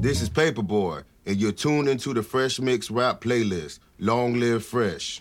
This 0.00 0.22
is 0.22 0.30
Paperboy, 0.30 1.02
and 1.26 1.40
you're 1.40 1.50
tuned 1.50 1.88
into 1.88 2.14
the 2.14 2.22
Fresh 2.22 2.60
Mix 2.60 2.88
Rap 2.88 3.20
playlist. 3.20 3.80
Long 3.98 4.34
live 4.38 4.64
Fresh. 4.64 5.20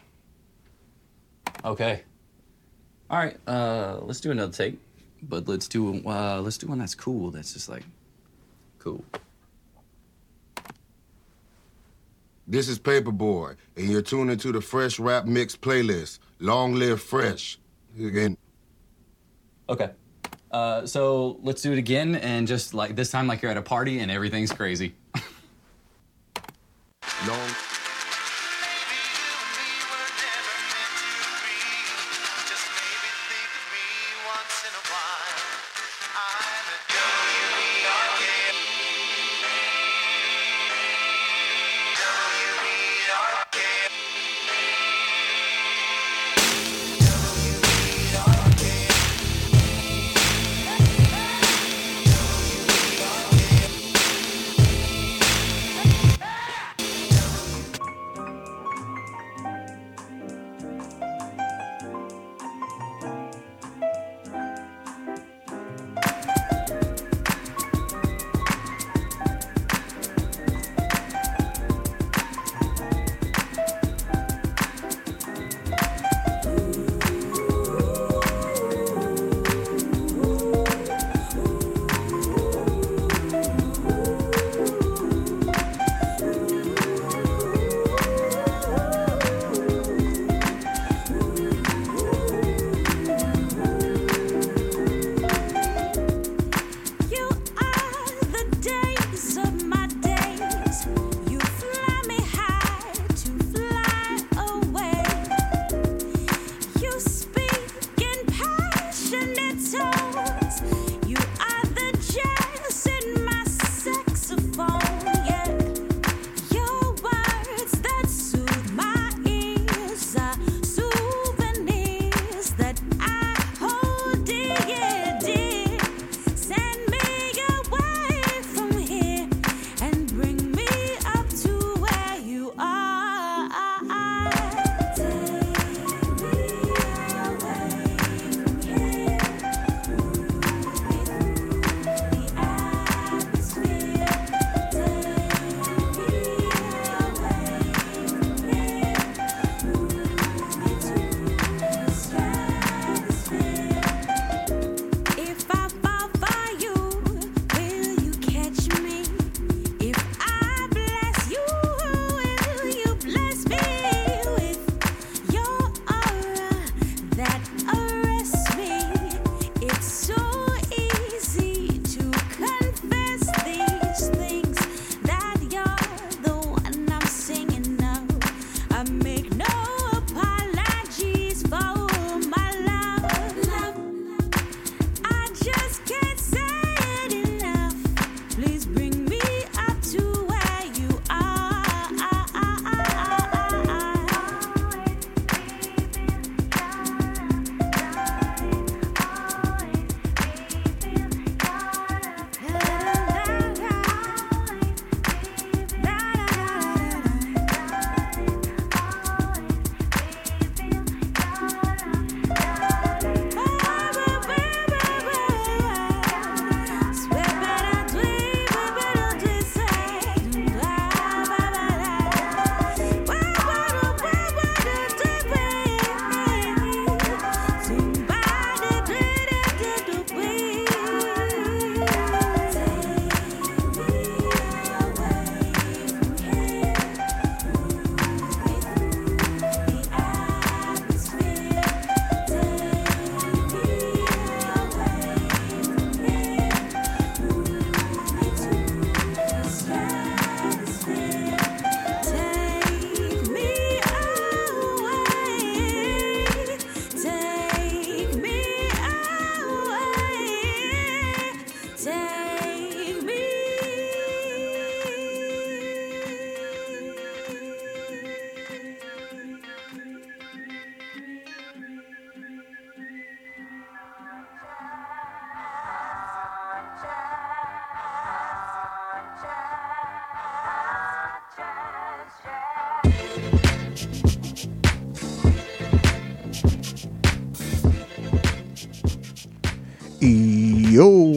Okay. 1.65 2.03
All 3.09 3.17
right. 3.17 3.37
Uh, 3.47 3.97
let's 4.03 4.19
do 4.19 4.29
another 4.29 4.53
take, 4.53 4.79
but 5.23 5.47
let's 5.47 5.67
do 5.67 6.03
uh, 6.05 6.41
let's 6.41 6.59
do 6.59 6.67
one 6.67 6.77
that's 6.77 6.93
cool. 6.93 7.31
That's 7.31 7.53
just 7.53 7.69
like 7.69 7.85
cool. 8.77 9.03
This 12.47 12.69
is 12.69 12.77
Paperboy, 12.77 13.55
and 13.75 13.89
you're 13.89 14.03
tuned 14.03 14.29
into 14.29 14.51
the 14.51 14.61
Fresh 14.61 14.99
Rap 14.99 15.25
Mix 15.25 15.55
playlist. 15.55 16.19
Long 16.39 16.75
live 16.75 17.01
Fresh. 17.01 17.57
Again. 17.97 18.37
Okay. 19.67 19.89
Uh, 20.51 20.85
so 20.85 21.39
let's 21.43 21.61
do 21.61 21.71
it 21.73 21.77
again, 21.77 22.15
and 22.15 22.47
just 22.47 22.73
like 22.73 22.95
this 22.95 23.11
time, 23.11 23.27
like 23.27 23.41
you're 23.41 23.51
at 23.51 23.57
a 23.57 23.61
party 23.61 23.99
and 23.99 24.09
everything's 24.09 24.51
crazy. 24.51 24.95
Long. 27.27 27.66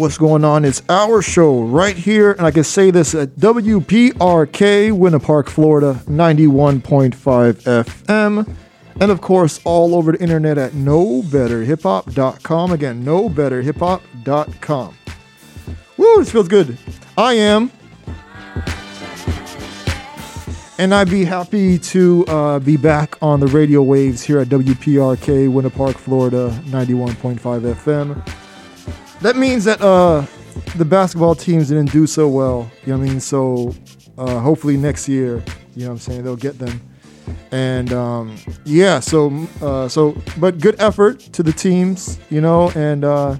What's 0.00 0.17
going 0.17 0.44
on? 0.44 0.64
It's 0.64 0.82
our 0.88 1.20
show 1.20 1.61
right 1.61 1.97
here, 1.97 2.32
and 2.32 2.47
I 2.47 2.50
can 2.50 2.64
say 2.64 2.91
this 2.91 3.14
at 3.14 3.37
WPRK, 3.37 4.93
Winter 4.93 5.19
Park, 5.19 5.50
Florida, 5.50 6.00
91.5 6.06 7.62
FM. 7.62 8.56
And 8.99 9.11
of 9.11 9.20
course, 9.20 9.61
all 9.64 9.94
over 9.94 10.12
the 10.12 10.23
internet 10.23 10.56
at 10.56 10.73
knowbetterhiphop.com. 10.73 12.73
Again, 12.73 13.05
knowbetterhiphop.com. 13.05 14.97
Woo, 15.97 16.17
this 16.19 16.32
feels 16.32 16.49
good. 16.49 16.79
I 17.19 17.35
am. 17.35 17.70
And 20.79 20.94
I'd 20.94 21.11
be 21.11 21.26
happy 21.26 21.79
to 21.79 22.25
uh, 22.26 22.58
be 22.58 22.79
back 22.79 23.23
on 23.23 23.41
the 23.41 23.49
radio 23.49 23.82
waves 23.82 24.23
here 24.23 24.38
at 24.38 24.49
WPRK, 24.49 25.52
Winter 25.52 25.69
Park, 25.69 25.99
Florida, 25.99 26.58
91.5 26.69 27.38
FM. 27.75 28.39
That 29.20 29.37
means 29.37 29.64
that 29.64 29.81
uh, 29.82 30.25
the 30.76 30.84
basketball 30.84 31.34
teams 31.34 31.69
didn't 31.69 31.93
do 31.93 32.06
so 32.06 32.28
well. 32.28 32.70
You 32.87 32.93
know 32.93 32.99
what 32.99 33.06
I 33.06 33.11
mean? 33.11 33.20
So 33.20 33.75
uh, 34.17 34.38
hopefully 34.40 34.76
next 34.76 35.08
year, 35.08 35.43
you 35.76 35.82
know 35.82 35.88
what 35.88 35.93
I'm 35.93 35.99
saying, 35.99 36.25
they'll 36.25 36.37
get 36.37 36.58
them. 36.58 36.81
And 37.52 37.93
um, 37.93 38.37
yeah, 38.64 39.00
so 39.00 39.46
uh, 39.61 39.88
so 39.88 40.17
but 40.38 40.58
good 40.58 40.81
effort 40.81 41.20
to 41.20 41.43
the 41.43 41.52
teams, 41.52 42.19
you 42.31 42.40
know, 42.40 42.70
and 42.70 43.05
uh, 43.05 43.37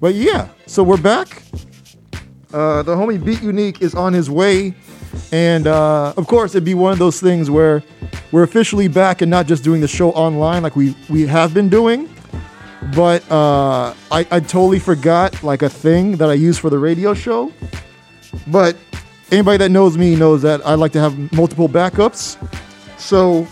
but 0.00 0.14
yeah, 0.14 0.48
so 0.66 0.82
we're 0.82 0.96
back. 0.96 1.42
Uh, 2.52 2.82
the 2.82 2.94
homie 2.94 3.22
Beat 3.22 3.42
Unique 3.42 3.82
is 3.82 3.94
on 3.94 4.12
his 4.12 4.30
way. 4.30 4.74
And 5.32 5.66
uh, 5.66 6.14
of 6.16 6.26
course, 6.26 6.54
it'd 6.54 6.64
be 6.64 6.74
one 6.74 6.92
of 6.92 6.98
those 6.98 7.20
things 7.20 7.50
where 7.50 7.82
we're 8.32 8.42
officially 8.42 8.88
back 8.88 9.22
and 9.22 9.30
not 9.30 9.46
just 9.46 9.64
doing 9.64 9.80
the 9.80 9.88
show 9.88 10.10
online 10.12 10.62
like 10.62 10.76
we, 10.76 10.96
we 11.08 11.26
have 11.26 11.54
been 11.54 11.68
doing. 11.68 12.08
But 12.94 13.30
uh, 13.30 13.94
I, 14.10 14.26
I 14.30 14.40
totally 14.40 14.78
forgot 14.78 15.42
like 15.42 15.62
a 15.62 15.68
thing 15.68 16.16
that 16.18 16.30
I 16.30 16.34
use 16.34 16.58
for 16.58 16.70
the 16.70 16.78
radio 16.78 17.14
show. 17.14 17.52
But 18.46 18.76
anybody 19.32 19.58
that 19.58 19.70
knows 19.70 19.96
me 19.96 20.16
knows 20.16 20.42
that 20.42 20.64
I 20.66 20.74
like 20.74 20.92
to 20.92 21.00
have 21.00 21.32
multiple 21.32 21.68
backups. 21.68 22.36
So 22.98 23.46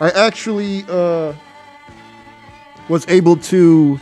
I 0.00 0.10
actually 0.10 0.84
uh, 0.88 1.32
was 2.88 3.06
able 3.08 3.36
to 3.36 3.98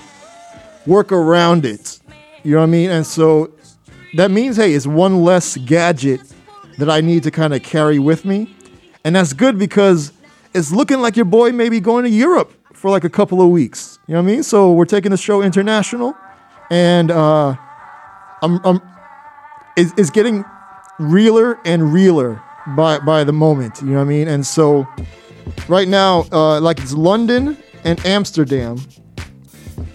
work 0.87 1.13
around 1.13 1.65
it. 1.65 1.99
You 2.43 2.53
know 2.53 2.59
what 2.59 2.65
I 2.65 2.67
mean? 2.67 2.91
And 2.91 3.07
so 3.07 3.53
that 4.15 4.31
means, 4.31 4.57
hey, 4.57 4.75
it's 4.75 4.87
one 4.87 5.23
less 5.23 5.57
gadget 5.57 6.21
that 6.79 6.91
I 6.91 7.01
need 7.01 7.23
to 7.23 7.31
kind 7.31 7.55
of 7.55 7.63
carry 7.63 7.99
with 7.99 8.25
me. 8.25 8.55
And 9.05 9.17
that's 9.17 9.33
good 9.33 9.59
because 9.59 10.13
it's 10.55 10.73
looking 10.73 11.01
like 11.01 11.17
your 11.17 11.25
boy 11.25 11.53
may 11.53 11.69
be 11.69 11.81
going 11.81 12.05
to 12.05 12.11
Europe 12.11 12.53
for 12.73 12.91
like 12.91 13.05
a 13.05 13.11
couple 13.11 13.41
of 13.41 13.49
weeks. 13.49 13.94
You 14.07 14.15
know 14.15 14.23
what 14.23 14.29
I 14.29 14.33
mean? 14.35 14.43
So 14.43 14.73
we're 14.73 14.85
taking 14.85 15.11
the 15.11 15.17
show 15.17 15.43
international 15.43 16.15
and 16.71 17.11
uh, 17.11 17.57
I'm, 18.43 18.61
I'm 18.65 18.81
it's, 19.77 19.93
it's 19.97 20.11
getting 20.11 20.45
realer 20.99 21.59
and 21.65 21.93
realer 21.93 22.43
by, 22.77 22.99
by 23.01 23.25
the 23.25 23.33
moment. 23.33 23.81
You 23.81 23.89
know 23.89 23.95
what 23.97 24.03
I 24.03 24.05
mean? 24.05 24.29
And 24.29 24.47
so 24.47 24.87
right 25.69 25.89
now, 25.89 26.27
uh, 26.33 26.61
like 26.61 26.81
it's 26.81 26.93
London 26.93 27.57
and 27.85 28.05
Amsterdam 28.05 28.79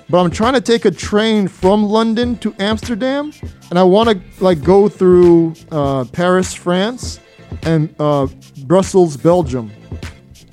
but 0.09 0.19
I'm 0.19 0.31
trying 0.31 0.53
to 0.53 0.61
take 0.61 0.85
a 0.85 0.91
train 0.91 1.47
from 1.47 1.83
London 1.83 2.35
to 2.39 2.55
Amsterdam, 2.57 3.31
and 3.69 3.77
I 3.77 3.83
want 3.83 4.09
to 4.09 4.43
like 4.43 4.63
go 4.63 4.89
through 4.89 5.53
uh, 5.71 6.05
Paris, 6.05 6.51
France, 6.51 7.19
and 7.61 7.93
uh, 7.99 8.27
Brussels, 8.63 9.17
Belgium, 9.17 9.71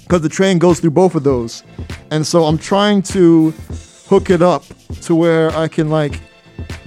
because 0.02 0.20
the 0.20 0.28
train 0.28 0.58
goes 0.58 0.78
through 0.78 0.90
both 0.90 1.14
of 1.14 1.24
those, 1.24 1.62
and 2.10 2.26
so 2.26 2.44
I'm 2.44 2.58
trying 2.58 3.02
to 3.02 3.52
hook 4.08 4.30
it 4.30 4.42
up 4.42 4.64
to 5.02 5.14
where 5.14 5.50
I 5.56 5.68
can 5.68 5.88
like 5.90 6.20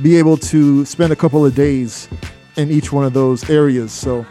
be 0.01 0.17
able 0.17 0.37
to 0.37 0.85
spend 0.85 1.11
a 1.13 1.15
couple 1.15 1.45
of 1.45 1.53
days 1.55 2.07
in 2.57 2.71
each 2.71 2.91
one 2.91 3.05
of 3.05 3.13
those 3.13 3.49
areas. 3.49 3.91
So 3.91 4.25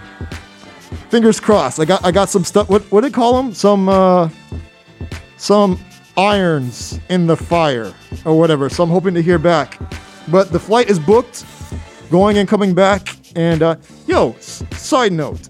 fingers 1.11 1.41
crossed. 1.41 1.79
I 1.81 1.85
got 1.85 2.05
I 2.05 2.11
got 2.11 2.29
some 2.29 2.45
stuff. 2.45 2.69
What 2.69 2.83
what 2.91 3.03
do 3.03 3.09
they 3.09 3.13
call 3.15 3.41
them? 3.43 3.55
Some 3.55 3.89
uh, 3.89 4.29
some 5.37 5.79
irons 6.17 6.99
in 7.09 7.27
the 7.27 7.37
fire 7.37 7.93
or 8.25 8.39
whatever. 8.39 8.69
So 8.69 8.83
I'm 8.83 8.91
hoping 8.91 9.15
to 9.15 9.23
hear 9.23 9.39
back. 9.39 9.79
But 10.29 10.53
the 10.53 10.59
flight 10.61 10.91
is 10.91 10.99
booked, 10.99 11.45
going 12.11 12.37
and 12.39 12.49
coming 12.49 12.75
back. 12.75 13.17
And 13.37 13.63
uh, 13.63 13.77
yo, 14.07 14.33
s- 14.33 14.63
side 14.73 15.13
note. 15.13 15.49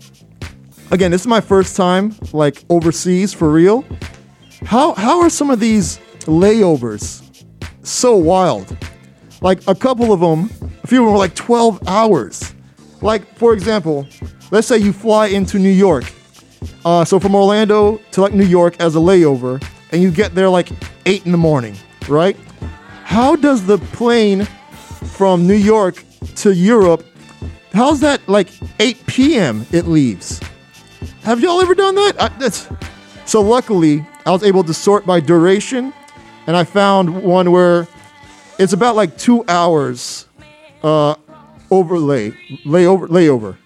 Again, 0.90 1.10
this 1.10 1.22
is 1.22 1.26
my 1.26 1.40
first 1.40 1.76
time 1.76 2.14
like 2.32 2.64
overseas 2.70 3.32
for 3.34 3.50
real. 3.50 3.84
How 4.64 4.94
how 4.94 5.20
are 5.20 5.30
some 5.30 5.50
of 5.50 5.60
these 5.60 5.98
layovers 6.26 7.44
so 7.82 8.16
wild? 8.16 8.76
Like 9.40 9.66
a 9.68 9.74
couple 9.74 10.12
of 10.12 10.20
them, 10.20 10.50
a 10.82 10.86
few 10.86 11.00
of 11.00 11.06
them 11.06 11.12
were 11.12 11.18
like 11.18 11.34
12 11.34 11.86
hours. 11.86 12.54
Like 13.00 13.24
for 13.36 13.52
example, 13.52 14.06
let's 14.50 14.66
say 14.66 14.78
you 14.78 14.92
fly 14.92 15.26
into 15.28 15.58
New 15.58 15.70
York 15.70 16.04
uh, 16.84 17.04
so 17.04 17.18
from 17.20 17.34
Orlando 17.34 18.00
to 18.12 18.20
like 18.20 18.32
New 18.32 18.44
York 18.44 18.76
as 18.80 18.96
a 18.96 18.98
layover, 18.98 19.62
and 19.92 20.02
you 20.02 20.10
get 20.10 20.34
there 20.34 20.48
like 20.48 20.70
eight 21.06 21.24
in 21.26 21.32
the 21.32 21.38
morning, 21.38 21.76
right? 22.08 22.36
How 23.04 23.36
does 23.36 23.66
the 23.66 23.78
plane 23.78 24.44
from 25.16 25.46
New 25.46 25.54
York 25.54 26.02
to 26.36 26.52
Europe? 26.52 27.04
How's 27.72 28.00
that 28.00 28.26
like 28.28 28.48
8 28.80 29.06
p.m. 29.06 29.66
it 29.72 29.86
leaves? 29.86 30.40
Have 31.22 31.40
y'all 31.40 31.60
ever 31.60 31.74
done 31.74 31.94
that? 31.94 32.20
I, 32.20 32.28
that's, 32.38 32.68
so 33.24 33.40
luckily, 33.40 34.04
I 34.28 34.30
was 34.30 34.42
able 34.42 34.62
to 34.64 34.74
sort 34.74 35.06
by 35.06 35.20
duration, 35.20 35.90
and 36.46 36.54
I 36.54 36.64
found 36.64 37.22
one 37.22 37.50
where 37.50 37.88
it's 38.58 38.74
about 38.74 38.94
like 38.94 39.16
two 39.16 39.42
hours 39.48 40.26
uh, 40.82 41.14
overlay, 41.70 42.32
layover, 42.66 43.08
layover. 43.08 43.56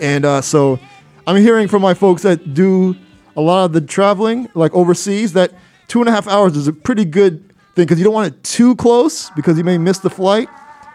And 0.00 0.24
uh, 0.24 0.40
so 0.40 0.78
I'm 1.26 1.36
hearing 1.36 1.68
from 1.68 1.82
my 1.82 1.92
folks 1.92 2.22
that 2.22 2.54
do 2.54 2.96
a 3.36 3.42
lot 3.42 3.66
of 3.66 3.74
the 3.74 3.82
traveling, 3.82 4.48
like 4.54 4.72
overseas, 4.72 5.34
that 5.34 5.52
two 5.88 6.00
and 6.00 6.08
a 6.08 6.12
half 6.12 6.26
hours 6.26 6.56
is 6.56 6.68
a 6.68 6.72
pretty 6.72 7.04
good 7.04 7.46
thing 7.74 7.84
because 7.84 7.98
you 7.98 8.04
don't 8.04 8.14
want 8.14 8.32
it 8.32 8.42
too 8.42 8.76
close 8.76 9.28
because 9.36 9.58
you 9.58 9.64
may 9.64 9.76
miss 9.76 9.98
the 9.98 10.08
flight, 10.08 10.48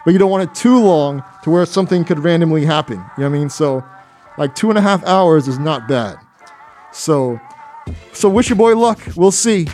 but 0.04 0.10
you 0.10 0.18
don't 0.18 0.32
want 0.32 0.42
it 0.42 0.56
too 0.56 0.82
long 0.82 1.22
to 1.44 1.50
where 1.50 1.64
something 1.66 2.04
could 2.04 2.18
randomly 2.18 2.64
happen. 2.64 2.96
You 2.96 3.02
know 3.02 3.30
what 3.30 3.36
I 3.36 3.38
mean? 3.38 3.48
So, 3.48 3.84
like 4.38 4.56
two 4.56 4.70
and 4.70 4.78
a 4.78 4.82
half 4.82 5.04
hours 5.04 5.46
is 5.46 5.60
not 5.60 5.86
bad. 5.86 6.16
So, 6.92 7.40
so 8.12 8.28
wish 8.28 8.48
your 8.48 8.56
boy 8.56 8.76
luck. 8.76 9.00
We'll 9.16 9.30
see. 9.30 9.66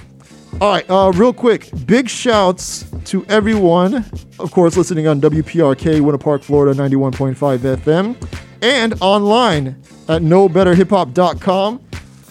All 0.60 0.72
right, 0.72 0.90
uh, 0.90 1.12
real 1.14 1.32
quick, 1.32 1.70
big 1.86 2.08
shouts 2.08 2.84
to 3.04 3.24
everyone, 3.26 4.04
of 4.38 4.50
course, 4.50 4.76
listening 4.76 5.06
on 5.06 5.20
WPRK, 5.20 6.00
Winter 6.00 6.18
Park, 6.18 6.42
Florida, 6.42 6.78
91.5 6.80 7.58
FM, 7.76 8.16
and 8.62 8.94
online 9.00 9.68
at 10.08 10.22
knowbetterhiphop.com. 10.22 11.80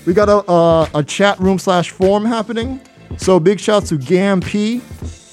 We 0.06 0.14
got 0.14 0.30
a, 0.30 0.50
uh, 0.50 0.90
a 0.96 1.04
chat 1.04 1.40
room 1.40 1.60
slash 1.60 1.92
forum 1.92 2.26
happening. 2.26 2.82
So 3.18 3.40
big 3.40 3.60
shouts 3.60 3.90
to 3.90 3.98
Gam 3.98 4.42
P 4.42 4.82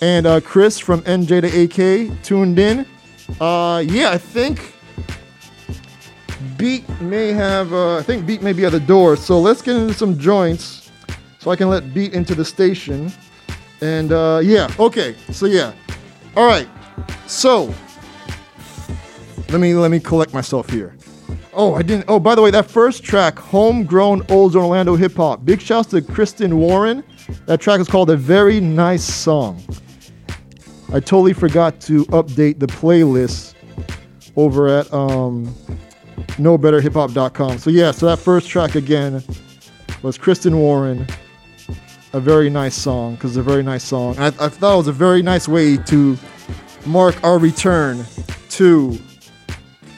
and 0.01 0.27
uh, 0.27 0.41
Chris 0.41 0.79
from 0.79 1.01
NJ 1.03 1.41
to 1.43 2.11
AK 2.11 2.23
tuned 2.23 2.59
in. 2.59 2.87
Uh, 3.41 3.83
yeah, 3.85 4.11
I 4.11 4.19
think 4.19 4.74
Beat 6.57 6.89
may 7.01 7.33
have, 7.33 7.73
uh, 7.73 7.97
I 7.97 8.03
think 8.03 8.27
Beat 8.27 8.43
may 8.43 8.53
be 8.53 8.65
at 8.65 8.73
the 8.73 8.81
door. 8.81 9.17
So 9.17 9.41
let's 9.41 9.63
get 9.63 9.77
into 9.77 9.95
some 9.95 10.19
joints 10.19 10.91
so 11.39 11.51
I 11.51 11.57
can 11.57 11.69
let 11.69 11.95
Beat 11.95 12.15
into 12.15 12.35
the 12.35 12.45
station. 12.45 13.13
And 13.81 14.13
uh, 14.13 14.41
yeah, 14.43 14.69
okay. 14.79 15.15
So 15.31 15.47
yeah, 15.47 15.73
all 16.37 16.47
right. 16.47 16.69
So 17.27 17.75
let 19.51 19.61
me 19.61 19.75
let 19.75 19.91
me 19.91 20.01
collect 20.01 20.33
myself 20.33 20.71
here. 20.71 20.97
Oh, 21.53 21.75
I 21.75 21.83
didn't. 21.83 22.07
Oh, 22.09 22.19
by 22.19 22.35
the 22.35 22.43
way, 22.43 22.51
that 22.51 22.69
first 22.69 23.05
track, 23.05 23.39
homegrown 23.39 24.25
old 24.29 24.57
Orlando 24.57 24.97
hip 24.97 25.15
hop. 25.15 25.45
Big 25.45 25.61
shouts 25.61 25.91
to 25.91 26.03
Kristen 26.03 26.57
Warren. 26.59 27.05
That 27.47 27.61
track 27.61 27.81
is 27.81 27.89
called 27.89 28.11
"A 28.11 28.17
Very 28.17 28.61
Nice 28.61 29.05
Song." 29.05 29.63
I 30.93 31.01
totally 31.01 31.33
forgot 31.33 31.81
to 31.83 32.05
update 32.07 32.59
the 32.59 32.67
playlist 32.67 33.55
over 34.37 34.69
at 34.69 34.93
um, 34.93 35.55
knowbetterhiphop.com. 36.37 37.59
So 37.59 37.71
yeah, 37.71 37.91
so 37.91 38.07
that 38.07 38.19
first 38.19 38.49
track 38.49 38.75
again 38.75 39.23
was 40.03 40.19
Kristen 40.19 40.59
Warren. 40.59 41.07
A 42.13 42.21
very 42.21 42.49
nice 42.49 42.77
song, 42.77 43.17
because 43.17 43.33
it's 43.33 43.39
a 43.39 43.43
very 43.43 43.65
nice 43.65 43.83
song. 43.83 44.17
I, 44.19 44.27
I 44.27 44.49
thought 44.49 44.75
it 44.75 44.77
was 44.77 44.87
a 44.87 44.93
very 44.93 45.21
nice 45.21 45.49
way 45.49 45.77
to 45.77 46.17
mark 46.87 47.23
our 47.25 47.39
return 47.39 48.05
to 48.51 48.97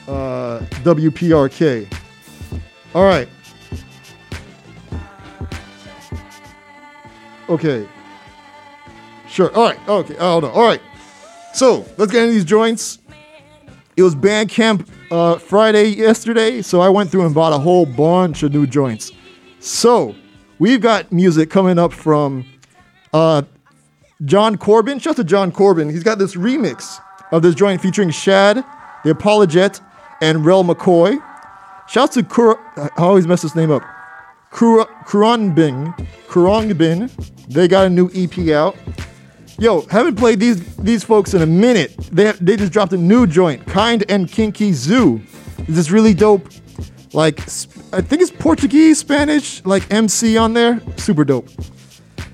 uh, 0.07 0.59
WPRK. 0.83 1.93
All 2.95 3.03
right. 3.03 3.29
Okay. 7.49 7.87
Sure. 9.29 9.55
All 9.55 9.65
right. 9.65 9.87
Okay. 9.87 10.15
Hold 10.15 10.45
on. 10.45 10.51
All 10.51 10.63
right. 10.63 10.81
So 11.53 11.85
let's 11.97 12.11
get 12.11 12.23
into 12.23 12.33
these 12.33 12.45
joints. 12.45 12.97
It 13.95 14.03
was 14.03 14.15
Bandcamp 14.15 14.87
uh, 15.11 15.37
Friday 15.37 15.85
yesterday, 15.89 16.61
so 16.61 16.81
I 16.81 16.89
went 16.89 17.09
through 17.09 17.25
and 17.25 17.33
bought 17.33 17.53
a 17.53 17.57
whole 17.57 17.85
bunch 17.85 18.43
of 18.43 18.53
new 18.53 18.67
joints. 18.67 19.11
So 19.59 20.15
we've 20.59 20.81
got 20.81 21.11
music 21.11 21.49
coming 21.49 21.79
up 21.79 21.93
from 21.93 22.45
uh, 23.13 23.43
Jon 24.25 24.57
Corbin. 24.57 24.99
Shout 24.99 25.11
out 25.11 25.15
to 25.17 25.23
Jon 25.23 25.51
Corbin. 25.51 25.89
He's 25.89 26.03
got 26.03 26.19
this 26.19 26.35
remix 26.35 26.99
of 27.31 27.41
this 27.41 27.55
joint 27.55 27.81
featuring 27.81 28.09
Shad, 28.09 28.57
the 29.03 29.13
Apologette, 29.13 29.81
and 30.21 30.45
Rel 30.45 30.63
McCoy. 30.63 31.21
Shouts 31.87 32.15
to 32.15 32.23
Kur- 32.23 32.59
I 32.75 32.89
always 32.97 33.27
mess 33.27 33.41
this 33.41 33.55
name 33.55 33.71
up. 33.71 33.83
Kur- 34.51 34.85
Kuranbin. 35.05 35.95
Kurangbin. 36.27 37.09
They 37.47 37.67
got 37.67 37.85
a 37.85 37.89
new 37.89 38.09
EP 38.13 38.49
out. 38.49 38.75
Yo, 39.59 39.81
haven't 39.89 40.15
played 40.15 40.39
these 40.39 40.63
these 40.75 41.03
folks 41.03 41.33
in 41.33 41.41
a 41.41 41.45
minute. 41.45 41.95
They 42.11 42.31
they 42.33 42.57
just 42.57 42.71
dropped 42.71 42.93
a 42.93 42.97
new 42.97 43.25
joint, 43.25 43.65
Kind 43.65 44.03
and 44.07 44.31
Kinky 44.31 44.71
Zoo. 44.71 45.19
This 45.67 45.79
is 45.79 45.91
really 45.91 46.13
dope. 46.13 46.47
Like 47.13 47.39
I 47.91 48.01
think 48.01 48.21
it's 48.21 48.29
Portuguese, 48.29 48.99
Spanish, 48.99 49.65
like 49.65 49.91
MC 49.91 50.37
on 50.37 50.53
there. 50.53 50.79
Super 50.97 51.25
dope. 51.25 51.49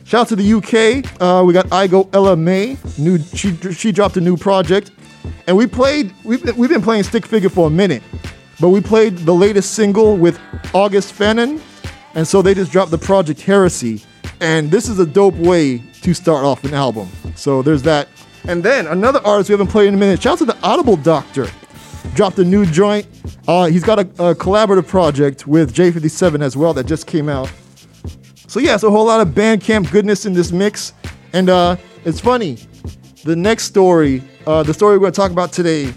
Shout 0.03 0.21
out 0.21 0.27
to 0.29 0.35
the 0.35 0.53
UK. 0.53 1.21
Uh, 1.21 1.43
we 1.45 1.53
got 1.53 1.67
Ego 1.73 2.09
Ella 2.11 2.35
May. 2.35 2.77
New 2.97 3.17
she 3.19 3.55
she 3.71 3.93
dropped 3.93 4.17
a 4.17 4.21
new 4.21 4.35
project, 4.35 4.91
and 5.47 5.55
we 5.55 5.65
played. 5.65 6.13
We've 6.25 6.43
we've 6.57 6.69
been 6.69 6.81
playing 6.81 7.03
Stick 7.03 7.25
Figa 7.25 7.49
for 7.49 7.67
a 7.67 7.71
minute, 7.71 8.03
but 8.59 8.67
we 8.69 8.81
played 8.81 9.19
the 9.19 9.33
latest 9.33 9.75
single 9.75 10.17
with 10.17 10.37
August 10.73 11.17
Fanon, 11.17 11.61
and 12.15 12.27
so 12.27 12.41
they 12.41 12.53
just 12.53 12.71
dropped 12.71 12.91
the 12.91 12.97
project 12.97 13.39
Heresy, 13.39 14.03
and 14.39 14.71
this 14.71 14.87
is 14.89 14.99
a 14.99 15.05
dope 15.05 15.35
way 15.35 15.79
to 16.01 16.13
start 16.13 16.45
off 16.45 16.63
an 16.63 16.73
album. 16.73 17.09
So 17.35 17.61
there's 17.61 17.83
that, 17.83 18.07
and 18.45 18.63
then 18.63 18.87
another 18.87 19.21
artist 19.25 19.49
we 19.49 19.53
haven't 19.53 19.67
played 19.67 19.87
in 19.87 19.93
a 19.93 19.97
minute. 19.97 20.21
Shout 20.21 20.33
out 20.33 20.39
to 20.39 20.45
the 20.45 20.57
Audible 20.61 20.97
Doctor. 20.97 21.47
Dropped 22.15 22.37
a 22.39 22.43
new 22.43 22.65
joint. 22.65 23.07
Uh, 23.47 23.65
he's 23.65 23.83
got 23.83 23.99
a, 23.99 24.01
a 24.01 24.35
collaborative 24.35 24.87
project 24.87 25.47
with 25.47 25.73
J57 25.73 26.41
as 26.41 26.55
well 26.57 26.73
that 26.73 26.85
just 26.85 27.07
came 27.07 27.29
out. 27.29 27.51
So 28.47 28.59
yeah, 28.59 28.75
it's 28.75 28.83
a 28.83 28.91
whole 28.91 29.05
lot 29.05 29.25
of 29.25 29.33
Bandcamp 29.33 29.91
goodness 29.91 30.25
in 30.25 30.33
this 30.33 30.51
mix, 30.51 30.93
and 31.31 31.49
uh, 31.49 31.75
it's 32.05 32.19
funny. 32.19 32.57
The 33.23 33.35
next 33.35 33.63
story, 33.63 34.21
uh, 34.45 34.63
the 34.63 34.73
story 34.73 34.97
we're 34.97 35.03
going 35.03 35.13
to 35.13 35.15
talk 35.15 35.31
about 35.31 35.51
today, 35.53 35.93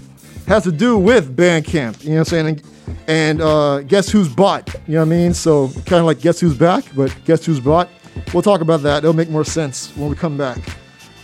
has 0.46 0.62
to 0.62 0.72
do 0.72 0.96
with 0.96 1.36
Bandcamp. 1.36 2.02
You 2.02 2.10
know 2.10 2.16
what 2.16 2.18
I'm 2.20 2.24
saying? 2.24 2.46
And, 2.46 2.62
and 3.08 3.40
uh, 3.42 3.80
guess 3.82 4.08
who's 4.08 4.28
bought? 4.28 4.74
You 4.86 4.94
know 4.94 5.00
what 5.00 5.06
I 5.06 5.08
mean? 5.08 5.34
So 5.34 5.68
kind 5.68 5.94
of 6.00 6.04
like 6.04 6.20
guess 6.20 6.40
who's 6.40 6.56
back, 6.56 6.84
but 6.94 7.14
guess 7.24 7.44
who's 7.44 7.60
bought? 7.60 7.88
We'll 8.33 8.42
talk 8.42 8.61
about 8.61 8.83
that. 8.83 8.99
It'll 8.99 9.12
make 9.12 9.30
more 9.30 9.45
sense 9.45 9.95
when 9.97 10.11
we 10.11 10.16
come 10.16 10.37
back. 10.37 10.59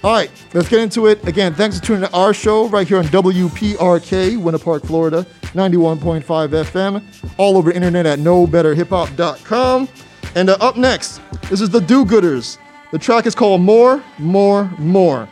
All 0.05 0.13
right, 0.13 0.31
let's 0.53 0.69
get 0.69 0.81
into 0.81 1.07
it. 1.07 1.27
Again, 1.29 1.55
thanks 1.55 1.79
for 1.79 1.85
tuning 1.85 2.03
to 2.03 2.13
our 2.13 2.35
show 2.35 2.69
right 2.69 2.87
here 2.87 2.99
on 2.99 3.05
WPRK, 3.05 4.37
Winter 4.37 4.59
Park, 4.59 4.85
Florida, 4.85 5.25
91.5 5.53 6.23
FM, 6.25 7.35
all 7.39 7.57
over 7.57 7.71
internet 7.71 8.05
at 8.05 8.19
knowbetterhiphop.com. 8.19 9.89
And 10.35 10.51
uh, 10.51 10.57
up 10.61 10.77
next, 10.77 11.21
this 11.49 11.61
is 11.61 11.71
the 11.71 11.81
Do 11.81 12.05
Gooders. 12.05 12.59
The 12.91 12.99
track 12.99 13.27
is 13.27 13.35
called 13.37 13.61
More, 13.61 14.03
More, 14.19 14.65
More. 14.79 15.29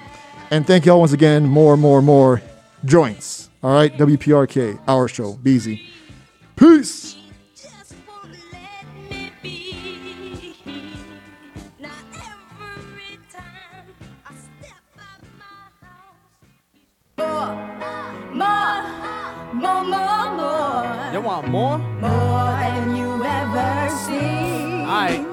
And 0.53 0.67
thank 0.67 0.87
y'all 0.87 1.01
once 1.01 1.13
again, 1.13 1.47
more, 1.47 1.77
more, 1.77 2.01
more 2.01 2.41
joints. 2.85 3.51
All 3.63 3.75
right, 3.75 3.93
WPRK, 3.97 4.81
our 4.87 5.09
show. 5.09 5.35
Be 5.35 5.53
easy. 5.53 5.87
Peace. 6.55 7.17
More, 19.61 19.85
more, 19.85 20.31
more, 20.41 21.13
You 21.13 21.21
want 21.21 21.49
more? 21.49 21.79
more 21.79 22.51
than 22.63 22.97
you 22.97 23.11
ever 23.25 23.91
seen. 24.05 24.87
Alright. 24.89 25.27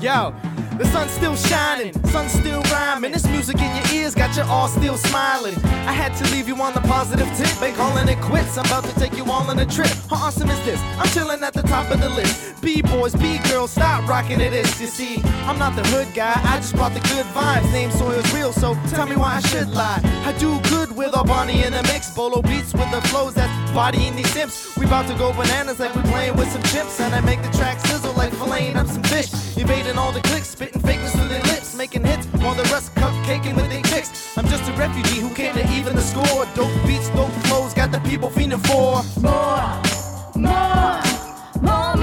Yo, 0.00 0.34
the 0.78 0.84
sun's 0.86 1.10
still 1.12 1.36
shining, 1.36 1.92
sun's 2.06 2.32
still 2.32 2.62
rhyming. 2.72 3.12
This 3.12 3.26
music 3.28 3.56
in 3.60 3.74
your 3.76 4.02
ears 4.02 4.14
got 4.14 4.36
you 4.36 4.42
all 4.44 4.68
still 4.68 4.96
smiling. 4.96 5.54
I 5.64 5.92
had 5.92 6.14
to 6.16 6.24
leave 6.32 6.48
you 6.48 6.56
on 6.56 6.74
the 6.74 6.80
positive 6.80 7.28
tip, 7.36 7.60
been 7.60 7.74
calling 7.74 8.08
it 8.08 8.20
quits. 8.20 8.58
I'm 8.58 8.66
about 8.66 8.84
to 8.84 8.94
take 8.98 9.16
you 9.16 9.24
all 9.24 9.48
on 9.50 9.58
a 9.58 9.66
trip. 9.66 9.90
How 10.10 10.26
awesome 10.26 10.50
is 10.50 10.64
this? 10.64 10.80
I'm 10.98 11.08
chilling 11.08 11.42
at 11.42 11.52
the 11.52 11.62
top 11.62 11.90
of 11.90 12.00
the 12.00 12.08
list. 12.10 12.60
B 12.60 12.82
boys, 12.82 13.14
B 13.14 13.38
girls, 13.48 13.70
stop 13.70 14.08
rocking 14.08 14.40
it. 14.40 14.52
Is 14.52 14.80
you 14.80 14.86
see, 14.86 15.20
I'm 15.46 15.58
not 15.58 15.76
the 15.76 15.84
hood 15.88 16.08
guy. 16.14 16.34
I 16.44 16.56
just 16.56 16.74
brought 16.74 16.94
the 16.94 17.00
good 17.00 17.26
vibes. 17.26 17.70
Name 17.72 17.90
SoyIsReal, 17.90 18.52
so 18.52 18.74
tell 18.90 19.06
me 19.06 19.16
why 19.16 19.36
I 19.36 19.40
should 19.40 19.70
lie. 19.70 20.00
I 20.24 20.32
do 20.38 20.60
good 20.70 20.96
with 20.96 21.14
our 21.14 21.24
Bonnie 21.24 21.62
in 21.64 21.72
the 21.72 21.82
mix. 21.84 22.10
Bolo 22.14 22.42
beats 22.42 22.72
with 22.72 22.90
the 22.90 23.00
flows 23.08 23.34
that's 23.34 23.72
bodying 23.72 24.16
these 24.16 24.30
simps. 24.30 24.76
We 24.76 24.86
about 24.86 25.06
to 25.08 25.14
go 25.14 25.32
bananas 25.32 25.78
like 25.78 25.94
we 25.94 26.02
playing 26.02 26.36
with 26.36 26.50
some 26.50 26.62
chips. 26.64 27.00
And 27.00 27.14
I 27.14 27.20
make 27.20 27.42
the 27.42 27.50
track 27.56 27.78
sizzle 27.80 28.14
like 28.14 28.32
filleting 28.32 28.76
up 28.76 28.86
some 28.86 29.02
fish. 29.04 29.45
Evading 29.68 29.98
all 29.98 30.12
the 30.12 30.20
clicks, 30.20 30.50
spitting 30.50 30.80
fakeness 30.80 31.10
through 31.10 31.26
their 31.26 31.42
lips, 31.42 31.74
making 31.74 32.04
hits 32.04 32.24
while 32.40 32.54
the 32.54 32.62
rest 32.70 32.94
cupcaking 32.94 33.56
with 33.56 33.68
their 33.68 33.82
chicks. 33.82 34.38
I'm 34.38 34.46
just 34.46 34.62
a 34.70 34.72
refugee 34.74 35.18
who 35.18 35.34
came 35.34 35.54
to 35.54 35.68
even 35.72 35.96
the 35.96 36.02
score. 36.02 36.46
Dope 36.54 36.70
beats, 36.86 37.08
dope 37.10 37.32
flows, 37.48 37.74
got 37.74 37.90
the 37.90 37.98
people 38.08 38.30
fiending 38.30 38.64
for. 38.64 39.02
More, 39.20 39.82
more, 40.36 41.02
more, 41.62 41.95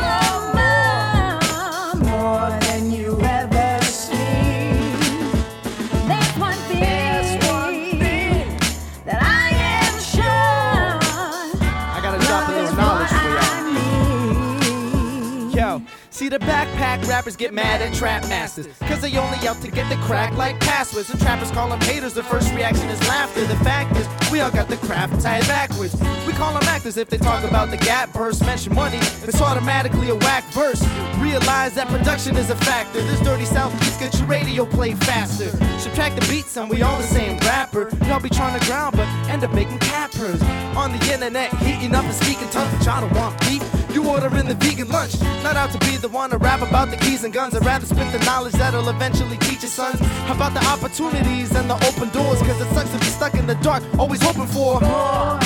see 16.13 16.29
the 16.29 16.38
backpack 16.39 17.05
rappers 17.08 17.36
get 17.36 17.53
mad 17.53 17.82
at 17.82 17.93
trap 17.93 18.22
masters. 18.29 18.67
Cause 18.82 19.01
they 19.01 19.17
only 19.17 19.48
out 19.48 19.60
to 19.62 19.72
get 19.72 19.89
the 19.89 19.96
crack 20.03 20.34
like 20.38 20.60
passwords. 20.60 21.10
And 21.10 21.20
trappers 21.20 21.50
call 21.50 21.70
them 21.70 21.82
haters, 21.82 22.13
the 22.13 22.24
first 22.24 22.53
reaction 22.53 22.88
is 22.89 23.00
laughter. 23.08 23.43
The 23.46 23.55
fact 23.58 23.98
is, 23.98 24.08
we 24.32 24.39
all 24.39 24.51
got 24.51 24.67
the 24.67 24.77
craft 24.77 25.22
tied 25.22 25.41
backwards. 25.48 25.96
We 26.27 26.34
call 26.34 26.53
them 26.53 26.63
actors 26.63 26.98
if 26.98 27.10
they 27.10 27.17
talk 27.17 27.43
about 27.43 27.72
the 27.72 27.77
gap 27.77 28.13
burst. 28.13 28.46
Mention 28.46 28.75
money, 28.75 28.98
it's 28.98 29.41
automatically 29.41 30.10
a 30.10 30.15
whack 30.15 30.43
verse. 30.51 30.82
Realize 31.17 31.74
that 31.74 31.88
production 31.88 32.38
is 32.38 32.51
a 32.51 32.55
factor. 32.58 33.01
This 33.01 33.20
dirty 33.22 33.46
South 33.46 33.74
beats 33.79 33.98
get 33.98 34.13
your 34.20 34.27
radio 34.27 34.65
play 34.65 34.93
faster. 34.93 35.50
Subtract 35.79 36.20
the 36.20 36.27
beats 36.29 36.55
and 36.58 36.70
we 36.70 36.84
all 36.84 36.98
the 36.98 37.08
same 37.08 37.38
rapper. 37.39 37.89
Y'all 38.05 38.20
be 38.20 38.29
trying 38.29 38.60
to 38.60 38.65
ground, 38.67 38.96
but 38.96 39.08
end 39.29 39.43
up 39.43 39.53
making 39.53 39.79
cappers. 39.79 40.41
On 40.77 40.91
the 40.96 41.12
internet, 41.12 41.51
heating 41.58 41.96
up 41.96 42.05
and 42.05 42.13
speaking 42.13 42.50
tongues, 42.50 42.72
but 42.77 42.86
y'all 42.86 43.01
don't 43.01 43.13
want 43.17 43.39
beef. 43.41 43.73
You 43.93 44.09
ordering 44.09 44.47
the 44.47 44.55
vegan 44.55 44.89
lunch. 44.89 45.21
Not 45.43 45.55
out 45.55 45.71
to 45.71 45.79
be 45.79 45.97
the 45.97 46.07
one 46.07 46.31
to 46.31 46.38
rap 46.38 46.62
about 46.62 46.89
the 46.89 46.97
keys 46.97 47.23
and 47.23 47.31
guns. 47.31 47.55
I'd 47.55 47.63
rather 47.63 47.85
spit 47.85 48.12
the 48.12 48.19
knowledge 48.25 48.53
that'll 48.53 48.89
eventually 48.89 49.38
teach 49.38 49.62
your 49.62 49.69
sons 49.69 50.01
about 50.27 50.53
the 50.53 50.65
opportunities 50.65 51.55
and 51.55 51.69
the 51.69 51.75
open 51.75 52.09
doors. 52.09 52.39
Cause 52.39 52.59
it 52.59 52.73
sucks 52.73 52.89
to 52.89 52.97
be 52.97 53.05
stuck 53.05 53.35
in 53.35 53.45
the 53.45 53.55
dark, 53.55 53.83
always 54.00 54.21
hoping 54.21 54.47
for 54.47 54.81
more, 54.81 55.39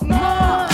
more, 0.00 0.71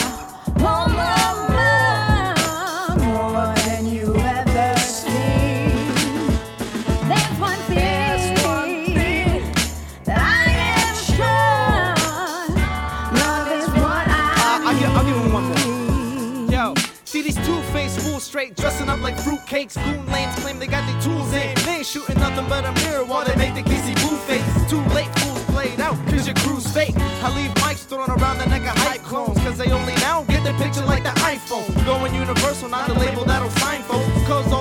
see 17.22 17.32
these 17.32 17.46
two-faced 17.46 18.00
fools 18.00 18.22
straight 18.22 18.56
dressing 18.56 18.88
up 18.88 19.00
like 19.00 19.16
fruitcakes. 19.16 19.74
Goon 19.84 20.06
lanes 20.06 20.34
claim 20.36 20.58
they 20.58 20.66
got 20.66 20.86
their 20.86 21.00
tools 21.00 21.32
in. 21.32 21.54
They 21.64 21.78
ain't 21.78 21.86
shooting 21.86 22.18
nothing 22.18 22.48
but 22.48 22.64
a 22.64 22.72
mirror 22.84 23.04
while 23.04 23.24
they 23.24 23.34
make 23.36 23.54
the 23.54 23.62
kissy 23.68 23.94
boo 24.02 24.16
face. 24.28 24.44
Too 24.70 24.82
late, 24.94 25.10
fools 25.20 25.44
played 25.46 25.80
out, 25.80 25.96
cause 26.06 26.26
your 26.26 26.36
crew's 26.36 26.66
fake. 26.72 26.94
I 26.96 27.34
leave 27.34 27.50
mics 27.62 27.86
thrown 27.86 28.10
around 28.10 28.38
the 28.38 28.46
neck 28.46 28.62
of 28.62 28.76
hype 28.86 29.02
clones, 29.02 29.38
cause 29.38 29.58
they 29.58 29.70
only 29.70 29.94
now 29.96 30.24
get 30.24 30.44
the 30.44 30.52
picture 30.62 30.84
like 30.84 31.02
the 31.02 31.14
iPhone. 31.34 31.68
Going 31.84 32.14
universal, 32.14 32.68
not 32.68 32.86
the 32.86 32.94
label 32.94 33.24
that'll 33.24 33.50
sign 33.62 33.82
folks. 33.82 34.06
Cause 34.26 34.52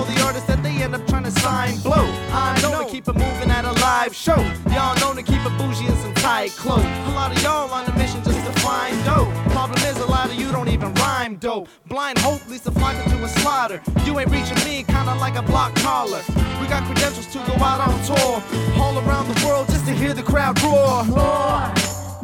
they 1.28 1.34
end 1.34 1.36
up 1.36 1.42
trying 1.42 1.74
to 1.74 1.80
sign 1.80 1.80
blow. 1.80 2.06
I'm 2.32 2.60
known 2.62 2.84
to 2.84 2.90
keep 2.90 3.08
it 3.08 3.14
moving 3.14 3.50
at 3.50 3.64
a 3.64 3.72
live 3.80 4.14
show. 4.14 4.36
Y'all 4.72 4.96
known 5.00 5.16
to 5.16 5.22
keep 5.22 5.44
it 5.44 5.58
bougie 5.58 5.86
in 5.86 5.96
some 5.96 6.14
tight 6.14 6.50
clothes. 6.52 6.84
A 6.84 7.10
lot 7.14 7.36
of 7.36 7.42
y'all 7.42 7.70
on 7.72 7.86
a 7.86 7.98
mission 7.98 8.22
just 8.22 8.44
to 8.44 8.52
find 8.60 8.94
dope. 9.04 9.28
Problem 9.52 9.78
is, 9.86 9.98
a 9.98 10.06
lot 10.06 10.26
of 10.30 10.34
you 10.34 10.50
don't 10.52 10.68
even 10.68 10.92
rhyme 10.94 11.36
dope. 11.36 11.68
Blind 11.86 12.18
hope 12.18 12.46
leads 12.48 12.64
to 12.64 12.70
flock 12.70 12.96
into 13.04 13.22
a 13.24 13.28
slaughter. 13.28 13.80
You 14.04 14.18
ain't 14.18 14.30
reaching 14.30 14.58
me, 14.64 14.84
kinda 14.84 15.14
like 15.16 15.36
a 15.36 15.42
block 15.42 15.74
caller. 15.76 16.22
We 16.60 16.66
got 16.66 16.84
credentials 16.84 17.26
to 17.28 17.38
go 17.38 17.54
out 17.64 17.80
on 17.80 17.98
tour. 18.04 18.42
All 18.80 18.98
around 18.98 19.28
the 19.28 19.46
world 19.46 19.68
just 19.68 19.86
to 19.86 19.92
hear 19.92 20.14
the 20.14 20.22
crowd 20.22 20.60
roar. 20.62 21.04
more, 21.04 21.72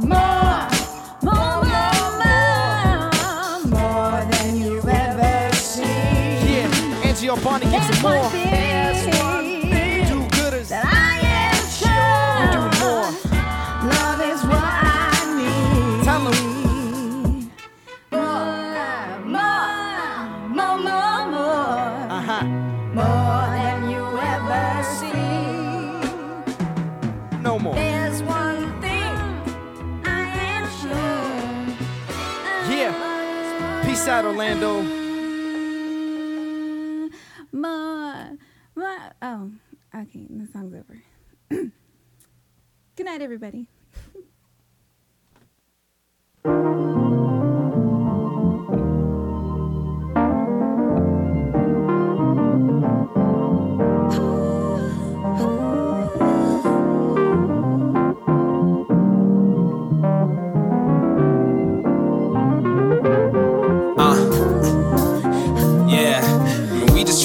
more, 0.00 0.68
more, 1.22 1.64
more, 2.22 2.40
more 3.66 4.24
than 4.30 4.56
you 4.56 4.80
ever 4.88 5.54
seen. 5.56 5.84
Yeah, 5.84 7.04
Angie 7.04 7.28
Albani 7.28 7.66
gives 7.70 7.88
There's 7.88 7.98
it 7.98 8.02
more. 8.02 8.43
Orlando? 34.44 34.82
Ma, 37.50 38.28
ma. 38.76 39.10
Oh, 39.22 39.50
okay. 39.94 40.26
The 40.28 40.46
song's 40.52 40.74
over. 40.74 41.02
Good 41.48 43.06
night, 43.06 43.22
everybody. 43.22 43.68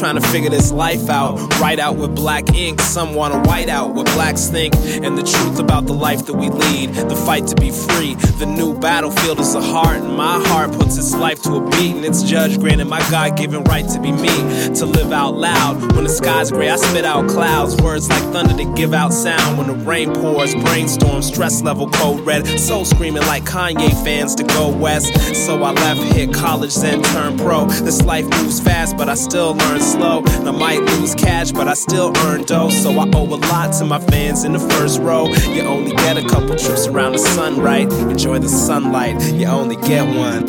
Trying 0.09 0.21
to 0.23 0.27
figure 0.29 0.49
this 0.49 0.71
life 0.71 1.07
out. 1.07 1.37
Write 1.59 1.77
out 1.77 1.95
with 1.97 2.15
black 2.15 2.55
ink, 2.55 2.81
some 2.81 3.13
want 3.13 3.31
to 3.31 3.47
white 3.47 3.69
out 3.69 3.93
what 3.93 4.07
blacks 4.07 4.47
think, 4.47 4.75
and 4.75 5.15
the 5.15 5.21
truth 5.21 5.59
about 5.59 5.85
the 5.85 5.93
life 5.93 6.25
that 6.25 6.33
we 6.33 6.49
lead. 6.49 6.89
The 6.95 7.15
fight 7.15 7.45
to 7.47 7.55
be 7.55 7.69
free. 7.69 8.15
The 8.39 8.47
new 8.47 8.73
battlefield 8.79 9.39
is 9.39 9.53
the 9.53 9.61
heart, 9.61 9.97
and 9.97 10.15
my 10.17 10.41
heart 10.47 10.71
puts 10.71 10.97
its 10.97 11.13
life 11.13 11.43
to 11.43 11.57
a 11.57 11.69
beat, 11.69 11.95
and 11.95 12.05
it's 12.05 12.23
judge 12.23 12.59
granted 12.59 12.85
my 12.85 13.01
God 13.11 13.37
given 13.37 13.63
right 13.65 13.87
to 13.87 13.99
be 13.99 14.11
me, 14.11 14.33
to 14.73 14.85
live 14.87 15.11
out 15.11 15.35
loud. 15.35 15.93
When 15.93 16.05
the 16.05 16.09
sky's 16.09 16.49
gray, 16.49 16.69
I 16.69 16.77
spit 16.77 17.05
out 17.05 17.29
clouds, 17.29 17.75
words 17.77 18.09
like 18.09 18.23
thunder 18.33 18.57
to 18.57 18.73
give 18.73 18.95
out 18.95 19.13
sound. 19.13 19.59
When 19.59 19.67
the 19.67 19.85
rain 19.85 20.11
pours, 20.15 20.55
brainstorm, 20.55 21.21
stress 21.21 21.61
level 21.61 21.87
code 21.87 22.25
red, 22.25 22.47
soul 22.59 22.83
screaming 22.83 23.27
like 23.27 23.43
Kanye 23.43 23.91
fans 24.03 24.33
go 24.59 24.67
west. 24.67 25.13
So 25.45 25.63
I 25.63 25.71
left, 25.71 26.01
hit 26.13 26.33
college, 26.33 26.75
then 26.75 27.01
turned 27.01 27.39
pro. 27.39 27.65
This 27.65 28.01
life 28.03 28.25
moves 28.25 28.59
fast, 28.59 28.97
but 28.97 29.07
I 29.07 29.15
still 29.15 29.53
learn 29.55 29.79
slow. 29.79 30.23
And 30.35 30.49
I 30.49 30.51
might 30.51 30.81
lose 30.81 31.15
cash, 31.15 31.51
but 31.51 31.67
I 31.67 31.73
still 31.73 32.11
earn 32.25 32.43
dough. 32.43 32.69
So 32.69 32.91
I 32.91 33.09
owe 33.13 33.33
a 33.37 33.39
lot 33.51 33.71
to 33.79 33.85
my 33.85 33.99
fans 33.99 34.43
in 34.43 34.51
the 34.51 34.59
first 34.59 34.99
row. 34.99 35.27
You 35.55 35.61
only 35.61 35.95
get 35.95 36.17
a 36.17 36.27
couple 36.27 36.55
trips 36.57 36.87
around 36.87 37.13
the 37.13 37.19
sun, 37.19 37.61
right? 37.61 37.89
Enjoy 38.13 38.37
the 38.39 38.49
sunlight, 38.49 39.21
you 39.33 39.47
only 39.47 39.77
get 39.77 40.05
one. 40.27 40.45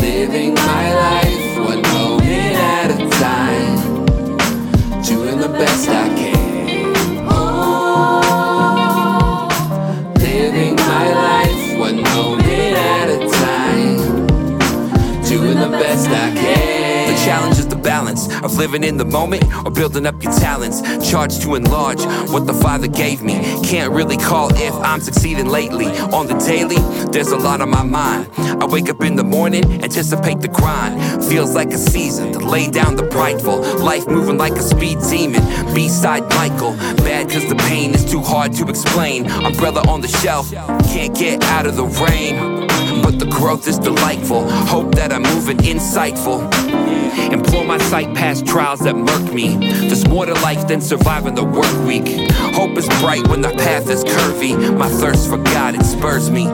living 0.00 0.54
my 0.54 0.84
life 1.04 1.58
one 1.58 1.82
moment 1.82 2.56
at 2.76 2.90
a 2.90 3.08
time, 3.20 3.76
doing 5.02 5.38
the 5.38 5.48
best 5.48 5.88
I 5.88 6.08
can. 6.08 6.13
Challenge 17.24 17.58
is 17.58 17.66
the 17.68 17.76
balance 17.76 18.28
of 18.42 18.56
living 18.58 18.84
in 18.84 18.98
the 18.98 19.04
moment 19.04 19.42
or 19.64 19.70
building 19.70 20.06
up 20.06 20.22
your 20.22 20.32
talents. 20.32 20.82
Charged 21.08 21.40
to 21.42 21.54
enlarge 21.54 22.04
what 22.28 22.46
the 22.46 22.52
Father 22.52 22.86
gave 22.86 23.22
me. 23.22 23.34
Can't 23.64 23.92
really 23.92 24.18
call 24.18 24.50
if 24.54 24.74
I'm 24.74 25.00
succeeding 25.00 25.46
lately. 25.46 25.86
On 26.12 26.26
the 26.26 26.34
daily, 26.34 26.76
there's 27.12 27.28
a 27.28 27.36
lot 27.36 27.62
on 27.62 27.70
my 27.70 27.82
mind. 27.82 28.28
I 28.36 28.66
wake 28.66 28.90
up 28.90 29.02
in 29.02 29.16
the 29.16 29.24
morning, 29.24 29.64
anticipate 29.82 30.40
the 30.40 30.48
grind. 30.48 31.24
Feels 31.24 31.54
like 31.54 31.70
a 31.72 31.78
season 31.78 32.32
to 32.32 32.40
lay 32.40 32.70
down 32.70 32.96
the 32.96 33.04
prideful. 33.04 33.58
Life 33.78 34.06
moving 34.06 34.36
like 34.36 34.52
a 34.52 34.62
speed 34.62 34.98
demon. 35.08 35.42
B-side 35.74 36.28
Michael. 36.30 36.72
Bad 37.08 37.30
cause 37.30 37.48
the 37.48 37.56
pain 37.56 37.94
is 37.94 38.04
too 38.10 38.20
hard 38.20 38.52
to 38.54 38.68
explain. 38.68 39.30
Umbrella 39.30 39.82
on 39.88 40.02
the 40.02 40.08
shelf, 40.08 40.50
can't 40.92 41.16
get 41.16 41.42
out 41.44 41.66
of 41.66 41.76
the 41.76 41.86
rain. 42.04 42.53
But 43.04 43.18
the 43.18 43.26
growth 43.26 43.68
is 43.68 43.78
delightful. 43.78 44.50
Hope 44.50 44.94
that 44.94 45.12
I'm 45.12 45.22
moving 45.22 45.58
insightful. 45.58 46.40
Implore 47.30 47.64
my 47.66 47.76
sight 47.76 48.14
past 48.14 48.46
trials 48.46 48.80
that 48.80 48.96
murk 48.96 49.30
me. 49.30 49.58
There's 49.58 50.08
more 50.08 50.24
to 50.24 50.32
life 50.32 50.66
than 50.66 50.80
surviving 50.80 51.34
the 51.34 51.44
work 51.44 51.86
week. 51.86 52.30
Hope 52.54 52.78
is 52.78 52.88
bright 53.00 53.28
when 53.28 53.42
the 53.42 53.50
path 53.50 53.90
is 53.90 54.04
curvy. 54.04 54.54
My 54.78 54.88
thirst 54.88 55.28
for 55.28 55.36
God, 55.36 55.74
it 55.74 55.84
spurs 55.84 56.30
me. 56.30 56.46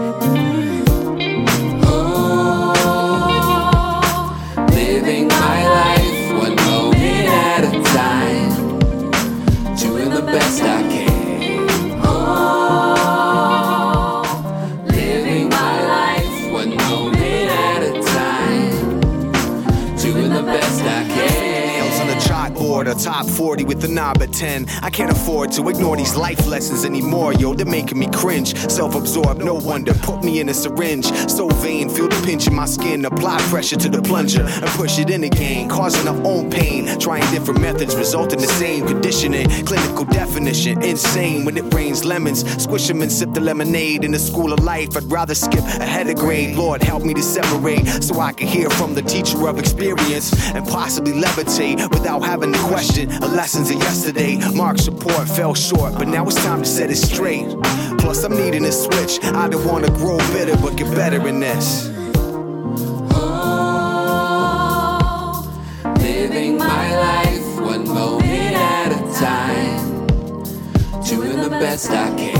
Top 23.04 23.26
40 23.26 23.64
with 23.64 23.82
a 23.84 23.88
knob 23.88 24.22
at 24.22 24.32
10. 24.32 24.66
I 24.82 24.90
can't 24.90 25.10
afford 25.10 25.52
to 25.52 25.68
ignore 25.68 25.96
these 25.96 26.14
life 26.14 26.46
lessons 26.46 26.84
anymore, 26.84 27.32
yo. 27.32 27.54
They're 27.54 27.64
making 27.64 27.98
me 27.98 28.08
cringe. 28.12 28.54
Self 28.70 28.94
absorbed, 28.94 29.42
no 29.42 29.54
wonder. 29.54 29.94
Put 29.94 30.22
me 30.22 30.40
in 30.40 30.48
a 30.48 30.54
syringe. 30.54 31.06
So 31.30 31.48
vain, 31.48 31.88
feel 31.88 32.08
the 32.08 32.20
pinch 32.26 32.46
in 32.46 32.54
my 32.54 32.66
skin. 32.66 33.04
Apply 33.04 33.38
pressure 33.48 33.76
to 33.76 33.88
the 33.88 34.02
plunger 34.02 34.42
and 34.42 34.66
push 34.70 34.98
it 34.98 35.08
in 35.08 35.24
again. 35.24 35.68
Causing 35.68 36.06
our 36.08 36.26
own 36.26 36.50
pain. 36.50 36.98
Trying 36.98 37.28
different 37.32 37.60
methods, 37.60 37.96
result 37.96 38.32
in 38.32 38.38
the 38.38 38.46
same 38.46 38.86
conditioning. 38.86 39.48
Clinical 39.64 40.04
definition, 40.04 40.82
insane. 40.82 41.44
When 41.44 41.56
it 41.56 41.72
rains 41.72 42.04
lemons, 42.04 42.40
squish 42.62 42.86
them 42.86 43.00
and 43.00 43.10
sip 43.10 43.32
the 43.32 43.40
lemonade. 43.40 44.04
In 44.04 44.10
the 44.10 44.18
school 44.18 44.52
of 44.52 44.60
life, 44.62 44.96
I'd 44.96 45.10
rather 45.10 45.34
skip 45.34 45.64
ahead 45.64 46.08
of 46.08 46.16
grade. 46.16 46.56
Lord, 46.56 46.82
help 46.82 47.02
me 47.02 47.14
to 47.14 47.22
separate 47.22 47.86
so 48.02 48.20
I 48.20 48.32
can 48.32 48.46
hear 48.46 48.68
from 48.68 48.94
the 48.94 49.02
teacher 49.02 49.48
of 49.48 49.58
experience 49.58 50.32
and 50.54 50.66
possibly 50.66 51.12
levitate 51.12 51.88
without 51.90 52.22
having 52.22 52.52
to 52.52 52.58
question 52.58 52.89
the 52.94 53.28
lessons 53.34 53.70
of 53.70 53.76
yesterday. 53.76 54.36
Mark's 54.54 54.88
report 54.88 55.28
fell 55.28 55.54
short, 55.54 55.94
but 55.94 56.08
now 56.08 56.26
it's 56.26 56.36
time 56.36 56.60
to 56.60 56.68
set 56.68 56.90
it 56.90 56.96
straight. 56.96 57.48
Plus, 57.98 58.24
I'm 58.24 58.36
needing 58.36 58.64
a 58.64 58.72
switch. 58.72 59.22
I 59.22 59.48
don't 59.48 59.64
want 59.66 59.84
to 59.86 59.92
grow 59.92 60.18
bitter, 60.32 60.56
but 60.56 60.76
get 60.76 60.94
better 60.94 61.26
in 61.28 61.40
this. 61.40 61.88
Oh, 63.12 64.42
living 65.98 66.58
my 66.58 66.96
life 66.96 67.60
one 67.60 67.86
moment 67.88 68.56
at 68.56 68.92
a 68.92 69.00
time, 69.18 70.06
doing 71.04 71.40
the 71.40 71.50
best 71.50 71.90
I 71.90 72.14
can. 72.16 72.39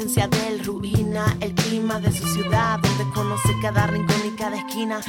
esencia 0.00 0.28
de 0.28 0.48
él 0.48 0.64
ruina 0.64 1.36
el 1.40 1.54
clima 1.54 2.00
de 2.00 2.10
su 2.10 2.26
ciudad, 2.28 2.78
donde 2.78 3.04
conoce 3.12 3.50
cada 3.60 3.86
rincón 3.86 4.16
y 4.24 4.30
cada 4.30 4.56
esquina. 4.56 5.02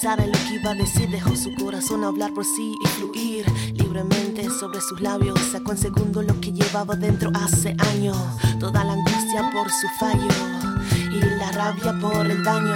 Pensar 0.00 0.20
en 0.20 0.30
lo 0.30 0.38
que 0.38 0.54
iba 0.56 0.72
a 0.72 0.74
decir, 0.74 1.08
dejó 1.08 1.34
su 1.34 1.54
corazón 1.54 2.04
hablar 2.04 2.34
por 2.34 2.44
sí 2.44 2.74
y 2.84 2.86
fluir 2.86 3.46
libremente 3.72 4.50
sobre 4.50 4.80
sus 4.82 5.00
labios. 5.00 5.40
Sacó 5.52 5.72
en 5.72 5.78
segundo 5.78 6.22
lo 6.22 6.38
que 6.38 6.52
llevaba 6.52 6.96
dentro 6.96 7.30
hace 7.34 7.74
años. 7.78 8.16
Toda 8.60 8.84
la 8.84 8.92
angustia 8.92 9.50
por 9.54 9.70
su 9.70 9.88
fallo 9.98 10.28
y 11.10 11.20
la 11.38 11.50
rabia 11.52 11.98
por 11.98 12.30
el 12.30 12.44
daño. 12.44 12.74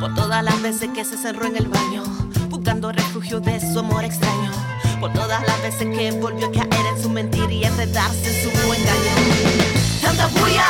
Por 0.00 0.14
todas 0.14 0.44
las 0.44 0.60
veces 0.60 0.90
que 0.94 1.04
se 1.04 1.16
cerró 1.16 1.46
en 1.46 1.56
el 1.56 1.66
baño, 1.66 2.02
buscando 2.50 2.92
refugio 2.92 3.40
de 3.40 3.58
su 3.60 3.78
amor 3.78 4.04
extraño. 4.04 4.50
Por 5.00 5.14
todas 5.14 5.42
las 5.46 5.62
veces 5.62 5.96
que 5.96 6.10
volvió 6.12 6.48
a 6.48 6.52
caer 6.52 6.86
en 6.94 7.02
su 7.02 7.08
mentira 7.08 7.50
y 7.50 7.64
enredarse 7.64 8.28
en 8.28 8.42
su 8.42 8.50
engaño. 8.50 9.14
Tanta 10.02 10.26
bulla, 10.26 10.66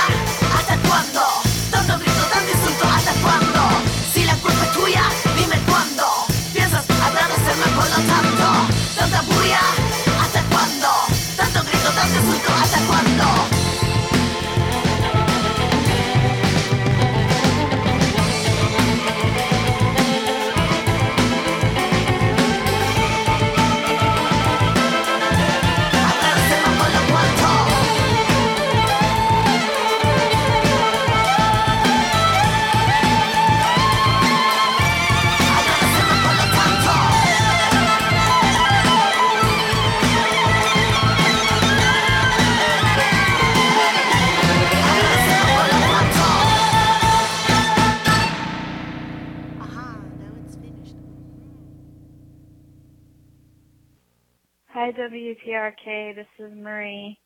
WPRK. 55.64 56.14
This 56.14 56.26
is 56.38 56.52
Marie, 56.54 57.18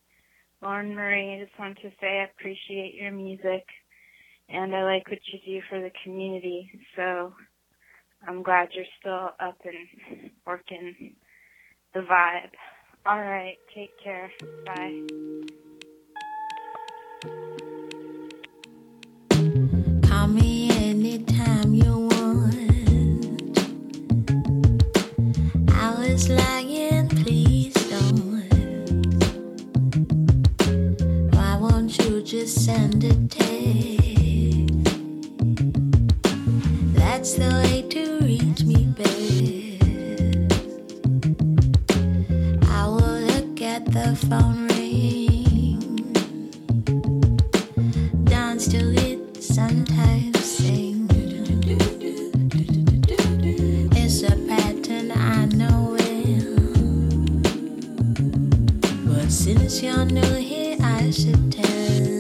Lauren 0.63 0.95
Marie. 0.95 1.35
I 1.35 1.45
just 1.45 1.59
wanted 1.59 1.79
to 1.83 1.91
say 2.01 2.21
I 2.21 2.25
appreciate 2.25 2.95
your 2.95 3.11
music 3.11 3.65
and 4.49 4.75
I 4.75 4.85
like 4.85 5.09
what 5.09 5.19
you 5.33 5.39
do 5.45 5.61
for 5.69 5.81
the 5.81 5.91
community. 6.05 6.71
So 6.95 7.33
I'm 8.27 8.43
glad 8.43 8.69
you're 8.73 8.85
still 9.01 9.31
up 9.41 9.59
and 9.65 10.31
working 10.47 11.17
the 11.95 12.01
vibe. 12.01 12.53
All 13.07 13.19
right. 13.21 13.57
Take 13.75 13.91
care. 14.03 14.31
Bye. 14.67 15.03
Call 20.09 20.29
me 20.29 20.71
anytime 20.71 21.75
you 21.75 22.09
want. 22.09 23.59
I 25.73 25.95
was 25.99 26.29
lying, 26.29 26.98
won't 31.89 32.05
you 32.05 32.23
just 32.23 32.67
send 32.67 33.03
a 33.03 33.15
text? 33.29 33.49
That's 36.95 37.33
the 37.35 37.49
way 37.63 37.83
to 37.89 38.19
reach 38.21 38.63
me 38.65 38.89
best. 38.99 39.83
I 42.69 42.87
will 42.89 43.21
look 43.33 43.63
at 43.63 43.87
the 43.87 44.15
phone 44.29 44.69
ring 44.69 46.13
dance 48.25 48.69
to 48.69 48.93
it, 49.09 49.43
sometimes 49.43 50.45
sing. 50.45 51.09
It's 53.97 54.23
a 54.25 54.37
pattern 54.47 55.13
I 55.13 55.47
know 55.47 55.97
well. 55.97 56.55
But 59.07 59.31
since 59.31 59.83
you're 59.83 60.05
new 60.05 60.35
I 61.01 61.13
should 61.13 61.53
tell 61.53 62.18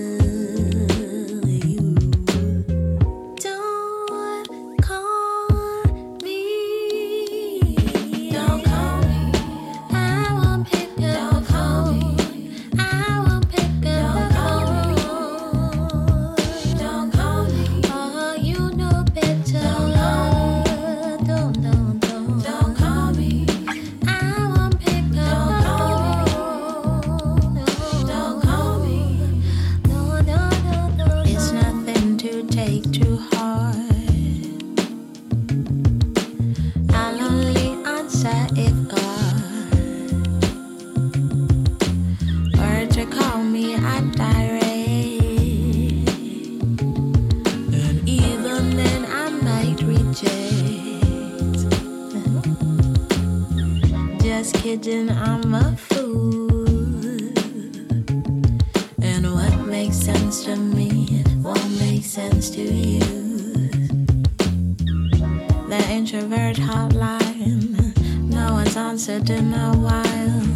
introvert 66.38 66.56
hotline, 66.56 67.96
no 68.30 68.52
one's 68.54 68.76
answered 68.76 69.30
in 69.30 69.52
a 69.52 69.72
while. 69.76 70.47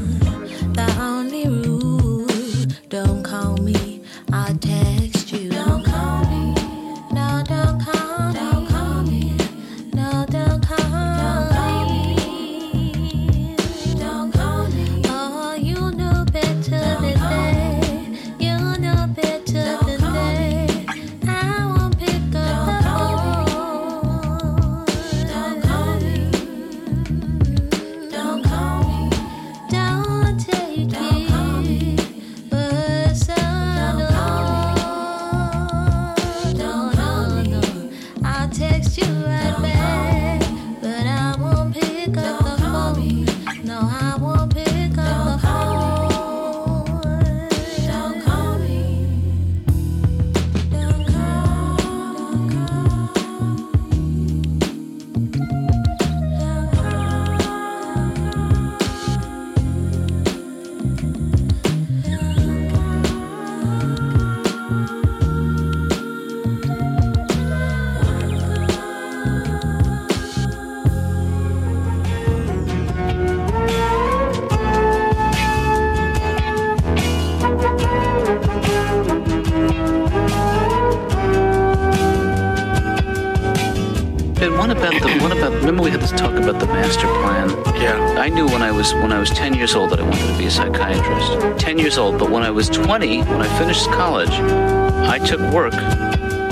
Remember 85.62 85.84
we 85.84 85.90
had 85.90 86.00
this 86.00 86.10
talk 86.10 86.32
about 86.32 86.58
the 86.58 86.66
master 86.66 87.06
plan? 87.06 87.48
Yeah. 87.80 88.16
I 88.18 88.28
knew 88.28 88.46
when 88.46 88.62
I 88.62 88.72
was 88.72 88.92
when 88.94 89.12
I 89.12 89.20
was 89.20 89.30
ten 89.30 89.54
years 89.54 89.74
old 89.76 89.90
that 89.90 90.00
I 90.00 90.02
wanted 90.02 90.26
to 90.26 90.36
be 90.36 90.46
a 90.46 90.50
psychiatrist. 90.50 91.58
Ten 91.58 91.78
years 91.78 91.98
old, 91.98 92.18
but 92.18 92.30
when 92.30 92.42
I 92.42 92.50
was 92.50 92.68
twenty, 92.68 93.22
when 93.22 93.40
I 93.40 93.58
finished 93.58 93.86
college, 93.90 94.30
I 94.30 95.18
took 95.18 95.40
work 95.52 95.74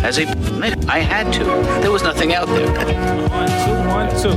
as 0.03 0.19
a 0.19 0.27
I 0.89 1.01
had 1.01 1.33
to. 1.35 1.45
There 1.83 1.91
was 1.91 2.03
nothing 2.03 2.35
out 2.35 2.47
there. 2.47 2.69
One, 3.29 3.49
two, 3.65 3.75
one, 3.89 4.09
two. 4.23 4.37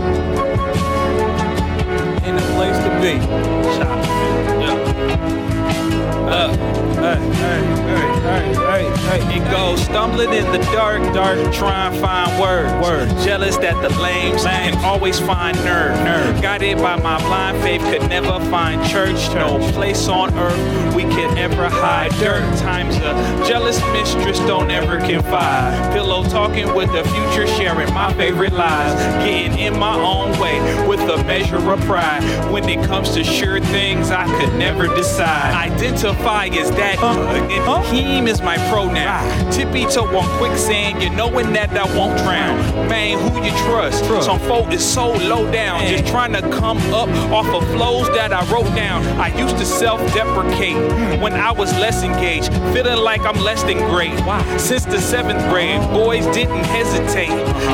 In 2.28 2.36
the 2.36 2.42
place 2.56 2.78
to 2.84 2.90
be. 3.00 3.20
Shot. 3.78 4.00
Yeah. 4.64 4.78
Uh, 6.34 6.50
hey, 6.96 7.20
hey, 7.36 7.62
hey, 7.90 8.13
hey, 8.24 8.54
hey, 8.54 9.22
hey. 9.22 9.38
It 9.38 9.52
goes 9.52 9.84
stumbling 9.84 10.34
in 10.34 10.46
the 10.52 10.60
dark, 10.72 11.02
dark, 11.14 11.54
try 11.54 11.88
and 11.88 12.02
find 12.02 12.40
words. 12.40 12.74
Word. 12.84 13.10
Jealous 13.24 13.58
that 13.58 13.82
the 13.82 13.90
lames 14.02 14.44
can 14.44 14.78
always 14.84 15.20
find 15.20 15.56
nerve. 15.64 15.98
Nerve. 16.04 16.42
Guided 16.42 16.78
by 16.78 16.96
my 16.98 17.18
blind 17.24 17.62
faith, 17.62 17.82
could 17.82 18.10
never 18.10 18.40
find 18.50 18.86
church. 18.90 19.34
No 19.34 19.60
place 19.74 20.08
on 20.08 20.34
earth 20.38 20.96
we 20.96 21.04
could 21.04 21.38
ever 21.38 21.70
hide. 21.70 22.12
Dirt 22.20 22.58
times 22.60 22.96
a 22.98 23.14
jealous 23.48 23.80
mistress 23.92 24.40
don't 24.40 24.72
ever 24.72 24.98
confide. 25.00 25.94
Pillow 25.94 26.13
talking 26.30 26.74
with 26.74 26.92
the 26.92 27.04
future, 27.04 27.48
sharing 27.48 27.94
my 27.94 28.14
favorite 28.14 28.54
lies. 28.54 28.94
Getting 29.24 29.58
in 29.58 29.80
my 29.80 29.96
own 29.96 30.38
way 30.40 30.60
with 30.88 31.00
a 31.02 31.24
measure 31.24 31.58
of 31.58 31.80
pride. 31.82 32.24
When 32.52 32.68
it 32.68 32.86
comes 32.86 33.14
to 33.16 33.24
sure 33.24 33.60
things, 33.60 34.12
I 34.12 34.26
could 34.40 34.54
never 34.56 34.88
decide. 34.88 35.72
Identify 35.72 36.48
as 36.48 36.72
that 36.72 36.98
good, 37.00 37.52
and 37.52 37.86
him 37.96 38.28
is 38.28 38.42
my 38.42 38.58
pronoun. 38.70 39.52
Tippy 39.52 39.86
toe 39.86 40.06
on 40.18 40.28
quicksand, 40.38 41.02
you 41.02 41.10
knowing 41.10 41.54
that 41.54 41.72
I 41.72 41.86
won't 41.98 42.18
drown. 42.20 42.88
Man, 42.88 43.18
who 43.20 43.44
you 43.44 43.52
trust? 43.66 44.04
Some 44.26 44.40
folk 44.40 44.72
is 44.72 44.84
so 44.84 45.12
low 45.14 45.50
down, 45.52 45.86
just 45.88 46.08
trying 46.08 46.34
to 46.34 46.42
come 46.42 46.78
up 46.94 47.10
off 47.32 47.48
of 47.48 47.66
flows 47.72 48.08
that 48.10 48.34
I 48.34 48.44
wrote 48.52 48.74
down. 48.76 49.06
I 49.20 49.28
used 49.38 49.58
to 49.58 49.66
self-deprecate 49.66 51.22
when 51.22 51.34
I 51.34 51.52
was 51.52 51.72
less 51.74 52.04
engaged, 52.04 52.52
feeling 52.74 52.98
like 52.98 53.22
I'm 53.22 53.40
less 53.42 53.64
than 53.64 53.78
great. 53.90 54.18
Since 54.60 54.86
the 54.86 55.00
seventh 55.00 55.44
grade, 55.50 55.82
boys 56.14 56.36
didn't 56.36 56.64
hesitate 56.66 57.30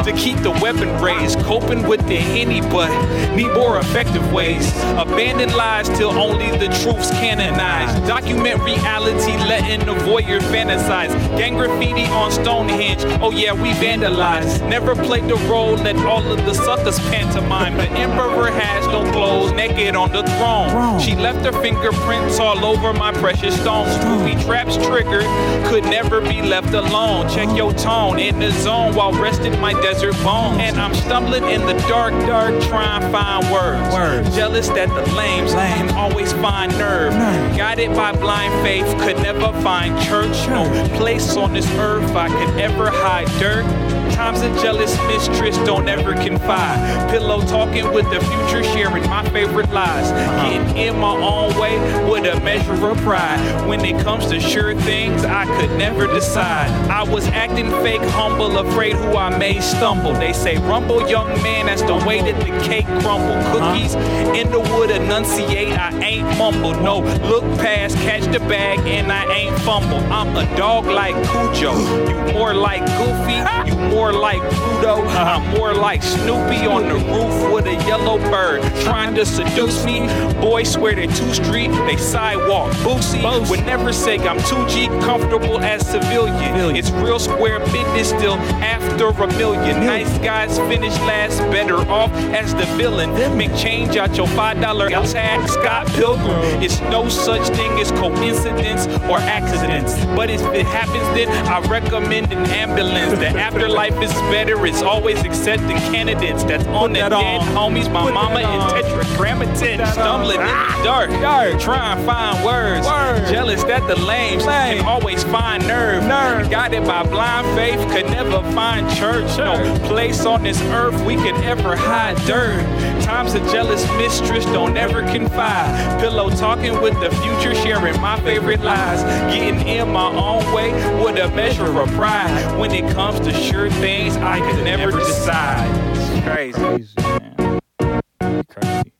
to 0.05 0.13
keep 0.13 0.37
the 0.37 0.51
weapon 0.61 0.89
raised, 1.01 1.39
coping 1.39 1.85
with 1.87 1.99
the 2.07 2.15
henny, 2.15 2.61
but 2.61 2.89
need 3.35 3.51
more 3.53 3.79
effective 3.79 4.31
ways. 4.31 4.71
Abandon 4.97 5.51
lies 5.55 5.89
till 5.97 6.11
only 6.11 6.49
the 6.57 6.67
truth's 6.81 7.11
canonized. 7.11 8.07
Document 8.07 8.61
reality, 8.63 9.35
letting 9.47 9.81
the 9.81 9.93
voyeur 10.05 10.39
fantasize. 10.39 11.11
Gang 11.37 11.55
graffiti 11.55 12.05
on 12.05 12.31
Stonehenge, 12.31 13.03
oh 13.21 13.31
yeah, 13.31 13.53
we 13.53 13.71
vandalized. 13.71 14.67
Never 14.69 14.95
played 14.95 15.27
the 15.27 15.35
role, 15.49 15.75
that 15.77 15.95
all 16.05 16.25
of 16.31 16.45
the 16.45 16.53
suckers 16.53 16.99
pantomime. 17.11 17.75
The 17.75 17.89
emperor 17.89 18.51
has 18.51 18.87
no 18.87 19.09
clothes, 19.11 19.51
naked 19.51 19.95
on 19.95 20.11
the 20.11 20.23
throne. 20.23 20.99
She 20.99 21.15
left 21.15 21.45
her 21.45 21.61
fingerprints 21.61 22.39
all 22.39 22.63
over 22.63 22.93
my 22.93 23.11
precious 23.13 23.59
stones. 23.59 23.93
Movie 24.05 24.41
traps 24.43 24.77
triggered, 24.77 25.25
could 25.69 25.83
never 25.83 26.21
be 26.21 26.41
left 26.41 26.73
alone. 26.73 27.29
Check 27.29 27.55
your 27.57 27.73
tone 27.73 28.18
in 28.19 28.39
the 28.39 28.51
zone 28.51 28.93
while 28.95 29.13
resting 29.13 29.59
my 29.61 29.73
desert 29.81 30.13
bones. 30.23 30.59
And 30.59 30.79
I'm 30.79 30.93
stumbling 30.93 31.45
in 31.45 31.65
the 31.65 31.73
dark, 31.87 32.13
dark, 32.27 32.61
trying 32.63 33.01
to 33.01 33.09
find 33.09 33.51
words. 33.51 33.93
words. 33.93 34.35
Jealous 34.35 34.67
that 34.69 34.89
the 34.89 35.15
lames 35.15 35.53
can 35.53 35.89
always 35.95 36.33
find 36.33 36.71
nerve. 36.77 37.13
Guided 37.57 37.91
by 37.95 38.11
blind 38.11 38.53
faith, 38.63 38.85
could 38.99 39.17
never 39.17 39.51
find 39.61 39.99
church. 40.03 40.35
No 40.47 40.89
place 40.97 41.37
on 41.37 41.53
this 41.53 41.69
earth 41.77 42.15
I 42.15 42.27
could 42.27 42.59
ever 42.59 42.89
hide 42.89 43.27
dirt. 43.39 43.65
Times 44.11 44.41
a 44.41 44.49
jealous 44.61 44.95
mistress 45.07 45.57
don't 45.59 45.87
ever 45.87 46.13
confide. 46.13 47.09
Pillow 47.09 47.41
talking 47.41 47.91
with 47.93 48.05
the 48.11 48.19
future, 48.19 48.63
sharing 48.63 49.03
my 49.09 49.27
favorite 49.29 49.69
lies. 49.71 50.11
Getting 50.41 50.77
in 50.77 50.99
my 50.99 51.15
own 51.15 51.57
way 51.59 51.77
with 52.09 52.25
a 52.25 52.39
measure 52.41 52.87
of 52.87 52.97
pride. 52.99 53.67
When 53.67 53.83
it 53.83 53.99
comes 54.03 54.27
to 54.27 54.39
sure 54.39 54.73
things, 54.75 55.25
I 55.25 55.45
could 55.59 55.77
never 55.77 56.07
decide. 56.07 56.69
I 56.89 57.03
was 57.03 57.27
acting 57.27 57.69
fake, 57.83 58.01
humble, 58.11 58.57
afraid 58.57 58.95
who 58.95 59.17
I 59.17 59.35
may 59.37 59.59
stumble. 59.59 60.13
They 60.13 60.33
say, 60.33 60.57
Rumble, 60.57 61.09
young 61.09 61.27
man, 61.43 61.65
that's 61.67 61.81
the 61.81 61.95
way 62.05 62.21
that 62.21 62.39
the 62.39 62.67
cake 62.67 62.85
crumble. 63.01 63.33
Uh-huh. 63.33 63.73
Cookies 63.73 63.95
in 64.39 64.51
the 64.51 64.59
wood, 64.59 64.91
enunciate, 64.91 65.73
I 65.77 65.91
ain't 66.01 66.37
mumble. 66.37 66.73
No, 66.81 66.99
look 67.27 67.43
past, 67.59 67.95
catch 67.97 68.23
the 68.31 68.39
bag, 68.39 68.79
and 68.79 69.11
I 69.11 69.25
ain't 69.33 69.57
fumble. 69.59 69.99
I'm 70.11 70.35
a 70.35 70.45
dog 70.55 70.85
like 70.85 71.15
Cujo. 71.31 71.73
You 72.07 72.33
more 72.33 72.53
like 72.53 72.85
Goofy, 72.97 73.69
you 73.69 73.75
more 73.89 73.98
like 74.07 74.41
Pluto. 74.51 75.03
I'm 75.07 75.43
more 75.57 75.73
like 75.73 76.01
Snoopy 76.01 76.65
on 76.65 76.87
the 76.87 76.95
roof 76.95 77.51
with 77.53 77.65
a 77.67 77.75
yellow 77.85 78.17
bird 78.17 78.61
trying 78.83 79.13
to 79.15 79.25
seduce 79.25 79.85
me. 79.85 80.07
Boys 80.39 80.71
swear 80.71 80.95
they're 80.95 81.07
two 81.07 81.33
street, 81.33 81.69
they 81.85 81.97
sidewalk. 81.97 82.71
Boosie 82.77 83.49
would 83.49 83.65
never 83.65 83.91
say 83.91 84.17
I'm 84.19 84.37
2G, 84.39 85.01
comfortable 85.01 85.59
as 85.59 85.85
civilian. 85.85 86.75
It's 86.75 86.91
real 86.91 87.19
square 87.19 87.59
business 87.59 88.09
still 88.09 88.35
after 88.63 89.07
a 89.07 89.27
million. 89.37 89.85
Nice 89.85 90.17
guys 90.19 90.57
finish 90.59 90.93
last, 90.99 91.39
better 91.51 91.77
off 91.89 92.11
as 92.33 92.53
the 92.53 92.65
villain. 92.77 93.09
Make 93.37 93.55
change 93.55 93.97
out 93.97 94.15
your 94.15 94.27
five 94.27 94.61
dollar 94.61 94.89
tag, 94.89 95.47
Scott 95.49 95.87
Pilgrim. 95.87 96.61
It's 96.61 96.79
no 96.81 97.09
such 97.09 97.47
thing 97.55 97.71
as 97.79 97.91
coincidence 97.91 98.87
or 99.09 99.17
accidents. 99.19 100.05
But 100.15 100.29
if 100.29 100.41
it 100.53 100.65
happens, 100.65 101.07
then 101.15 101.29
I 101.47 101.59
recommend 101.67 102.31
an 102.31 102.45
ambulance. 102.47 103.19
The 103.19 103.27
afterlife 103.47 103.88
is 103.93 104.13
better. 104.31 104.65
It's 104.65 104.81
always 104.81 105.21
accepting 105.23 105.77
candidates 105.77 106.43
that's 106.43 106.65
on 106.67 106.93
the 106.93 106.99
dead 106.99 107.41
homies. 107.41 107.91
My 107.91 108.11
mama 108.11 108.39
in 108.39 108.83
tetragrammaton, 108.83 109.85
stumbling 109.87 110.39
in 110.39 110.47
the 110.47 110.81
dark, 110.83 111.09
dark, 111.09 111.59
trying 111.59 111.97
to 111.97 112.05
find 112.05 112.45
words. 112.45 112.87
Jealous 113.29 113.63
that 113.63 113.87
the 113.87 113.95
lames 113.99 114.43
can 114.43 114.85
always 114.85 115.23
find 115.23 115.67
nerve. 115.67 116.03
Guided 116.49 116.85
by 116.85 117.03
blind 117.03 117.47
faith, 117.57 117.79
could 117.91 118.05
never 118.05 118.41
find 118.53 118.89
church. 118.97 119.37
No 119.37 119.79
place 119.87 120.25
on 120.25 120.43
this 120.43 120.61
earth 120.61 120.99
we 121.05 121.15
could 121.15 121.35
ever 121.43 121.75
hide 121.75 122.17
dirt. 122.25 122.63
Times 123.03 123.33
a 123.33 123.39
jealous 123.51 123.85
mistress 123.97 124.45
don't 124.45 124.77
ever 124.77 125.01
confide. 125.01 125.99
Pillow 125.99 126.29
talking 126.29 126.79
with 126.81 126.93
the 126.99 127.09
future, 127.21 127.55
sharing 127.55 127.99
my 127.99 128.19
favorite 128.21 128.61
lies. 128.61 129.01
Getting 129.33 129.67
in 129.67 129.89
my 129.91 130.11
own 130.15 130.53
way 130.53 130.71
with 131.03 131.17
a 131.17 131.29
measure 131.35 131.79
of 131.79 131.89
pride. 131.91 132.57
When 132.59 132.71
it 132.71 132.91
comes 132.93 133.19
to 133.21 133.33
sure 133.33 133.69
things, 133.79 134.17
I 134.17 134.39
could 134.39 134.63
never 134.63 134.91
decide. 134.91 135.69
It's 135.95 136.23
crazy. 136.25 136.93
man. 136.97 138.45
Crazy. 138.49 138.98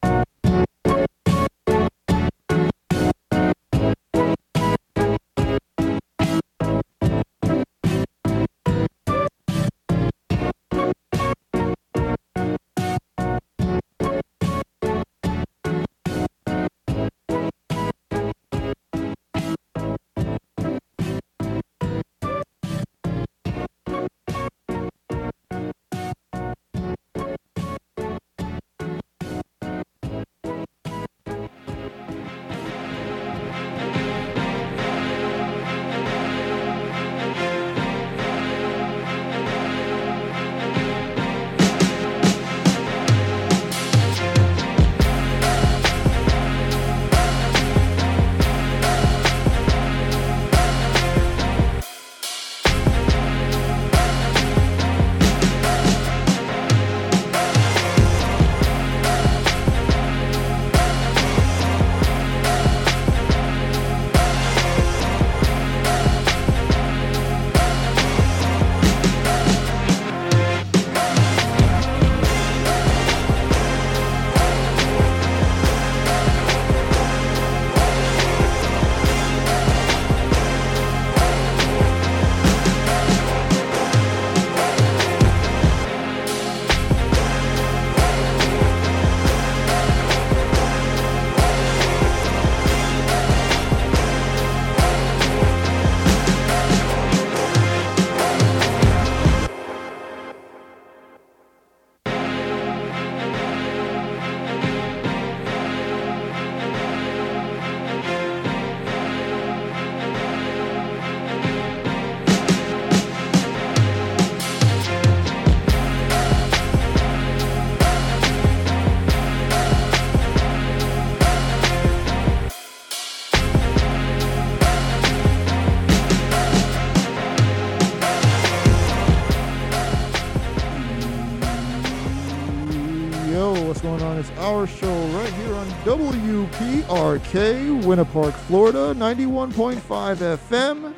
WPRK, 135.89 137.83
Winter 137.83 138.05
Park, 138.05 138.35
Florida, 138.35 138.93
91.5 138.93 140.37
FM, 140.37 140.93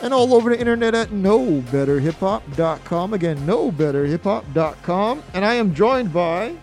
and 0.00 0.14
all 0.14 0.32
over 0.32 0.50
the 0.50 0.60
internet 0.60 0.94
at 0.94 1.08
knowbetterhiphop.com. 1.08 3.14
Again, 3.14 3.38
knowbetterhiphop.com. 3.38 5.24
And 5.34 5.44
I 5.44 5.54
am 5.54 5.74
joined 5.74 6.12
by. 6.12 6.54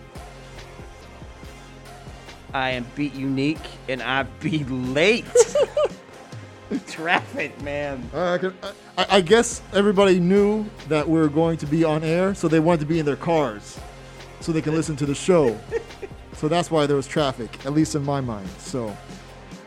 I 2.54 2.70
am 2.70 2.86
beat 2.94 3.12
unique 3.12 3.58
and 3.90 4.02
I 4.02 4.22
be 4.22 4.64
late. 4.64 5.26
Traffic, 6.86 7.60
man. 7.60 8.08
Uh, 8.14 8.32
I, 8.32 8.38
can, 8.38 8.54
I, 8.96 9.06
I 9.10 9.20
guess 9.20 9.60
everybody 9.74 10.18
knew 10.18 10.64
that 10.88 11.06
we 11.06 11.20
were 11.20 11.28
going 11.28 11.58
to 11.58 11.66
be 11.66 11.84
on 11.84 12.04
air, 12.04 12.34
so 12.34 12.48
they 12.48 12.58
wanted 12.58 12.80
to 12.80 12.86
be 12.86 13.00
in 13.00 13.04
their 13.04 13.16
cars 13.16 13.78
so 14.40 14.50
they 14.50 14.62
can 14.62 14.74
listen 14.74 14.96
to 14.96 15.04
the 15.04 15.14
show. 15.14 15.60
So 16.40 16.48
that's 16.48 16.70
why 16.70 16.86
there 16.86 16.96
was 16.96 17.06
traffic, 17.06 17.66
at 17.66 17.74
least 17.74 17.94
in 17.94 18.02
my 18.02 18.22
mind. 18.22 18.48
So, 18.56 18.96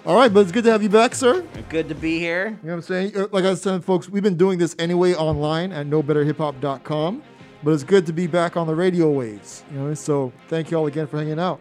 all 0.07 0.15
right, 0.15 0.33
but 0.33 0.39
it's 0.39 0.51
good 0.51 0.63
to 0.63 0.71
have 0.71 0.81
you 0.81 0.89
back, 0.89 1.13
sir. 1.13 1.45
Good 1.69 1.87
to 1.89 1.93
be 1.93 2.17
here. 2.17 2.47
You 2.63 2.69
know 2.69 2.73
what 2.73 2.73
I'm 2.77 2.81
saying? 2.81 3.15
Uh, 3.15 3.27
Like 3.31 3.45
I 3.45 3.51
was 3.51 3.61
saying, 3.61 3.81
folks, 3.81 4.09
we've 4.09 4.23
been 4.23 4.37
doing 4.37 4.57
this 4.57 4.75
anyway 4.79 5.13
online 5.13 5.71
at 5.71 5.85
knowbetterhiphop.com, 5.85 7.21
but 7.61 7.71
it's 7.75 7.83
good 7.83 8.07
to 8.07 8.13
be 8.13 8.25
back 8.25 8.57
on 8.57 8.65
the 8.65 8.73
radio 8.73 9.11
waves. 9.11 9.63
You 9.71 9.77
know, 9.77 9.93
so 9.93 10.33
thank 10.47 10.71
you 10.71 10.77
all 10.77 10.87
again 10.87 11.05
for 11.05 11.17
hanging 11.17 11.39
out. 11.39 11.59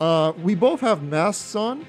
Uh, 0.00 0.32
we 0.42 0.56
both 0.56 0.80
have 0.80 1.04
masks 1.04 1.54
on, 1.54 1.86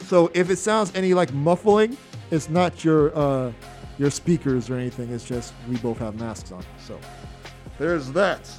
so 0.00 0.30
if 0.34 0.50
it 0.50 0.56
sounds 0.56 0.92
any 0.94 1.14
like 1.14 1.32
muffling, 1.32 1.96
it's 2.30 2.50
not 2.50 2.84
your 2.84 3.16
uh, 3.16 3.52
your 3.98 4.10
speakers 4.10 4.68
or 4.68 4.76
anything. 4.76 5.10
It's 5.10 5.24
just 5.24 5.54
we 5.66 5.78
both 5.78 5.96
have 5.96 6.20
masks 6.20 6.52
on. 6.52 6.62
So 6.78 7.00
there's 7.78 8.12
that. 8.12 8.50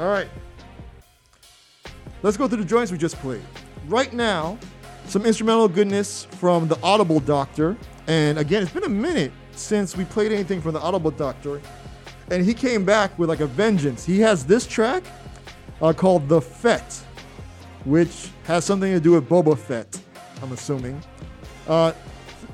All 0.00 0.08
right. 0.08 0.28
Let's 2.22 2.36
go 2.36 2.48
through 2.48 2.58
the 2.58 2.64
joints 2.64 2.90
we 2.90 2.98
just 2.98 3.16
played. 3.16 3.42
Right 3.86 4.12
now, 4.12 4.58
some 5.06 5.24
instrumental 5.24 5.68
goodness 5.68 6.24
from 6.24 6.68
the 6.68 6.78
Audible 6.82 7.20
Doctor. 7.20 7.76
And 8.06 8.38
again, 8.38 8.62
it's 8.62 8.72
been 8.72 8.84
a 8.84 8.88
minute 8.88 9.32
since 9.52 9.96
we 9.96 10.04
played 10.04 10.32
anything 10.32 10.60
from 10.60 10.72
the 10.72 10.80
Audible 10.80 11.10
Doctor. 11.10 11.60
And 12.30 12.44
he 12.44 12.52
came 12.54 12.84
back 12.84 13.18
with 13.18 13.28
like 13.28 13.40
a 13.40 13.46
vengeance. 13.46 14.04
He 14.04 14.20
has 14.20 14.44
this 14.44 14.66
track 14.66 15.04
uh, 15.80 15.92
called 15.92 16.28
The 16.28 16.40
Fett, 16.40 16.92
which 17.84 18.30
has 18.44 18.64
something 18.64 18.92
to 18.92 19.00
do 19.00 19.12
with 19.12 19.28
Boba 19.28 19.56
Fett, 19.56 19.98
I'm 20.42 20.52
assuming. 20.52 21.00
Uh, 21.66 21.92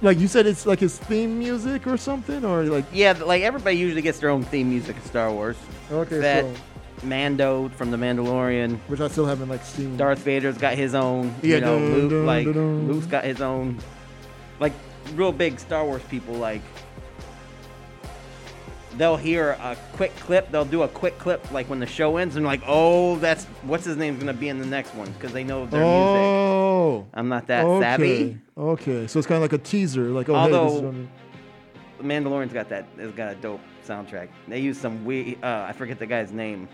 like 0.02 0.18
you 0.18 0.28
said, 0.28 0.46
it's 0.46 0.66
like 0.66 0.80
his 0.80 0.98
theme 0.98 1.38
music 1.38 1.86
or 1.86 1.96
something, 1.96 2.44
or 2.44 2.64
like 2.64 2.84
Yeah, 2.92 3.12
like 3.12 3.42
everybody 3.42 3.76
usually 3.76 4.02
gets 4.02 4.18
their 4.18 4.30
own 4.30 4.42
theme 4.44 4.68
music 4.68 4.96
in 4.96 5.02
Star 5.04 5.32
Wars. 5.32 5.56
Okay, 5.90 6.18
that 6.18 6.44
so- 6.44 6.54
Mando 7.03 7.68
from 7.70 7.90
the 7.90 7.97
Mandalorian, 7.97 8.78
which 8.88 9.01
I 9.01 9.09
still 9.09 9.26
haven't 9.26 9.49
like 9.49 9.64
seen. 9.64 9.97
Darth 9.97 10.20
Vader's 10.20 10.59
got 10.59 10.74
his 10.74 10.95
own. 10.95 11.34
Yeah, 11.42 11.57
you 11.57 11.61
know, 11.61 11.78
dun, 11.78 11.92
Luke 11.92 12.11
dun, 12.11 12.26
like 12.26 12.47
dun. 12.47 12.88
Luke's 12.88 13.07
got 13.07 13.24
his 13.24 13.40
own. 13.40 13.78
Like 14.61 14.72
real 15.14 15.32
big 15.32 15.59
Star 15.59 15.84
Wars 15.84 16.03
people 16.05 16.34
like. 16.34 16.62
They'll 18.97 19.16
hear 19.16 19.51
a 19.61 19.76
quick 19.95 20.14
clip. 20.16 20.53
They'll 20.53 20.64
do 20.64 20.82
a 20.82 20.88
quick 20.88 21.18
clip 21.18 21.51
like 21.51 21.68
when 21.68 21.80
the 21.80 21.86
show 21.86 22.16
ends, 22.16 22.36
and 22.36 22.47
like, 22.47 22.62
oh, 22.64 23.16
that's 23.16 23.45
what's 23.62 23.84
his 23.84 23.97
name's 23.97 24.20
gonna 24.20 24.32
be 24.32 24.49
in 24.49 24.59
the 24.61 24.66
next 24.66 24.95
one 24.95 25.11
because 25.12 25.32
they 25.32 25.42
know 25.42 25.66
their 25.66 25.80
music. 25.80 25.90
oh, 25.90 27.07
I'm 27.12 27.28
not 27.28 27.49
that 27.49 27.64
okay. 27.64 27.82
savvy. 27.82 28.38
Okay, 28.57 29.07
so 29.09 29.18
it's 29.18 29.26
kind 29.26 29.36
of 29.36 29.42
like 29.42 29.53
a 29.53 29.62
teaser, 29.62 30.11
like 30.11 30.28
oh, 30.28 30.34
hey, 30.34 30.51
this 30.51 30.72
is 30.72 30.76
Although 30.76 31.07
The 31.99 32.05
Mandalorian's 32.05 32.53
got 32.53 32.68
that, 32.68 32.86
it's 32.97 33.16
got 33.16 33.32
a 33.32 33.34
dope 33.34 33.61
soundtrack. 33.84 34.28
They 34.47 34.61
use 34.61 34.78
some 34.78 35.05
weird, 35.05 35.42
uh, 35.42 35.66
I 35.68 35.72
forget 35.72 35.99
the 35.99 36.07
guy's 36.07 36.30
name. 36.30 36.68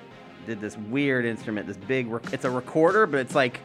Did 0.51 0.61
this 0.61 0.77
weird 0.77 1.25
instrument, 1.27 1.69
this 1.69 1.77
big. 1.77 2.09
Rec- 2.09 2.33
it's 2.33 2.45
a 2.45 2.51
recorder, 2.51 3.07
but 3.07 3.21
it's 3.21 3.37
like, 3.37 3.61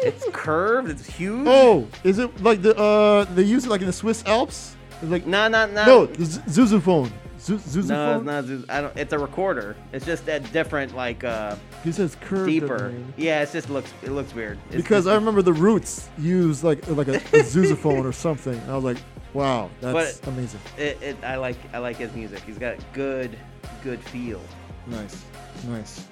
it's 0.00 0.24
curved. 0.32 0.90
It's 0.90 1.06
huge. 1.06 1.46
Oh, 1.48 1.86
is 2.02 2.18
it 2.18 2.42
like 2.42 2.62
the 2.62 2.76
uh 2.76 3.22
they 3.36 3.44
use 3.44 3.64
it 3.64 3.68
like 3.70 3.80
in 3.80 3.86
the 3.86 3.92
Swiss 3.92 4.24
Alps? 4.26 4.74
It's 5.00 5.08
like 5.12 5.24
no, 5.24 5.46
no, 5.46 5.66
no. 5.66 5.84
No, 5.86 6.06
the 6.06 6.24
Z- 6.24 6.40
sousaphone. 6.48 7.12
Zu- 7.38 7.60
No, 7.84 8.16
it's 8.16 8.24
not. 8.24 8.44
I 8.76 8.80
don't. 8.80 8.96
It's 8.96 9.12
a 9.12 9.18
recorder. 9.20 9.76
It's 9.92 10.04
just 10.04 10.26
a 10.26 10.40
different, 10.40 10.96
like, 10.96 11.22
uh, 11.22 11.54
He 11.84 11.92
says 11.92 12.16
curved. 12.20 12.48
deeper. 12.50 12.92
Yeah, 13.16 13.42
it 13.42 13.52
just 13.52 13.70
looks. 13.70 13.92
It 14.02 14.10
looks 14.10 14.34
weird. 14.34 14.58
It's 14.70 14.76
because 14.78 15.04
just- 15.04 15.12
I 15.12 15.14
remember 15.14 15.42
the 15.42 15.52
Roots 15.52 16.08
used 16.18 16.64
like 16.64 16.88
like 16.88 17.06
a, 17.06 17.14
a 17.18 17.20
sousaphone 17.44 18.04
or 18.04 18.10
something. 18.12 18.58
And 18.58 18.68
I 18.72 18.74
was 18.74 18.82
like, 18.82 18.96
wow, 19.32 19.70
that's 19.80 20.18
but 20.18 20.28
amazing. 20.28 20.58
It, 20.76 21.00
it, 21.00 21.16
I 21.22 21.36
like. 21.36 21.56
I 21.72 21.78
like 21.78 21.98
his 21.98 22.12
music. 22.14 22.40
He's 22.44 22.58
got 22.58 22.78
good, 22.92 23.38
good 23.84 24.00
feel. 24.00 24.40
Nice, 24.86 25.24
nice. 25.64 26.06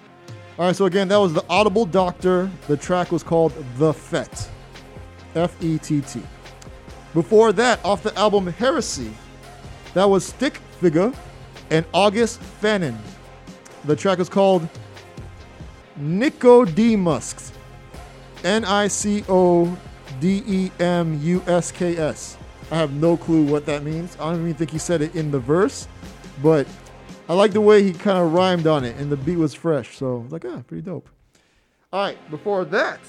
All 0.59 0.67
right, 0.67 0.77
so 0.77 0.85
again, 0.85 1.09
that 1.09 1.17
was 1.17 1.33
the 1.33 1.45
Audible 1.49 1.87
Doctor. 1.87 2.51
The 2.69 2.77
track 2.77 3.11
was 3.11 3.23
called 3.23 3.53
The 3.77 3.93
Fett, 3.93 4.51
F 5.35 5.57
E 5.63 5.79
T 5.79 6.01
T. 6.03 6.23
Before 7.15 7.53
that, 7.53 7.85
off 7.85 8.03
the 8.03 8.17
album 8.19 8.47
Heresy, 8.47 9.13
that 9.95 10.05
was 10.05 10.27
Stick 10.27 10.61
Figa 10.81 11.15
and 11.71 11.85
August 11.93 12.41
Fanon. 12.61 12.97
The 13.85 13.97
track 13.97 14.19
is 14.19 14.29
called 14.29 14.69
Nicodemus. 15.97 17.53
N 18.45 18.65
I 18.65 18.89
C 18.89 19.25
O 19.29 19.77
D 20.21 20.43
E 20.47 20.71
M 20.81 21.21
U 21.23 21.43
S 21.47 21.71
K 21.71 21.97
S. 21.97 22.37
I 22.71 22.77
have 22.77 22.93
no 22.93 23.17
clue 23.17 23.45
what 23.45 23.67
that 23.67 23.85
means. 23.85 24.17
I 24.19 24.31
don't 24.31 24.41
even 24.41 24.55
think 24.55 24.71
he 24.71 24.79
said 24.79 25.03
it 25.03 25.15
in 25.15 25.31
the 25.31 25.39
verse, 25.39 25.87
but 26.43 26.67
I 27.33 27.35
like 27.35 27.53
the 27.53 27.63
way 27.63 27.83
he 27.83 27.95
kind 27.95 28.19
of 28.19 28.35
rhymed 28.35 28.67
on 28.67 28.85
it, 28.85 28.95
and 28.99 29.11
the 29.11 29.17
beat 29.17 29.37
was 29.39 29.55
fresh. 29.55 29.97
So 29.97 30.27
like, 30.29 30.45
ah, 30.45 30.61
pretty 30.67 30.83
dope. 30.83 31.09
All 31.91 32.05
right, 32.05 32.31
before 32.31 32.67
that, 32.67 33.01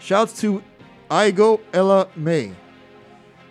shouts 0.00 0.40
to 0.40 0.60
Ego 1.12 1.60
Ella 1.72 2.08
May. 2.16 2.50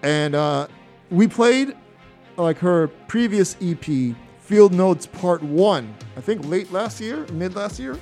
And 0.04 0.36
uh, 0.36 0.68
we 1.10 1.30
played 1.30 1.74
like 2.36 2.58
her 2.58 2.90
previous 3.08 3.56
EP, 3.62 4.14
Field 4.42 4.74
Notes 4.74 5.06
Part 5.06 5.42
1, 5.42 5.96
I 6.18 6.20
think 6.20 6.46
late 6.48 6.74
last 6.74 7.00
year, 7.00 7.26
mid 7.32 7.56
last 7.56 7.80
year. 7.80 7.98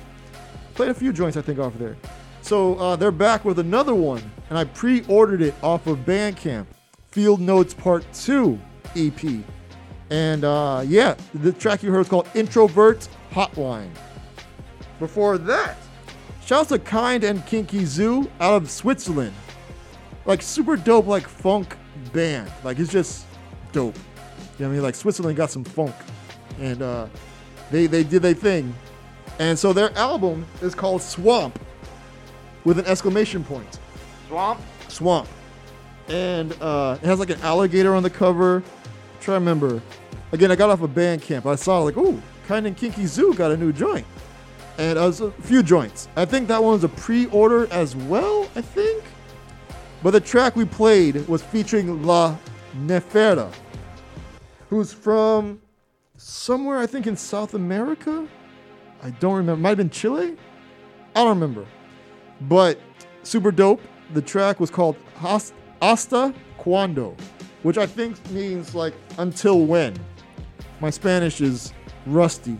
Played 0.74 0.90
a 0.90 0.94
few 0.94 1.12
joints, 1.12 1.36
I 1.36 1.42
think, 1.42 1.60
off 1.60 1.74
of 1.74 1.78
there. 1.78 1.96
So 2.42 2.74
uh, 2.78 2.96
they're 2.96 3.12
back 3.12 3.44
with 3.44 3.60
another 3.60 3.94
one, 3.94 4.28
and 4.50 4.58
I 4.58 4.64
pre 4.64 5.04
ordered 5.06 5.40
it 5.40 5.54
off 5.62 5.86
of 5.86 5.98
Bandcamp, 5.98 6.66
Field 7.12 7.40
Notes 7.40 7.74
Part 7.74 8.04
2 8.12 8.58
EP. 8.96 9.44
And 10.10 10.44
uh, 10.44 10.84
yeah, 10.86 11.16
the 11.34 11.52
track 11.52 11.82
you 11.82 11.90
heard 11.90 12.00
is 12.00 12.08
called 12.08 12.28
Introvert 12.34 13.08
Hotline. 13.32 13.90
Before 14.98 15.38
that, 15.38 15.76
shouts 16.44 16.68
to 16.68 16.78
Kind 16.78 17.24
and 17.24 17.44
Kinky 17.46 17.84
Zoo 17.84 18.30
out 18.40 18.62
of 18.62 18.70
Switzerland. 18.70 19.34
Like 20.24 20.42
super 20.42 20.76
dope, 20.76 21.06
like 21.06 21.26
funk 21.26 21.76
band. 22.12 22.50
Like 22.62 22.78
it's 22.78 22.92
just 22.92 23.26
dope. 23.72 23.96
You 23.96 24.00
know 24.00 24.66
what 24.66 24.66
I 24.66 24.68
mean? 24.74 24.82
Like 24.82 24.94
Switzerland 24.94 25.36
got 25.36 25.50
some 25.50 25.64
funk. 25.64 25.94
And 26.60 26.82
uh, 26.82 27.08
they, 27.70 27.86
they 27.86 28.04
did 28.04 28.22
their 28.22 28.34
thing. 28.34 28.72
And 29.38 29.58
so 29.58 29.72
their 29.72 29.92
album 29.98 30.46
is 30.62 30.74
called 30.74 31.02
Swamp 31.02 31.58
with 32.64 32.78
an 32.78 32.86
exclamation 32.86 33.42
point. 33.42 33.80
Swamp. 34.28 34.60
Swamp. 34.88 35.28
And 36.08 36.52
uh, 36.60 36.98
it 37.02 37.06
has 37.06 37.18
like 37.18 37.30
an 37.30 37.40
alligator 37.40 37.94
on 37.94 38.02
the 38.02 38.10
cover. 38.10 38.62
Try 39.24 39.34
to 39.34 39.40
remember. 39.40 39.82
Again, 40.32 40.50
I 40.50 40.56
got 40.56 40.70
off 40.70 40.80
a 40.80 40.84
of 40.84 40.90
Bandcamp. 40.90 41.46
I 41.46 41.54
saw 41.54 41.78
like, 41.80 41.96
ooh, 41.96 42.20
Kind 42.46 42.66
and 42.66 42.76
Kinky 42.76 43.06
Zoo 43.06 43.34
got 43.34 43.50
a 43.50 43.56
new 43.56 43.72
joint. 43.72 44.06
And 44.78 44.98
uh, 44.98 45.12
a 45.20 45.30
few 45.42 45.62
joints. 45.62 46.08
I 46.16 46.24
think 46.24 46.48
that 46.48 46.62
one 46.62 46.72
was 46.72 46.84
a 46.84 46.88
pre-order 46.88 47.72
as 47.72 47.96
well, 47.96 48.48
I 48.54 48.60
think. 48.60 49.02
But 50.02 50.10
the 50.10 50.20
track 50.20 50.56
we 50.56 50.64
played 50.64 51.26
was 51.28 51.42
featuring 51.42 52.02
La 52.02 52.36
Nefera, 52.76 53.50
who's 54.68 54.92
from 54.92 55.60
somewhere, 56.16 56.78
I 56.78 56.86
think, 56.86 57.06
in 57.06 57.16
South 57.16 57.54
America. 57.54 58.26
I 59.02 59.10
don't 59.10 59.36
remember. 59.36 59.62
Might 59.62 59.70
have 59.70 59.78
been 59.78 59.90
Chile. 59.90 60.36
I 61.14 61.20
don't 61.20 61.28
remember. 61.40 61.64
But 62.42 62.78
super 63.22 63.52
dope. 63.52 63.80
The 64.12 64.20
track 64.20 64.60
was 64.60 64.70
called 64.70 64.96
Has- 65.16 65.54
Hasta 65.80 66.34
Cuando, 66.58 67.16
which 67.64 67.78
I 67.78 67.86
think 67.86 68.14
means 68.30 68.74
like 68.74 68.94
until 69.18 69.66
when. 69.66 69.96
My 70.80 70.90
Spanish 70.90 71.40
is 71.40 71.72
rusty. 72.06 72.56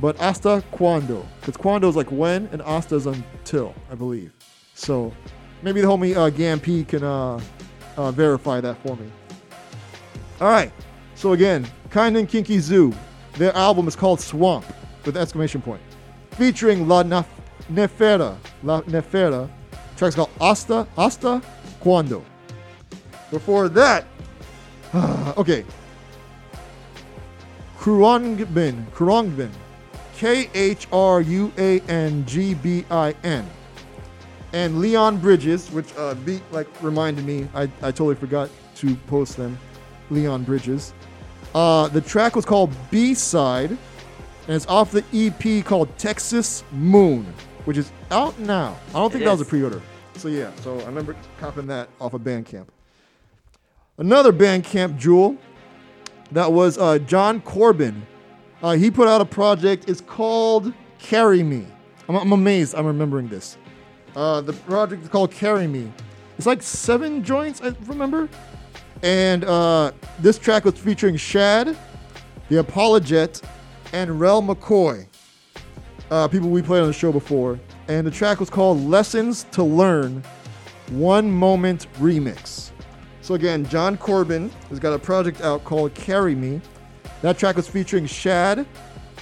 But 0.00 0.16
hasta 0.16 0.62
cuando. 0.70 1.26
Because 1.40 1.56
cuando 1.56 1.88
is 1.88 1.96
like 1.96 2.10
when 2.10 2.48
and 2.52 2.62
hasta 2.62 2.94
is 2.94 3.06
until, 3.06 3.74
I 3.90 3.96
believe. 3.96 4.32
So 4.74 5.12
maybe 5.62 5.80
the 5.80 5.88
homie 5.88 6.16
uh, 6.16 6.30
Gamp 6.30 6.64
can 6.88 7.02
uh, 7.02 7.40
uh, 7.96 8.12
verify 8.12 8.60
that 8.60 8.76
for 8.84 8.96
me. 8.96 9.10
All 10.40 10.48
right. 10.48 10.72
So 11.16 11.32
again, 11.32 11.66
Kind 11.90 12.16
and 12.16 12.28
Kinky 12.28 12.58
Zoo. 12.58 12.94
Their 13.34 13.54
album 13.56 13.88
is 13.88 13.96
called 13.96 14.20
Swamp 14.20 14.64
with 15.04 15.16
exclamation 15.16 15.60
point. 15.60 15.82
Featuring 16.32 16.86
La 16.86 17.02
Naf- 17.02 17.26
Nefera. 17.72 18.36
La 18.62 18.82
Nefera. 18.82 19.50
Track's 19.96 20.14
called 20.14 20.30
Hasta, 20.38 20.86
Hasta 20.96 21.42
Cuando. 21.80 22.24
Before 23.30 23.68
that, 23.70 24.04
okay. 25.36 25.64
Khruangbin, 27.78 28.86
Khruangbin, 28.92 29.50
K 30.16 30.48
H 30.54 30.86
R 30.92 31.20
U 31.20 31.52
A 31.58 31.80
N 31.80 32.24
G 32.26 32.54
B 32.54 32.84
I 32.90 33.14
N. 33.24 33.48
And 34.52 34.80
Leon 34.80 35.18
Bridges, 35.18 35.70
which 35.70 35.96
uh, 35.96 36.14
beat 36.14 36.42
like 36.52 36.68
reminded 36.82 37.24
me, 37.24 37.48
I, 37.54 37.62
I 37.62 37.90
totally 37.90 38.14
forgot 38.14 38.50
to 38.76 38.94
post 39.06 39.36
them. 39.36 39.58
Leon 40.10 40.44
Bridges. 40.44 40.92
Uh, 41.54 41.88
the 41.88 42.00
track 42.00 42.36
was 42.36 42.44
called 42.44 42.70
B 42.90 43.14
Side, 43.14 43.70
and 43.70 43.78
it's 44.48 44.66
off 44.66 44.92
the 44.92 45.04
EP 45.12 45.64
called 45.64 45.96
Texas 45.98 46.64
Moon, 46.70 47.26
which 47.64 47.78
is 47.78 47.90
out 48.10 48.38
now. 48.38 48.76
I 48.90 48.92
don't 48.92 49.10
think 49.10 49.22
It 49.22 49.24
that 49.26 49.32
was 49.32 49.40
a 49.40 49.44
pre-order. 49.46 49.80
So 50.16 50.28
yeah, 50.28 50.50
so 50.60 50.78
I 50.80 50.84
remember 50.84 51.16
copping 51.38 51.66
that 51.68 51.88
off 52.00 52.14
of 52.14 52.20
Bandcamp. 52.20 52.66
Another 53.98 54.32
Bandcamp 54.32 54.96
jewel, 54.96 55.36
that 56.30 56.50
was 56.50 56.78
uh, 56.78 56.98
Jon 57.00 57.42
Corbin. 57.42 58.06
Uh, 58.62 58.72
he 58.72 58.90
put 58.90 59.06
out 59.06 59.20
a 59.20 59.24
project. 59.24 59.88
It's 59.88 60.00
called 60.00 60.72
Carry 60.98 61.42
Me. 61.42 61.66
I'm, 62.08 62.16
I'm 62.16 62.32
amazed. 62.32 62.74
I'm 62.74 62.86
remembering 62.86 63.28
this. 63.28 63.58
Uh, 64.16 64.40
the 64.40 64.54
project 64.54 65.02
is 65.02 65.08
called 65.10 65.30
Carry 65.30 65.66
Me. 65.66 65.92
It's 66.38 66.46
like 66.46 66.62
seven 66.62 67.22
joints, 67.22 67.60
I 67.60 67.74
remember. 67.84 68.30
And 69.02 69.44
uh, 69.44 69.92
this 70.20 70.38
track 70.38 70.64
was 70.64 70.78
featuring 70.78 71.16
Shad, 71.16 71.76
The 72.48 72.62
Apologette, 72.62 73.42
and 73.92 74.18
Rel 74.18 74.42
McCoy. 74.42 75.06
Uh, 76.10 76.28
people 76.28 76.48
we 76.48 76.62
played 76.62 76.80
on 76.80 76.86
the 76.86 76.94
show 76.94 77.12
before. 77.12 77.60
And 77.88 78.06
the 78.06 78.10
track 78.10 78.40
was 78.40 78.48
called 78.48 78.80
Lessons 78.80 79.44
to 79.52 79.62
Learn 79.62 80.22
One 80.88 81.30
Moment 81.30 81.88
Remix. 81.98 82.71
So 83.22 83.34
again, 83.34 83.64
Jon 83.66 83.96
Corbin 83.96 84.50
has 84.68 84.80
got 84.80 84.92
a 84.92 84.98
project 84.98 85.42
out 85.42 85.62
called 85.62 85.94
Carry 85.94 86.34
Me. 86.34 86.60
That 87.22 87.38
track 87.38 87.54
was 87.54 87.68
featuring 87.68 88.04
Shad, 88.04 88.66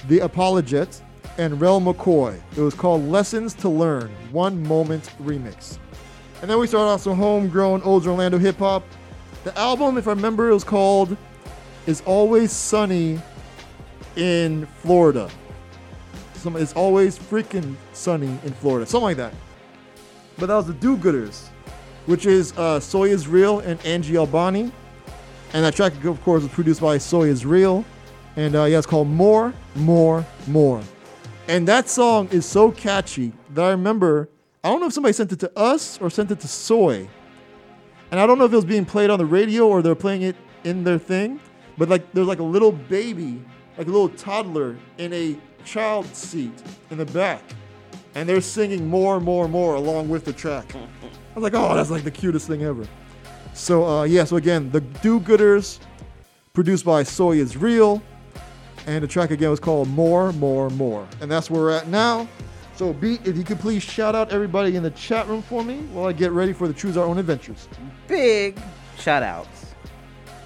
The 0.07 0.19
Apologette, 0.19 1.01
and 1.37 1.61
Rel 1.61 1.79
McCoy. 1.79 2.41
It 2.57 2.61
was 2.61 2.73
called 2.73 3.07
Lessons 3.07 3.53
to 3.53 3.69
Learn 3.69 4.09
One 4.31 4.61
Moment 4.63 5.11
Remix. 5.21 5.77
And 6.41 6.49
then 6.49 6.57
we 6.57 6.65
started 6.65 6.89
off 6.89 7.01
some 7.01 7.15
homegrown 7.15 7.83
old 7.83 8.07
Orlando 8.07 8.39
hip 8.39 8.57
hop. 8.57 8.83
The 9.43 9.55
album, 9.55 9.99
if 9.99 10.07
I 10.07 10.11
remember, 10.11 10.49
it 10.49 10.53
was 10.55 10.63
called 10.63 11.15
Is 11.85 12.01
Always 12.07 12.51
Sunny 12.51 13.21
in 14.15 14.65
Florida. 14.65 15.29
Some, 16.33 16.55
it's 16.55 16.73
always 16.73 17.19
freaking 17.19 17.75
sunny 17.93 18.35
in 18.43 18.53
Florida. 18.53 18.87
Something 18.87 19.03
like 19.03 19.17
that. 19.17 19.33
But 20.39 20.47
that 20.47 20.55
was 20.55 20.65
the 20.65 20.73
Do 20.73 20.97
Gooders, 20.97 21.49
which 22.11 22.25
is 22.25 22.51
uh, 22.57 22.77
SoyIsReal 22.77 23.65
and 23.65 23.83
Angie 23.85 24.17
Albani. 24.17 24.69
And 25.53 25.63
that 25.63 25.73
track, 25.73 26.03
of 26.03 26.21
course, 26.23 26.43
was 26.43 26.51
produced 26.51 26.81
by 26.81 26.97
SoyIsReal. 26.97 27.85
And 28.35 28.53
uh, 28.53 28.65
yeah, 28.65 28.79
it's 28.79 28.85
called 28.85 29.07
More, 29.07 29.53
More, 29.75 30.25
More. 30.45 30.83
And 31.47 31.65
that 31.69 31.87
song 31.87 32.27
is 32.29 32.45
so 32.45 32.69
catchy 32.69 33.31
that 33.53 33.63
I 33.63 33.71
remember, 33.71 34.27
I 34.61 34.69
don't 34.69 34.81
know 34.81 34.87
if 34.87 34.93
somebody 34.93 35.13
sent 35.13 35.31
it 35.31 35.39
to 35.39 35.57
us 35.57 36.01
or 36.01 36.09
sent 36.09 36.31
it 36.31 36.41
to 36.41 36.49
Soy. 36.49 37.07
And 38.11 38.19
I 38.19 38.27
don't 38.27 38.37
know 38.37 38.43
if 38.43 38.51
it 38.51 38.57
was 38.57 38.65
being 38.65 38.85
played 38.85 39.09
on 39.09 39.17
the 39.17 39.25
radio 39.25 39.69
or 39.69 39.81
they're 39.81 39.95
playing 39.95 40.23
it 40.23 40.35
in 40.65 40.83
their 40.83 40.99
thing. 40.99 41.39
But 41.77 41.87
like 41.87 42.11
there's 42.11 42.27
like 42.27 42.39
a 42.39 42.43
little 42.43 42.73
baby, 42.73 43.41
like 43.77 43.87
a 43.87 43.89
little 43.89 44.09
toddler 44.09 44.75
in 44.97 45.13
a 45.13 45.37
child 45.63 46.07
seat 46.13 46.61
in 46.89 46.97
the 46.97 47.05
back. 47.05 47.41
And 48.15 48.27
they're 48.27 48.41
singing 48.41 48.89
more, 48.89 49.21
more, 49.21 49.47
more 49.47 49.75
along 49.75 50.09
with 50.09 50.25
the 50.25 50.33
track. 50.33 50.75
I 51.31 51.39
was 51.39 51.43
like, 51.43 51.53
oh, 51.53 51.75
that's 51.75 51.89
like 51.89 52.03
the 52.03 52.11
cutest 52.11 52.47
thing 52.47 52.63
ever. 52.63 52.85
So 53.53 53.85
uh, 53.85 54.03
yeah, 54.03 54.23
so 54.23 54.35
again, 54.35 54.69
the 54.71 54.81
Do 54.81 55.19
Gooders, 55.19 55.79
produced 56.53 56.85
by 56.85 57.03
SoyIsReal, 57.03 58.01
and 58.87 59.03
the 59.03 59.07
track 59.07 59.31
again 59.31 59.49
was 59.49 59.59
called 59.59 59.87
More, 59.89 60.33
More, 60.33 60.69
More, 60.71 61.07
and 61.21 61.31
that's 61.31 61.49
where 61.49 61.61
we're 61.61 61.71
at 61.71 61.87
now. 61.87 62.27
So 62.75 62.93
Beat, 62.93 63.27
if 63.27 63.37
you 63.37 63.43
could 63.43 63.59
please 63.59 63.83
shout 63.83 64.15
out 64.15 64.31
everybody 64.31 64.75
in 64.75 64.83
the 64.83 64.89
chat 64.91 65.27
room 65.27 65.41
for 65.41 65.63
me 65.63 65.81
while 65.93 66.07
I 66.07 66.13
get 66.13 66.31
ready 66.31 66.51
for 66.51 66.67
the 66.67 66.73
Choose 66.73 66.97
Our 66.97 67.05
Own 67.05 67.17
Adventures. 67.17 67.67
Big 68.07 68.59
shout 68.97 69.23
outs 69.23 69.73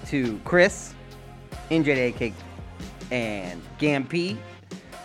to 0.08 0.38
Chris, 0.44 0.94
NJDAK, 1.70 2.32
and 3.10 3.62
Gampy. 3.78 4.36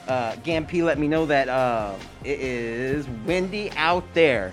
Uh, 0.07 0.33
Gampy 0.43 0.83
let 0.83 0.99
me 0.99 1.07
know 1.07 1.25
that 1.25 1.47
uh, 1.47 1.95
it 2.23 2.39
is 2.39 3.07
windy 3.25 3.71
out 3.77 4.03
there, 4.13 4.51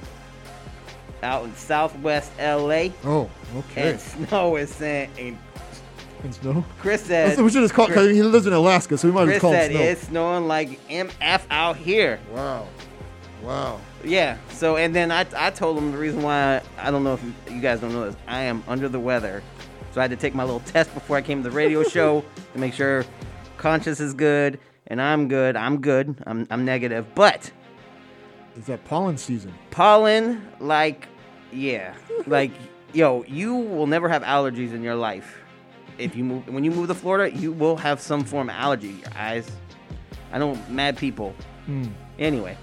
out 1.22 1.44
in 1.44 1.54
southwest 1.54 2.32
LA. 2.38 2.88
Oh, 3.04 3.30
okay. 3.56 3.92
And 3.92 4.00
snow 4.28 4.56
is 4.56 4.70
saying. 4.70 5.38
And 6.22 6.34
snow. 6.34 6.64
Chris 6.80 7.02
said. 7.02 7.38
we 7.38 7.50
should 7.50 7.62
just 7.62 7.74
call 7.74 7.86
because 7.86 8.10
he 8.10 8.22
lives 8.22 8.46
in 8.46 8.52
Alaska, 8.52 8.98
so 8.98 9.08
we 9.08 9.14
might 9.14 9.24
Chris 9.24 9.34
just 9.36 9.40
call 9.42 9.52
said 9.52 9.70
it 9.70 9.74
snow. 9.74 9.82
it's 9.82 10.06
snowing 10.08 10.48
like 10.48 10.88
MF 10.88 11.42
out 11.50 11.76
here. 11.76 12.18
Wow. 12.32 12.66
Wow. 13.42 13.80
Yeah. 14.04 14.36
So 14.50 14.76
and 14.76 14.94
then 14.94 15.12
I, 15.12 15.26
I 15.36 15.50
told 15.50 15.78
him 15.78 15.92
the 15.92 15.98
reason 15.98 16.22
why 16.22 16.60
I 16.78 16.90
don't 16.90 17.04
know 17.04 17.14
if 17.14 17.22
you, 17.22 17.34
you 17.54 17.60
guys 17.60 17.80
don't 17.80 17.92
know 17.92 18.06
this. 18.06 18.16
I 18.26 18.42
am 18.42 18.64
under 18.66 18.88
the 18.88 19.00
weather, 19.00 19.42
so 19.92 20.00
I 20.00 20.04
had 20.04 20.10
to 20.10 20.16
take 20.16 20.34
my 20.34 20.44
little 20.44 20.60
test 20.60 20.92
before 20.92 21.16
I 21.16 21.22
came 21.22 21.42
to 21.42 21.48
the 21.48 21.54
radio 21.54 21.82
show 21.88 22.24
to 22.52 22.58
make 22.58 22.74
sure 22.74 23.04
conshus 23.56 24.00
is 24.00 24.14
good 24.14 24.58
and 24.88 25.00
I'm 25.00 25.28
good. 25.28 25.56
I'm 25.56 25.80
good. 25.80 26.16
I'm 26.26 26.46
I'm 26.50 26.64
negative, 26.64 27.06
but 27.14 27.50
It's 28.58 28.66
that 28.66 28.84
pollen 28.84 29.16
season. 29.16 29.54
pollen 29.70 30.46
like 30.60 31.06
yeah 31.52 31.94
like 32.26 32.50
yo 32.92 33.24
you 33.28 33.54
will 33.54 33.86
never 33.86 34.08
have 34.08 34.22
allergies 34.22 34.72
in 34.74 34.82
your 34.82 34.96
life 34.96 35.38
if 35.96 36.14
you 36.16 36.24
move 36.24 36.46
when 36.48 36.64
you 36.64 36.70
move 36.70 36.88
to 36.88 36.94
florida 36.94 37.34
you 37.34 37.52
will 37.52 37.76
have 37.76 38.00
some 38.00 38.24
form 38.24 38.50
of 38.50 38.56
allergy 38.56 38.88
your 38.88 39.08
eyes 39.16 39.50
i 40.32 40.38
know 40.38 40.54
mad 40.68 40.96
people 40.96 41.34
Hmm. 41.66 41.84
anyway 42.18 42.56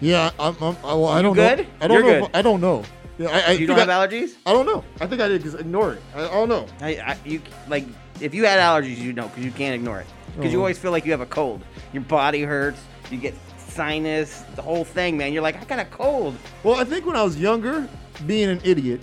Yeah, 0.00 0.30
I'm, 0.38 0.54
I'm, 0.60 0.76
I, 0.84 0.94
well, 0.94 1.06
I 1.08 1.22
don't 1.22 1.34
good? 1.34 1.60
know. 1.60 1.66
I 1.80 1.88
don't 1.88 2.04
You're 2.04 2.20
know. 2.20 2.26
If, 2.26 2.34
I 2.34 2.42
don't 2.42 2.60
know. 2.60 2.82
Yeah, 3.16 3.28
I, 3.30 3.40
I 3.40 3.50
you 3.52 3.66
don't 3.66 3.78
have 3.78 3.88
I- 3.88 4.06
allergies 4.06 4.34
I 4.44 4.52
don't 4.52 4.66
know. 4.66 4.84
I 5.00 5.06
think 5.06 5.22
I 5.22 5.28
did 5.28 5.42
just 5.42 5.58
ignore 5.58 5.94
it. 5.94 6.02
I, 6.14 6.24
I 6.26 6.30
don't 6.30 6.48
know. 6.50 6.66
I, 6.82 6.96
I, 6.96 7.16
you 7.24 7.40
like 7.68 7.86
if 8.20 8.34
you 8.34 8.44
had 8.44 8.58
allergies 8.60 8.98
you 8.98 9.12
know 9.14 9.28
because 9.28 9.44
you 9.44 9.50
can't 9.50 9.74
ignore 9.74 10.00
it 10.00 10.06
because 10.36 10.52
you 10.52 10.58
Oh. 10.58 10.62
always 10.62 10.78
feel 10.78 10.90
like 10.90 11.04
you 11.06 11.12
have 11.12 11.22
a 11.22 11.26
cold 11.26 11.62
your 11.94 12.02
body 12.02 12.42
hurts 12.42 12.80
you 13.10 13.16
get 13.18 13.34
sinus 13.74 14.42
the 14.54 14.62
whole 14.62 14.84
thing 14.84 15.16
man 15.16 15.32
you're 15.32 15.42
like 15.42 15.60
i 15.60 15.64
got 15.64 15.78
a 15.78 15.84
cold 15.86 16.36
Well, 16.62 16.76
I 16.80 16.84
think 16.84 17.04
when 17.06 17.16
I 17.16 17.22
was 17.22 17.36
younger, 17.36 17.88
being 18.26 18.48
an 18.48 18.60
idiot, 18.64 19.00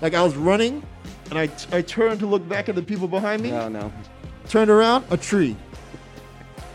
like 0.00 0.14
I 0.14 0.22
was 0.22 0.34
running, 0.36 0.82
and 1.30 1.38
I, 1.38 1.48
I 1.76 1.82
turned 1.82 2.18
to 2.20 2.26
look 2.26 2.48
back 2.48 2.68
at 2.68 2.74
the 2.74 2.82
people 2.82 3.06
behind 3.08 3.42
me. 3.42 3.52
Oh 3.52 3.68
no! 3.68 3.92
Turned 4.48 4.70
around, 4.70 5.04
a 5.10 5.16
tree. 5.16 5.54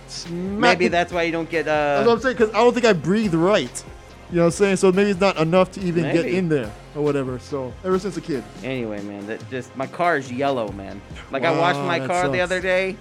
Smack 0.08 0.60
maybe 0.78 0.86
it- 0.86 0.90
that's 0.92 1.12
why 1.12 1.24
you 1.24 1.32
don't 1.32 1.50
get 1.50 1.68
Uh, 1.68 1.72
That's 1.98 2.08
what 2.08 2.14
I'm 2.14 2.20
saying, 2.22 2.38
because 2.38 2.54
I 2.54 2.60
don't 2.60 2.74
think 2.74 2.86
I 2.86 2.94
breathe 2.94 3.34
right. 3.34 3.84
You 4.30 4.38
know 4.38 4.44
what 4.44 4.46
I'm 4.48 4.52
saying? 4.52 4.76
So 4.78 4.92
maybe 4.92 5.10
it's 5.12 5.20
not 5.20 5.38
enough 5.38 5.72
to 5.74 5.82
even 5.82 6.04
get 6.12 6.26
in 6.26 6.50
there 6.50 6.72
or 6.96 7.04
whatever. 7.04 7.40
So 7.40 7.74
ever 7.84 8.00
since 8.00 8.18
a 8.18 8.22
kid. 8.22 8.44
Anyway, 8.64 9.02
man, 9.04 9.26
that 9.28 9.40
just 9.50 9.76
my 9.76 9.88
car 9.88 10.18
is 10.18 10.32
yellow, 10.32 10.72
man. 10.72 11.02
Like 11.32 11.44
I 11.44 11.52
washed 11.58 11.80
my 11.80 12.00
car 12.08 12.30
the 12.30 12.42
other 12.42 12.60
day, 12.62 12.96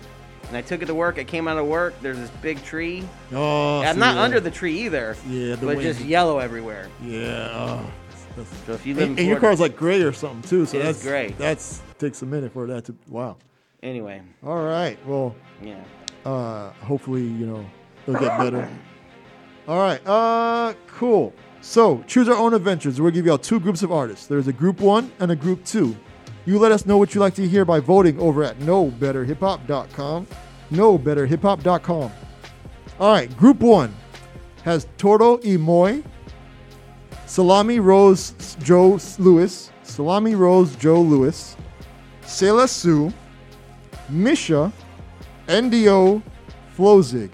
and 0.53 0.59
I 0.59 0.61
took 0.61 0.83
it 0.83 0.87
to 0.87 0.95
work. 0.95 1.19
I 1.19 1.25
came 1.25 1.49
out 1.49 1.57
of 1.57 1.67
work. 1.67 1.95
There's 2.03 2.19
this 2.19 2.29
big 2.43 2.63
tree. 2.63 3.09
Oh, 3.33 3.81
I'm 3.81 3.99
not 3.99 4.17
yeah. 4.17 4.23
under 4.23 4.39
the 4.39 4.51
tree 4.51 4.81
either. 4.81 5.17
Yeah, 5.27 5.55
the 5.55 5.67
but 5.67 5.77
wind. 5.77 5.81
just 5.81 6.01
yellow 6.01 6.41
everywhere. 6.41 6.91
Yeah. 7.03 7.49
Oh, 7.55 7.91
that's- 8.37 8.63
So 8.67 8.73
if 8.75 8.85
you 8.85 8.93
live 8.93 9.09
and, 9.09 9.19
in 9.19 9.21
and 9.21 9.29
your 9.31 9.41
car's 9.41 9.61
like 9.61 9.77
gray 9.77 10.03
or 10.03 10.13
something 10.13 10.43
too. 10.43 10.67
So 10.67 10.79
that's 10.79 11.03
gray. 11.03 11.35
That's 11.39 11.81
takes 11.99 12.21
a 12.21 12.27
minute 12.27 12.53
for 12.53 12.67
that 12.67 12.85
to. 12.85 12.95
Wow. 13.09 13.39
Anyway, 13.83 14.21
All 14.45 14.63
right. 14.63 14.99
Well. 15.07 15.35
Yeah. 15.63 15.83
Uh, 16.27 16.71
hopefully, 16.85 17.23
you 17.23 17.47
know, 17.47 17.67
they'll 18.05 18.21
get 18.21 18.39
better. 18.39 18.69
All 19.67 19.79
right. 19.79 20.07
Uh, 20.07 20.75
cool. 20.87 21.33
So 21.63 22.05
choose 22.07 22.29
our 22.29 22.37
own 22.37 22.53
adventures. 22.53 23.01
We'll 23.01 23.11
give 23.11 23.25
you 23.25 23.33
all 23.33 23.39
two 23.39 23.59
groups 23.59 23.83
of 23.83 23.91
artists. 23.91 24.27
There's 24.27 24.49
a 24.49 24.53
group 24.53 24.81
one 24.81 25.11
and 25.19 25.31
a 25.31 25.37
group 25.37 25.65
two. 25.65 25.97
You 26.45 26.59
let 26.59 26.73
us 26.73 26.87
know 26.87 26.99
what 26.99 27.15
you 27.15 27.21
like 27.21 27.35
to 27.35 27.47
hear 27.47 27.65
by 27.65 27.79
voting 27.79 28.19
over 28.19 28.43
at 28.43 28.59
knowbetterhiphop.com. 28.59 30.27
Knowbetterhiphop.com. 30.73 32.13
All 32.99 33.13
right. 33.13 33.37
Group 33.37 33.61
one 33.61 33.95
has 34.65 34.87
Toro 34.99 35.39
y 35.45 35.57
Moi, 35.57 36.03
Salami 37.27 37.79
Rose 37.79 38.57
Joe 38.63 38.99
Louis, 39.19 39.71
Salami 39.83 40.35
Rose 40.35 40.75
Joe 40.77 41.01
Louis, 41.01 41.57
Selah 42.23 42.69
Sue, 42.69 43.13
Misha, 44.09 44.73
NDO 45.47 46.23
Flozig. 46.77 47.33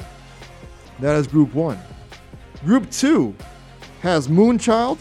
That 1.00 1.16
is 1.16 1.26
group 1.26 1.54
one. 1.54 1.78
Group 2.64 2.90
two 2.90 3.34
has 4.00 4.28
Moonchild, 4.28 4.98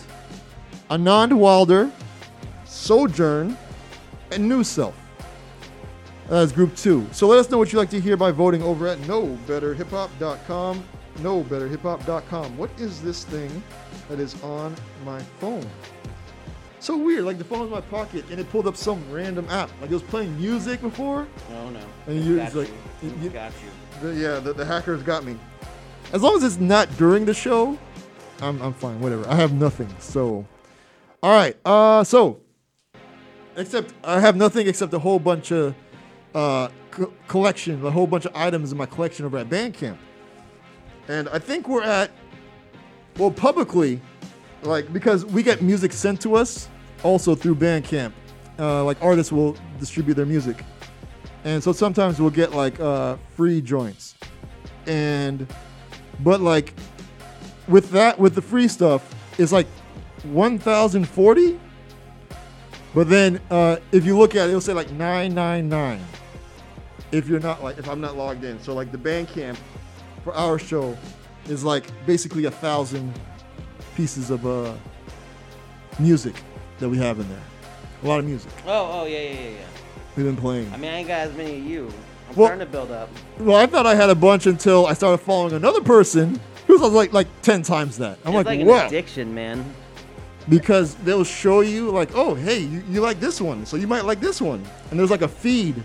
Anand 0.89 1.33
Wilder, 1.33 1.91
Sojourn, 2.65 3.57
and 4.31 4.47
Newselph. 4.47 4.95
That 6.29 6.41
is 6.43 6.51
group 6.51 6.75
two. 6.75 7.07
So 7.11 7.27
let 7.27 7.39
us 7.39 7.49
know 7.49 7.57
what 7.57 7.71
you'd 7.71 7.79
like 7.79 7.89
to 7.91 8.01
hear 8.01 8.17
by 8.17 8.31
voting 8.31 8.61
over 8.61 8.87
at 8.87 8.97
knowbetterhiphop.com. 8.99 10.83
Knowbetterhiphop.com. 11.19 12.57
What 12.57 12.69
is 12.77 13.01
this 13.01 13.23
thing 13.23 13.63
that 14.09 14.19
is 14.19 14.41
on 14.43 14.75
my 15.05 15.19
phone? 15.39 15.65
So 16.79 16.97
weird. 16.97 17.23
Like 17.23 17.37
the 17.37 17.43
phone 17.43 17.59
was 17.61 17.67
in 17.69 17.73
my 17.73 17.81
pocket 17.81 18.25
and 18.29 18.39
it 18.39 18.49
pulled 18.51 18.67
up 18.67 18.75
some 18.75 19.03
random 19.11 19.47
app. 19.49 19.69
Like 19.81 19.89
it 19.89 19.93
was 19.93 20.03
playing 20.03 20.37
music 20.37 20.81
before. 20.81 21.27
No, 21.49 21.69
no. 21.69 21.79
And 22.07 22.23
you, 22.23 22.37
got 22.37 22.53
like, 22.53 22.69
you. 23.01 23.13
you- 23.21 23.29
got 23.29 23.51
you. 23.63 24.07
the, 24.09 24.13
yeah, 24.15 24.39
the, 24.39 24.53
the 24.53 24.65
hackers 24.65 25.01
got 25.03 25.23
me. 25.23 25.37
as 26.13 26.21
long 26.21 26.35
as 26.35 26.43
it's 26.43 26.59
not 26.59 26.87
during 26.97 27.25
the 27.25 27.33
show, 27.33 27.77
I'm 28.41 28.61
I'm 28.61 28.73
fine. 28.73 28.99
Whatever. 28.99 29.27
I 29.27 29.35
have 29.35 29.53
nothing. 29.53 29.89
So, 29.99 30.45
all 31.23 31.31
right. 31.33 31.57
Uh, 31.65 32.03
so 32.03 32.39
except 33.57 33.93
I 34.03 34.19
have 34.19 34.35
nothing 34.35 34.67
except 34.67 34.93
a 34.93 34.99
whole 34.99 35.19
bunch 35.19 35.51
of 35.51 35.75
uh 36.33 36.69
co- 36.91 37.13
collection, 37.27 37.85
a 37.85 37.91
whole 37.91 38.07
bunch 38.07 38.25
of 38.25 38.35
items 38.35 38.71
in 38.71 38.77
my 38.77 38.85
collection 38.85 39.25
over 39.25 39.37
at 39.37 39.49
Bandcamp, 39.49 39.97
and 41.07 41.27
I 41.29 41.39
think 41.39 41.67
we're 41.67 41.83
at 41.83 42.11
well 43.17 43.31
publicly, 43.31 43.99
like 44.61 44.91
because 44.93 45.25
we 45.25 45.43
get 45.43 45.61
music 45.61 45.91
sent 45.91 46.21
to 46.21 46.35
us 46.35 46.69
also 47.03 47.35
through 47.35 47.55
Bandcamp. 47.55 48.13
Uh, 48.59 48.83
like 48.83 48.97
artists 49.01 49.31
will 49.31 49.55
distribute 49.79 50.15
their 50.15 50.25
music, 50.25 50.63
and 51.43 51.63
so 51.63 51.71
sometimes 51.71 52.19
we'll 52.19 52.29
get 52.31 52.53
like 52.53 52.79
uh, 52.79 53.17
free 53.35 53.61
joints, 53.61 54.15
and 54.87 55.47
but 56.21 56.41
like 56.41 56.73
with 57.67 57.91
that 57.91 58.17
with 58.17 58.33
the 58.33 58.41
free 58.41 58.67
stuff, 58.67 59.13
it's 59.37 59.51
like 59.51 59.67
1,040. 60.23 61.59
But 62.97 63.09
then 63.09 63.39
uh, 63.51 63.77
if 63.91 64.07
you 64.07 64.17
look 64.17 64.33
at 64.33 64.47
it, 64.47 64.49
it'll 64.49 64.59
say 64.59 64.73
like 64.73 64.89
999. 64.89 66.01
If 67.11 67.27
you're 67.27 67.39
not 67.39 67.63
like 67.63 67.77
if 67.77 67.87
I'm 67.87 68.01
not 68.01 68.17
logged 68.17 68.43
in, 68.43 68.59
so 68.59 68.73
like 68.73 68.91
the 68.91 68.97
Bandcamp 68.97 69.55
for 70.23 70.33
our 70.33 70.57
show 70.57 70.97
is 71.47 71.63
like 71.63 71.83
basically 72.07 72.45
a 72.45 72.49
thousand 72.49 73.13
pieces 73.95 74.31
of 74.31 74.47
uh, 74.47 74.73
music 75.99 76.41
that 76.79 76.89
we 76.89 76.97
have 76.97 77.19
in 77.19 77.29
there. 77.29 77.43
A 78.01 78.07
lot 78.07 78.17
of 78.17 78.25
music 78.25 78.51
Oh, 78.65 79.01
oh 79.01 79.05
yeah, 79.05 79.19
yeah, 79.19 79.29
yeah, 79.29 79.49
yeah. 79.49 79.57
we've 80.15 80.25
been 80.25 80.35
playing. 80.35 80.73
I 80.73 80.77
mean, 80.77 80.89
I 80.91 80.95
ain't 80.97 81.07
got 81.07 81.19
as 81.19 81.35
many 81.37 81.57
as 81.57 81.63
you. 81.65 81.93
I'm 82.31 82.35
Well- 82.35 82.47
starting 82.47 82.65
to 82.65 82.71
build 82.71 82.89
up. 82.89 83.09
Well, 83.37 83.57
I 83.57 83.67
thought 83.67 83.85
I 83.85 83.93
had 83.93 84.09
a 84.09 84.15
bunch 84.15 84.47
until 84.47 84.87
I 84.87 84.93
started 84.93 85.19
following 85.19 85.53
another 85.53 85.81
person 85.81 86.39
who's 86.65 86.81
like 86.81 87.13
like 87.13 87.27
ten 87.43 87.61
times 87.61 87.99
that. 87.99 88.17
I'm 88.25 88.29
it's 88.33 88.37
like, 88.37 88.47
like 88.47 88.59
an 88.61 88.65
wow, 88.65 88.87
addiction, 88.87 89.35
man. 89.35 89.63
Because 90.49 90.95
they'll 90.95 91.23
show 91.23 91.61
you 91.61 91.89
like, 91.91 92.09
oh, 92.15 92.33
hey, 92.35 92.59
you, 92.59 92.83
you 92.89 93.01
like 93.01 93.19
this 93.19 93.41
one, 93.41 93.65
so 93.65 93.75
you 93.77 93.87
might 93.87 94.05
like 94.05 94.19
this 94.19 94.41
one, 94.41 94.63
and 94.91 94.99
there's 94.99 95.11
like 95.11 95.21
a 95.21 95.27
feed, 95.27 95.75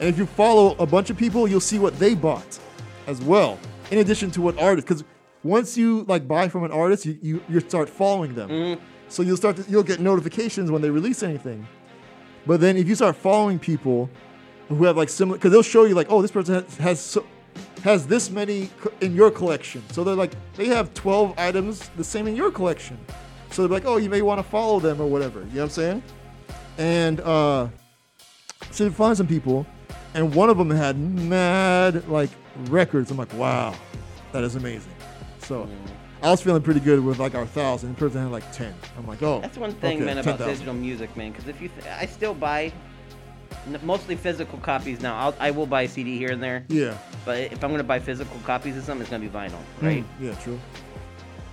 and 0.00 0.08
if 0.08 0.18
you 0.18 0.26
follow 0.26 0.76
a 0.78 0.86
bunch 0.86 1.10
of 1.10 1.16
people, 1.16 1.48
you'll 1.48 1.60
see 1.60 1.78
what 1.78 1.98
they 1.98 2.14
bought 2.14 2.58
as 3.06 3.20
well, 3.22 3.58
in 3.90 3.98
addition 3.98 4.30
to 4.32 4.40
what 4.40 4.58
artists. 4.58 4.88
Because 4.88 5.04
once 5.42 5.76
you 5.76 6.04
like 6.04 6.26
buy 6.28 6.48
from 6.48 6.64
an 6.64 6.70
artist, 6.72 7.04
you 7.06 7.18
you, 7.22 7.42
you 7.48 7.60
start 7.60 7.88
following 7.88 8.34
them, 8.34 8.48
Mm-hmm. 8.50 8.82
so 9.08 9.22
you'll 9.22 9.36
start 9.36 9.56
to, 9.56 9.64
you'll 9.68 9.82
get 9.82 10.00
notifications 10.00 10.70
when 10.70 10.80
they 10.82 10.90
release 10.90 11.22
anything. 11.22 11.66
But 12.46 12.60
then 12.60 12.76
if 12.76 12.86
you 12.88 12.94
start 12.94 13.16
following 13.16 13.58
people 13.58 14.10
who 14.68 14.84
have 14.84 14.96
like 14.96 15.08
similar, 15.08 15.38
because 15.38 15.50
they'll 15.52 15.62
show 15.62 15.84
you 15.84 15.94
like, 15.94 16.06
oh, 16.10 16.22
this 16.22 16.30
person 16.30 16.54
has 16.54 16.76
has, 16.78 17.00
so, 17.00 17.26
has 17.82 18.06
this 18.06 18.30
many 18.30 18.70
in 19.00 19.14
your 19.14 19.30
collection. 19.30 19.82
So 19.92 20.04
they're 20.04 20.14
like, 20.14 20.32
they 20.56 20.66
have 20.66 20.92
12 20.94 21.34
items 21.38 21.88
the 21.96 22.04
same 22.04 22.26
in 22.26 22.34
your 22.36 22.50
collection. 22.50 22.98
So 23.54 23.62
they're 23.62 23.70
like, 23.78 23.86
oh, 23.86 23.98
you 23.98 24.10
may 24.10 24.20
want 24.20 24.40
to 24.40 24.42
follow 24.42 24.80
them 24.80 25.00
or 25.00 25.06
whatever. 25.06 25.38
You 25.40 25.44
know 25.46 25.50
what 25.54 25.62
I'm 25.62 25.70
saying? 25.70 26.02
And 26.76 27.20
uh, 27.20 27.68
so 28.72 28.82
you 28.84 28.90
find 28.90 29.16
some 29.16 29.28
people, 29.28 29.64
and 30.14 30.34
one 30.34 30.50
of 30.50 30.58
them 30.58 30.70
had 30.70 30.98
mad 30.98 32.08
like 32.08 32.30
records. 32.64 33.12
I'm 33.12 33.16
like, 33.16 33.32
wow, 33.34 33.72
that 34.32 34.42
is 34.42 34.56
amazing. 34.56 34.92
So 35.38 35.68
I 36.20 36.30
was 36.32 36.40
feeling 36.40 36.62
pretty 36.62 36.80
good 36.80 36.98
with 36.98 37.20
like 37.20 37.36
our 37.36 37.46
thousand. 37.46 37.90
The 37.90 37.94
person 37.98 38.22
had 38.22 38.32
like 38.32 38.50
10. 38.50 38.74
I'm 38.98 39.06
like, 39.06 39.22
oh, 39.22 39.40
That's 39.40 39.56
one 39.56 39.72
thing, 39.74 39.98
okay, 39.98 40.04
man, 40.04 40.18
about 40.18 40.38
10,000. 40.38 40.52
digital 40.52 40.74
music, 40.74 41.16
man. 41.16 41.30
Because 41.30 41.46
if 41.46 41.60
you, 41.60 41.68
th- 41.68 41.86
I 41.86 42.06
still 42.06 42.34
buy 42.34 42.72
mostly 43.84 44.16
physical 44.16 44.58
copies 44.58 45.00
now. 45.00 45.16
I'll, 45.16 45.34
I 45.38 45.52
will 45.52 45.66
buy 45.66 45.82
a 45.82 45.88
CD 45.88 46.18
here 46.18 46.32
and 46.32 46.42
there. 46.42 46.64
Yeah. 46.68 46.98
But 47.24 47.38
if 47.52 47.62
I'm 47.62 47.70
gonna 47.70 47.84
buy 47.84 48.00
physical 48.00 48.36
copies 48.44 48.76
of 48.76 48.82
something, 48.82 49.02
it's 49.02 49.10
gonna 49.10 49.22
be 49.24 49.28
vinyl, 49.30 49.60
Mm, 49.80 49.82
right? 49.82 50.04
yeah, 50.20 50.34
true. 50.42 50.58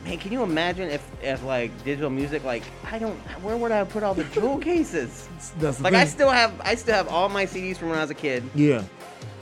Man, 0.04 0.18
can 0.18 0.32
you 0.32 0.42
imagine 0.42 0.90
if, 0.90 1.08
if 1.22 1.44
like 1.44 1.72
digital 1.84 2.10
music, 2.10 2.44
like 2.44 2.64
I 2.92 2.98
don't, 2.98 3.16
where 3.44 3.56
would 3.56 3.72
I 3.72 3.84
put 3.84 4.02
all 4.04 4.14
the 4.16 4.24
jewel 4.26 4.58
cases? 4.72 5.30
That's 5.60 5.80
like 5.80 5.94
I 5.94 6.06
still 6.06 6.30
have, 6.32 6.54
I 6.64 6.76
still 6.76 6.96
have 6.96 7.08
all 7.08 7.30
my 7.30 7.46
CDs 7.46 7.78
from 7.78 7.90
when 7.90 7.98
I 8.00 8.02
was 8.02 8.10
a 8.10 8.16
kid. 8.16 8.44
Yeah. 8.56 8.84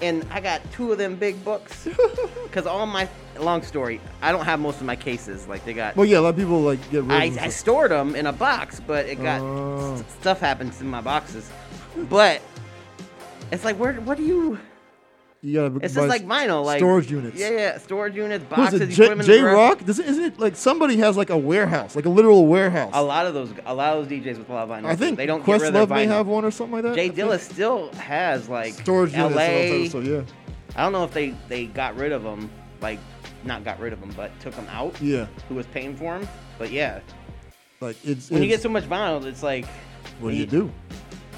And 0.01 0.26
I 0.32 0.39
got 0.41 0.62
two 0.72 0.91
of 0.91 0.97
them 0.97 1.16
big 1.16 1.43
books. 1.45 1.88
Cause 2.51 2.66
all 2.66 2.86
my, 2.86 3.07
long 3.39 3.62
story, 3.62 4.01
I 4.22 4.32
don't 4.34 4.43
have 4.45 4.60
most 4.60 4.80
of 4.82 4.86
my 4.86 4.95
cases. 4.97 5.47
Like 5.47 5.64
they 5.64 5.74
got. 5.74 5.95
Well, 5.95 6.05
yeah, 6.05 6.20
a 6.20 6.22
lot 6.22 6.30
of 6.30 6.36
people 6.38 6.60
like 6.62 6.80
get 6.91 7.03
rid 7.03 7.12
of 7.34 7.38
I, 7.38 7.45
I 7.45 7.49
stored 7.49 7.91
them 7.91 8.16
in 8.16 8.26
a 8.26 8.34
box, 8.34 8.82
but 8.86 9.05
it 9.05 9.22
got 9.22 9.39
Oh. 9.41 9.95
s- 9.95 10.03
stuff 10.20 10.39
happens 10.41 10.82
in 10.82 10.88
my 10.88 10.99
boxes. 11.01 11.49
But 12.10 12.41
it's 13.51 13.64
like 13.64 13.78
where 13.78 13.93
what 14.01 14.18
do 14.18 14.24
you? 14.26 14.60
You 15.42 15.54
gotta 15.54 15.86
It's 15.86 15.94
buy 15.94 16.08
just 16.08 16.10
like 16.10 16.26
vinyl, 16.26 16.66
like 16.66 16.80
storage 16.80 17.10
units. 17.10 17.38
Yeah, 17.38 17.52
yeah, 17.52 17.78
storage 17.78 18.14
units, 18.16 18.44
Who's 18.44 18.58
boxes, 18.58 18.82
it? 18.82 18.90
J, 18.90 19.04
equipment. 19.06 19.28
J. 19.30 19.42
Rock? 19.42 19.88
Isn't 19.88 20.24
it 20.24 20.38
like 20.38 20.58
somebody 20.58 20.98
has 20.98 21.16
like 21.16 21.30
a 21.30 21.38
warehouse, 21.38 21.96
like 21.96 22.06
a 22.06 22.10
literal 22.10 22.46
warehouse? 22.46 22.92
A 22.94 23.02
lot 23.02 23.26
of 23.26 23.34
those, 23.34 23.54
a 23.66 23.74
lot 23.74 23.98
of 23.98 24.10
those 24.10 24.20
DJs 24.20 24.38
with 24.38 24.50
a 24.50 24.54
lot 24.54 24.70
of 24.70 24.70
vinyl. 24.70 24.88
I 24.88 24.98
think 24.98 25.18
they 25.18 25.26
don't 25.26 25.46
get 25.46 25.62
rid 25.62 25.70
of 25.70 25.74
Questlove 25.74 25.88
their 25.88 25.98
may 25.98 26.06
have 26.08 26.28
one 26.28 26.44
or 26.44 26.52
something 26.52 26.74
like 26.74 26.84
that. 26.84 26.96
J 26.96 27.10
Dilla 27.10 27.40
still 27.40 27.90
has 27.94 28.50
like 28.50 28.74
Storage 28.74 29.14
units 29.14 29.36
LA. 29.36 29.42
that 29.42 29.90
so 29.92 30.00
yeah. 30.02 30.24
I 30.76 30.84
don't 30.84 30.92
know 30.92 31.06
if 31.06 31.14
they 31.14 31.30
they 31.48 31.68
got 31.68 31.96
rid 31.96 32.12
of 32.12 32.24
them, 32.24 32.50
like 32.82 33.00
not 33.46 33.64
got 33.64 33.80
rid 33.80 33.94
of 33.94 34.02
them, 34.02 34.14
but 34.18 34.38
took 34.42 34.56
them 34.56 34.68
out. 34.70 35.02
Yeah. 35.02 35.28
Who 35.48 35.56
was 35.56 35.66
paying 35.68 35.96
for 35.96 36.20
them? 36.20 36.28
But 36.58 36.72
yeah, 36.72 37.00
Like 37.80 37.96
it's 38.06 38.30
when 38.30 38.44
you 38.44 38.50
get 38.50 38.62
so 38.62 38.68
much 38.68 38.84
vinyl, 38.84 39.24
it's 39.24 39.42
like 39.42 39.66
what 40.20 40.32
do 40.32 40.36
you 40.36 40.46
do? 40.46 40.70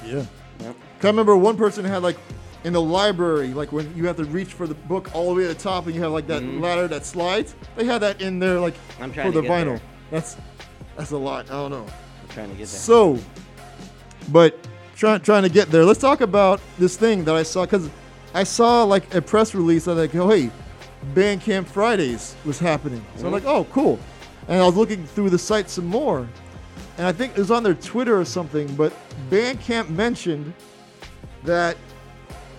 Yeah. 0.04 0.26
Yep. 0.58 0.76
I 1.02 1.06
remember 1.06 1.36
one 1.36 1.56
person 1.56 1.84
had 1.84 2.02
like 2.02 2.16
in 2.64 2.72
the 2.72 2.80
library, 2.80 3.48
like 3.54 3.72
when 3.72 3.92
you 3.96 4.06
have 4.06 4.16
to 4.16 4.24
reach 4.24 4.48
for 4.52 4.66
the 4.66 4.74
book 4.74 5.10
all 5.14 5.30
the 5.30 5.34
way 5.34 5.42
to 5.42 5.48
the 5.48 5.54
top, 5.54 5.86
and 5.86 5.94
you 5.94 6.02
have 6.02 6.12
like 6.12 6.26
that 6.28 6.42
Mhm. 6.42 6.60
ladder 6.60 6.86
that 6.88 7.04
slides. 7.04 7.54
They 7.76 7.84
had 7.84 8.00
that 8.02 8.20
in 8.22 8.38
there, 8.38 8.60
like 8.60 8.74
I'm 9.00 9.12
for 9.12 9.30
the 9.32 9.42
vinyl. 9.42 9.64
there. 9.78 9.80
That's 10.10 10.36
that's 10.96 11.10
a 11.10 11.16
lot. 11.16 11.46
I 11.50 11.54
don't 11.54 11.70
know. 11.70 11.86
I'm 11.86 12.28
trying 12.28 12.48
to 12.50 12.54
get 12.56 12.68
there. 12.68 12.80
So, 12.80 13.18
but 14.30 14.56
trying 14.96 15.20
trying 15.20 15.42
to 15.42 15.48
get 15.48 15.70
there. 15.70 15.84
Let's 15.84 16.00
talk 16.00 16.20
about 16.20 16.60
this 16.78 16.96
thing 16.96 17.24
that 17.24 17.34
I 17.34 17.42
saw 17.42 17.62
because 17.64 17.88
I 18.34 18.44
saw 18.44 18.84
like 18.84 19.12
a 19.14 19.20
press 19.20 19.54
release 19.54 19.86
that 19.86 19.94
like, 19.94 20.14
oh 20.14 20.28
hey, 20.30 20.50
Bandcamp 21.14 21.66
Fridays 21.66 22.36
was 22.44 22.58
happening. 22.58 23.04
So 23.16 23.26
I'm 23.26 23.32
like, 23.32 23.44
oh 23.46 23.64
cool, 23.72 23.98
and 24.48 24.60
I 24.62 24.64
was 24.66 24.76
looking 24.76 25.04
through 25.06 25.30
the 25.30 25.38
site 25.38 25.68
some 25.68 25.86
more, 25.86 26.28
and 26.96 27.06
I 27.06 27.12
think 27.12 27.32
it 27.32 27.38
was 27.38 27.50
on 27.50 27.62
their 27.64 27.74
Twitter 27.74 28.18
or 28.18 28.24
something. 28.24 28.72
But 28.76 28.92
Bandcamp 29.30 29.88
mentioned 29.90 30.52
that 31.44 31.76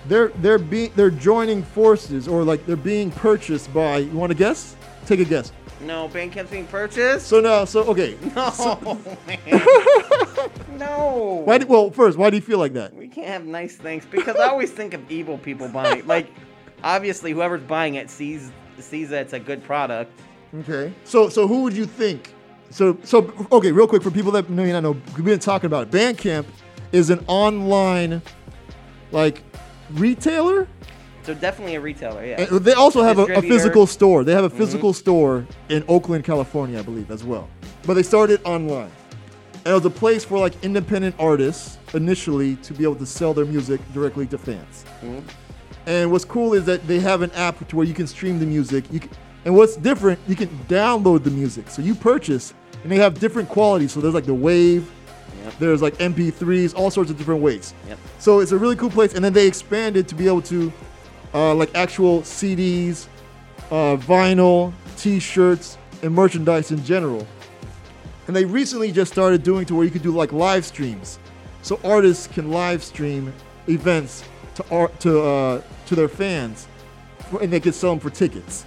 they're 0.08 0.30
they're 0.30 0.60
being 0.60 0.91
they're 0.95 1.10
joining 1.12 1.64
forces 1.64 2.28
or 2.28 2.43
like 2.43 2.66
they're 2.66 2.76
being 2.76 3.12
purchased 3.12 3.74
by. 3.74 3.97
You 3.99 4.12
want 4.12 4.32
to 4.32 4.38
guess? 4.38 4.76
Take 5.06 5.20
a 5.20 5.26
guess. 5.26 5.51
No, 5.82 6.08
Bandcamp's 6.08 6.49
being 6.49 6.66
purchased. 6.68 7.28
So 7.28 7.41
now, 7.41 7.66
so 7.66 7.82
okay. 7.86 8.18
No, 8.36 8.49
So- 8.51 8.97
man. 9.28 9.39
no. 10.78 11.41
Why? 11.45 11.58
Do, 11.58 11.68
well, 11.68 11.91
first, 11.91 12.18
why 12.18 12.30
do 12.30 12.36
you 12.38 12.41
feel 12.41 12.60
like 12.60 12.74
that? 12.74 12.93
We 12.95 13.08
can't 13.08 13.28
have 13.28 13.45
nice 13.45 13.76
things 13.76 14.06
because 14.06 14.36
I 14.38 14.47
always 14.47 14.72
think 14.72 14.93
of 14.93 15.12
evil 15.12 15.38
people 15.38 15.68
buying. 15.68 16.06
Like, 16.08 16.28
obviously, 16.84 17.32
whoever's 17.32 17.62
buying 17.64 17.95
it 17.95 18.10
sees 18.10 18.51
sees 18.80 19.10
that 19.10 19.22
it's 19.24 19.34
a 19.34 19.39
good 19.39 19.64
product. 19.64 20.12
Okay. 20.60 20.93
So 21.04 21.30
so 21.30 21.47
who 21.47 21.64
would 21.64 21.74
you 21.74 21.86
think? 21.86 22.34
So 22.70 22.97
so 23.04 23.32
okay, 23.51 23.72
real 23.72 23.88
quick 23.88 24.04
for 24.04 24.12
people 24.12 24.32
that 24.34 24.49
may 24.49 24.72
not 24.72 24.84
know, 24.84 24.91
we've 25.16 25.26
been 25.26 25.39
talking 25.39 25.68
about 25.68 25.88
it. 25.88 25.91
Bandcamp 25.91 26.45
is 26.91 27.10
an 27.10 27.24
online 27.28 28.22
like 29.12 29.43
retailer. 29.94 30.68
So 31.24 31.34
definitely 31.34 31.76
a 31.76 31.82
retailer. 31.82 32.26
Yeah. 32.26 32.41
And 32.41 32.66
they 32.66 32.74
also 32.74 33.02
have 33.02 33.18
a, 33.18 33.24
a 33.24 33.41
physical 33.41 33.88
store. 33.88 34.24
They 34.24 34.34
have 34.34 34.44
a 34.44 34.50
Mhm. 34.50 34.58
physical 34.58 34.91
store 34.94 35.48
in 35.70 35.84
Oakland, 35.88 36.26
California, 36.26 36.80
I 36.80 36.82
believe, 36.82 37.10
as 37.12 37.24
well. 37.24 37.48
But 37.86 37.94
they 37.94 38.04
started 38.04 38.41
online. 38.44 38.91
And 39.66 39.72
it 39.72 39.74
was 39.74 39.86
a 39.86 39.89
place 39.89 40.26
for 40.26 40.38
like 40.39 40.54
independent 40.64 41.16
artists 41.18 41.78
initially 41.94 42.58
to 42.58 42.74
be 42.74 42.84
able 42.84 42.96
to 42.96 43.06
sell 43.06 43.34
their 43.34 43.46
music 43.46 43.80
directly 43.94 44.26
to 44.28 44.38
fans. 44.38 44.84
Mhm. 45.02 45.22
And 45.86 46.12
what's 46.12 46.26
cool 46.26 46.54
is 46.54 46.66
that 46.66 46.86
they 46.88 47.00
have 47.00 47.22
an 47.22 47.32
app 47.36 47.66
to 47.70 47.76
where 47.78 47.86
you 47.86 47.94
can 47.94 48.08
stream 48.08 48.39
the 48.39 48.46
music. 48.46 48.84
You 48.91 49.00
can, 49.00 49.10
and 49.46 49.56
what's 49.56 49.76
different, 49.78 50.20
you 50.28 50.36
can 50.36 50.50
download 50.68 51.24
the 51.24 51.32
music. 51.32 51.70
So 51.70 51.82
you 51.82 51.96
purchase, 51.96 52.54
and 52.84 52.91
they 52.91 52.98
have 52.98 53.20
different 53.20 53.48
qualities. 53.48 53.94
So 53.94 54.02
there's 54.02 54.14
like 54.14 54.26
the 54.26 54.34
WAV, 54.36 54.84
Yep. 55.44 55.54
there's 55.60 55.82
like 55.82 55.98
MP3s, 55.98 56.76
all 56.76 56.92
sorts 56.92 57.12
of 57.12 57.18
different 57.18 57.42
ways. 57.42 57.74
Yep. 57.88 58.00
So 58.20 58.40
it's 58.40 58.52
a 58.52 58.58
really 58.58 58.76
cool 58.76 58.90
place. 58.90 59.14
And 59.14 59.24
then 59.24 59.34
they 59.34 59.48
expanded 59.48 60.08
to 60.08 60.16
be 60.16 60.28
able 60.28 60.42
to, 60.44 60.72
uh, 61.34 61.54
like 61.56 61.74
actual 61.76 62.22
CDs, 62.22 63.08
uh, 63.72 63.98
vinyl, 63.98 64.74
T-shirts, 64.98 65.78
and 66.02 66.14
merchandise 66.14 66.72
in 66.72 66.84
general. 66.84 67.26
And 68.28 68.36
they 68.36 68.46
recently 68.46 68.92
just 68.92 69.12
started 69.12 69.44
doing 69.44 69.66
to 69.66 69.76
where 69.76 69.84
you 69.84 69.92
could 69.92 70.04
do 70.04 70.12
like 70.12 70.32
live 70.32 70.66
streams, 70.66 71.20
so 71.62 71.80
artists 71.84 72.28
can 72.28 72.52
live 72.52 72.84
stream 72.84 73.34
events 73.68 74.24
to 74.56 74.66
art 74.72 74.98
to 75.02 75.22
uh, 75.22 75.62
to 75.88 75.96
their 75.96 76.08
fans, 76.08 76.68
and 77.42 77.52
they 77.52 77.60
could 77.60 77.76
sell 77.76 77.92
them 77.92 78.00
for 78.00 78.10
tickets. 78.10 78.66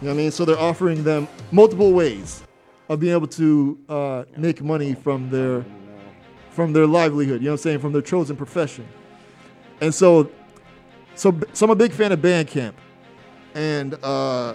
You 0.00 0.06
know 0.06 0.14
what 0.14 0.20
I 0.20 0.22
mean? 0.22 0.30
So 0.30 0.44
they're 0.46 0.58
offering 0.58 1.04
them 1.04 1.28
multiple 1.52 1.92
ways 1.92 2.42
of 2.88 3.00
being 3.00 3.12
able 3.12 3.26
to 3.26 3.78
uh, 3.88 4.24
make 4.36 4.62
money 4.62 4.94
from 4.94 5.28
their 5.28 5.64
from 6.50 6.72
their 6.72 6.86
livelihood. 6.86 7.40
You 7.40 7.46
know 7.46 7.52
what 7.52 7.60
I'm 7.60 7.62
saying? 7.62 7.78
From 7.80 7.92
their 7.92 8.02
chosen 8.02 8.36
profession. 8.36 8.86
And 9.80 9.94
so, 9.94 10.30
so, 11.14 11.38
so 11.52 11.64
I'm 11.66 11.70
a 11.70 11.76
big 11.76 11.92
fan 11.92 12.12
of 12.12 12.20
Bandcamp, 12.20 12.74
and 13.54 13.94
uh, 14.02 14.54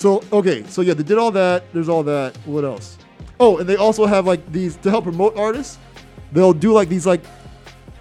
So 0.00 0.22
okay, 0.32 0.64
so 0.66 0.80
yeah, 0.80 0.94
they 0.94 1.02
did 1.02 1.18
all 1.18 1.30
that. 1.32 1.72
There's 1.72 1.88
all 1.88 2.02
that. 2.04 2.36
What 2.46 2.64
else? 2.64 2.98
Oh, 3.38 3.58
and 3.58 3.68
they 3.68 3.76
also 3.76 4.06
have 4.06 4.26
like 4.26 4.50
these 4.52 4.76
to 4.76 4.90
help 4.90 5.04
promote 5.04 5.36
artists. 5.36 5.78
They'll 6.32 6.52
do 6.52 6.72
like 6.72 6.88
these 6.88 7.06
like 7.06 7.22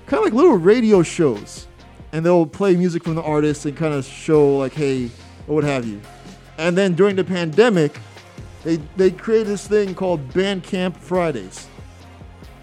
kind 0.05 0.20
of 0.20 0.24
like 0.24 0.34
little 0.34 0.57
radio 0.57 1.03
shows, 1.03 1.67
and 2.11 2.26
they'll 2.26 2.45
play 2.45 2.76
music 2.76 3.03
from 3.03 3.15
the 3.15 3.24
artists 3.24 3.65
and 3.65 3.76
kind 3.76 3.93
of 3.93 4.05
show 4.05 4.57
like, 4.57 4.74
hey, 4.74 5.11
or 5.47 5.55
what 5.55 5.63
have 5.63 5.86
you. 5.86 6.01
And 6.57 6.78
then 6.78 6.93
during 6.93 7.15
the 7.15 7.24
pandemic, 7.24 7.99
they 8.63 8.78
they 8.97 9.11
created 9.11 9.47
this 9.47 9.67
thing 9.67 9.95
called 9.95 10.30
Bandcamp 10.30 10.97
Fridays. 10.97 11.68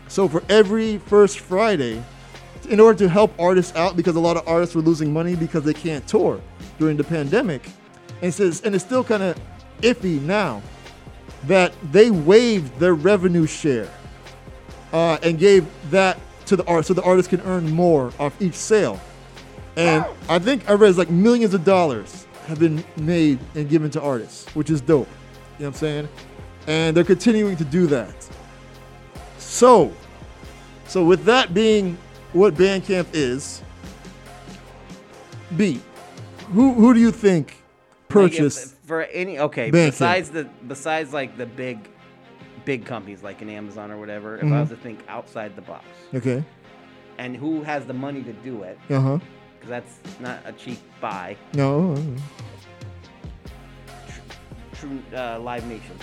So 0.08 0.28
for 0.28 0.42
every 0.48 0.98
first 0.98 1.40
Friday, 1.40 2.02
in 2.68 2.80
order 2.80 2.98
to 3.00 3.08
help 3.08 3.32
artists 3.38 3.76
out, 3.76 3.96
because 3.96 4.16
a 4.16 4.20
lot 4.20 4.36
of 4.36 4.46
artists 4.48 4.74
were 4.74 4.82
losing 4.82 5.12
money 5.12 5.36
because 5.36 5.64
they 5.64 5.74
can't 5.74 6.06
tour 6.06 6.40
during 6.78 6.96
the 6.96 7.04
pandemic, 7.04 7.64
and 8.20 8.28
it 8.28 8.32
says, 8.32 8.62
and 8.62 8.74
it's 8.74 8.84
still 8.84 9.04
kind 9.04 9.22
of 9.22 9.38
iffy 9.82 10.20
now 10.22 10.62
that 11.44 11.72
they 11.92 12.10
waived 12.10 12.76
their 12.78 12.94
revenue 12.94 13.46
share 13.46 13.88
uh, 14.92 15.18
and 15.22 15.38
gave 15.38 15.66
that 15.90 16.18
to 16.46 16.56
the 16.56 16.64
artist 16.66 16.88
so 16.88 16.94
the 16.94 17.02
artist 17.02 17.28
can 17.28 17.40
earn 17.42 17.70
more 17.70 18.12
off 18.18 18.40
each 18.40 18.54
sale. 18.54 19.00
And 19.76 20.04
I 20.28 20.38
think 20.38 20.68
I 20.68 20.72
read 20.72 20.88
it's 20.88 20.98
like 20.98 21.10
millions 21.10 21.52
of 21.52 21.64
dollars 21.64 22.26
have 22.46 22.58
been 22.58 22.82
made 22.96 23.38
and 23.54 23.68
given 23.68 23.90
to 23.90 24.00
artists, 24.00 24.46
which 24.54 24.70
is 24.70 24.80
dope. 24.80 25.08
You 25.58 25.64
know 25.64 25.66
what 25.66 25.66
I'm 25.66 25.74
saying? 25.74 26.08
And 26.66 26.96
they're 26.96 27.04
continuing 27.04 27.56
to 27.56 27.64
do 27.64 27.86
that. 27.88 28.14
So, 29.50 29.92
so 30.86 31.04
with 31.04 31.24
that 31.24 31.54
being 31.54 31.96
what 32.32 32.54
Bandcamp 32.54 33.06
is, 33.12 33.62
B, 35.56 35.80
who 36.52 36.74
who 36.74 36.92
do 36.92 37.00
you 37.00 37.12
think 37.12 37.46
Like, 37.46 37.54
if- 37.54 38.08
purchased? 38.08 38.74
for 38.86 39.02
any 39.02 39.38
okay 39.38 39.70
Bandcamp. 39.70 39.90
besides 39.92 40.30
the 40.30 40.44
besides 40.66 41.12
like 41.12 41.38
the 41.38 41.46
big 41.46 41.78
big 42.64 42.84
companies 42.84 43.22
like 43.22 43.40
an 43.40 43.48
Amazon 43.48 43.90
or 43.92 43.98
whatever. 43.98 44.36
If 44.36 44.42
I 44.42 44.46
Mhm. 44.46 44.60
was 44.60 44.68
to 44.70 44.76
think 44.76 44.98
outside 45.08 45.54
the 45.54 45.62
box, 45.62 45.84
Okay. 46.14 46.42
and 47.18 47.36
who 47.36 47.62
has 47.62 47.86
the 47.86 47.94
money 47.94 48.22
to 48.24 48.32
do 48.32 48.64
it? 48.64 48.78
Uh 48.90 49.00
huh. 49.00 49.18
Because 49.54 49.68
that's 49.70 50.20
not 50.20 50.40
a 50.44 50.52
cheap 50.52 50.78
buy. 51.00 51.36
No. 51.54 51.94
True 54.74 54.98
uh, 55.14 55.38
Live 55.38 55.64
Nation. 55.66 55.96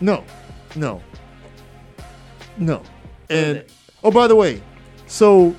No, 0.00 0.24
no, 0.76 1.02
no. 2.58 2.82
And 3.28 3.64
oh, 4.04 4.10
by 4.10 4.26
the 4.26 4.36
way, 4.36 4.62
so 5.06 5.54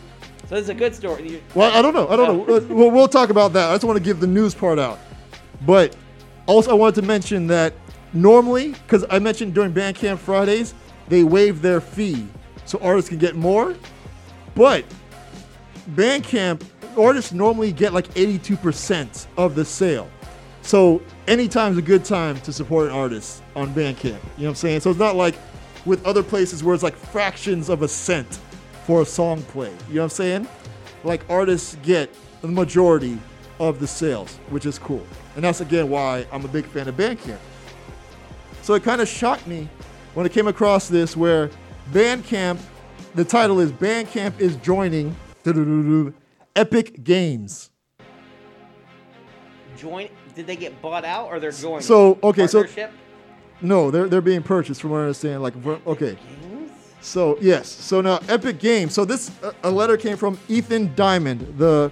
So 0.47 0.55
it's 0.55 0.69
a 0.69 0.73
good 0.73 0.95
story. 0.95 1.29
You- 1.29 1.41
well, 1.55 1.75
I 1.77 1.81
don't 1.81 1.93
know, 1.93 2.07
I 2.07 2.15
don't 2.15 2.47
know. 2.47 2.55
Uh, 2.55 2.59
We'll, 2.69 2.91
we'll 2.91 3.07
talk 3.07 3.29
about 3.29 3.53
that. 3.53 3.69
I 3.69 3.73
just 3.73 3.83
want 3.83 3.97
to 3.97 4.03
give 4.03 4.19
the 4.19 4.27
news 4.27 4.53
part 4.55 4.79
out, 4.79 4.99
but 5.65 5.95
also 6.45 6.71
I 6.71 6.73
wanted 6.75 6.95
to 7.01 7.07
mention 7.07 7.47
that 7.47 7.73
normally, 8.13 8.69
because 8.71 9.05
I 9.09 9.19
mentioned 9.19 9.53
during 9.53 9.73
Bandcamp 9.73 10.17
Fridays, 10.19 10.73
they 11.09 11.23
waive 11.23 11.61
their 11.61 11.81
fee 11.81 12.27
so 12.65 12.79
artists 12.81 13.09
can 13.09 13.17
get 13.17 13.35
more, 13.35 13.75
but 14.55 14.83
Bandcamp 15.91 16.63
artists 16.97 17.31
normally 17.31 17.71
get 17.71 17.93
like 17.93 18.07
82% 18.13 19.27
of 19.37 19.55
the 19.55 19.63
sale. 19.63 20.09
So 20.61 21.01
anytime's 21.27 21.77
a 21.77 21.81
good 21.81 22.03
time 22.03 22.39
to 22.41 22.51
support 22.51 22.87
an 22.87 22.93
artist 22.93 23.41
on 23.55 23.73
Bandcamp. 23.73 24.03
You 24.03 24.09
know 24.09 24.19
what 24.37 24.47
I'm 24.49 24.55
saying? 24.55 24.79
So 24.81 24.89
it's 24.89 24.99
not 24.99 25.15
like 25.15 25.35
with 25.87 26.05
other 26.05 26.21
places 26.21 26.63
where 26.63 26.75
it's 26.75 26.83
like 26.83 26.95
fractions 26.95 27.69
of 27.69 27.81
a 27.81 27.87
cent 27.87 28.39
for 28.85 29.01
a 29.01 29.05
song 29.05 29.41
play. 29.43 29.71
You 29.87 29.95
know 29.95 30.01
what 30.01 30.03
I'm 30.03 30.09
saying? 30.09 30.47
Like 31.03 31.27
artists 31.29 31.77
get 31.81 32.13
the 32.41 32.49
majority 32.49 33.17
of 33.59 33.79
the 33.79 33.87
sales, 33.87 34.35
which 34.49 34.65
is 34.65 34.77
cool. 34.77 35.05
And 35.35 35.43
that's 35.43 35.61
again 35.61 35.89
why 35.89 36.27
I'm 36.31 36.43
a 36.43 36.49
big 36.49 36.65
fan 36.65 36.87
of 36.87 36.95
Bandcamp. 36.95 37.39
So 38.61 38.73
it 38.73 38.83
kind 38.83 39.01
of 39.01 39.07
shocked 39.07 39.47
me 39.47 39.69
when 40.13 40.25
I 40.25 40.29
came 40.29 40.47
across 40.47 40.89
this 40.89 41.15
where 41.15 41.49
Bandcamp, 41.91 42.59
the 43.15 43.23
title 43.23 43.59
is 43.61 43.71
Bandcamp 43.71 44.39
is 44.39 44.57
joining 44.57 45.15
Epic 46.55 47.03
Games. 47.03 47.69
Join? 49.77 50.09
Did 50.35 50.47
they 50.47 50.57
get 50.57 50.81
bought 50.81 51.05
out 51.05 51.27
or 51.27 51.39
they're 51.39 51.51
going? 51.53 51.81
So 51.81 52.19
okay, 52.21 52.45
so? 52.45 52.65
No, 53.61 53.91
they're 53.91 54.07
they're 54.07 54.21
being 54.21 54.43
purchased 54.43 54.81
from 54.81 54.91
what 54.91 54.99
I 54.99 55.01
understand. 55.01 55.41
Like 55.41 55.53
okay, 55.87 56.17
so 57.01 57.37
yes, 57.41 57.69
so 57.69 58.01
now 58.01 58.19
Epic 58.27 58.59
Games. 58.59 58.93
So 58.93 59.05
this 59.05 59.31
uh, 59.43 59.53
a 59.63 59.71
letter 59.71 59.97
came 59.97 60.17
from 60.17 60.37
Ethan 60.47 60.93
Diamond, 60.95 61.57
the 61.57 61.91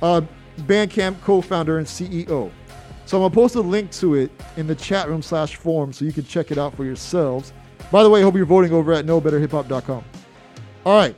uh, 0.00 0.22
Bandcamp 0.60 1.20
co-founder 1.22 1.78
and 1.78 1.86
CEO. 1.86 2.50
So 3.06 3.16
I'm 3.18 3.22
gonna 3.22 3.34
post 3.34 3.56
a 3.56 3.60
link 3.60 3.90
to 3.92 4.14
it 4.14 4.30
in 4.56 4.66
the 4.66 4.74
chat 4.74 5.08
room 5.08 5.22
slash 5.22 5.56
forum 5.56 5.92
so 5.92 6.04
you 6.04 6.12
can 6.12 6.24
check 6.24 6.50
it 6.50 6.58
out 6.58 6.74
for 6.74 6.84
yourselves. 6.84 7.52
By 7.90 8.02
the 8.02 8.10
way, 8.10 8.20
I 8.20 8.22
hope 8.22 8.36
you're 8.36 8.46
voting 8.46 8.72
over 8.72 8.92
at 8.92 9.04
knowbetterhiphop.com. 9.04 10.04
All 10.86 10.96
right. 10.96 11.14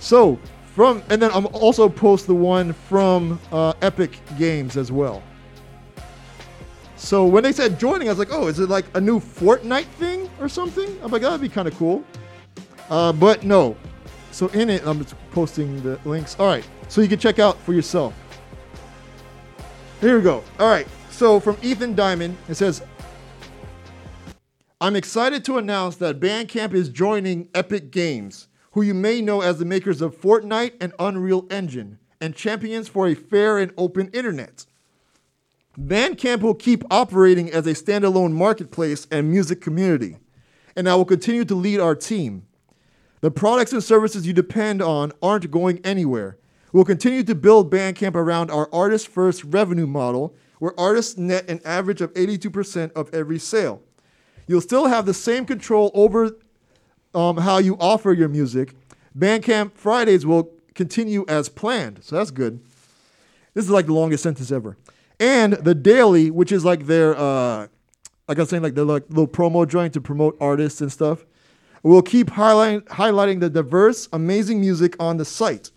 So 0.00 0.38
from 0.74 1.02
and 1.08 1.20
then 1.20 1.30
I'm 1.32 1.46
also 1.46 1.88
post 1.88 2.26
the 2.26 2.34
one 2.34 2.72
from 2.72 3.40
uh, 3.52 3.72
Epic 3.82 4.20
Games 4.38 4.76
as 4.76 4.92
well. 4.92 5.22
So 6.98 7.24
when 7.24 7.44
they 7.44 7.52
said 7.52 7.78
joining, 7.78 8.08
I 8.08 8.12
was 8.12 8.18
like, 8.18 8.32
oh, 8.32 8.48
is 8.48 8.58
it 8.58 8.68
like 8.68 8.84
a 8.94 9.00
new 9.00 9.20
Fortnite 9.20 9.86
thing 9.86 10.28
or 10.40 10.48
something? 10.48 10.98
I'm 11.02 11.10
like, 11.10 11.22
that'd 11.22 11.40
be 11.40 11.48
kind 11.48 11.68
of 11.68 11.76
cool. 11.76 12.04
Uh, 12.90 13.12
but 13.12 13.44
no. 13.44 13.76
So 14.32 14.48
in 14.48 14.68
it, 14.68 14.84
I'm 14.84 14.98
just 15.02 15.14
posting 15.30 15.80
the 15.82 15.98
links. 16.04 16.36
All 16.38 16.46
right. 16.46 16.66
So 16.88 17.00
you 17.00 17.08
can 17.08 17.18
check 17.18 17.38
out 17.38 17.58
for 17.60 17.72
yourself. 17.72 18.14
Here 20.00 20.16
we 20.16 20.22
go. 20.22 20.42
All 20.58 20.68
right. 20.68 20.86
So 21.10 21.40
from 21.40 21.56
Ethan 21.62 21.94
Diamond, 21.94 22.36
it 22.48 22.56
says, 22.56 22.82
I'm 24.80 24.96
excited 24.96 25.44
to 25.46 25.58
announce 25.58 25.96
that 25.96 26.20
Bandcamp 26.20 26.74
is 26.74 26.88
joining 26.88 27.48
Epic 27.54 27.90
Games, 27.90 28.48
who 28.72 28.82
you 28.82 28.94
may 28.94 29.20
know 29.20 29.40
as 29.40 29.58
the 29.58 29.64
makers 29.64 30.00
of 30.00 30.20
Fortnite 30.20 30.74
and 30.80 30.92
Unreal 30.98 31.46
Engine, 31.50 31.98
and 32.20 32.34
champions 32.34 32.88
for 32.88 33.08
a 33.08 33.14
fair 33.14 33.58
and 33.58 33.72
open 33.76 34.08
internet. 34.08 34.66
Bandcamp 35.78 36.40
will 36.40 36.54
keep 36.54 36.82
operating 36.90 37.52
as 37.52 37.64
a 37.66 37.70
standalone 37.72 38.32
marketplace 38.32 39.06
and 39.12 39.30
music 39.30 39.60
community, 39.60 40.16
and 40.74 40.88
I 40.88 40.96
will 40.96 41.04
continue 41.04 41.44
to 41.44 41.54
lead 41.54 41.78
our 41.78 41.94
team. 41.94 42.46
The 43.20 43.30
products 43.30 43.72
and 43.72 43.82
services 43.82 44.26
you 44.26 44.32
depend 44.32 44.82
on 44.82 45.12
aren't 45.22 45.48
going 45.52 45.78
anywhere. 45.84 46.36
We'll 46.72 46.84
continue 46.84 47.22
to 47.22 47.34
build 47.34 47.70
Bandcamp 47.70 48.16
around 48.16 48.50
our 48.50 48.68
artist 48.72 49.06
first 49.06 49.44
revenue 49.44 49.86
model, 49.86 50.34
where 50.58 50.78
artists 50.78 51.16
net 51.16 51.48
an 51.48 51.60
average 51.64 52.00
of 52.00 52.12
82% 52.14 52.90
of 52.92 53.14
every 53.14 53.38
sale. 53.38 53.80
You'll 54.48 54.60
still 54.60 54.86
have 54.86 55.06
the 55.06 55.14
same 55.14 55.46
control 55.46 55.92
over 55.94 56.36
um, 57.14 57.36
how 57.36 57.58
you 57.58 57.76
offer 57.78 58.12
your 58.12 58.28
music. 58.28 58.74
Bandcamp 59.16 59.74
Fridays 59.74 60.26
will 60.26 60.50
continue 60.74 61.24
as 61.28 61.48
planned, 61.48 62.00
so 62.02 62.16
that's 62.16 62.32
good. 62.32 62.60
This 63.54 63.64
is 63.64 63.70
like 63.70 63.86
the 63.86 63.94
longest 63.94 64.24
sentence 64.24 64.50
ever. 64.50 64.76
And 65.20 65.54
the 65.54 65.74
daily, 65.74 66.30
which 66.30 66.52
is 66.52 66.64
like 66.64 66.86
their, 66.86 67.16
uh, 67.16 67.66
like 68.28 68.38
I 68.38 68.42
was 68.42 68.50
saying, 68.50 68.62
like 68.62 68.74
their 68.74 68.84
like 68.84 69.08
little 69.08 69.28
promo 69.28 69.66
joint 69.66 69.94
to 69.94 70.00
promote 70.00 70.36
artists 70.40 70.80
and 70.80 70.92
stuff, 70.92 71.24
will 71.82 72.02
keep 72.02 72.28
highlighting 72.30 72.84
highlighting 72.84 73.40
the 73.40 73.50
diverse, 73.50 74.08
amazing 74.12 74.60
music 74.60 74.94
on 75.00 75.16
the 75.16 75.24
site. 75.24 75.70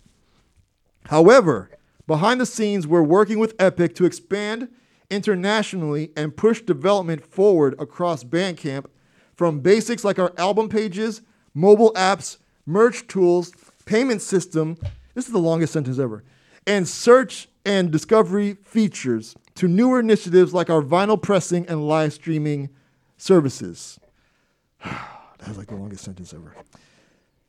However, 1.06 1.70
behind 2.06 2.40
the 2.40 2.46
scenes, 2.46 2.86
we're 2.86 3.02
working 3.02 3.38
with 3.38 3.54
Epic 3.58 3.94
to 3.96 4.04
expand 4.04 4.68
internationally 5.10 6.10
and 6.16 6.36
push 6.36 6.62
development 6.62 7.24
forward 7.24 7.74
across 7.78 8.24
Bandcamp 8.24 8.86
from 9.34 9.60
basics 9.60 10.04
like 10.04 10.18
our 10.18 10.32
album 10.38 10.68
pages, 10.68 11.22
mobile 11.54 11.92
apps, 11.94 12.38
merch 12.66 13.06
tools, 13.08 13.52
payment 13.84 14.22
system. 14.22 14.76
This 15.14 15.26
is 15.26 15.32
the 15.32 15.38
longest 15.38 15.72
sentence 15.72 15.98
ever. 15.98 16.24
And 16.66 16.86
search 16.88 17.48
and 17.64 17.90
discovery 17.90 18.54
features 18.64 19.34
to 19.54 19.68
newer 19.68 20.00
initiatives 20.00 20.54
like 20.54 20.70
our 20.70 20.82
vinyl 20.82 21.20
pressing 21.20 21.66
and 21.68 21.86
live 21.86 22.12
streaming 22.12 22.70
services. 23.16 23.98
That's 24.84 25.58
like 25.58 25.68
the 25.68 25.76
longest 25.76 26.04
sentence 26.04 26.32
ever. 26.32 26.54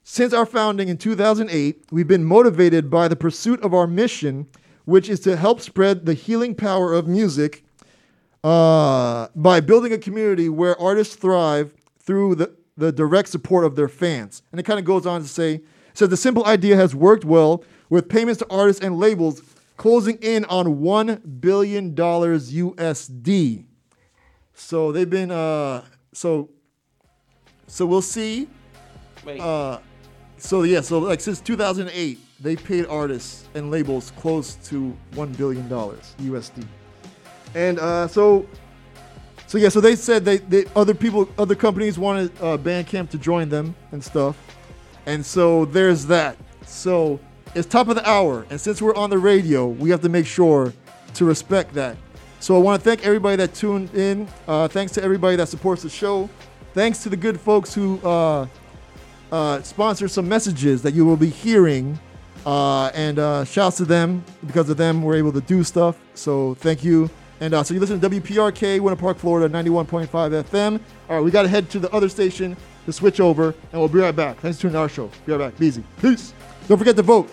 Since 0.04 0.34
our 0.34 0.46
founding 0.46 0.90
in 0.90 0.98
2008, 0.98 1.86
we've 1.92 2.08
been 2.08 2.26
motivated 2.26 2.90
by 2.90 3.08
the 3.08 3.16
pursuit 3.16 3.62
of 3.62 3.74
our 3.74 3.88
mission, 3.88 4.48
which 4.86 5.10
is 5.10 5.20
to 5.22 5.38
help 5.38 5.62
spread 5.62 6.06
the 6.06 6.14
healing 6.14 6.56
power 6.56 6.94
of 6.94 7.08
music 7.08 7.64
uh, 8.44 9.28
by 9.36 9.62
building 9.62 9.94
a 9.94 9.98
community 9.98 10.50
where 10.50 10.80
artists 10.80 11.16
thrive 11.16 11.74
through 12.00 12.36
the, 12.36 12.54
the 12.76 12.92
direct 12.92 13.30
support 13.30 13.64
of 13.64 13.76
their 13.76 13.88
fans. 13.88 14.42
And 14.52 14.60
it 14.60 14.64
kind 14.64 14.78
of 14.78 14.86
goes 14.86 15.06
on 15.06 15.22
to 15.22 15.28
say, 15.28 15.62
says 15.94 16.10
the 16.10 16.18
simple 16.18 16.46
idea 16.46 16.76
has 16.76 16.94
worked 16.94 17.24
well 17.24 17.64
with 17.90 18.10
payments 18.10 18.40
to 18.40 18.48
artists 18.50 18.84
and 18.84 18.98
labels 18.98 19.42
closing 19.78 20.18
in 20.22 20.46
on 20.46 20.78
$1 20.78 21.42
billion 21.42 21.96
USD. 21.96 23.66
So 24.54 24.92
they've 24.92 25.10
been, 25.10 25.32
uh, 25.32 25.84
so, 26.14 26.50
so 27.68 27.86
we'll 27.86 28.02
see. 28.02 28.48
Wait. 29.26 29.40
Uh, 29.40 29.80
so 30.38 30.64
yeah, 30.64 30.82
so 30.82 31.00
like 31.00 31.22
since 31.22 31.40
2008, 31.40 32.20
they 32.42 32.56
paid 32.58 32.86
artists 32.88 33.48
and 33.56 33.72
labels 33.72 34.12
close 34.18 34.56
to 34.56 34.96
one 35.16 35.32
billion 35.34 35.68
dollars 35.70 36.16
USD. 36.20 36.66
And 37.56 37.80
uh, 37.80 38.08
so, 38.08 38.46
so 39.48 39.58
yeah, 39.58 39.70
so 39.70 39.80
they 39.80 39.96
said 39.96 40.26
they, 40.26 40.38
they 40.38 40.66
other 40.76 40.94
people, 40.94 41.30
other 41.38 41.56
companies 41.56 41.98
wanted 41.98 42.32
uh, 42.42 42.58
Bandcamp 42.58 43.10
to 43.12 43.18
join 43.18 43.48
them 43.48 43.74
and 43.92 44.04
stuff, 44.04 44.38
and 45.06 45.26
so 45.26 45.66
there's 45.66 46.06
that. 46.08 46.36
So 46.66 47.20
it's 47.56 47.68
top 47.68 47.88
of 47.88 47.96
the 47.96 48.10
hour, 48.10 48.46
and 48.50 48.60
since 48.60 48.82
we're 48.82 48.96
on 48.96 49.10
the 49.10 49.18
radio, 49.18 49.68
we 49.68 49.90
have 49.90 50.02
to 50.02 50.10
make 50.10 50.26
sure 50.26 50.74
to 51.14 51.26
respect 51.26 51.74
that. 51.74 51.98
So 52.40 52.56
I 52.56 52.60
want 52.60 52.82
to 52.82 52.90
thank 52.90 53.06
everybody 53.06 53.38
that 53.38 53.54
tuned 53.54 53.94
in. 53.94 54.28
Uh, 54.48 54.68
thanks 54.68 54.92
to 54.94 55.04
everybody 55.04 55.36
that 55.38 55.48
supports 55.48 55.84
the 55.84 55.90
show. 55.90 56.30
Thanks 56.74 57.04
to 57.04 57.10
the 57.10 57.16
good 57.16 57.40
folks 57.40 57.74
who 57.74 58.00
uh, 58.06 58.48
uh, 59.32 59.62
sponsor 59.62 60.08
some 60.08 60.28
messages 60.28 60.82
that 60.82 60.94
you 60.94 61.06
will 61.06 61.16
be 61.16 61.30
hearing. 61.30 61.98
Uh, 62.46 62.88
and 62.94 63.20
uh, 63.20 63.46
shouts 63.46 63.78
to 63.78 63.86
them. 63.86 64.26
Because 64.46 64.70
of 64.70 64.76
them, 64.76 65.02
we're 65.02 65.16
able 65.16 65.32
to 65.32 65.42
do 65.42 65.64
stuff. 65.64 65.98
So 66.16 66.56
thank 66.56 66.84
you. 66.84 67.10
And 67.40 67.54
uh, 67.54 67.64
so 67.64 67.74
you 67.74 67.80
listen 67.80 68.00
to 68.00 68.10
WPRK, 68.10 68.80
Winter 68.80 69.00
Park, 69.00 69.18
Florida, 69.18 69.54
91.5 69.54 70.08
FM. 70.08 70.80
All 71.10 71.16
right, 71.16 71.24
we 71.24 71.32
got 71.32 71.44
to 71.44 71.48
head 71.48 71.70
to 71.72 71.80
the 71.80 71.92
other 71.92 72.10
station 72.10 72.58
to 72.86 72.92
switch 72.94 73.20
over, 73.20 73.56
and 73.72 73.80
we'll 73.80 73.88
be 73.88 74.00
right 74.00 74.16
back. 74.16 74.40
Thanks 74.40 74.58
for 74.58 74.64
tuning 74.64 74.76
in 74.76 74.82
our 74.82 74.90
show. 74.90 75.10
Be 75.26 75.32
right 75.32 75.50
back. 75.50 75.60
Be 75.60 75.68
easy. 75.68 75.84
Peace. 76.02 76.34
Don't 76.68 76.78
forget 76.78 76.96
to 76.96 77.02
vote. 77.02 77.30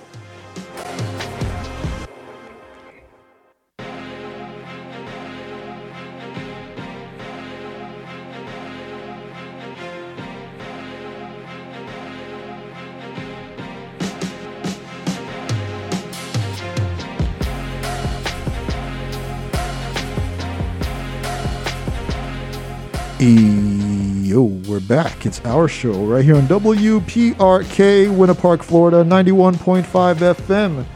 We're 24.81 25.03
back. 25.03 25.27
It's 25.27 25.41
our 25.45 25.69
show 25.69 26.05
right 26.05 26.25
here 26.25 26.37
on 26.37 26.47
WPRK, 26.47 28.17
Winter 28.17 28.35
Park, 28.35 28.63
Florida, 28.63 29.05
91.5 29.05 29.85
FM, 29.85 30.87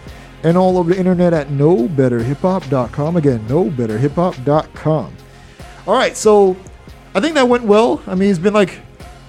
and 0.43 0.57
all 0.57 0.79
over 0.79 0.93
the 0.93 0.99
internet 0.99 1.33
at 1.33 1.49
knowbetterhiphop.com. 1.49 3.17
Again, 3.17 3.47
knowbetterhiphop.com. 3.47 5.17
All 5.87 5.95
right, 5.95 6.17
so 6.17 6.57
I 7.15 7.21
think 7.21 7.35
that 7.35 7.49
went 7.49 7.65
well. 7.65 8.03
I 8.07 8.15
mean, 8.15 8.31
it's 8.31 8.39
been 8.39 8.55
like 8.55 8.81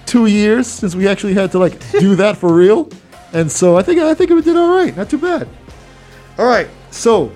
two 0.06 0.26
years 0.26 0.66
since 0.66 0.94
we 0.94 1.08
actually 1.08 1.34
had 1.34 1.50
to 1.52 1.58
like 1.58 1.78
do 1.92 2.14
that 2.16 2.36
for 2.36 2.54
real, 2.54 2.88
and 3.32 3.50
so 3.50 3.76
I 3.76 3.82
think 3.82 4.00
I 4.00 4.14
think 4.14 4.30
it 4.30 4.44
did 4.44 4.56
all 4.56 4.74
right. 4.74 4.96
Not 4.96 5.10
too 5.10 5.18
bad. 5.18 5.48
All 6.38 6.46
right, 6.46 6.68
so 6.90 7.32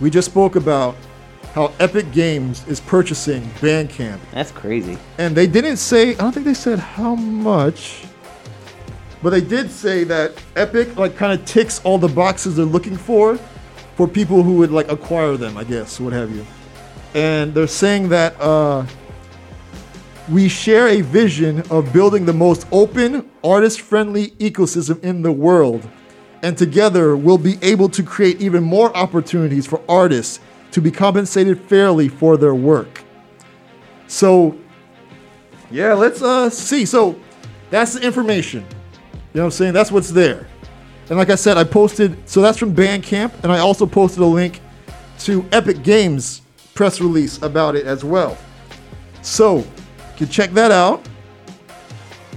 we 0.00 0.10
just 0.10 0.30
spoke 0.30 0.56
about 0.56 0.94
how 1.56 1.72
Epic 1.80 2.12
Games 2.12 2.68
is 2.68 2.80
purchasing 2.80 3.42
Bandcamp. 3.60 4.18
That's 4.30 4.52
crazy. 4.52 4.98
And 5.16 5.34
they 5.34 5.46
didn't 5.46 5.78
say, 5.78 6.10
I 6.10 6.18
don't 6.18 6.32
think 6.32 6.44
they 6.44 6.52
said 6.52 6.78
how 6.78 7.14
much, 7.14 8.04
but 9.22 9.30
they 9.30 9.40
did 9.40 9.70
say 9.70 10.04
that 10.04 10.34
Epic 10.54 10.98
like 10.98 11.16
kind 11.16 11.32
of 11.32 11.46
ticks 11.46 11.82
all 11.82 11.96
the 11.96 12.08
boxes 12.08 12.56
they're 12.56 12.66
looking 12.66 12.94
for 12.94 13.38
for 13.96 14.06
people 14.06 14.42
who 14.42 14.58
would 14.58 14.70
like 14.70 14.90
acquire 14.90 15.38
them, 15.38 15.56
I 15.56 15.64
guess, 15.64 15.98
what 15.98 16.12
have 16.12 16.30
you. 16.30 16.46
And 17.14 17.54
they're 17.54 17.66
saying 17.66 18.10
that 18.10 18.38
uh, 18.38 18.84
we 20.30 20.50
share 20.50 20.88
a 20.88 21.00
vision 21.00 21.62
of 21.70 21.90
building 21.90 22.26
the 22.26 22.34
most 22.34 22.66
open, 22.70 23.30
artist 23.42 23.80
friendly 23.80 24.32
ecosystem 24.32 25.02
in 25.02 25.22
the 25.22 25.32
world. 25.32 25.88
And 26.42 26.58
together, 26.58 27.16
we'll 27.16 27.38
be 27.38 27.56
able 27.62 27.88
to 27.88 28.02
create 28.02 28.42
even 28.42 28.62
more 28.62 28.94
opportunities 28.94 29.66
for 29.66 29.80
artists 29.88 30.38
to 30.72 30.80
be 30.80 30.90
compensated 30.90 31.60
fairly 31.60 32.08
for 32.08 32.36
their 32.36 32.54
work. 32.54 33.02
So, 34.08 34.56
yeah, 35.70 35.94
let's 35.94 36.22
uh, 36.22 36.50
see. 36.50 36.84
So, 36.84 37.18
that's 37.70 37.94
the 37.94 38.00
information. 38.00 38.60
You 38.62 38.68
know 39.34 39.42
what 39.42 39.44
I'm 39.44 39.50
saying? 39.50 39.72
That's 39.72 39.90
what's 39.90 40.10
there. 40.10 40.46
And 41.08 41.18
like 41.18 41.30
I 41.30 41.34
said, 41.34 41.56
I 41.56 41.64
posted, 41.64 42.28
so 42.28 42.40
that's 42.40 42.58
from 42.58 42.74
Bandcamp, 42.74 43.32
and 43.42 43.52
I 43.52 43.58
also 43.58 43.86
posted 43.86 44.20
a 44.20 44.26
link 44.26 44.60
to 45.20 45.44
Epic 45.52 45.82
Games 45.82 46.42
press 46.74 47.00
release 47.00 47.40
about 47.42 47.74
it 47.74 47.86
as 47.86 48.04
well. 48.04 48.36
So, 49.22 49.58
you 49.58 49.64
can 50.16 50.28
check 50.28 50.50
that 50.52 50.70
out. 50.70 51.06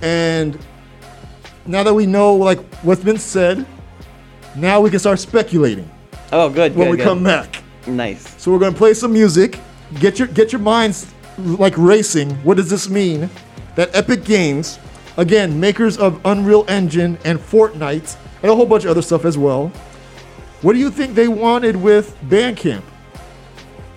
And 0.01 0.57
now 1.65 1.83
that 1.83 1.93
we 1.93 2.05
know 2.05 2.35
like 2.35 2.59
what's 2.83 3.03
been 3.03 3.17
said, 3.17 3.65
now 4.55 4.81
we 4.81 4.89
can 4.89 4.99
start 4.99 5.19
speculating. 5.19 5.89
Oh, 6.31 6.49
good. 6.49 6.75
When 6.75 6.87
good, 6.87 6.91
we 6.91 6.97
good. 6.97 7.03
come 7.03 7.23
back. 7.23 7.58
Nice. 7.89 8.35
So 8.41 8.51
we're 8.51 8.59
gonna 8.59 8.75
play 8.75 8.93
some 8.93 9.13
music. 9.13 9.59
Get 9.99 10.19
your 10.19 10.27
get 10.27 10.51
your 10.51 10.61
minds 10.61 11.11
like 11.37 11.73
racing. 11.77 12.31
What 12.43 12.57
does 12.57 12.69
this 12.69 12.89
mean? 12.89 13.29
That 13.75 13.95
Epic 13.95 14.23
Games, 14.25 14.79
again, 15.17 15.59
makers 15.59 15.97
of 15.97 16.19
Unreal 16.25 16.65
Engine 16.67 17.17
and 17.23 17.39
Fortnite, 17.39 18.17
and 18.41 18.51
a 18.51 18.55
whole 18.55 18.65
bunch 18.65 18.83
of 18.83 18.91
other 18.91 19.01
stuff 19.01 19.25
as 19.25 19.37
well. 19.37 19.69
What 20.61 20.73
do 20.73 20.79
you 20.79 20.91
think 20.91 21.15
they 21.15 21.27
wanted 21.27 21.75
with 21.75 22.17
Bandcamp? 22.25 22.83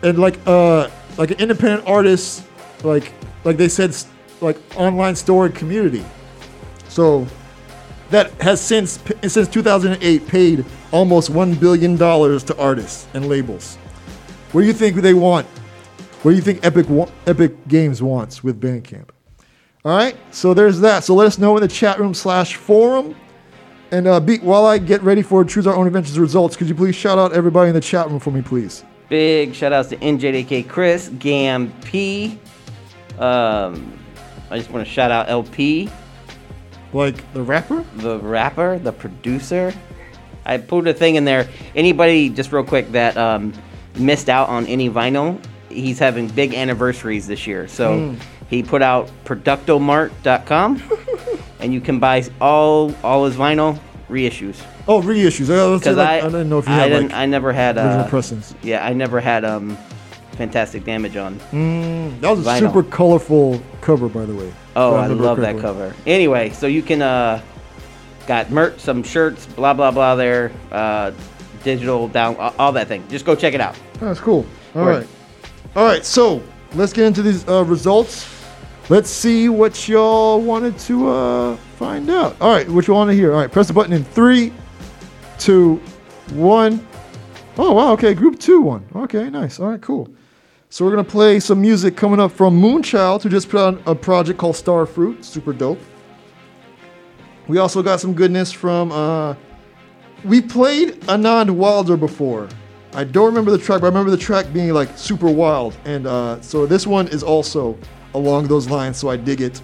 And 0.03 0.19
like 0.19 0.39
uh 0.47 0.89
like 1.19 1.31
an 1.31 1.39
independent 1.39 1.87
artist, 1.87 2.45
like 2.83 3.13
like 3.45 3.57
they 3.57 3.69
said, 3.69 3.95
like 4.41 4.59
online 4.77 5.17
stored 5.17 5.55
community. 5.55 6.05
So 6.89 7.27
that 8.11 8.31
has 8.43 8.61
since 8.61 8.99
since 9.27 9.49
2008 9.49 10.27
paid 10.27 10.65
almost 10.93 11.31
one 11.31 11.55
billion 11.55 11.97
dollars 11.97 12.45
to 12.45 12.57
artists 12.59 13.07
and 13.15 13.29
labels. 13.29 13.79
What 14.53 14.61
do 14.61 14.67
you 14.67 14.73
think 14.73 14.97
they 14.97 15.15
want? 15.15 15.47
What 16.23 16.33
do 16.33 16.37
you 16.37 16.43
think 16.43 16.65
Epic 16.65 16.89
wa- 16.89 17.09
Epic 17.27 17.53
Games 17.69 18.03
wants 18.03 18.45
with 18.45 18.61
Bandcamp? 18.61 19.09
All 19.85 19.97
right, 19.97 20.17
so 20.31 20.55
there's 20.55 20.79
that. 20.81 21.03
So 21.05 21.15
let 21.15 21.27
us 21.27 21.39
know 21.39 21.57
in 21.57 21.63
the 21.63 21.69
chat 21.69 21.99
room 21.99 22.15
slash 22.15 22.55
forum. 22.55 23.17
And 23.91 24.07
uh, 24.07 24.21
Beat, 24.21 24.43
while 24.43 24.65
I 24.65 24.79
get 24.79 25.03
ready 25.03 25.23
for 25.23 25.45
Choose 25.45 25.67
Our 25.67 25.75
Own 25.75 25.87
Adventures 25.87 26.19
results, 26.19 26.57
could 26.57 26.69
you 26.69 26.75
please 26.75 26.95
shout 26.95 27.19
out 27.19 27.33
everybody 27.33 27.69
in 27.69 27.75
the 27.75 27.81
chat 27.81 28.09
room 28.09 28.21
for 28.21 28.31
me, 28.31 28.41
please? 28.43 28.85
Big 29.09 29.55
shout 29.55 29.73
outs 29.73 29.89
to 29.91 29.97
NJDK 29.97 30.69
Chris, 30.69 31.09
Gam 31.19 31.73
P. 31.83 32.39
Um, 33.19 33.99
I 34.51 34.59
just 34.59 34.71
want 34.71 34.87
to 34.87 34.91
shout 34.91 35.11
out 35.11 35.29
El-P. 35.29 35.91
Like 36.93 37.33
the 37.33 37.43
rapper? 37.43 37.85
The 37.97 38.19
rapper, 38.19 38.79
the 38.79 38.93
producer. 38.93 39.75
I 40.45 40.59
put 40.59 40.87
a 40.87 40.95
thing 40.95 41.17
in 41.17 41.25
there. 41.25 41.49
Anybody, 41.75 42.29
just 42.29 42.53
real 42.53 42.65
quick, 42.65 42.91
that 42.93 43.17
um, 43.17 43.53
missed 43.97 44.29
out 44.29 44.49
on 44.49 44.67
any 44.67 44.89
vinyl, 44.91 45.39
he's 45.69 45.99
having 45.99 46.29
big 46.29 46.55
anniversaries 46.55 47.27
this 47.27 47.47
year. 47.47 47.69
So 47.69 47.93
Mm. 47.99 48.17
he 48.49 48.63
put 48.63 48.83
out 48.83 49.11
productomart.com 49.25 50.83
and 51.61 51.73
you 51.73 51.81
can 51.81 51.99
buy 51.99 52.25
all 52.41 52.95
all 53.03 53.25
his 53.25 53.37
vinyl 53.37 53.79
reissues. 54.09 54.63
Oh, 54.89 55.01
reissues. 55.01 55.49
I, 55.51 55.79
Because 55.79 55.97
like, 55.97 56.09
I, 56.09 56.19
I 56.19 56.23
didn't 56.23 56.49
know 56.51 56.59
if 56.59 56.67
you 56.67 56.73
I 56.75 56.77
had 56.79 56.89
didn't, 56.89 57.09
like. 57.11 57.19
I 57.19 57.27
never 57.27 57.53
had 57.53 57.79
uh, 57.79 58.07
pressings. 58.09 58.55
Yeah, 58.63 58.85
I 58.85 58.93
never 58.93 59.21
had 59.21 59.45
um, 59.45 59.79
fantastic 60.33 60.85
damage 60.85 61.17
on. 61.17 61.37
Mm, 61.53 62.21
that 62.21 62.31
was 62.37 62.47
a 62.47 62.59
super 62.59 62.83
colorful 62.83 63.63
cover, 63.81 64.09
by 64.09 64.25
the 64.27 64.35
way. 64.35 64.53
Oh, 64.77 64.97
If 64.97 65.03
I 65.03 65.07
love 65.09 65.39
that 65.39 65.59
cover. 65.61 65.95
Anyway, 66.07 66.51
so 66.51 66.67
you 66.67 66.83
can 66.83 67.01
uh, 67.03 67.41
got 68.27 68.51
merch, 68.51 68.79
some 68.81 69.03
shirts, 69.03 69.47
blah 69.47 69.73
blah 69.75 69.91
blah. 69.91 70.15
There, 70.17 70.51
uh, 70.71 71.13
digital 71.65 72.09
down, 72.09 72.37
all- 72.37 72.73
that 72.73 72.89
thing. 72.89 73.07
Just 73.09 73.25
go 73.25 73.35
check 73.35 73.55
it 73.55 73.61
out. 73.61 73.77
That's 74.01 74.21
cool. 74.21 74.47
All 74.75 74.85
Word. 74.85 74.99
right. 75.01 75.09
All 75.77 75.85
right. 75.85 76.05
So 76.05 76.43
let's 76.75 76.93
get 76.93 77.05
into 77.07 77.23
these 77.23 77.47
uh, 77.49 77.65
results. 77.65 78.29
Let's 78.89 79.09
see 79.11 79.49
what 79.49 79.89
y'all 79.89 80.41
wanted 80.41 80.79
to 80.81 81.09
uh, 81.09 81.57
find 81.79 82.11
out. 82.11 82.37
All 82.41 82.53
right. 82.53 82.69
What 82.69 82.87
you 82.87 82.95
want 82.95 83.11
to 83.11 83.15
hear? 83.15 83.33
All 83.33 83.39
right. 83.41 83.51
Press 83.51 83.69
the 83.69 83.73
button 83.73 83.93
in 83.93 84.05
three, 84.05 84.53
two, 85.39 85.77
one. 86.33 86.87
Oh 87.59 87.73
wow. 87.73 87.93
Okay. 87.93 88.13
Group 88.15 88.39
two 88.41 88.61
won. 88.61 88.85
Okay. 88.97 89.31
Nice. 89.31 89.61
All 89.61 89.69
right. 89.69 89.81
Cool. 89.81 90.09
So 90.69 90.85
we're 90.85 90.91
gonna 90.91 91.05
play 91.05 91.39
some 91.39 91.61
music 91.61 91.97
coming 91.97 92.19
up 92.19 92.33
from 92.33 92.61
Moonchild, 92.61 93.23
who 93.23 93.29
just 93.29 93.49
put 93.51 93.61
out 93.61 93.83
a 93.87 93.95
project 93.95 94.39
called 94.39 94.57
Starfruit. 94.57 95.23
Super 95.23 95.53
dope. 95.53 95.79
We 97.47 97.59
also 97.59 97.83
got 97.83 98.01
some 98.01 98.15
goodness 98.15 98.53
from. 98.53 98.91
Uh, 98.93 99.35
we 100.25 100.41
played 100.41 101.01
Anand 101.03 101.51
Wilder 101.51 101.97
before. 101.97 102.49
I 102.95 103.05
don't 103.05 103.27
remember 103.27 103.51
the 103.51 103.59
track, 103.59 103.81
but 103.81 103.87
I 103.87 103.89
remember 103.89 104.11
the 104.11 104.17
track 104.17 104.53
being 104.53 104.73
like 104.73 104.97
super 104.99 105.31
wild. 105.31 105.77
And 105.85 106.07
uh, 106.07 106.41
so 106.41 106.67
this 106.67 106.87
one 106.87 107.09
is 107.09 107.23
also 107.23 107.79
along 108.15 108.49
those 108.49 108.69
lines, 108.69 108.99
so 108.99 109.09
I 109.09 109.17
dig 109.17 109.41
it. 109.41 109.63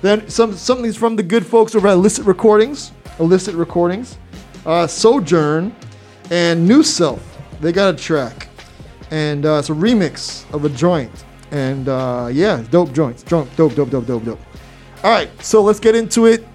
Then 0.00 0.28
some 0.28 0.54
something's 0.54 0.96
from 0.96 1.16
the 1.16 1.22
good 1.22 1.44
folks 1.44 1.74
over 1.74 1.88
at 1.88 1.94
Illicit 1.94 2.24
Recordings, 2.24 2.92
Illicit 3.18 3.54
Recordings, 3.54 4.18
uh, 4.64 4.86
Sojourn, 4.86 5.74
and 6.30 6.66
Newselph. 6.66 7.38
They 7.60 7.72
got 7.72 7.94
a 7.94 7.96
track, 7.96 8.48
and 9.10 9.44
uh, 9.44 9.54
it's 9.54 9.70
a 9.70 9.72
remix 9.72 10.52
of 10.52 10.64
a 10.64 10.68
joint. 10.68 11.24
And 11.50 11.88
uh, 11.88 12.30
yeah, 12.32 12.64
dope 12.70 12.92
joints, 12.92 13.22
dope, 13.22 13.54
dope, 13.56 13.74
dope, 13.74 13.90
dope, 13.90 14.06
dope, 14.06 14.24
dope. 14.24 14.40
All 15.04 15.10
right, 15.10 15.28
so 15.42 15.62
let's 15.62 15.80
get 15.80 15.94
into 15.94 16.26
it. 16.26 16.46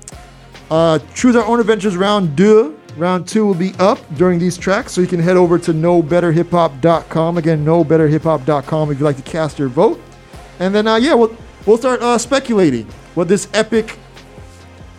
Uh, 0.72 1.00
choose 1.14 1.36
our 1.36 1.46
own 1.46 1.60
adventures 1.60 1.96
round 1.96 2.36
deux. 2.36 2.77
Round 2.98 3.28
two 3.28 3.46
will 3.46 3.54
be 3.54 3.74
up 3.78 4.00
during 4.16 4.40
these 4.40 4.58
tracks, 4.58 4.92
so 4.92 5.02
you 5.02 5.08
can 5.08 5.20
head 5.20 5.38
over 5.38 5.60
to 5.60 5.72
knowbetterhiphop.com. 5.72 7.38
Again, 7.38 7.64
knowbetterhiphop.com 7.64 8.92
if 8.92 9.00
you'd 9.00 9.06
like 9.06 9.18
to 9.18 9.22
cast 9.22 9.60
your 9.60 9.68
vote. 9.68 10.02
And 10.60 10.74
then, 10.74 10.88
uh, 10.88 10.96
yeah, 10.96 11.14
we'll, 11.14 11.38
we'll 11.68 11.78
start 11.78 12.02
uh, 12.02 12.18
speculating 12.18 12.88
what 13.14 13.28
this 13.28 13.50
epic, 13.54 14.00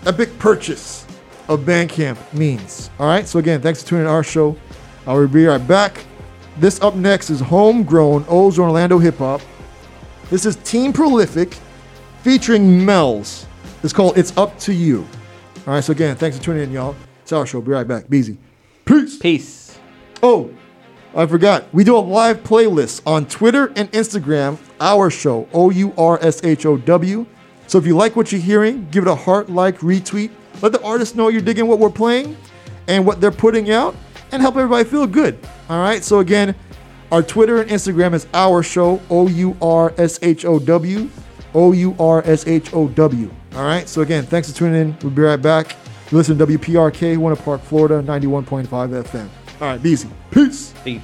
epic 0.07 0.39
purchase 0.39 1.07
of 1.49 1.61
Bandcamp 1.61 2.17
means. 2.33 2.91
All 3.01 3.09
right, 3.09 3.27
so 3.27 3.41
again, 3.41 3.61
thanks 3.61 3.83
for 3.83 3.89
tuning 3.89 4.05
in 4.05 4.11
our 4.11 4.23
show. 4.23 4.57
I 5.05 5.15
will 5.15 5.27
be 5.27 5.47
right 5.47 5.67
back. 5.67 6.05
This 6.59 6.81
up 6.81 6.95
next 6.95 7.31
is 7.31 7.41
Homegrown 7.41 8.27
Ozone 8.29 8.67
Orlando 8.67 8.99
Hip 8.99 9.17
Hop. 9.19 9.41
This 10.31 10.47
is 10.47 10.55
Team 10.57 10.93
Prolific 10.93 11.55
featuring 12.23 12.85
Mells. 12.85 13.47
It's 13.83 13.93
called 13.93 14.19
It's 14.19 14.37
Up 14.37 14.57
to 14.61 14.73
You. 14.73 15.07
All 15.67 15.75
right, 15.75 15.83
so 15.83 15.93
again, 15.93 16.15
thanks 16.15 16.37
for 16.37 16.45
tuning 16.45 16.63
in, 16.63 16.73
y'all. 16.73 16.95
It's 17.29 17.33
our 17.35 17.45
show. 17.45 17.61
Be 17.61 17.73
right 17.73 17.87
back. 17.87 18.09
Beezy. 18.09 18.39
Peace. 18.87 19.19
Peace. 19.19 19.79
Oh, 20.23 20.51
I 21.15 21.27
forgot. 21.27 21.67
We 21.75 21.85
do 21.85 21.95
a 21.95 21.99
live 21.99 22.43
playlist 22.43 23.03
on 23.07 23.27
Twitter 23.27 23.67
and 23.77 23.93
Instagram. 23.93 24.57
Our 24.81 25.11
show, 25.11 25.47
O 25.53 25.69
U 25.69 25.93
R 25.99 26.19
S 26.23 26.43
H 26.43 26.65
O 26.65 26.79
W. 26.79 27.27
So 27.67 27.77
if 27.77 27.87
you 27.87 27.95
like 27.95 28.17
what 28.17 28.33
you're 28.33 28.41
hearing, 28.41 28.89
give 28.91 29.05
it 29.05 29.11
a 29.11 29.15
heart, 29.15 29.51
like, 29.51 29.81
retweet. 29.81 30.31
Let 30.63 30.73
the 30.73 30.83
artists 30.83 31.15
know 31.15 31.29
you're 31.29 31.43
digging 31.43 31.67
what 31.67 31.79
we're 31.79 31.91
playing 31.91 32.35
and 32.87 33.05
what 33.05 33.21
they're 33.21 33.31
putting 33.31 33.71
out, 33.71 33.95
and 34.33 34.41
help 34.41 34.57
everybody 34.57 34.89
feel 34.89 35.07
good. 35.07 35.39
All 35.69 35.83
right. 35.83 36.03
So 36.03 36.21
again, 36.21 36.55
our 37.13 37.23
Twitter 37.23 37.61
and 37.61 37.71
Instagram 37.71 38.15
is 38.15 38.27
our 38.33 38.63
show, 38.63 39.03
O 39.11 39.29
U 39.29 39.55
R 39.61 39.93
S 39.99 40.19
H 40.23 40.47
O 40.47 40.59
W. 40.59 41.11
O 41.53 41.73
U 41.73 41.95
R 42.01 42.23
S 42.25 42.47
H 42.47 42.73
O 42.73 42.89
W. 42.89 43.31
All 43.55 43.65
right. 43.65 43.87
So 43.87 44.01
again, 44.01 44.25
thanks 44.25 44.51
for 44.51 44.57
tuning 44.57 44.81
in. 44.81 44.97
We'll 45.03 45.13
be 45.13 45.21
right 45.21 45.37
back. 45.37 45.77
You 46.11 46.17
listen 46.17 46.39
to 46.39 46.47
WPRK, 46.47 47.19
Winter 47.19 47.43
Park, 47.43 47.61
Florida, 47.61 48.03
91.5 48.03 48.67
FM. 48.67 49.29
All 49.61 49.69
right, 49.69 49.83
Beezy. 49.83 50.09
Peace. 50.31 50.73
Peace. 50.83 51.03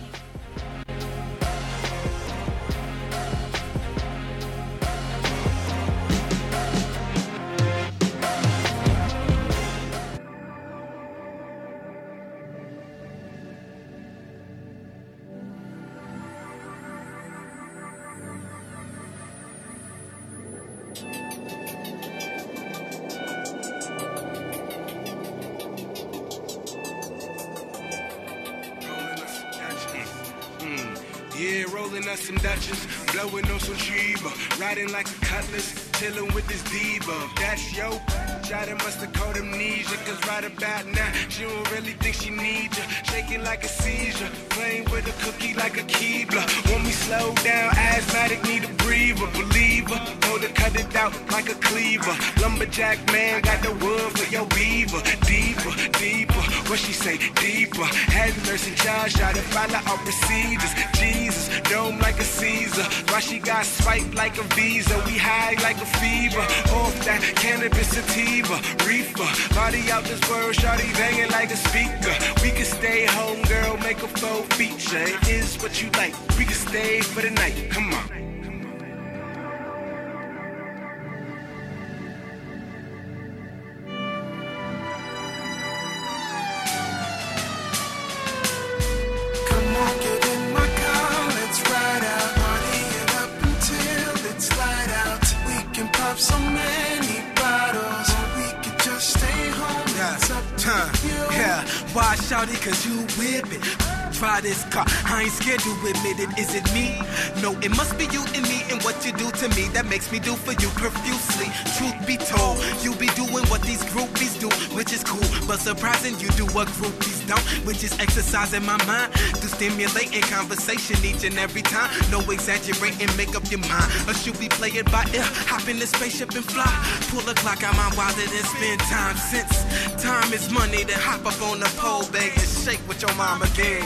Scared 105.44 105.60
to 105.60 105.72
admit 105.72 106.20
it. 106.20 106.38
Is 106.38 106.54
it 106.54 106.64
me? 106.72 106.96
No, 107.42 107.52
it 107.60 107.68
must 107.76 107.98
be 107.98 108.04
you 108.04 108.24
and 108.32 108.42
me 108.48 108.62
and 108.70 108.82
what 108.82 109.04
you 109.04 109.12
do 109.12 109.30
to 109.30 109.48
me 109.50 109.68
that 109.74 109.84
makes 109.84 110.10
me 110.10 110.18
do 110.18 110.36
for 110.36 110.52
you 110.52 110.68
profusely. 110.70 111.52
Truth 111.76 112.06
be 112.06 112.16
told, 112.16 112.56
you 112.80 112.94
be 112.94 113.08
doing 113.12 113.44
what 113.52 113.60
these 113.60 113.84
groupies 113.92 114.40
do, 114.40 114.48
which 114.74 114.90
is 114.94 115.04
cool, 115.04 115.28
but 115.46 115.60
surprising 115.60 116.18
you 116.18 116.28
do 116.30 116.46
what 116.56 116.68
groupies 116.68 117.23
don't, 117.26 117.44
which 117.66 117.82
is 117.84 117.92
exercising 117.98 118.64
my 118.64 118.78
mind 118.86 119.12
to 119.12 119.48
stimulating 119.48 120.22
conversation 120.22 120.96
each 121.04 121.24
and 121.24 121.38
every 121.38 121.62
time. 121.62 121.90
No 122.10 122.20
exaggerating, 122.30 123.14
make 123.16 123.34
up 123.34 123.44
your 123.50 123.60
mind. 123.60 123.90
Or 124.08 124.14
should 124.14 124.38
we 124.38 124.48
play 124.48 124.70
it 124.70 124.90
by 124.90 125.04
ear? 125.14 125.26
Hop 125.50 125.68
in 125.68 125.78
the 125.78 125.86
spaceship 125.86 126.34
and 126.34 126.44
fly. 126.44 126.70
Pull 127.10 127.22
the 127.22 127.34
clock 127.34 127.62
out 127.62 127.76
my 127.76 127.90
wallet 127.96 128.30
and 128.30 128.46
spend 128.46 128.80
time. 128.80 129.16
Since 129.16 129.64
time 130.02 130.32
is 130.32 130.50
money, 130.50 130.84
then 130.84 130.98
hop 130.98 131.26
up 131.26 131.40
on 131.42 131.60
the 131.60 131.70
pole, 131.76 132.06
bag 132.12 132.32
and 132.32 132.48
shake 132.64 132.82
with 132.88 133.00
your 133.02 133.14
mama 133.14 133.46
gang. 133.56 133.84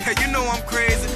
Hey, 0.00 0.14
you 0.24 0.32
know 0.32 0.42
I'm 0.48 0.62
crazy, 0.66 1.08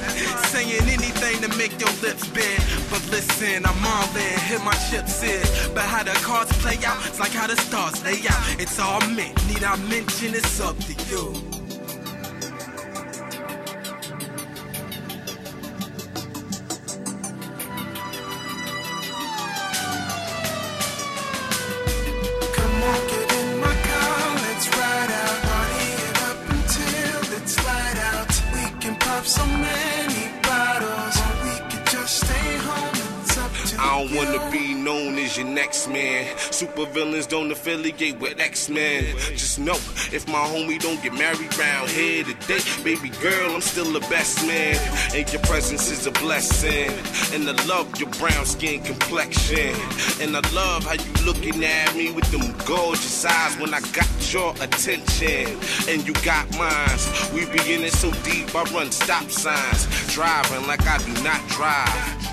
saying 0.53 0.71
anything 0.83 1.41
to 1.41 1.49
make 1.57 1.73
your 1.81 1.93
lips 2.03 2.27
bend. 2.29 2.63
But 2.91 3.03
listen, 3.11 3.65
I'm 3.65 3.85
all 3.85 4.17
in, 4.17 4.39
hit 4.41 4.63
my 4.63 4.75
chips 4.91 5.23
in. 5.23 5.43
But 5.75 5.85
how 5.85 6.03
the 6.03 6.13
cards 6.21 6.53
play 6.61 6.79
out, 6.85 6.99
it's 7.07 7.19
like 7.19 7.33
how 7.33 7.47
the 7.47 7.57
stars 7.57 8.05
lay 8.05 8.21
out. 8.29 8.61
It's 8.61 8.79
all 8.79 9.01
meant, 9.09 9.35
need 9.49 9.65
I 9.65 9.77
mention 9.89 10.35
it's 10.35 10.61
up 10.61 10.77
to 10.79 10.93
you. 11.09 11.54
I 33.95 34.03
don't 34.03 34.17
wanna 34.17 34.51
be 34.51 34.75
known 34.75 35.17
as 35.19 35.37
your 35.37 35.47
next 35.47 35.87
man. 35.87 36.27
Super 36.37 36.85
villains 36.85 37.29
don't 37.29 37.53
affiliate 37.53 38.19
with 38.19 38.41
X-Men. 38.41 39.05
Just 39.37 39.61
know, 39.61 39.77
if 40.11 40.27
my 40.27 40.41
homie 40.49 40.81
don't 40.81 41.01
get 41.01 41.15
married 41.15 41.57
round 41.57 41.89
here 41.91 42.25
today, 42.25 42.59
baby 42.83 43.11
girl, 43.23 43.55
I'm 43.55 43.61
still 43.61 43.93
the 43.93 44.01
best 44.11 44.45
man. 44.49 44.75
And 45.15 45.33
your 45.33 45.41
presence 45.43 45.93
is 45.93 46.09
a 46.09 46.11
blessing. 46.11 46.91
And 47.33 47.49
I 47.49 47.53
love 47.67 47.87
your 48.01 48.11
brown 48.19 48.45
skin 48.47 48.83
complexion. 48.83 49.77
And 50.21 50.37
I 50.37 50.41
love 50.51 50.83
how 50.83 50.95
you 50.95 51.13
looking 51.25 51.65
at 51.65 51.95
me 51.95 52.11
with 52.11 52.29
them 52.33 52.53
gorgeous 52.67 53.25
eyes 53.25 53.57
when 53.59 53.73
I 53.73 53.81
got 53.93 54.11
your 54.33 54.55
attention. 54.61 55.57
And 55.89 56.05
you 56.05 56.15
got 56.25 56.51
mine. 56.59 56.99
We 57.33 57.47
be 57.47 57.73
in 57.73 57.85
it 57.85 57.93
so 57.93 58.11
deep, 58.25 58.53
I 58.57 58.65
run 58.75 58.91
stop 58.91 59.31
signs. 59.31 59.87
Driving 60.13 60.67
like 60.67 60.85
I 60.85 60.99
do 60.99 61.23
not 61.23 61.47
drive. 61.51 62.24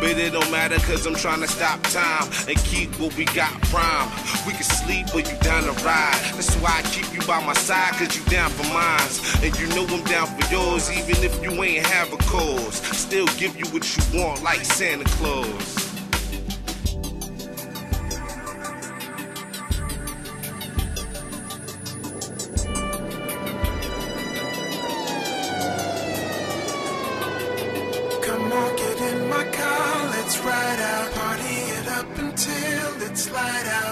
But 0.00 0.18
it 0.18 0.32
don't 0.32 0.50
matter 0.50 0.76
cause 0.80 1.06
I'm 1.06 1.14
trying 1.14 1.40
to 1.40 1.48
stop 1.48 1.82
time 1.84 2.28
and 2.48 2.56
keep 2.64 2.90
what 3.00 3.16
we 3.16 3.24
got 3.26 3.50
prime. 3.70 4.10
We 4.46 4.52
can 4.52 4.62
sleep 4.62 5.14
or 5.14 5.20
you 5.20 5.36
down 5.40 5.62
to 5.64 5.72
ride. 5.84 6.18
That's 6.34 6.54
why 6.56 6.78
I 6.78 6.82
keep 6.82 7.12
you 7.14 7.20
by 7.26 7.44
my 7.44 7.54
side 7.54 7.94
cause 7.94 8.16
you 8.16 8.24
down 8.26 8.50
for 8.50 8.64
mine. 8.74 9.00
And 9.42 9.58
you 9.58 9.68
know 9.74 9.86
I'm 9.86 10.04
down 10.04 10.26
for 10.26 10.52
yours 10.52 10.90
even 10.90 11.22
if 11.24 11.42
you 11.42 11.50
ain't 11.62 11.86
have 11.86 12.12
a 12.12 12.18
cause. 12.18 12.76
Still 12.96 13.26
give 13.38 13.56
you 13.56 13.66
what 13.72 13.84
you 13.96 14.20
want 14.20 14.42
like 14.42 14.64
Santa 14.64 15.04
Claus. 15.04 15.85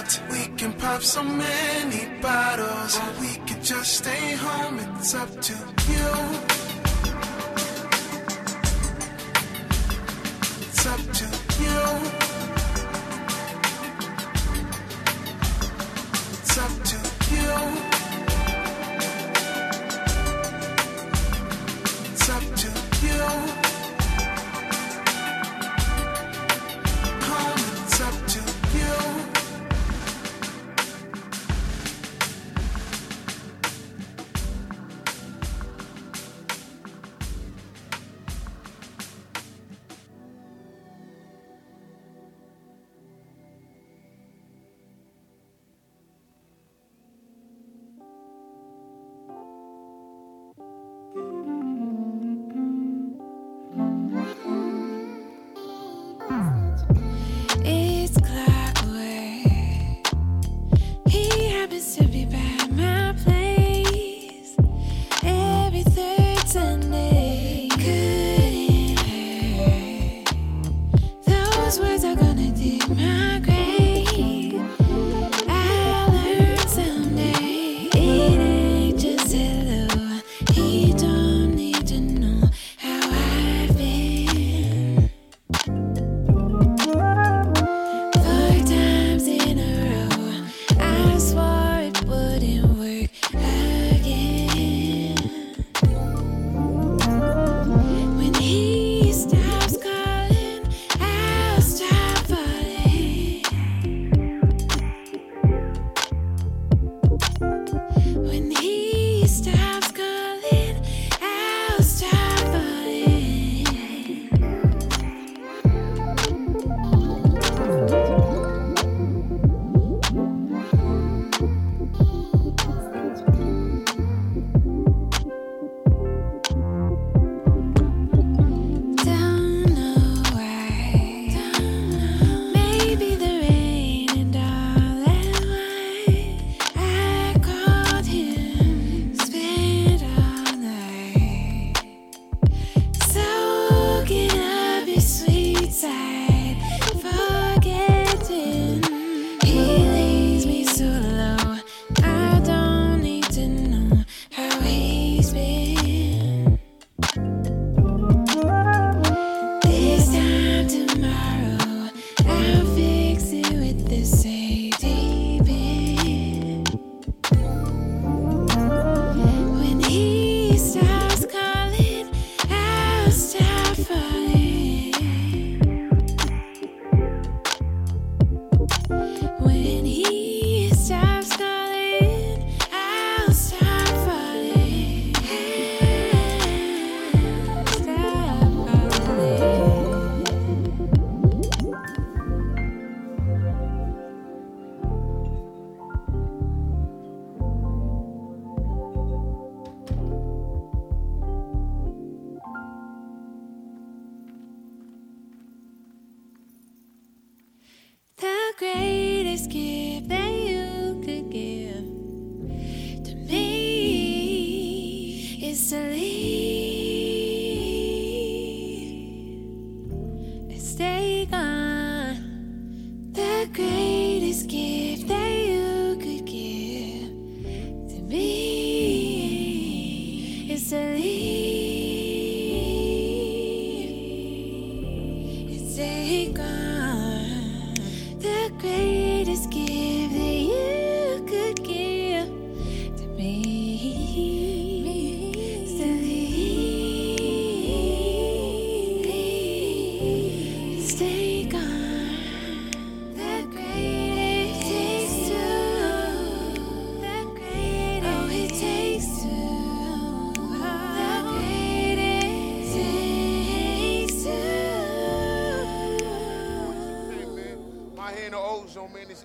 Out. 0.04 0.20
We 0.30 0.46
can 0.56 0.72
pop 0.74 1.02
so 1.02 1.22
many 1.22 2.20
bottles, 2.20 2.98
or 2.98 3.20
we 3.20 3.34
could 3.46 3.62
just 3.62 3.98
stay 3.98 4.32
home. 4.36 4.78
It's 4.98 5.14
up 5.14 5.28
to 5.40 5.52
you. 5.88 6.10
It's 10.62 10.86
up 10.86 11.00
to 11.18 11.62
you. 11.62 12.23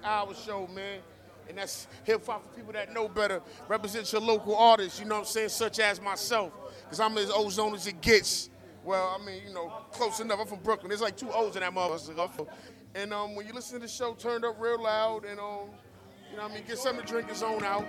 Our 0.09 0.33
show, 0.33 0.67
man. 0.67 0.99
And 1.47 1.57
that's 1.57 1.87
hip 2.03 2.25
hop 2.25 2.43
for 2.43 2.49
people 2.55 2.73
that 2.73 2.93
know 2.93 3.07
better. 3.07 3.41
Represent 3.67 4.11
your 4.11 4.21
local 4.21 4.55
artists, 4.55 4.99
you 4.99 5.05
know 5.05 5.15
what 5.15 5.21
I'm 5.21 5.25
saying, 5.25 5.49
such 5.49 5.79
as 5.79 6.01
myself. 6.01 6.51
Because 6.83 6.99
I'm 6.99 7.17
as 7.17 7.31
ozone 7.31 7.73
as 7.75 7.87
it 7.87 8.01
gets. 8.01 8.49
Well, 8.83 9.17
I 9.19 9.25
mean, 9.25 9.41
you 9.47 9.53
know, 9.53 9.71
close 9.91 10.19
enough. 10.19 10.39
I'm 10.39 10.47
from 10.47 10.59
Brooklyn. 10.59 10.89
There's 10.89 11.01
like 11.01 11.17
two 11.17 11.31
O's 11.31 11.55
in 11.55 11.61
that 11.61 11.73
motherfucker. 11.73 12.47
And 12.95 13.13
um, 13.13 13.35
when 13.35 13.45
you 13.45 13.53
listen 13.53 13.79
to 13.79 13.85
the 13.85 13.91
show, 13.91 14.13
turned 14.13 14.45
up 14.45 14.59
real 14.59 14.81
loud 14.81 15.25
and 15.25 15.39
um, 15.39 15.69
you 16.31 16.37
know 16.37 16.43
what 16.43 16.51
I 16.51 16.55
mean, 16.55 16.63
get 16.67 16.77
something 16.77 17.05
to 17.05 17.11
drink 17.11 17.27
and 17.29 17.37
zone 17.37 17.63
out. 17.63 17.85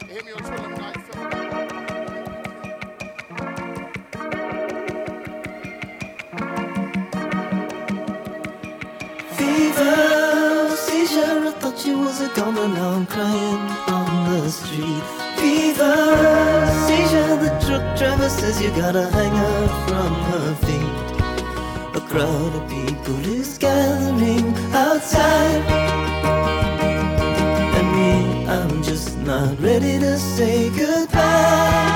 And 0.00 0.10
hit 0.10 0.24
me 0.24 0.32
on 0.32 0.38
Twitter. 0.38 0.68
How 0.76 0.92
you 0.92 1.00
feel. 1.00 1.68
Fever, 9.36 10.27
she 11.78 11.94
was 11.94 12.20
a 12.20 12.28
now 12.28 12.90
I'm 12.96 13.06
crying 13.06 13.64
on 13.96 14.32
the 14.32 14.50
street. 14.50 15.04
Fever, 15.38 15.94
seizure, 16.86 17.36
the 17.44 17.50
truck 17.64 17.96
driver 17.96 18.28
says 18.28 18.60
you 18.60 18.70
gotta 18.70 19.08
hang 19.10 19.34
her 19.44 19.68
from 19.86 20.12
her 20.32 20.54
feet. 20.66 20.98
A 21.94 22.00
crowd 22.08 22.52
of 22.58 22.68
people 22.68 23.20
is 23.26 23.58
gathering 23.58 24.54
outside. 24.74 25.62
And 27.78 27.88
me, 27.96 28.46
I'm 28.46 28.82
just 28.82 29.16
not 29.18 29.60
ready 29.60 29.98
to 30.00 30.18
say 30.18 30.70
goodbye. 30.70 31.87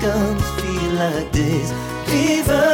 The 0.00 0.14
feel 0.60 0.92
like 0.94 1.32
this 1.32 1.72
Fever, 2.08 2.68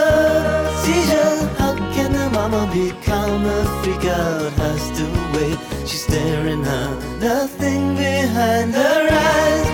seizure, 0.83 1.49
how 1.59 1.75
can 1.93 2.15
a 2.15 2.31
mama 2.31 2.71
be 2.73 2.93
calm? 3.05 3.45
A 3.45 3.65
freak 3.83 4.05
out 4.05 4.53
has 4.53 4.91
to 4.99 5.05
wait. 5.35 5.59
She's 5.89 6.05
staring 6.05 6.65
at 6.65 7.19
nothing 7.19 7.97
behind 7.97 8.75
her 8.75 9.09
eyes. 9.11 9.67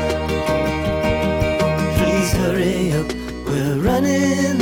Please 1.98 2.32
hurry 2.32 2.92
up, 2.92 3.12
we're 3.46 3.76
running 3.80 4.59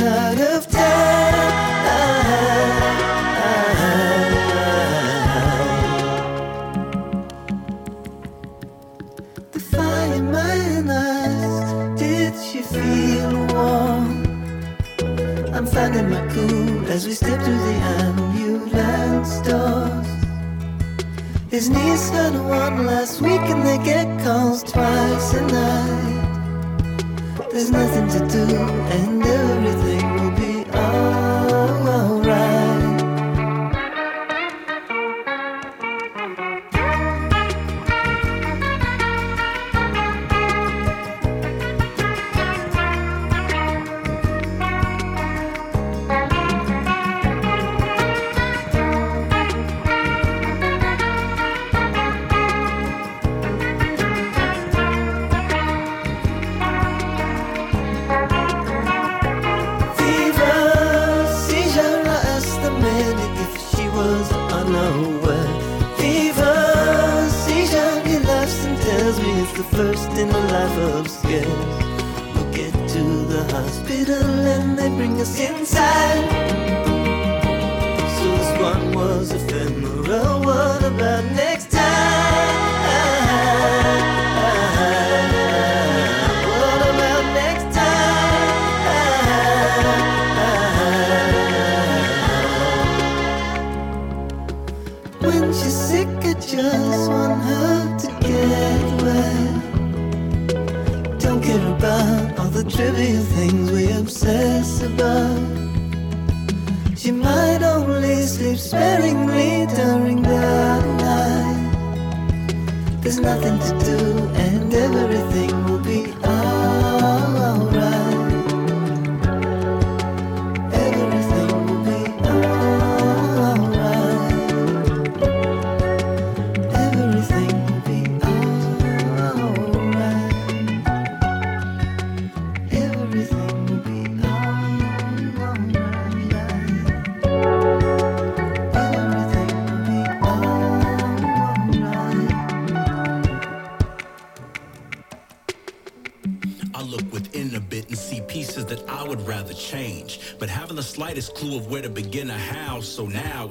as 16.99 17.07
we 17.07 17.13
step 17.13 17.41
through 17.41 17.57
the 17.57 17.77
ambulance 18.03 19.39
doors. 19.47 20.07
His 21.49 21.69
niece 21.69 22.09
got 22.09 22.33
one 22.33 22.85
last 22.85 23.21
week 23.21 23.45
and 23.53 23.65
they 23.65 23.77
get 23.85 24.07
calls 24.21 24.63
twice 24.63 25.33
a 25.33 25.41
night. 25.47 26.27
There's 27.53 27.71
nothing 27.71 28.07
to 28.15 28.19
do 28.27 28.57
and 28.95 29.23
everything 29.23 30.05
will 30.15 30.35
be 30.43 30.69
alright. 30.71 31.08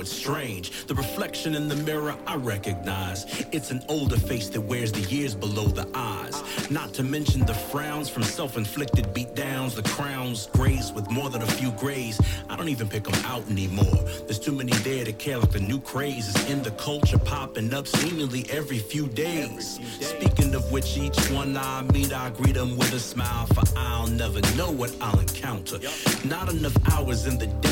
It's 0.09 0.17
strange. 0.17 0.87
The 0.87 0.95
reflection 0.95 1.55
in 1.55 1.69
the 1.69 1.77
mirror 1.77 2.17
I 2.27 2.37
recognize. 2.37 3.27
It's 3.53 3.71
an 3.71 3.83
older 3.89 4.17
face 4.17 4.49
that 4.51 4.61
wears 4.61 4.91
the 4.91 5.03
years 5.03 5.35
below 5.35 5.67
the 5.67 5.87
eyes. 5.95 6.43
Not 6.71 6.95
to 6.95 7.03
mention 7.03 7.45
the 7.45 7.53
frowns 7.53 8.09
from 8.09 8.23
self 8.23 8.57
inflicted 8.57 9.07
beatdowns, 9.15 9.75
the 9.75 9.83
crowns 9.83 10.49
graced 10.55 10.95
with 10.95 11.11
more 11.11 11.29
than 11.29 11.43
a 11.43 11.47
few 11.47 11.73
grays. 11.73 12.19
I 12.49 12.57
don't 12.57 12.71
even 12.71 12.89
pick 12.89 13.05
them 13.05 13.23
out 13.27 13.47
anymore. 13.51 14.01
There's 14.27 14.39
too 14.39 14.53
many 14.53 14.73
there 14.89 15.05
to 15.05 15.13
care 15.13 15.39
like 15.39 15.53
the 15.53 15.61
new 15.61 15.81
craze 15.81 16.29
is 16.29 16.51
in 16.51 16.63
the 16.63 16.73
culture 16.73 17.19
popping 17.19 17.75
up 17.75 17.87
seemingly 17.87 18.47
every 18.51 18.79
few 18.79 19.09
days. 19.09 19.79
Speaking 20.01 20.55
of 20.55 20.73
which, 20.73 20.97
each 20.97 21.19
one 21.31 21.55
I 21.57 21.83
meet, 21.93 22.15
I 22.15 22.31
greet 22.31 22.55
them 22.55 22.79
with 22.79 22.93
a 22.95 23.01
smile, 23.01 23.47
for 23.47 23.65
I'll 23.77 24.07
never 24.07 24.41
know 24.57 24.71
what 24.71 24.95
I'll 25.03 25.21
encounter. 25.21 25.79
Not 26.25 26.49
enough 26.49 26.77
hours 26.93 27.27
in 27.27 27.37
the 27.37 27.47
day 27.47 27.68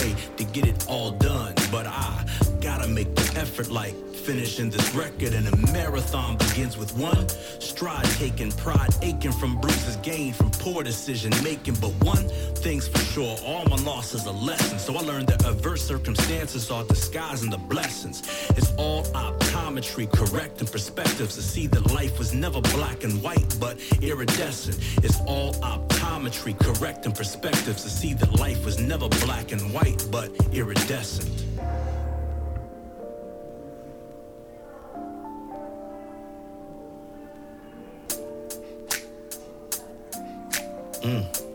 like 3.76 3.94
finishing 4.14 4.70
this 4.70 4.94
record 4.94 5.34
and 5.34 5.46
a 5.48 5.56
marathon 5.70 6.34
begins 6.38 6.78
with 6.78 6.96
one 6.96 7.28
stride 7.60 8.06
taken 8.22 8.50
pride 8.52 8.88
aching 9.02 9.30
from 9.30 9.60
bruises 9.60 9.96
gained 9.96 10.34
from 10.34 10.50
poor 10.52 10.82
decision 10.82 11.30
making 11.44 11.74
but 11.74 11.92
one 12.02 12.26
thing's 12.64 12.88
for 12.88 13.04
sure 13.12 13.36
all 13.44 13.66
my 13.66 13.76
losses 13.84 14.26
are 14.26 14.32
lessons. 14.32 14.80
So 14.82 14.96
i 14.96 15.02
learned 15.02 15.28
that 15.28 15.44
adverse 15.44 15.82
circumstances 15.86 16.70
are 16.70 16.84
disguising 16.84 17.50
the 17.50 17.58
blessings. 17.58 18.22
It's 18.56 18.72
all 18.78 19.02
optometry 19.26 20.06
correcting 20.10 20.68
perspectives 20.68 21.34
to 21.34 21.42
see 21.42 21.66
that 21.66 21.92
life 21.92 22.18
was 22.18 22.32
never 22.32 22.62
black 22.76 23.04
and 23.04 23.22
white 23.22 23.54
but 23.60 23.74
iridescent. 24.00 24.78
It's 25.04 25.20
all 25.26 25.52
optometry 25.72 26.58
correcting 26.58 27.12
perspectives 27.12 27.82
to 27.82 27.90
see 27.90 28.14
that 28.14 28.32
life 28.40 28.64
was 28.64 28.80
never 28.80 29.10
black 29.26 29.52
and 29.52 29.62
white 29.74 30.02
but 30.10 30.30
iridescent 30.54 31.45
Mm. 41.06 41.45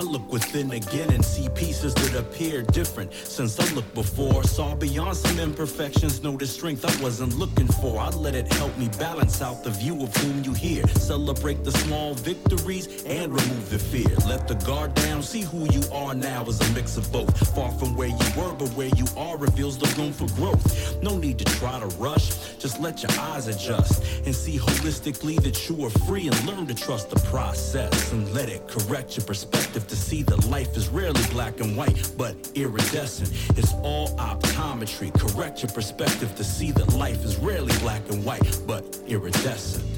I 0.00 0.02
look 0.02 0.32
within 0.32 0.70
again 0.70 1.10
and 1.12 1.22
see 1.22 1.46
pieces 1.50 1.92
that 1.92 2.18
appear 2.18 2.62
different 2.62 3.12
since 3.12 3.60
I 3.60 3.70
looked 3.74 3.92
before. 3.92 4.42
Saw 4.44 4.74
beyond 4.74 5.14
some 5.14 5.38
imperfections, 5.38 6.22
noticed 6.22 6.54
strength 6.54 6.86
I 6.86 7.02
wasn't 7.02 7.36
looking 7.36 7.66
for. 7.66 7.98
I 7.98 8.08
let 8.08 8.34
it 8.34 8.50
help 8.54 8.74
me 8.78 8.88
balance 8.98 9.42
out 9.42 9.62
the 9.62 9.68
view 9.68 10.02
of 10.02 10.16
whom 10.16 10.42
you 10.42 10.54
hear. 10.54 10.88
Celebrate 10.88 11.64
the 11.64 11.72
small 11.72 12.14
victories 12.14 13.04
and 13.04 13.30
remove 13.30 13.68
the 13.68 13.78
fear. 13.78 14.08
Let 14.26 14.48
the 14.48 14.54
guard 14.64 14.94
down, 14.94 15.22
see 15.22 15.42
who 15.42 15.70
you 15.70 15.82
are 15.92 16.14
now 16.14 16.46
is 16.46 16.58
a 16.62 16.72
mix 16.72 16.96
of 16.96 17.12
both. 17.12 17.36
Far 17.54 17.70
from 17.72 17.94
where 17.94 18.08
you 18.08 18.28
were, 18.38 18.54
but 18.54 18.70
where 18.70 18.88
you 18.96 19.04
are 19.18 19.36
reveals 19.36 19.76
the 19.76 19.94
room 20.00 20.14
for 20.14 20.28
growth. 20.34 20.96
No 21.02 21.18
need 21.18 21.36
to 21.40 21.44
try 21.58 21.78
to 21.78 21.86
rush. 21.96 22.56
Just 22.56 22.80
let 22.80 23.02
your 23.02 23.12
eyes 23.20 23.48
adjust 23.48 24.02
and 24.24 24.34
see 24.34 24.58
holistically 24.58 25.42
that 25.42 25.68
you 25.68 25.84
are 25.84 25.90
free 25.90 26.26
and 26.26 26.46
learn 26.46 26.66
to 26.68 26.74
trust 26.74 27.10
the 27.10 27.20
process 27.28 28.12
and 28.12 28.32
let 28.32 28.48
it 28.48 28.66
correct 28.66 29.18
your 29.18 29.26
perspective 29.26 29.86
to 29.90 29.96
see 29.96 30.22
that 30.22 30.46
life 30.46 30.76
is 30.76 30.88
rarely 30.88 31.22
black 31.30 31.60
and 31.60 31.76
white 31.76 32.12
but 32.16 32.36
iridescent. 32.54 33.28
It's 33.58 33.74
all 33.82 34.16
optometry. 34.18 35.12
Correct 35.18 35.62
your 35.62 35.72
perspective 35.72 36.34
to 36.36 36.44
see 36.44 36.70
that 36.72 36.94
life 36.94 37.24
is 37.24 37.36
rarely 37.38 37.76
black 37.80 38.08
and 38.08 38.24
white 38.24 38.56
but 38.68 38.84
iridescent. 39.08 39.89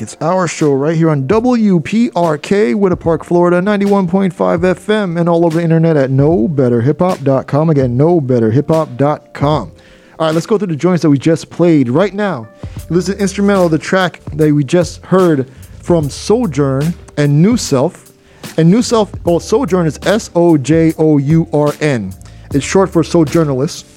It's 0.00 0.16
our 0.20 0.46
show 0.46 0.74
right 0.74 0.96
here 0.96 1.10
on 1.10 1.26
WPRK, 1.26 2.74
Winter 2.74 2.96
Park, 2.96 3.24
Florida, 3.24 3.60
91.5 3.60 4.30
FM, 4.30 5.18
and 5.18 5.28
all 5.28 5.46
over 5.46 5.58
the 5.58 5.64
internet 5.64 5.96
at 5.96 6.10
knowbetterhiphop.com. 6.10 7.70
Again, 7.70 7.96
knowbetterhiphop.com. 7.96 9.72
All 10.18 10.26
right, 10.26 10.34
let's 10.34 10.46
go 10.46 10.58
through 10.58 10.68
the 10.68 10.76
joints 10.76 11.02
that 11.02 11.10
we 11.10 11.18
just 11.18 11.50
played 11.50 11.88
right 11.88 12.14
now. 12.14 12.48
Listen 12.90 13.18
instrumental 13.18 13.66
of 13.66 13.70
the 13.70 13.78
track 13.78 14.20
that 14.32 14.52
we 14.52 14.64
just 14.64 15.04
heard 15.04 15.48
from 15.50 16.08
Sojourn 16.08 16.94
and 17.16 17.42
Newselph. 17.42 18.12
And 18.58 18.70
Newselph, 18.70 19.12
well, 19.24 19.40
Sojourn 19.40 19.86
is 19.86 19.98
S 20.06 20.30
O 20.34 20.56
J 20.56 20.94
O 20.98 21.18
U 21.18 21.48
R 21.52 21.72
N. 21.80 22.14
It's 22.54 22.64
short 22.64 22.90
for 22.90 23.02
Sojournalist. 23.02 23.92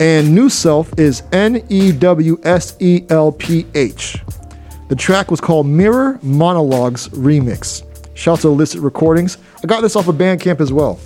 And 0.00 0.34
Newselph 0.34 0.98
is 0.98 1.22
N 1.32 1.64
E 1.68 1.92
W 1.92 2.38
S 2.42 2.76
E 2.80 3.06
L 3.08 3.32
P 3.32 3.66
H. 3.74 4.18
The 4.88 4.96
track 4.96 5.30
was 5.30 5.40
called 5.40 5.66
Mirror 5.66 6.20
Monologues 6.22 7.08
Remix. 7.08 7.82
Shout 8.16 8.38
out 8.38 8.42
to 8.42 8.48
Illicit 8.48 8.80
Recordings. 8.80 9.38
I 9.62 9.66
got 9.66 9.80
this 9.80 9.96
off 9.96 10.08
of 10.08 10.14
Bandcamp 10.16 10.60
as 10.60 10.72
well. 10.72 10.98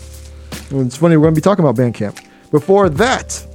It's 0.71 0.97
funny, 0.97 1.17
we're 1.17 1.25
going 1.25 1.35
to 1.35 1.41
be 1.41 1.43
talking 1.43 1.65
about 1.65 1.77
Bandcamp. 1.77 2.25
Before 2.51 2.89
that, 2.89 3.47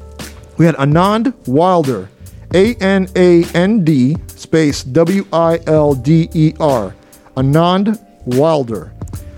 we 0.57 0.65
had 0.65 0.75
Anand 0.75 1.33
Wilder. 1.47 2.09
A 2.53 2.73
N 2.75 3.07
A 3.17 3.43
N 3.53 3.83
D 3.83 4.15
space 4.27 4.83
W 4.83 5.25
I 5.33 5.59
L 5.67 5.93
D 5.93 6.29
E 6.33 6.53
R. 6.59 6.95
Anand 7.35 8.01
Wilder. 8.25 8.93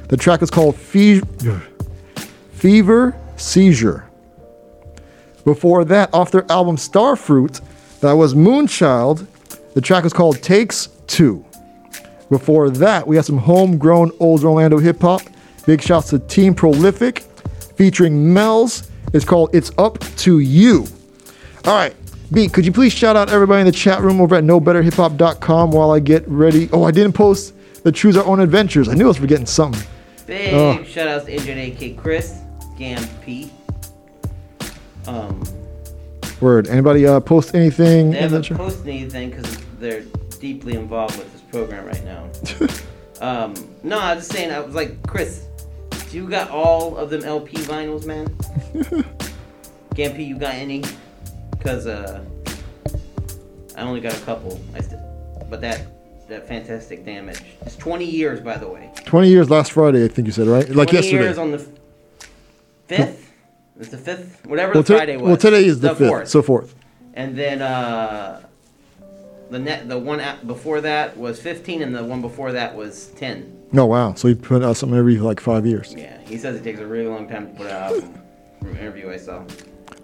The 0.09 0.17
track 0.17 0.41
is 0.43 0.51
called 0.51 0.75
Fe- 0.75 1.21
Fever 2.51 3.19
Seizure. 3.35 4.07
Before 5.45 5.83
that, 5.85 6.13
off 6.13 6.29
their 6.31 6.45
album 6.51 6.75
Starfruit, 6.75 7.61
that 8.01 8.11
was 8.13 8.35
Moonchild. 8.35 9.25
The 9.77 9.81
track 9.81 10.05
is 10.05 10.11
called 10.11 10.41
Takes 10.41 10.87
Two. 11.05 11.45
Before 12.31 12.71
that, 12.71 13.05
we 13.07 13.15
have 13.15 13.25
some 13.25 13.37
homegrown 13.37 14.09
old 14.19 14.43
Orlando 14.43 14.79
hip 14.79 14.99
hop. 14.99 15.21
Big 15.67 15.83
shouts 15.83 16.09
to 16.09 16.17
Team 16.17 16.55
Prolific 16.55 17.19
featuring 17.75 18.33
Mells. 18.33 18.89
It's 19.13 19.23
called 19.23 19.51
It's 19.53 19.69
Up 19.77 19.99
to 19.99 20.39
You. 20.39 20.87
All 21.65 21.75
right, 21.75 21.95
B, 22.33 22.47
could 22.49 22.65
you 22.65 22.71
please 22.71 22.91
shout 22.91 23.15
out 23.15 23.29
everybody 23.29 23.59
in 23.61 23.67
the 23.67 23.71
chat 23.71 24.01
room 24.01 24.19
over 24.19 24.33
at 24.33 24.43
knowbetterhiphop.com 24.43 25.69
while 25.69 25.91
I 25.91 25.99
get 25.99 26.27
ready? 26.27 26.69
Oh, 26.73 26.81
I 26.81 26.89
didn't 26.89 27.13
post 27.13 27.53
the 27.83 27.91
Choose 27.91 28.17
Our 28.17 28.25
Own 28.25 28.39
Adventures. 28.39 28.89
I 28.89 28.95
knew 28.95 29.03
I 29.05 29.09
was 29.09 29.17
forgetting 29.17 29.45
something. 29.45 29.87
Big 30.25 30.55
Oh. 30.55 30.83
shout 30.85 31.07
outs 31.07 31.25
to 31.25 31.35
Injured 31.35 31.55
AK 31.59 31.97
Chris, 32.01 32.39
Gam 32.79 33.07
P. 33.23 33.51
Um, 35.05 35.43
Word. 36.41 36.67
Anybody 36.67 37.05
uh, 37.05 37.19
post 37.19 37.53
anything? 37.53 38.09
they 38.11 38.17
haven't 38.17 38.49
posted 38.55 38.87
anything 38.87 39.29
because 39.31 39.57
they're 39.79 40.03
deeply 40.39 40.75
involved 40.75 41.17
with 41.17 41.31
this 41.31 41.41
program 41.41 41.85
right 41.85 42.03
now. 42.03 42.29
um, 43.21 43.53
no, 43.83 43.99
I 43.99 44.15
was 44.15 44.25
just 44.25 44.37
saying, 44.37 44.51
I 44.51 44.59
was 44.59 44.75
like, 44.75 45.05
Chris, 45.07 45.45
you 46.11 46.27
got 46.29 46.49
all 46.49 46.97
of 46.97 47.09
them 47.09 47.23
LP 47.23 47.57
vinyls, 47.57 48.05
man? 48.05 48.27
Gampy, 49.95 50.27
you 50.27 50.37
got 50.37 50.53
any? 50.53 50.83
Because 51.51 51.87
uh, 51.87 52.23
I 53.75 53.81
only 53.81 53.99
got 53.99 54.15
a 54.15 54.21
couple. 54.21 54.59
I 54.75 54.81
st- 54.81 55.01
but 55.49 55.61
that 55.61 55.87
that 56.27 56.47
fantastic 56.47 57.05
damage. 57.05 57.41
It's 57.61 57.77
20 57.77 58.03
years, 58.03 58.41
by 58.41 58.57
the 58.57 58.67
way. 58.67 58.91
20 59.05 59.29
years 59.29 59.49
last 59.49 59.71
Friday, 59.71 60.03
I 60.03 60.09
think 60.09 60.27
you 60.27 60.33
said, 60.33 60.47
right? 60.47 60.67
Like 60.67 60.89
20 60.89 60.93
yesterday. 60.93 61.23
years 61.23 61.37
on 61.37 61.51
the 61.51 61.59
f- 61.59 62.29
fifth. 62.87 63.33
It's 63.79 63.89
the 63.89 63.97
fifth, 63.97 64.45
whatever 64.45 64.73
well, 64.73 64.83
the 64.83 64.95
Friday 64.95 65.17
was. 65.17 65.27
well, 65.27 65.37
today 65.37 65.63
is 65.63 65.79
the, 65.79 65.95
fifth, 65.95 66.09
fourth. 66.09 66.27
so 66.27 66.41
forth. 66.41 66.75
And 67.13 67.37
then 67.37 67.61
uh, 67.61 68.41
the 69.49 69.59
net, 69.59 69.87
the 69.87 69.97
one 69.97 70.21
before 70.45 70.81
that 70.81 71.17
was 71.17 71.39
15, 71.39 71.81
and 71.81 71.95
the 71.95 72.03
one 72.03 72.21
before 72.21 72.51
that 72.51 72.75
was 72.75 73.07
10. 73.15 73.57
No, 73.71 73.85
wow. 73.85 74.13
So 74.13 74.27
he 74.27 74.35
put 74.35 74.63
out 74.63 74.77
something 74.77 74.97
every 74.97 75.17
like 75.17 75.39
five 75.39 75.65
years. 75.65 75.93
Yeah, 75.97 76.19
he 76.21 76.37
says 76.37 76.55
it 76.55 76.63
takes 76.63 76.79
a 76.79 76.87
really 76.87 77.07
long 77.07 77.27
time 77.27 77.47
to 77.47 77.53
put 77.53 77.67
out 77.67 77.93
from 78.59 78.69
an 78.69 78.77
interview 78.77 79.09
I 79.09 79.17
saw. 79.17 79.43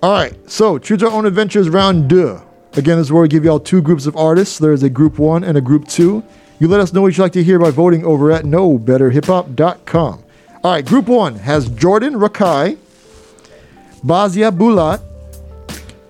All 0.02 0.12
right. 0.12 0.34
So 0.50 0.78
choose 0.78 1.02
our 1.04 1.12
own 1.12 1.26
adventures 1.26 1.70
round 1.70 2.10
deux. 2.10 2.42
Again, 2.76 2.98
this 2.98 3.08
is 3.08 3.12
where 3.12 3.22
we 3.22 3.28
give 3.28 3.46
y'all 3.46 3.60
two 3.60 3.82
groups 3.82 4.06
of 4.06 4.18
artists. 4.18 4.58
There 4.58 4.74
is 4.74 4.84
a 4.84 4.90
group 4.90 5.20
one 5.20 5.44
and 5.44 5.58
a 5.58 5.62
group 5.62 5.88
two. 5.88 6.24
You 6.60 6.68
let 6.68 6.80
us 6.80 6.92
know 6.92 7.02
what 7.02 7.16
you'd 7.16 7.24
like 7.24 7.34
to 7.34 7.44
hear 7.44 7.60
by 7.60 7.72
voting 7.72 8.06
over 8.06 8.32
at 8.32 8.46
knowbetterhiphop.com. 8.46 10.24
All 10.64 10.72
right. 10.72 10.86
Group 10.86 11.08
one 11.08 11.36
has 11.36 11.70
Jordan 11.70 12.16
Rakei, 12.16 12.78
Basia 14.04 14.52
Bulat, 14.52 15.02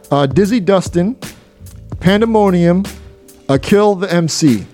uh, 0.10 0.26
Dizzy 0.26 0.60
Dustin, 0.60 1.18
Pandemonium, 2.00 2.84
Akil 3.54 3.94
the 3.94 4.12
MC. 4.12 4.66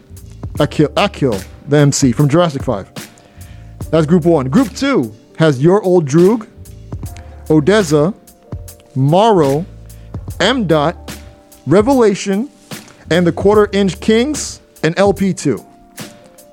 Akil, 0.58 0.90
Akil 0.96 1.38
the 1.68 1.76
MC 1.76 2.14
from 2.14 2.30
Jurassic 2.30 2.64
5. 2.64 3.90
That's 3.92 4.06
group 4.06 4.24
one. 4.24 4.48
Group 4.50 4.74
two 4.74 5.14
has 5.38 5.62
Your 5.62 5.84
Old 5.84 6.08
Droog, 6.08 6.48
ODESZA, 7.48 8.16
MARO, 8.96 9.66
M. 10.40 10.66
Dot, 10.66 10.96
Revalation, 11.68 12.50
and 13.12 13.28
the 13.28 13.34
Quarter 13.34 13.68
Inch 13.74 14.00
Kings, 14.00 14.62
and 14.82 14.96
LP2. 14.96 15.66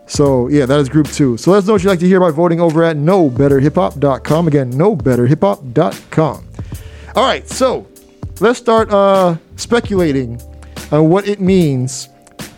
So, 0.09 0.48
yeah, 0.48 0.66
that 0.66 0.81
is 0.81 0.89
group 0.89 1.07
two. 1.07 1.36
So 1.36 1.53
let 1.53 1.59
us 1.59 1.66
know 1.69 1.74
what 1.74 1.85
you'd 1.85 1.90
like 1.90 2.01
to 2.01 2.09
hear 2.09 2.19
by 2.19 2.32
voting 2.32 2.61
over 2.61 2.82
at 2.82 2.97
knowbetterhiphop.com. 2.97 4.48
Again, 4.48 4.73
knowbetterhiphop.com. 4.73 6.48
All 7.15 7.24
right, 7.24 7.48
so 7.48 7.86
let's 8.40 8.59
start 8.59 8.90
uh, 8.90 9.36
speculating 9.55 10.43
on 10.90 11.09
what 11.09 11.28
it 11.28 11.40
means 11.40 12.09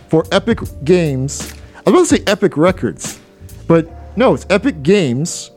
for 0.09 0.25
Epic 0.33 0.59
Games. 0.85 1.55
I 1.87 1.91
was 1.91 1.93
going 1.93 2.05
to 2.05 2.17
say 2.17 2.33
Epic 2.33 2.57
Records, 2.57 3.21
but 3.67 3.89
no, 4.17 4.35
it's 4.35 4.47
Epic 4.51 4.83
Games, 4.83 5.51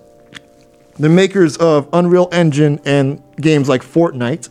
the 0.99 1.09
makers 1.09 1.57
of 1.57 1.89
Unreal 1.93 2.29
Engine 2.31 2.79
and 2.85 3.21
games 3.37 3.67
like 3.67 3.81
Fortnite. 3.81 4.49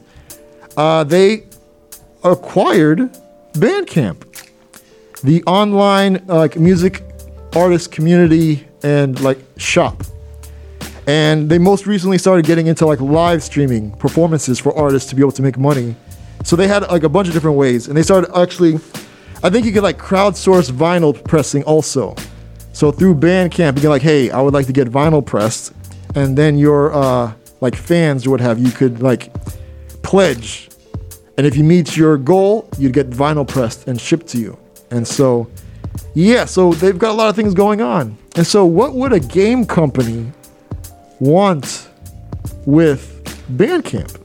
Uh, 0.76 1.04
they 1.04 1.44
acquired 2.24 2.98
Bandcamp, 3.52 4.24
the 5.22 5.42
online 5.44 6.24
like 6.26 6.56
music 6.56 7.04
artist 7.54 7.92
community 7.92 8.66
and 8.82 9.20
like 9.20 9.38
shop. 9.56 10.02
And 11.06 11.50
they 11.50 11.58
most 11.58 11.86
recently 11.86 12.18
started 12.18 12.46
getting 12.46 12.66
into 12.66 12.86
like 12.86 13.00
live 13.00 13.42
streaming 13.42 13.90
performances 13.92 14.58
for 14.58 14.76
artists 14.76 15.08
to 15.10 15.16
be 15.16 15.22
able 15.22 15.32
to 15.32 15.42
make 15.42 15.58
money. 15.58 15.96
So 16.44 16.56
they 16.56 16.68
had 16.68 16.82
like 16.88 17.02
a 17.02 17.08
bunch 17.08 17.28
of 17.28 17.34
different 17.34 17.56
ways, 17.56 17.88
and 17.88 17.96
they 17.96 18.02
started 18.02 18.36
actually. 18.36 18.80
I 19.42 19.48
think 19.48 19.64
you 19.64 19.72
could 19.72 19.82
like 19.82 19.98
crowdsource 19.98 20.70
vinyl 20.70 21.24
pressing 21.24 21.62
also. 21.64 22.14
So 22.72 22.92
through 22.92 23.14
Bandcamp, 23.16 23.76
you 23.76 23.80
can 23.80 23.90
like, 23.90 24.02
hey, 24.02 24.30
I 24.30 24.40
would 24.40 24.54
like 24.54 24.66
to 24.66 24.72
get 24.72 24.88
vinyl 24.88 25.24
pressed, 25.24 25.72
and 26.14 26.36
then 26.36 26.58
your 26.58 26.92
uh, 26.92 27.32
like 27.60 27.74
fans 27.74 28.26
or 28.26 28.30
what 28.30 28.40
have 28.40 28.58
you 28.58 28.70
could 28.70 29.02
like 29.02 29.32
pledge, 30.02 30.68
and 31.36 31.46
if 31.46 31.56
you 31.56 31.64
meet 31.64 31.96
your 31.96 32.18
goal, 32.18 32.68
you'd 32.78 32.92
get 32.92 33.08
vinyl 33.08 33.48
pressed 33.48 33.88
and 33.88 33.98
shipped 33.98 34.26
to 34.28 34.38
you. 34.38 34.58
And 34.90 35.06
so, 35.06 35.50
yeah, 36.14 36.44
so 36.44 36.74
they've 36.74 36.98
got 36.98 37.12
a 37.12 37.14
lot 37.14 37.28
of 37.28 37.36
things 37.36 37.54
going 37.54 37.80
on. 37.80 38.18
And 38.36 38.46
so, 38.46 38.66
what 38.66 38.94
would 38.94 39.12
a 39.12 39.20
game 39.20 39.64
company 39.64 40.30
want 41.18 41.88
with 42.66 43.24
Bandcamp? 43.56 44.20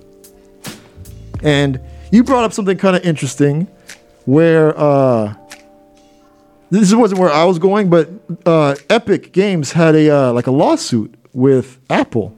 And 1.42 1.80
you 2.12 2.24
brought 2.24 2.44
up 2.44 2.54
something 2.54 2.78
kind 2.78 2.96
of 2.96 3.04
interesting 3.06 3.68
where 4.26 4.78
uh, 4.78 5.34
this 6.70 6.94
wasn't 6.94 7.20
where 7.20 7.32
I 7.32 7.44
was 7.46 7.60
going, 7.60 7.90
but 7.90 8.10
uh, 8.46 8.76
Epic 8.90 9.32
Games 9.32 9.72
had 9.72 9.96
a 9.96 10.10
uh, 10.10 10.34
like 10.34 10.48
a 10.48 10.52
lawsuit 10.52 11.14
with 11.34 11.80
Apple. 11.90 12.36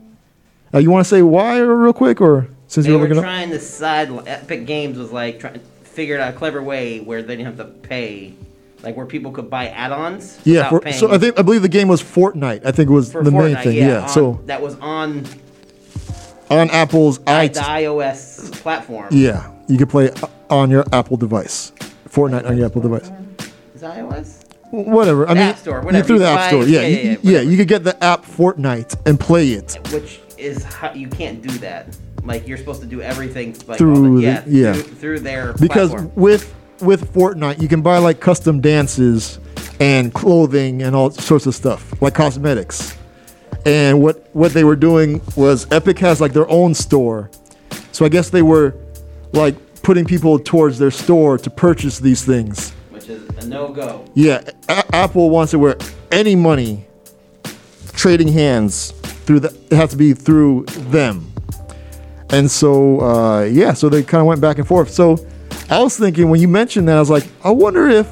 Uh, 0.74 0.80
you 0.80 0.92
want 0.92 1.06
to 1.06 1.10
say 1.10 1.22
why 1.22 1.60
real 1.60 1.94
quick, 1.94 2.20
or 2.22 2.48
since 2.68 2.86
They 2.86 2.92
you're 2.92 3.00
were 3.00 3.06
looking 3.06 3.18
up? 3.20 3.24
trying 3.24 3.50
to 3.52 3.60
side. 3.60 4.10
Epic 4.28 4.66
Games 4.66 4.98
was 4.98 5.12
like 5.12 5.40
trying 5.40 5.60
figured 5.84 6.20
out 6.20 6.34
a 6.34 6.38
clever 6.38 6.62
way 6.62 7.00
where 7.00 7.24
they 7.24 7.36
didn't 7.36 7.58
have 7.58 7.58
to 7.58 7.66
pay 7.88 8.34
like 8.84 8.96
where 8.96 9.08
people 9.08 9.32
could 9.32 9.50
buy 9.50 9.70
add-ons. 9.70 10.40
Yeah, 10.44 10.70
for, 10.70 10.92
so 10.92 11.12
I 11.12 11.18
think 11.18 11.40
I 11.40 11.42
believe 11.42 11.64
the 11.64 11.70
game 11.70 11.88
was 11.88 12.04
Fortnite. 12.04 12.64
I 12.66 12.72
think 12.72 12.90
it 12.90 12.94
was 12.94 13.12
for 13.12 13.24
the 13.24 13.32
main 13.32 13.56
thing. 13.58 13.76
Yeah, 13.78 13.88
Yeah. 13.88 14.02
on- 14.04 14.10
so 14.10 14.42
that 14.46 14.62
was 14.62 14.76
on 14.80 15.26
on 16.50 16.70
Apple's 16.70 17.20
i 17.28 17.48
the 17.48 17.60
iOS 17.60 18.52
platform. 18.62 19.08
yeah, 19.12 19.50
you 19.68 19.78
could 19.78 19.90
play 19.90 20.12
on 20.50 20.70
your 20.72 20.86
Apple 20.94 21.18
device. 21.18 21.72
Fortnite 22.10 22.46
on 22.48 22.58
your 22.58 22.66
Apple 22.68 22.82
device. 22.82 23.10
Is 23.76 23.84
it 23.84 23.86
iOS? 23.86 24.44
Whatever. 24.72 25.28
I 25.28 25.34
mean, 25.34 25.44
App 25.44 25.58
Store, 25.58 25.80
you 25.80 25.86
whatever. 25.86 26.08
through 26.08 26.20
the 26.20 26.26
can 26.26 26.38
App 26.38 26.50
Store. 26.50 26.64
Yeah, 26.66 26.82
yeah, 26.82 26.88
you- 26.88 27.10
yeah, 27.10 27.18
yeah, 27.22 27.42
You 27.42 27.58
could 27.58 27.68
get 27.68 27.84
the 27.84 28.04
app 28.04 28.26
Fortnite 28.26 29.08
and 29.08 29.18
play 29.20 29.52
it 29.52 29.78
Which 29.94 30.20
is 30.38 30.64
how 30.64 30.92
you 30.94 31.08
can't 31.08 31.42
do 31.42 31.50
that. 31.60 31.96
Like 32.24 32.48
you're 32.48 32.58
supposed 32.58 32.82
to 32.82 32.88
do 32.88 33.02
everything 33.02 33.56
like 33.68 33.78
through 33.78 34.18
the 34.20 34.24
yeah, 34.24 34.44
yeah 34.46 34.74
through, 34.74 34.84
through 34.84 35.20
their 35.22 35.54
because 35.54 35.92
platform. 35.92 36.12
with 36.16 36.54
with 36.82 37.14
Fortnite 37.14 37.62
you 37.62 37.70
can 37.70 37.82
buy 37.82 37.98
like 38.00 38.20
custom 38.20 38.60
dances 38.60 39.40
and 39.80 40.14
clothing 40.14 40.84
and 40.84 40.94
all 40.96 41.10
sorts 41.12 41.46
of 41.46 41.56
stuff 41.56 42.00
like 42.02 42.14
cosmetics. 42.14 42.98
And 43.66 44.02
what 44.02 44.28
what 44.34 44.52
they 44.52 44.66
were 44.66 44.76
doing 44.76 45.22
was 45.38 45.66
Epic 45.72 45.98
has 46.00 46.20
like 46.20 46.34
their 46.34 46.50
own 46.50 46.74
store, 46.74 47.32
so 47.94 48.04
I 48.06 48.10
guess 48.10 48.30
they 48.30 48.42
were 48.42 48.76
like 49.32 49.56
putting 49.88 50.04
people 50.04 50.38
towards 50.38 50.78
their 50.78 50.92
store 50.92 51.38
to 51.38 51.50
purchase 51.50 51.98
these 51.98 52.22
things. 52.22 52.72
which 52.92 53.08
is 53.08 53.26
a 53.38 53.48
no-go. 53.48 54.04
Yeah, 54.16 54.42
A- 54.68 54.84
Apple 54.94 55.30
wants 55.30 55.54
it 55.54 55.58
where 55.58 55.78
any 56.12 56.36
money 56.36 56.86
trading 57.94 58.28
hands 58.28 58.92
through 59.26 59.40
the 59.40 59.58
it 59.72 59.76
has 59.78 59.92
to 59.92 59.96
be 59.96 60.14
through 60.14 60.66
them. 60.92 61.32
And 62.32 62.52
so 62.52 63.00
uh, 63.00 63.44
yeah, 63.44 63.72
so 63.72 63.88
they 63.88 64.04
kind 64.04 64.20
of 64.20 64.28
went 64.28 64.42
back 64.42 64.58
and 64.58 64.68
forth. 64.68 64.90
So 64.90 65.26
I 65.70 65.82
was 65.82 65.98
thinking 65.98 66.30
when 66.30 66.42
you 66.42 66.50
mentioned 66.50 66.90
that, 66.90 66.98
I 66.98 67.00
was 67.00 67.10
like, 67.10 67.26
I 67.42 67.52
wonder 67.52 67.88
if 67.88 68.12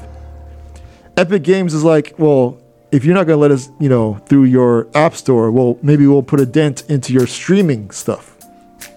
Epic 1.18 1.42
Games 1.42 1.74
is 1.74 1.84
like, 1.84 2.14
well, 2.16 2.58
if 2.90 3.04
you're 3.04 3.14
not 3.14 3.26
gonna 3.26 3.36
let 3.36 3.50
us, 3.50 3.68
you 3.80 3.90
know, 3.90 4.14
through 4.30 4.44
your 4.44 4.88
app 4.94 5.14
store, 5.14 5.50
well, 5.50 5.78
maybe 5.82 6.06
we'll 6.06 6.22
put 6.22 6.40
a 6.40 6.46
dent 6.46 6.84
into 6.88 7.12
your 7.12 7.26
streaming 7.26 7.90
stuff. 7.90 8.34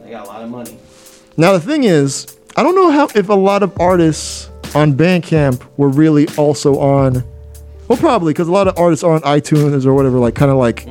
They 0.02 0.12
got 0.12 0.26
a 0.26 0.30
lot 0.30 0.42
of 0.44 0.50
money. 0.50 0.78
Now 1.36 1.52
the 1.52 1.60
thing 1.60 1.84
is, 1.84 2.38
I 2.60 2.62
don't 2.64 2.76
know 2.76 2.92
how 2.92 3.08
if 3.16 3.30
a 3.30 3.34
lot 3.34 3.64
of 3.64 3.80
artists 3.80 4.50
on 4.76 4.94
Bandcamp 4.94 5.66
were 5.78 5.88
really 5.88 6.28
also 6.36 6.78
on. 6.78 7.24
Well, 7.88 7.98
probably 7.98 8.34
because 8.34 8.50
a 8.50 8.52
lot 8.52 8.68
of 8.68 8.78
artists 8.78 9.02
are 9.02 9.14
on 9.14 9.22
iTunes 9.22 9.86
or 9.86 9.94
whatever, 9.94 10.20
like 10.20 10.36
kind 10.36 10.52
of 10.52 10.58
like 10.58 10.86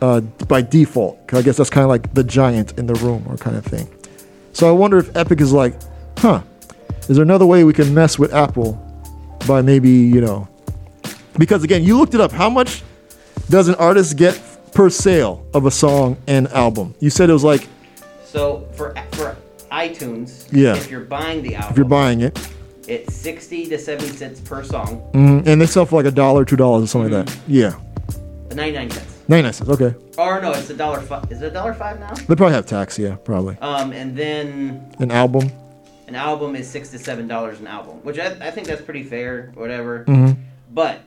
uh, 0.00 0.20
by 0.48 0.62
default. 0.62 1.26
'Cause 1.26 1.38
I 1.38 1.42
guess 1.42 1.58
that's 1.58 1.68
kind 1.68 1.84
of 1.84 1.90
like 1.90 2.14
the 2.14 2.24
giant 2.24 2.78
in 2.78 2.86
the 2.86 2.94
room 2.94 3.26
or 3.28 3.36
kind 3.36 3.56
of 3.58 3.64
thing. 3.66 3.88
So 4.54 4.66
I 4.66 4.72
wonder 4.72 4.96
if 4.96 5.14
Epic 5.14 5.42
is 5.42 5.52
like, 5.52 5.74
huh? 6.16 6.40
Is 7.10 7.16
there 7.16 7.22
another 7.22 7.44
way 7.44 7.62
we 7.64 7.74
can 7.74 7.92
mess 7.92 8.18
with 8.18 8.32
Apple 8.32 8.72
by 9.46 9.60
maybe 9.60 9.90
you 9.90 10.22
know? 10.22 10.48
Because 11.38 11.62
again, 11.62 11.84
you 11.84 11.98
looked 11.98 12.14
it 12.14 12.22
up. 12.22 12.32
How 12.32 12.48
much 12.48 12.82
does 13.50 13.68
an 13.68 13.74
artist 13.74 14.16
get 14.16 14.40
per 14.72 14.88
sale 14.88 15.44
of 15.52 15.66
a 15.66 15.70
song 15.70 16.16
and 16.26 16.48
album? 16.52 16.94
You 17.00 17.10
said 17.10 17.28
it 17.28 17.34
was 17.34 17.44
like 17.44 17.68
So 18.24 18.66
for 18.72 18.94
for 19.12 19.36
iTunes, 19.72 20.46
Yeah. 20.52 20.74
if 20.76 20.90
you're 20.90 21.00
buying 21.00 21.42
the 21.42 21.54
album, 21.56 21.70
if 21.72 21.76
you're 21.78 21.86
buying 21.86 22.20
it. 22.20 22.38
it's 22.88 23.14
sixty 23.14 23.66
to 23.66 23.78
seventy 23.78 24.10
cents 24.14 24.40
per 24.40 24.62
song, 24.62 25.02
Mhm, 25.14 25.46
And 25.46 25.60
they 25.60 25.66
sell 25.66 25.86
for 25.86 25.96
like 25.96 26.06
a 26.12 26.14
dollar, 26.14 26.44
two 26.44 26.56
dollars, 26.56 26.84
or 26.84 26.86
something 26.88 27.12
like 27.12 27.26
that. 27.26 27.36
Yeah, 27.48 27.74
ninety 28.54 28.76
nine 28.78 28.90
cents. 28.90 29.14
ninety 29.28 29.42
nine 29.44 29.52
cents. 29.52 29.70
Okay, 29.70 29.94
Or 30.18 30.40
no, 30.42 30.52
it's 30.52 30.68
a 30.70 30.74
dollar 30.74 31.00
five. 31.00 31.24
Is 31.32 31.40
it 31.42 31.46
a 31.46 31.50
dollar 31.50 31.72
five 31.74 31.98
now? 32.00 32.12
they 32.14 32.34
probably 32.36 32.52
have 32.54 32.66
tax. 32.66 32.98
Yeah, 32.98 33.14
probably 33.24 33.56
Um, 33.62 33.92
and 33.92 34.14
then 34.16 34.82
an 34.98 35.10
album. 35.10 35.50
an 36.08 36.14
album 36.16 36.54
is 36.56 36.68
six 36.68 36.90
to 36.90 36.98
seven 36.98 37.26
dollars 37.26 37.58
an 37.60 37.66
album, 37.66 37.96
which 38.02 38.18
I, 38.18 38.26
I 38.40 38.50
think 38.50 38.66
that's 38.66 38.82
pretty 38.82 39.04
fair, 39.04 39.52
whatever. 39.54 40.04
Mhm. 40.06 40.36
But 40.74 41.00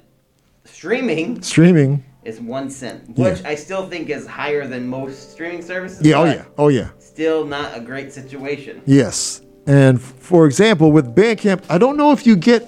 streaming 0.64 1.42
Streaming. 1.42 2.04
is 2.24 2.40
one 2.40 2.70
cent, 2.72 3.02
Yeah. 3.16 3.30
which 3.32 3.44
I 3.46 3.54
still 3.56 3.88
think 3.88 4.10
is 4.10 4.26
higher 4.26 4.66
than 4.68 4.88
most 4.88 5.32
streaming 5.34 5.62
services. 5.62 6.02
Yeah. 6.06 6.20
Oh 6.20 6.26
yeah. 6.26 6.42
Oh 6.58 6.68
yeah. 6.70 6.88
Still 7.16 7.46
not 7.46 7.78
a 7.78 7.80
great 7.80 8.12
situation. 8.12 8.82
Yes. 8.86 9.40
And 9.66 10.02
for 10.02 10.46
example, 10.46 10.92
with 10.92 11.16
Bandcamp, 11.16 11.64
I 11.70 11.78
don't 11.78 11.96
know 11.96 12.12
if 12.12 12.28
you 12.28 12.36
get. 12.36 12.64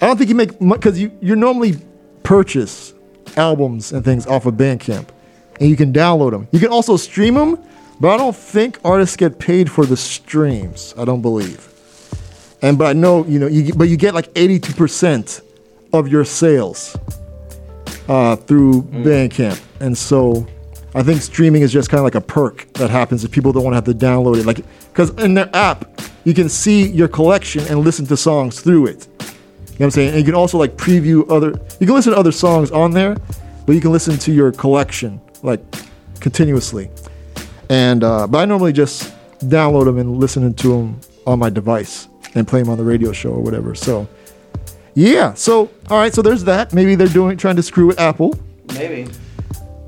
I 0.00 0.06
don't 0.06 0.16
think 0.16 0.30
you 0.30 0.34
make 0.34 0.58
much 0.62 0.80
because 0.80 0.98
you 0.98 1.12
you 1.20 1.36
normally 1.36 1.76
purchase 2.22 2.94
albums 3.36 3.92
and 3.92 4.02
things 4.02 4.26
off 4.26 4.46
of 4.46 4.54
Bandcamp, 4.54 5.08
and 5.60 5.68
you 5.68 5.76
can 5.76 5.92
download 5.92 6.30
them. 6.30 6.48
You 6.52 6.58
can 6.58 6.70
also 6.70 6.96
stream 6.96 7.34
them, 7.34 7.62
but 8.00 8.08
I 8.08 8.16
don't 8.16 8.34
think 8.34 8.78
artists 8.82 9.14
get 9.14 9.38
paid 9.38 9.70
for 9.70 9.84
the 9.84 9.98
streams. 9.98 10.94
I 10.96 11.04
don't 11.04 11.20
believe. 11.20 11.68
And 12.62 12.78
but 12.78 12.86
I 12.86 12.92
know 12.94 13.26
you 13.26 13.38
know 13.38 13.46
you 13.46 13.74
but 13.74 13.90
you 13.90 13.98
get 13.98 14.14
like 14.14 14.30
eighty 14.36 14.58
two 14.58 14.72
percent 14.72 15.42
of 15.92 16.08
your 16.08 16.24
sales 16.24 16.96
uh, 18.08 18.36
through 18.36 18.84
Bandcamp, 18.84 19.60
and 19.80 19.98
so 19.98 20.46
I 20.94 21.02
think 21.02 21.22
streaming 21.22 21.62
is 21.62 21.72
just 21.72 21.88
kind 21.88 21.98
of 21.98 22.04
like 22.04 22.14
a 22.14 22.20
perk 22.20 22.70
that 22.74 22.90
happens 22.90 23.24
if 23.24 23.30
people 23.30 23.52
don't 23.52 23.64
want 23.64 23.72
to 23.72 23.76
have 23.76 23.84
to 23.84 23.94
download 23.94 24.38
it. 24.38 24.46
Like 24.46 24.64
because 24.92 25.10
in 25.22 25.34
their 25.34 25.48
app 25.54 26.00
you 26.24 26.34
can 26.34 26.48
see 26.48 26.88
your 26.88 27.08
collection 27.08 27.64
and 27.68 27.80
listen 27.80 28.06
to 28.06 28.16
songs 28.16 28.60
through 28.60 28.86
it. 28.86 29.08
You 29.20 29.26
know 29.26 29.26
what 29.76 29.84
I'm 29.86 29.90
saying? 29.90 30.08
And 30.10 30.18
you 30.18 30.24
can 30.24 30.34
also 30.34 30.58
like 30.58 30.76
preview 30.76 31.28
other. 31.30 31.50
You 31.80 31.86
can 31.86 31.94
listen 31.94 32.12
to 32.12 32.18
other 32.18 32.32
songs 32.32 32.70
on 32.70 32.90
there, 32.90 33.16
but 33.66 33.74
you 33.74 33.80
can 33.80 33.90
listen 33.90 34.18
to 34.18 34.32
your 34.32 34.52
collection 34.52 35.20
like 35.42 35.60
continuously. 36.20 36.90
And 37.70 38.04
uh, 38.04 38.26
but 38.26 38.38
I 38.38 38.44
normally 38.44 38.72
just 38.72 39.14
download 39.40 39.86
them 39.86 39.98
and 39.98 40.18
listen 40.18 40.52
to 40.52 40.68
them 40.68 41.00
on 41.26 41.38
my 41.38 41.48
device 41.48 42.08
and 42.34 42.46
play 42.46 42.60
them 42.60 42.70
on 42.70 42.78
the 42.78 42.84
radio 42.84 43.12
show 43.12 43.30
or 43.30 43.40
whatever. 43.40 43.74
So 43.74 44.06
yeah. 44.94 45.32
So 45.34 45.70
all 45.88 45.98
right. 45.98 46.12
So 46.12 46.20
there's 46.20 46.44
that. 46.44 46.74
Maybe 46.74 46.94
they're 46.94 47.08
doing 47.08 47.36
trying 47.38 47.56
to 47.56 47.62
screw 47.62 47.86
with 47.86 47.98
Apple. 47.98 48.38
Maybe. 48.74 49.10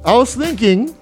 I 0.05 0.15
was 0.15 0.35
thinking, 0.35 0.95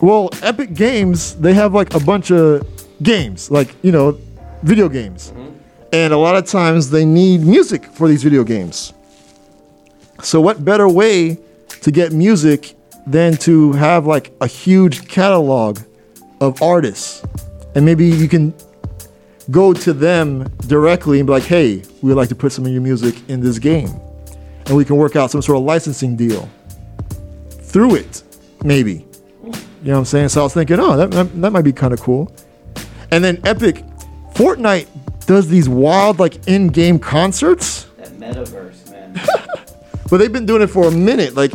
well, 0.00 0.30
Epic 0.40 0.74
Games, 0.74 1.34
they 1.34 1.52
have 1.54 1.74
like 1.74 1.94
a 1.94 2.00
bunch 2.00 2.30
of 2.30 2.64
games, 3.02 3.50
like, 3.50 3.74
you 3.82 3.90
know, 3.90 4.18
video 4.62 4.88
games. 4.88 5.32
Mm-hmm. 5.32 5.56
And 5.92 6.12
a 6.12 6.16
lot 6.16 6.36
of 6.36 6.46
times 6.46 6.90
they 6.90 7.04
need 7.04 7.40
music 7.40 7.84
for 7.86 8.06
these 8.06 8.22
video 8.22 8.44
games. 8.44 8.92
So, 10.22 10.40
what 10.40 10.64
better 10.64 10.88
way 10.88 11.38
to 11.80 11.90
get 11.90 12.12
music 12.12 12.76
than 13.04 13.36
to 13.38 13.72
have 13.72 14.06
like 14.06 14.32
a 14.40 14.46
huge 14.46 15.08
catalog 15.08 15.80
of 16.40 16.62
artists? 16.62 17.24
And 17.74 17.84
maybe 17.84 18.06
you 18.06 18.28
can 18.28 18.54
go 19.50 19.72
to 19.72 19.92
them 19.92 20.44
directly 20.68 21.18
and 21.18 21.26
be 21.26 21.32
like, 21.32 21.42
hey, 21.42 21.82
we'd 22.00 22.14
like 22.14 22.28
to 22.28 22.36
put 22.36 22.52
some 22.52 22.64
of 22.64 22.70
your 22.70 22.82
music 22.82 23.28
in 23.28 23.40
this 23.40 23.58
game. 23.58 23.90
And 24.66 24.76
we 24.76 24.84
can 24.84 24.96
work 24.96 25.16
out 25.16 25.32
some 25.32 25.42
sort 25.42 25.58
of 25.58 25.64
licensing 25.64 26.14
deal 26.14 26.48
through 27.70 27.96
it, 27.96 28.22
maybe. 28.62 29.06
You 29.82 29.86
know 29.86 29.92
what 29.92 29.98
I'm 30.00 30.04
saying? 30.04 30.28
So 30.28 30.40
I 30.40 30.44
was 30.44 30.54
thinking, 30.54 30.78
oh, 30.78 30.96
that, 30.96 31.10
that, 31.12 31.40
that 31.40 31.50
might 31.50 31.62
be 31.62 31.72
kind 31.72 31.94
of 31.94 32.00
cool. 32.00 32.34
And 33.10 33.24
then 33.24 33.40
Epic, 33.44 33.84
Fortnite 34.34 34.88
does 35.26 35.48
these 35.48 35.68
wild, 35.68 36.18
like, 36.18 36.46
in 36.48 36.68
game 36.68 36.98
concerts, 36.98 37.84
That 37.96 38.08
metaverse, 38.10 38.90
man. 38.90 39.14
but 40.10 40.18
they've 40.18 40.32
been 40.32 40.46
doing 40.46 40.62
it 40.62 40.68
for 40.68 40.88
a 40.88 40.90
minute. 40.90 41.34
Like, 41.34 41.52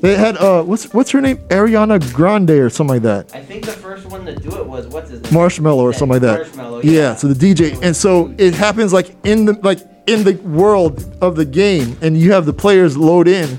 they 0.00 0.16
had, 0.16 0.36
uh, 0.36 0.62
what's 0.62 0.92
what's 0.92 1.10
her 1.12 1.20
name? 1.22 1.38
Ariana 1.48 2.12
Grande 2.12 2.50
or 2.50 2.68
something 2.68 2.96
like 2.96 3.02
that. 3.02 3.34
I 3.34 3.42
think 3.42 3.64
the 3.64 3.72
first 3.72 4.04
one 4.04 4.26
to 4.26 4.34
do 4.34 4.54
it 4.54 4.66
was 4.66 4.86
what's 4.88 5.08
his 5.08 5.22
name? 5.22 5.32
Marshmello 5.32 5.78
or 5.78 5.94
something 5.94 6.20
like 6.20 6.22
that. 6.22 6.46
Marshmello, 6.46 6.84
yeah. 6.84 7.14
So 7.14 7.28
the 7.28 7.54
DJ, 7.54 7.82
and 7.82 7.96
so 7.96 8.34
it 8.36 8.52
happens 8.52 8.92
like 8.92 9.16
in 9.24 9.46
the 9.46 9.54
like 9.62 9.78
in 10.06 10.22
the 10.22 10.34
world 10.42 11.16
of 11.22 11.36
the 11.36 11.46
game, 11.46 11.96
and 12.02 12.18
you 12.18 12.32
have 12.32 12.44
the 12.44 12.52
players 12.52 12.98
load 12.98 13.28
in, 13.28 13.58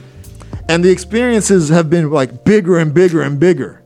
and 0.67 0.83
the 0.83 0.91
experiences 0.91 1.69
have 1.69 1.89
been 1.89 2.09
like 2.09 2.43
bigger 2.43 2.77
and 2.77 2.93
bigger 2.93 3.21
and 3.21 3.39
bigger. 3.39 3.81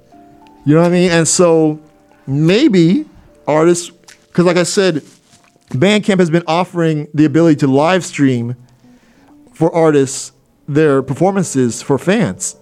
You 0.65 0.76
know 0.76 0.81
what 0.81 0.88
I 0.88 0.91
mean? 0.91 1.11
And 1.11 1.27
so 1.27 1.80
maybe 2.27 3.06
artists, 3.47 3.89
because 3.89 4.45
like 4.45 4.57
I 4.57 4.64
said, 4.64 5.03
Bandcamp 5.69 6.19
has 6.19 6.30
been 6.30 6.43
offering 6.47 7.07
the 7.14 7.26
ability 7.26 7.57
to 7.57 7.68
live 7.68 8.03
stream 8.03 8.56
for 9.53 9.73
artists 9.73 10.31
their 10.68 11.01
performances 11.01 11.81
for 11.81 11.97
fans. 11.97 12.56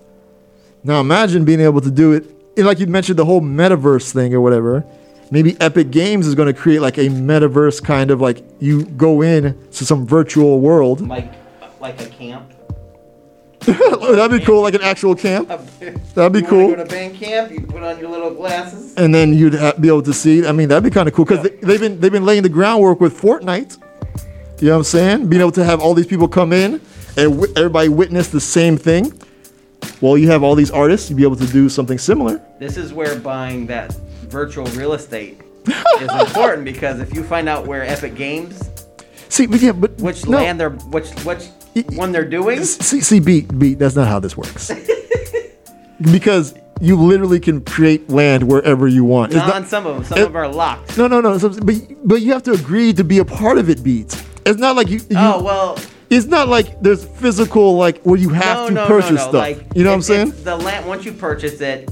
Now 0.84 1.00
imagine 1.02 1.46
being 1.46 1.60
able 1.60 1.82
to 1.82 1.92
do 1.92 2.14
it, 2.14 2.26
and 2.56 2.66
like 2.66 2.80
you 2.80 2.88
mentioned, 2.88 3.20
the 3.20 3.26
whole 3.26 3.42
metaverse 3.42 4.12
thing 4.14 4.34
or 4.34 4.42
whatever. 4.42 4.86
Maybe 5.30 5.60
Epic 5.60 5.92
Games 5.92 6.26
is 6.26 6.36
going 6.36 6.54
to 6.54 6.60
create 6.60 6.80
like 6.80 6.98
a 6.98 7.10
metaverse 7.10 7.84
kind 7.84 8.12
of 8.12 8.22
like 8.22 8.46
you 8.60 8.86
go 8.86 9.22
in 9.22 9.58
to 9.72 9.86
some 9.86 10.08
virtual 10.08 10.62
world. 10.62 11.06
Like 11.06 11.34
like 11.80 12.02
a 12.02 12.06
camp. 12.08 12.54
That'd 14.16 14.40
be 14.40 14.46
cool, 14.46 14.62
like 14.62 14.76
an 14.76 14.82
actual 14.82 15.14
camp. 15.14 15.50
That'd 16.16 16.32
be 16.32 16.40
you 16.40 16.46
cool. 16.48 16.68
Go 16.70 16.76
to 16.78 16.86
band 16.86 17.16
camp, 17.16 17.52
you 17.52 17.62
put 17.62 17.84
on 17.84 18.00
your 18.00 18.10
little 18.10 18.34
glasses. 18.34 18.94
and 18.96 19.14
then 19.14 19.34
you'd 19.34 19.56
ha- 19.56 19.74
be 19.80 19.90
able 19.90 20.04
to 20.04 20.14
see. 20.14 20.46
I 20.46 20.52
mean, 20.54 20.70
that'd 20.70 20.84
be 20.84 20.90
kind 20.90 21.08
of 21.08 21.14
cool 21.14 21.26
because 21.26 21.44
they, 21.62 21.74
have 21.74 21.82
been 21.82 22.00
they've 22.00 22.12
been 22.12 22.26
laying 22.26 22.44
the 22.44 22.50
groundwork 22.50 23.02
with 23.02 23.20
Fortnite. 23.20 23.78
You 24.62 24.68
know 24.68 24.72
what 24.74 24.78
I'm 24.78 24.84
saying? 24.86 25.28
Being 25.28 25.42
able 25.42 25.52
to 25.52 25.64
have 25.66 25.82
all 25.82 25.94
these 25.94 26.08
people 26.08 26.28
come 26.28 26.54
in 26.54 26.76
and 27.18 27.32
wi- 27.34 27.54
everybody 27.58 27.90
witness 27.90 28.30
the 28.30 28.40
same 28.42 28.78
thing. 28.78 29.12
Well, 30.02 30.18
you 30.18 30.30
have 30.30 30.44
all 30.44 30.56
these 30.56 30.72
artists. 30.72 31.10
You'd 31.10 31.18
be 31.18 31.24
able 31.24 31.36
to 31.36 31.46
do 31.48 31.70
something 31.70 31.98
similar. 31.98 32.42
This 32.60 32.78
is 32.78 32.94
where 32.94 33.20
buying 33.20 33.68
that 33.68 33.94
virtual 34.30 34.66
real 34.68 34.94
estate 34.94 35.42
is 36.02 36.12
important 36.12 36.64
because 36.66 37.00
if 37.00 37.14
you 37.14 37.24
find 37.24 37.48
out 37.50 37.68
where 37.68 37.84
Epic 37.84 38.16
Games, 38.16 38.70
See, 39.30 39.46
but 39.46 39.60
yeah, 39.62 39.74
but 39.74 39.92
which 39.98 40.26
no. 40.26 40.38
land 40.38 40.58
they're 40.60 40.70
which 40.70 41.10
which 41.26 41.44
when 41.84 42.12
they're 42.12 42.26
doing. 42.26 42.64
See, 42.64 43.02
see, 43.02 43.20
beat, 43.20 43.58
beat. 43.58 43.80
That's 43.80 43.96
not 43.96 44.08
how 44.08 44.20
this 44.20 44.36
works. 44.38 44.72
because 46.02 46.54
you 46.80 46.96
literally 46.96 47.40
can 47.40 47.62
create 47.62 48.10
land 48.10 48.48
wherever 48.48 48.88
you 48.88 49.04
want. 49.04 49.34
Not 49.34 49.48
not- 49.48 49.56
on 49.56 49.66
some 49.66 49.86
of 49.86 49.96
them. 49.96 50.04
Some 50.04 50.18
it- 50.20 50.22
of 50.22 50.34
them 50.34 50.38
are 50.38 50.48
locked. 50.48 50.98
no, 50.98 51.08
no, 51.08 51.22
no. 51.22 51.38
But 51.40 51.76
but 52.08 52.22
you 52.22 52.34
have 52.34 52.44
to 52.44 52.54
agree 52.54 52.94
to 52.94 53.04
be 53.04 53.20
a 53.20 53.26
part 53.26 53.58
of 53.58 53.70
it, 53.70 53.84
beats. 53.84 54.24
It's 54.46 54.60
not 54.60 54.76
like 54.76 54.90
you. 54.90 54.98
you 55.10 55.18
Oh 55.18 55.44
well. 55.44 55.78
It's 56.10 56.26
not 56.26 56.48
like 56.48 56.82
there's 56.82 57.04
physical 57.04 57.76
like 57.76 58.02
where 58.04 58.18
you 58.18 58.30
have 58.30 58.58
no, 58.58 58.68
to 58.70 58.74
no, 58.76 58.88
purchase 58.88 59.12
no, 59.12 59.18
stuff. 59.18 59.34
Like, 59.34 59.66
you 59.76 59.84
know 59.84 59.90
what 59.90 59.96
I'm 59.98 60.02
saying? 60.02 60.32
The 60.44 60.56
land 60.56 60.88
once 60.88 61.04
you 61.04 61.12
purchase 61.12 61.60
it. 61.60 61.90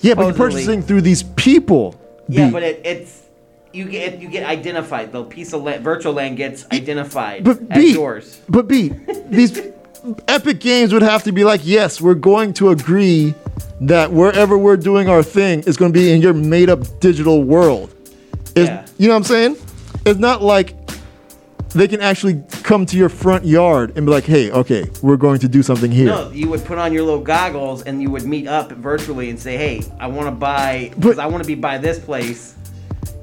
Yeah, 0.00 0.14
but 0.14 0.24
you're 0.24 0.34
purchasing 0.34 0.80
through 0.82 1.02
these 1.02 1.22
people. 1.22 1.94
Yeah, 2.26 2.46
Beat. 2.46 2.52
but 2.52 2.62
it, 2.62 2.80
it's 2.84 3.22
you 3.72 3.84
get 3.86 4.20
you 4.20 4.28
get 4.28 4.44
identified. 4.44 5.12
The 5.12 5.24
piece 5.24 5.52
of 5.52 5.62
land, 5.62 5.82
virtual 5.84 6.12
land 6.12 6.36
gets 6.36 6.66
identified 6.72 7.44
But 7.44 7.60
as 7.70 7.78
beat. 7.82 7.94
yours. 7.94 8.40
But 8.48 8.66
B, 8.68 8.92
these 9.28 9.58
Epic 10.28 10.60
Games 10.60 10.92
would 10.92 11.02
have 11.02 11.22
to 11.24 11.32
be 11.32 11.44
like, 11.44 11.60
yes, 11.64 12.00
we're 12.00 12.14
going 12.14 12.52
to 12.54 12.70
agree 12.70 13.34
that 13.82 14.12
wherever 14.12 14.56
we're 14.58 14.76
doing 14.76 15.08
our 15.08 15.22
thing 15.22 15.60
is 15.64 15.76
going 15.76 15.92
to 15.92 15.98
be 15.98 16.10
in 16.12 16.20
your 16.22 16.32
made-up 16.32 17.00
digital 17.00 17.42
world. 17.44 17.90
It's- 18.56 18.66
Yeah. 18.68 18.86
You 18.98 19.08
know 19.08 19.14
what 19.14 19.18
I'm 19.18 19.24
saying? 19.24 19.56
It's 20.06 20.18
not 20.18 20.42
like 20.42 20.74
they 21.74 21.86
can 21.86 22.00
actually 22.00 22.42
come 22.62 22.84
to 22.86 22.96
your 22.96 23.08
front 23.08 23.44
yard 23.44 23.92
and 23.96 24.04
be 24.06 24.10
like, 24.12 24.24
hey, 24.24 24.50
okay, 24.50 24.90
we're 25.02 25.16
going 25.16 25.38
to 25.40 25.48
do 25.48 25.62
something 25.62 25.90
here. 25.92 26.06
No, 26.06 26.30
you 26.30 26.48
would 26.50 26.64
put 26.64 26.78
on 26.78 26.92
your 26.92 27.02
little 27.04 27.20
goggles 27.22 27.82
and 27.82 28.02
you 28.02 28.10
would 28.10 28.24
meet 28.24 28.48
up 28.48 28.72
virtually 28.72 29.30
and 29.30 29.38
say, 29.38 29.56
"Hey, 29.56 29.82
I 30.00 30.06
want 30.08 30.26
to 30.26 30.32
buy 30.32 30.90
because 30.96 31.18
I 31.18 31.26
want 31.26 31.42
to 31.44 31.46
be 31.46 31.54
by 31.54 31.78
this 31.78 31.98
place. 31.98 32.54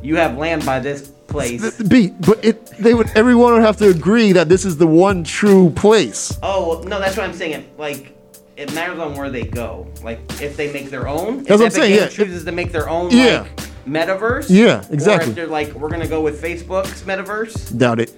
You 0.01 0.15
have 0.17 0.37
land 0.37 0.65
by 0.65 0.79
this 0.79 1.07
place." 1.27 1.81
B, 1.81 2.13
but 2.21 2.43
it 2.43 2.65
they 2.77 2.93
would 2.93 3.09
everyone 3.15 3.53
would 3.53 3.61
have 3.63 3.77
to 3.77 3.89
agree 3.89 4.31
that 4.33 4.49
this 4.49 4.65
is 4.65 4.77
the 4.77 4.87
one 4.87 5.23
true 5.23 5.69
place. 5.71 6.37
Oh 6.43 6.83
no, 6.87 6.99
that's 6.99 7.17
what 7.17 7.25
I'm 7.25 7.33
saying. 7.33 7.53
It 7.53 7.79
like 7.79 8.13
it 8.55 8.73
matters 8.73 8.99
on 8.99 9.15
where 9.15 9.29
they 9.29 9.43
go. 9.43 9.87
Like 10.03 10.19
if 10.41 10.57
they 10.57 10.71
make 10.73 10.89
their 10.89 11.07
own. 11.07 11.37
That's 11.43 11.49
what 11.51 11.61
I'm 11.61 11.67
if 11.67 11.73
saying, 11.73 11.95
yeah. 11.95 12.07
Chooses 12.07 12.43
to 12.45 12.51
make 12.51 12.71
their 12.71 12.89
own 12.89 13.11
Yeah. 13.11 13.41
like 13.41 13.55
metaverse. 13.87 14.47
Yeah, 14.49 14.85
Or 14.89 14.93
exactly. 14.93 15.29
if 15.29 15.35
they're 15.35 15.47
like, 15.47 15.73
we're 15.73 15.89
gonna 15.89 16.07
go 16.07 16.21
with 16.21 16.41
Facebook's 16.41 17.03
metaverse. 17.03 17.77
Doubt 17.77 17.99
it. 17.99 18.11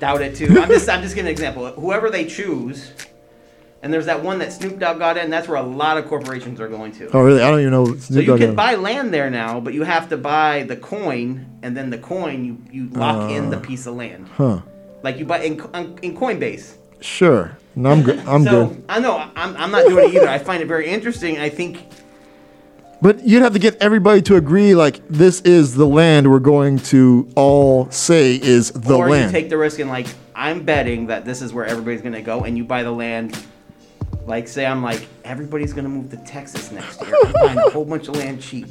Doubt 0.00 0.22
it 0.22 0.34
too. 0.36 0.46
I'm 0.60 0.68
just 0.68 0.88
I'm 0.88 1.02
just 1.02 1.14
giving 1.14 1.28
an 1.28 1.32
example. 1.32 1.66
Whoever 1.72 2.10
they 2.10 2.24
choose, 2.24 2.92
and 3.84 3.92
there's 3.92 4.06
that 4.06 4.22
one 4.24 4.38
that 4.38 4.50
Snoop 4.50 4.78
Dogg 4.78 4.98
got 4.98 5.18
in. 5.18 5.28
That's 5.28 5.46
where 5.46 5.58
a 5.58 5.62
lot 5.62 5.98
of 5.98 6.06
corporations 6.08 6.58
are 6.58 6.68
going 6.68 6.90
to. 6.92 7.10
Oh 7.12 7.20
really? 7.20 7.42
I 7.42 7.50
don't 7.50 7.60
even 7.60 7.70
know. 7.70 7.94
So 7.98 8.18
you 8.18 8.36
can 8.36 8.54
buy 8.56 8.74
land 8.76 9.12
there 9.12 9.28
now, 9.30 9.60
but 9.60 9.74
you 9.74 9.82
have 9.84 10.08
to 10.08 10.16
buy 10.16 10.62
the 10.62 10.74
coin, 10.76 11.46
and 11.62 11.76
then 11.76 11.90
the 11.90 11.98
coin 11.98 12.44
you 12.46 12.58
you 12.72 12.88
lock 12.88 13.30
in 13.30 13.50
the 13.50 13.58
Uh, 13.58 13.60
piece 13.60 13.86
of 13.86 13.94
land. 13.94 14.26
Huh. 14.36 14.60
Like 15.02 15.18
you 15.18 15.26
buy 15.26 15.40
in 15.42 15.60
in 16.02 16.16
Coinbase. 16.16 16.76
Sure. 17.00 17.58
No, 17.76 17.90
I'm 17.90 18.02
good. 18.02 18.20
I'm 18.26 18.44
so 18.54 18.66
good. 18.68 18.84
I 18.88 19.00
know 19.00 19.18
I'm, 19.36 19.54
I'm 19.58 19.70
not 19.70 19.86
doing 19.86 20.08
it 20.08 20.14
either. 20.14 20.28
I 20.28 20.38
find 20.38 20.62
it 20.62 20.66
very 20.66 20.86
interesting. 20.88 21.38
I 21.38 21.50
think 21.50 21.86
But 23.02 23.26
you'd 23.26 23.42
have 23.42 23.52
to 23.52 23.58
get 23.58 23.76
everybody 23.82 24.22
to 24.22 24.36
agree, 24.36 24.74
like 24.74 25.06
this 25.10 25.42
is 25.42 25.74
the 25.74 25.86
land 25.86 26.30
we're 26.30 26.38
going 26.38 26.78
to 26.94 27.28
all 27.36 27.90
say 27.90 28.36
is 28.36 28.70
the 28.72 28.96
or 28.96 29.10
land. 29.10 29.30
you 29.30 29.38
take 29.40 29.50
the 29.50 29.58
risk 29.58 29.78
and 29.78 29.90
like 29.90 30.06
I'm 30.34 30.62
betting 30.64 31.08
that 31.08 31.26
this 31.26 31.42
is 31.42 31.52
where 31.52 31.66
everybody's 31.66 32.00
gonna 32.00 32.22
go, 32.22 32.44
and 32.44 32.56
you 32.56 32.64
buy 32.64 32.82
the 32.82 32.90
land. 32.92 33.36
Like 34.26 34.48
say 34.48 34.64
I'm 34.66 34.82
like 34.82 35.06
everybody's 35.24 35.72
gonna 35.72 35.88
move 35.88 36.10
to 36.10 36.16
Texas 36.18 36.70
next 36.72 37.00
year. 37.02 37.14
I'm 37.24 37.32
buying 37.32 37.58
a 37.58 37.70
whole 37.70 37.84
bunch 37.84 38.08
of 38.08 38.16
land 38.16 38.40
cheap. 38.42 38.66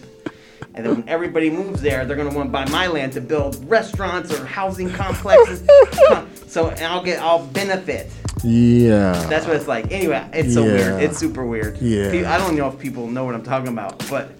And 0.75 0.83
then 0.85 0.95
when 0.95 1.09
everybody 1.09 1.49
moves 1.51 1.81
there, 1.81 2.05
they're 2.05 2.17
gonna 2.17 2.33
want 2.35 2.47
to 2.47 2.51
buy 2.51 2.65
my 2.69 2.87
land 2.87 3.13
to 3.13 3.21
build 3.21 3.63
restaurants 3.69 4.33
or 4.33 4.43
housing 4.45 4.89
complexes. 4.91 5.63
so 6.47 6.69
and 6.69 6.81
I'll 6.83 7.03
get 7.03 7.19
I'll 7.21 7.45
benefit. 7.47 8.09
yeah. 8.43 9.11
That's 9.29 9.45
what 9.45 9.55
it's 9.55 9.67
like. 9.67 9.91
Anyway, 9.91 10.27
it's 10.33 10.53
so 10.55 10.65
Yeah. 10.65 10.71
weird. 10.73 11.03
It's 11.03 11.17
super 11.19 11.45
weird. 11.45 11.77
Yeah. 11.77 12.33
I 12.33 12.37
don't 12.39 12.55
know 12.55 12.67
if 12.69 12.79
people 12.79 13.07
know 13.07 13.23
what 13.25 13.35
I'm 13.35 13.43
talking 13.43 13.67
about, 13.67 14.03
but 14.09 14.31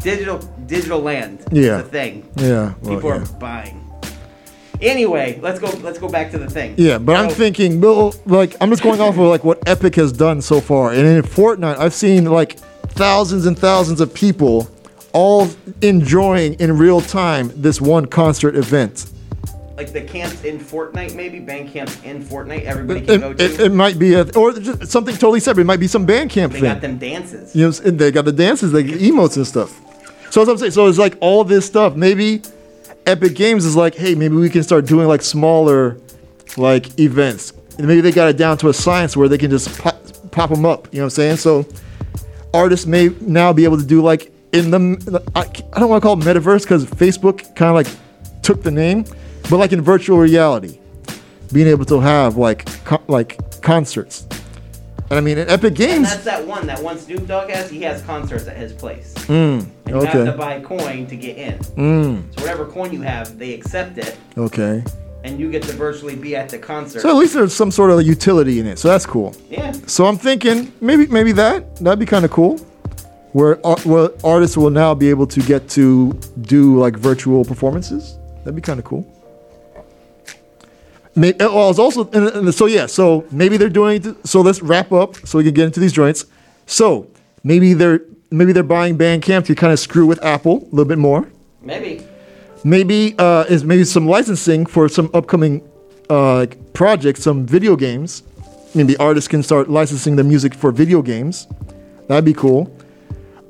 digital 0.00 0.38
digital 0.66 0.98
land 1.00 1.44
Yeah. 1.52 1.78
is 1.78 1.86
a 1.86 1.88
thing. 1.88 2.28
Yeah, 2.36 2.74
well, 2.82 2.94
People 2.96 3.10
yeah. 3.10 3.22
are 3.22 3.26
buying. 3.38 3.85
Anyway, 4.80 5.38
let's 5.42 5.58
go 5.58 5.68
let's 5.82 5.98
go 5.98 6.08
back 6.08 6.30
to 6.32 6.38
the 6.38 6.48
thing. 6.48 6.74
Yeah, 6.76 6.98
but 6.98 7.16
I'm 7.16 7.30
thinking, 7.30 7.80
Bill, 7.80 8.14
like 8.26 8.54
I'm 8.60 8.70
just 8.70 8.82
going 8.82 9.00
off 9.00 9.14
of 9.14 9.20
like 9.20 9.44
what 9.44 9.66
Epic 9.68 9.94
has 9.96 10.12
done 10.12 10.42
so 10.42 10.60
far, 10.60 10.92
and 10.92 11.06
in 11.06 11.22
Fortnite, 11.22 11.78
I've 11.78 11.94
seen 11.94 12.26
like 12.26 12.58
thousands 12.90 13.46
and 13.46 13.58
thousands 13.58 14.00
of 14.00 14.12
people 14.14 14.68
all 15.12 15.48
enjoying 15.82 16.54
in 16.54 16.76
real 16.76 17.00
time 17.00 17.50
this 17.56 17.80
one 17.80 18.06
concert 18.06 18.54
event. 18.56 19.06
like 19.76 19.92
the 19.92 20.00
camps 20.02 20.44
in 20.44 20.58
Fortnite, 20.58 21.14
maybe 21.14 21.38
band 21.40 21.70
camps 21.70 22.02
in 22.02 22.22
Fortnite. 22.24 22.64
Everybody 22.64 23.00
can 23.02 23.14
It, 23.14 23.18
go 23.20 23.32
to. 23.34 23.44
it, 23.44 23.60
it 23.60 23.72
might 23.72 23.98
be, 23.98 24.14
a, 24.14 24.22
or 24.36 24.52
just 24.52 24.86
something 24.90 25.14
totally 25.14 25.40
separate. 25.40 25.62
It 25.62 25.66
might 25.66 25.80
be 25.80 25.86
some 25.88 26.04
band 26.06 26.30
camp 26.30 26.52
they 26.54 26.60
thing. 26.60 26.72
got 26.72 26.80
them 26.80 26.96
dances. 26.98 27.54
You 27.54 27.68
know, 27.68 27.74
and 27.84 27.98
they 27.98 28.10
got 28.10 28.24
the 28.26 28.32
dances, 28.32 28.72
like 28.72 28.86
emotes 28.86 29.36
and 29.36 29.46
stuff. 29.46 29.78
So 30.30 30.42
as 30.42 30.48
I'm 30.48 30.56
saying, 30.58 30.72
so 30.72 30.86
it's 30.86 30.98
like 30.98 31.16
all 31.20 31.44
this 31.44 31.64
stuff. 31.66 31.94
Maybe 31.96 32.42
Epic 33.06 33.34
Games 33.36 33.64
is 33.64 33.76
like, 33.76 33.94
hey, 33.94 34.14
maybe 34.14 34.34
we 34.34 34.50
can 34.50 34.64
start 34.64 34.84
doing 34.86 35.06
like 35.06 35.22
smaller, 35.22 35.96
like 36.56 36.98
events. 36.98 37.52
And 37.78 37.86
maybe 37.86 38.00
they 38.00 38.10
got 38.10 38.28
it 38.28 38.36
down 38.36 38.58
to 38.58 38.68
a 38.68 38.74
science 38.74 39.16
where 39.16 39.28
they 39.28 39.38
can 39.38 39.50
just 39.50 39.78
pop, 39.80 39.96
pop 40.32 40.50
them 40.50 40.64
up. 40.66 40.88
You 40.92 40.98
know 40.98 41.04
what 41.04 41.06
I'm 41.06 41.10
saying? 41.10 41.36
So 41.36 41.66
artists 42.52 42.86
may 42.86 43.10
now 43.20 43.52
be 43.52 43.64
able 43.64 43.78
to 43.78 43.84
do 43.84 44.02
like 44.02 44.32
in 44.52 44.70
the 44.70 45.22
I, 45.34 45.40
I 45.40 45.80
don't 45.80 45.88
want 45.88 46.02
to 46.02 46.06
call 46.06 46.20
it 46.20 46.24
metaverse 46.24 46.62
because 46.62 46.84
Facebook 46.84 47.54
kind 47.54 47.68
of 47.68 47.74
like 47.74 48.42
took 48.42 48.62
the 48.62 48.70
name, 48.70 49.04
but 49.48 49.58
like 49.58 49.72
in 49.72 49.80
virtual 49.82 50.18
reality, 50.18 50.78
being 51.52 51.68
able 51.68 51.84
to 51.86 52.00
have 52.00 52.36
like 52.36 52.66
co- 52.84 53.02
like 53.06 53.38
concerts. 53.62 54.26
And 55.08 55.18
I 55.18 55.20
mean, 55.20 55.38
in 55.38 55.48
Epic 55.48 55.68
And 55.68 55.76
Games. 55.76 56.10
that's 56.10 56.24
that 56.24 56.44
one. 56.46 56.66
That 56.66 56.82
one 56.82 56.98
Snoop 56.98 57.26
Dogg 57.26 57.48
has. 57.50 57.70
He 57.70 57.80
has 57.82 58.02
concerts 58.02 58.46
at 58.48 58.56
his 58.56 58.72
place. 58.72 59.14
Mm, 59.28 59.60
And 59.60 59.68
you 59.86 59.94
okay. 59.96 60.06
have 60.18 60.26
to 60.26 60.32
buy 60.32 60.60
coin 60.60 61.06
to 61.06 61.16
get 61.16 61.36
in. 61.36 61.58
Mm. 61.58 62.34
So 62.34 62.40
whatever 62.42 62.66
coin 62.66 62.92
you 62.92 63.02
have, 63.02 63.38
they 63.38 63.54
accept 63.54 63.98
it, 63.98 64.16
Okay. 64.36 64.82
and 65.24 65.38
you 65.38 65.50
get 65.50 65.62
to 65.64 65.72
virtually 65.72 66.16
be 66.16 66.34
at 66.34 66.48
the 66.48 66.58
concert. 66.58 67.00
So 67.00 67.08
at 67.08 67.14
least 67.16 67.34
there's 67.34 67.54
some 67.54 67.70
sort 67.70 67.90
of 67.92 68.02
utility 68.02 68.58
in 68.58 68.66
it. 68.66 68.78
So 68.80 68.88
that's 68.88 69.06
cool. 69.06 69.34
Yeah. 69.48 69.72
So 69.86 70.06
I'm 70.06 70.18
thinking 70.18 70.72
maybe 70.80 71.06
maybe 71.06 71.30
that 71.32 71.76
that'd 71.76 71.98
be 72.00 72.06
kind 72.06 72.24
of 72.24 72.30
cool, 72.32 72.58
where 73.32 73.54
where 73.84 74.10
artists 74.24 74.56
will 74.56 74.70
now 74.70 74.92
be 74.94 75.08
able 75.10 75.26
to 75.28 75.40
get 75.40 75.68
to 75.70 76.12
do 76.42 76.78
like 76.80 76.96
virtual 76.96 77.44
performances. 77.44 78.18
That'd 78.38 78.56
be 78.56 78.62
kind 78.62 78.78
of 78.80 78.84
cool. 78.84 79.04
Maybe, 81.16 81.38
well, 81.38 81.64
I 81.64 81.68
was 81.68 81.78
also 81.78 82.08
and, 82.10 82.28
and 82.28 82.54
so 82.54 82.66
yeah. 82.66 82.86
So 82.86 83.24
maybe 83.30 83.56
they're 83.56 83.68
doing. 83.68 84.16
So 84.24 84.42
let's 84.42 84.62
wrap 84.62 84.92
up 84.92 85.16
so 85.26 85.38
we 85.38 85.44
can 85.44 85.54
get 85.54 85.64
into 85.64 85.80
these 85.80 85.92
joints. 85.92 86.26
So 86.66 87.10
maybe 87.42 87.72
they're 87.72 88.00
maybe 88.30 88.52
they're 88.52 88.62
buying 88.62 88.98
Bandcamp 88.98 89.46
to 89.46 89.54
kind 89.54 89.72
of 89.72 89.80
screw 89.80 90.06
with 90.06 90.22
Apple 90.22 90.58
a 90.58 90.70
little 90.70 90.84
bit 90.84 90.98
more. 90.98 91.28
Maybe. 91.62 92.06
Maybe 92.64 93.14
uh, 93.18 93.44
is 93.48 93.64
maybe 93.64 93.84
some 93.84 94.06
licensing 94.06 94.66
for 94.66 94.88
some 94.88 95.10
upcoming 95.14 95.66
uh, 96.10 96.46
projects, 96.72 97.22
some 97.22 97.46
video 97.46 97.76
games. 97.76 98.22
Maybe 98.74 98.96
artists 98.98 99.28
can 99.28 99.42
start 99.42 99.70
licensing 99.70 100.16
their 100.16 100.24
music 100.24 100.54
for 100.54 100.70
video 100.70 101.00
games. 101.00 101.46
That'd 102.08 102.24
be 102.24 102.34
cool. 102.34 102.76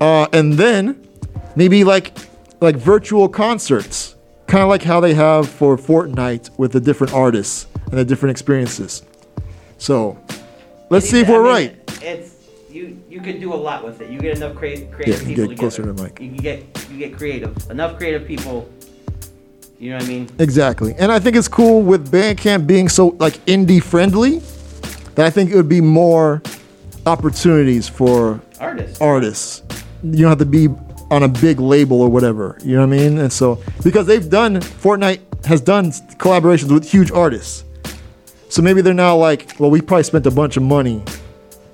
Uh, 0.01 0.29
and 0.33 0.53
then 0.55 1.07
maybe 1.57 1.85
like 1.85 2.17
like 2.61 2.77
virtual 2.77 3.29
concerts, 3.29 4.16
kind 4.47 4.63
of 4.63 4.69
like 4.69 4.83
how 4.83 5.01
they 5.01 5.15
have 5.15 5.49
for 5.49 5.77
Fortnite 5.77 6.51
with 6.59 6.73
the 6.73 6.81
different 6.81 7.13
artists 7.13 7.67
and 7.87 7.93
the 7.95 8.05
different 8.05 8.31
experiences. 8.31 9.03
So 9.79 10.19
let's 10.91 11.09
see 11.09 11.21
if 11.21 11.29
I 11.29 11.33
we're 11.33 11.43
mean, 11.43 11.53
right. 11.53 12.03
It's 12.03 12.35
you. 12.71 13.01
You 13.09 13.21
could 13.21 13.41
do 13.41 13.53
a 13.53 13.57
lot 13.57 13.85
with 13.85 14.01
it. 14.01 14.11
You 14.11 14.19
get 14.21 14.37
enough 14.37 14.55
creative, 14.55 14.91
creative 14.91 15.23
Yeah, 15.23 15.29
people 15.29 15.47
get 15.49 15.59
closer 15.59 15.83
together. 15.83 16.09
to 16.09 16.15
the 16.15 16.23
mic. 16.27 16.35
You 16.35 16.39
get 16.41 16.89
you 16.91 16.99
get 16.99 17.17
creative. 17.17 17.71
Enough 17.71 17.97
creative 17.99 18.27
people. 18.27 18.69
You 19.79 19.91
know 19.91 19.97
what 19.97 20.05
I 20.05 20.09
mean? 20.09 20.29
Exactly. 20.39 20.95
And 20.99 21.13
I 21.13 21.19
think 21.19 21.37
it's 21.37 21.49
cool 21.49 21.83
with 21.83 22.11
Bandcamp 22.11 22.67
being 22.67 22.89
so 22.89 23.09
like 23.19 23.35
indie 23.47 23.83
friendly 23.83 24.39
that 25.17 25.27
I 25.27 25.31
think 25.31 25.51
it 25.51 25.57
would 25.57 25.69
be 25.69 25.83
more 25.83 26.43
opportunities 27.05 27.87
for 27.89 28.41
Artists. 28.59 29.01
artists. 29.01 29.63
You 30.03 30.23
don't 30.23 30.31
have 30.31 30.39
to 30.39 30.47
be 30.47 30.69
on 31.11 31.23
a 31.23 31.29
big 31.29 31.61
label 31.61 32.01
or 32.01 32.09
whatever. 32.09 32.59
You 32.63 32.77
know 32.77 32.87
what 32.87 32.95
I 32.95 32.99
mean? 32.99 33.19
And 33.19 33.33
so 33.33 33.63
because 33.85 34.07
they've 34.07 34.29
done 34.29 34.57
Fortnite 34.57 35.45
has 35.47 35.61
done 35.61 35.91
collaborations 35.91 36.73
with 36.73 36.91
huge 36.91 37.11
artists. 37.11 37.65
So 38.49 38.63
maybe 38.63 38.81
they're 38.81 38.95
now 38.95 39.17
like, 39.17 39.55
well, 39.59 39.71
we 39.71 39.81
probably 39.81 40.05
spent 40.05 40.27
a 40.27 40.31
bunch 40.31 40.57
of 40.57 40.63
money. 40.63 41.03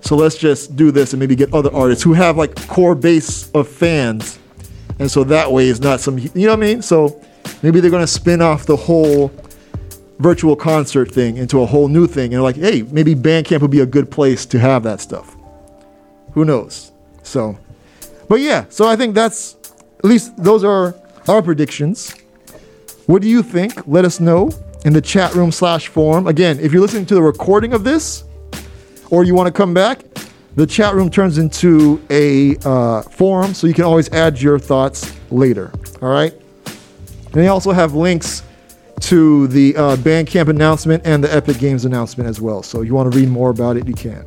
So 0.01 0.17
let's 0.17 0.37
just 0.37 0.77
do 0.77 0.91
this 0.91 1.13
and 1.13 1.21
maybe 1.21 1.37
get 1.37 1.53
other 1.55 1.73
artists 1.75 2.03
who 2.03 2.13
have 2.13 2.37
like 2.37 2.55
core 2.67 2.95
base 2.95 3.51
of 3.53 3.69
fans. 3.69 4.39
And 4.99 5.11
so 5.11 5.25
that 5.25 5.51
way 5.51 5.69
it's 5.69 5.81
not 5.81 6.01
some, 6.01 6.19
you 6.19 6.31
know 6.35 6.49
what 6.49 6.53
I 6.55 6.57
mean? 6.57 6.83
So 6.83 7.23
maybe 7.63 7.81
they're 7.81 7.91
going 7.91 8.03
to 8.03 8.07
spin 8.07 8.43
off 8.43 8.67
the 8.67 8.77
whole 8.77 9.33
virtual 10.19 10.57
concert 10.57 11.13
thing 11.13 11.37
into 11.37 11.61
a 11.61 11.67
whole 11.67 11.89
new 11.89 12.07
thing. 12.07 12.35
And 12.35 12.43
like, 12.43 12.57
hey, 12.57 12.83
maybe 12.91 13.15
Bandcamp 13.15 13.61
would 13.61 13.71
be 13.71 13.81
a 13.81 13.87
good 13.87 14.11
place 14.11 14.45
to 14.47 14.59
have 14.59 14.83
that 14.85 15.01
stuff. 15.01 15.37
Who 16.33 16.45
knows? 16.45 16.93
So, 17.23 17.59
but 18.29 18.41
yeah, 18.41 18.67
so 18.69 18.89
I 18.89 18.97
think 18.97 19.15
that's 19.15 19.57
at 19.99 20.05
least 20.05 20.37
those 20.37 20.65
are 20.65 20.95
our 21.29 21.43
predictions. 21.43 22.15
What 23.07 23.23
do 23.23 23.29
you 23.29 23.43
think? 23.43 23.87
Let 23.87 24.05
us 24.05 24.21
know 24.21 24.51
in 24.85 24.93
the 24.93 25.01
chat 25.01 25.35
room 25.35 25.53
slash 25.53 25.89
forum. 25.89 26.27
Again, 26.27 26.59
if 26.61 26.73
you're 26.73 26.83
listening 26.83 27.07
to 27.07 27.15
the 27.15 27.23
recording 27.23 27.73
of 27.73 27.85
this, 27.85 28.25
or 29.11 29.25
you 29.25 29.35
want 29.35 29.47
to 29.47 29.53
come 29.53 29.75
back, 29.75 30.01
the 30.55 30.67
chat 30.67 30.95
room 30.95 31.11
turns 31.11 31.39
into 31.39 32.03
a 32.11 32.57
uh, 32.65 33.03
forum, 33.03 33.55
so 33.55 33.67
you 33.67 33.75
can 33.75 33.85
always 33.85 34.11
add 34.11 34.41
your 34.41 34.59
thoughts 34.59 35.15
later. 35.31 35.73
All 36.01 36.09
right. 36.09 36.33
And 36.65 37.35
they 37.35 37.49
also 37.49 37.73
have 37.73 37.95
links 37.95 38.43
to 39.01 39.47
the 39.49 39.77
uh, 39.77 39.97
Bandcamp 39.97 40.49
announcement 40.49 41.07
and 41.07 41.25
the 41.25 41.35
Epic 41.35 41.59
Games 41.59 41.85
announcement 41.85 42.29
as 42.29 42.41
well. 42.41 42.63
So 42.63 42.83
if 42.83 42.87
you 42.87 42.95
want 42.95 43.13
to 43.13 43.19
read 43.19 43.29
more 43.29 43.51
about 43.51 43.77
it, 43.77 43.87
you 43.87 43.95
can. 43.95 44.25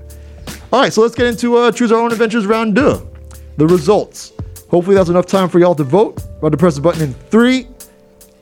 All 0.73 0.81
right, 0.81 0.91
so 0.91 1.01
let's 1.01 1.15
get 1.15 1.27
into 1.27 1.57
uh, 1.57 1.71
Choose 1.71 1.91
Our 1.91 1.99
Own 1.99 2.11
Adventures 2.11 2.45
Round 2.45 2.75
2. 2.75 3.14
The 3.57 3.67
results. 3.67 4.33
Hopefully 4.69 4.95
that's 4.95 5.09
enough 5.09 5.25
time 5.25 5.49
for 5.49 5.59
y'all 5.59 5.75
to 5.75 5.83
vote. 5.83 6.21
About 6.39 6.51
to 6.51 6.57
press 6.57 6.75
the 6.75 6.81
button 6.81 7.01
in 7.01 7.13
three, 7.13 7.67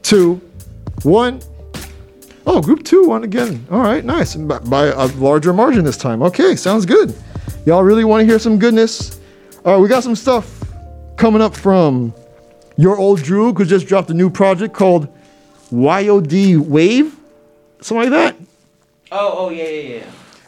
two, 0.02 0.42
one. 1.04 1.42
Oh, 2.46 2.62
group 2.62 2.84
two 2.84 3.06
won 3.06 3.24
again. 3.24 3.66
All 3.72 3.80
right, 3.80 4.04
nice. 4.04 4.36
By, 4.36 4.60
by 4.60 4.86
a 4.88 5.06
larger 5.18 5.54
margin 5.54 5.84
this 5.86 5.98
time. 5.98 6.22
Okay, 6.24 6.56
sounds 6.56 6.86
good. 6.86 7.16
Y'all 7.66 7.84
really 7.84 8.04
want 8.04 8.22
to 8.22 8.26
hear 8.26 8.40
some 8.40 8.60
goodness? 8.60 9.20
All 9.66 9.74
right, 9.74 9.82
we 9.82 9.88
got 9.88 10.04
some 10.04 10.16
stuff 10.16 10.64
coming 11.16 11.42
up 11.42 11.56
from 11.56 12.14
your 12.76 12.98
old 12.98 13.20
Droog, 13.20 13.58
who 13.58 13.66
just 13.66 13.88
dropped 13.88 14.10
a 14.10 14.14
new 14.14 14.30
project 14.30 14.74
called 14.74 15.08
YOD 15.72 16.58
Wave, 16.58 17.16
something 17.82 18.10
like 18.10 18.12
that. 18.12 18.36
Oh, 19.12 19.34
oh 19.46 19.50
yeah, 19.50 19.68
yeah, 19.68 20.04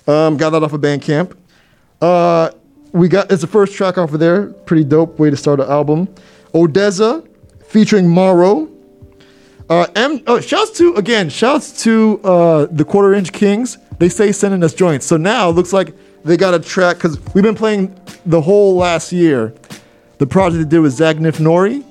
yeah. 0.07 0.25
Um, 0.27 0.37
got 0.37 0.49
that 0.49 0.63
off 0.63 0.73
of 0.73 0.81
Bandcamp. 0.81 1.35
Uh, 2.01 2.51
we 2.95 3.09
got 3.09 3.31
it's 3.31 3.41
the 3.41 3.47
first 3.47 3.73
track 3.73 3.97
off 3.97 4.13
of 4.13 4.19
there. 4.19 4.47
Pretty 4.47 4.85
dope 4.85 5.19
way 5.19 5.29
to 5.29 5.35
start 5.37 5.59
an 5.59 5.69
album. 5.69 6.07
ODESZA 6.53 7.27
featuring 7.65 8.09
MARO. 8.09 8.69
Uh, 9.69 9.87
M. 9.95 10.21
Oh, 10.27 10.39
shouts 10.39 10.71
to 10.77 10.95
again. 10.95 11.29
Shouts 11.29 11.83
to 11.83 12.21
uh, 12.23 12.67
the 12.71 12.85
Quarter 12.85 13.13
Inch 13.13 13.33
Kings. 13.33 13.77
They 13.99 14.09
say 14.09 14.31
sending 14.31 14.63
us 14.63 14.73
joints. 14.73 15.05
So 15.05 15.17
now 15.17 15.49
it 15.49 15.53
looks 15.53 15.73
like 15.73 15.93
they 16.23 16.37
got 16.37 16.53
a 16.53 16.59
track 16.59 16.97
because 16.97 17.19
we've 17.33 17.43
been 17.43 17.55
playing 17.55 17.99
the 18.25 18.41
whole 18.41 18.75
last 18.75 19.11
year. 19.11 19.53
The 20.17 20.27
project 20.27 20.63
they 20.63 20.69
did 20.69 20.79
with 20.79 20.97
Zagnif 20.97 21.37
Nori. 21.39 21.83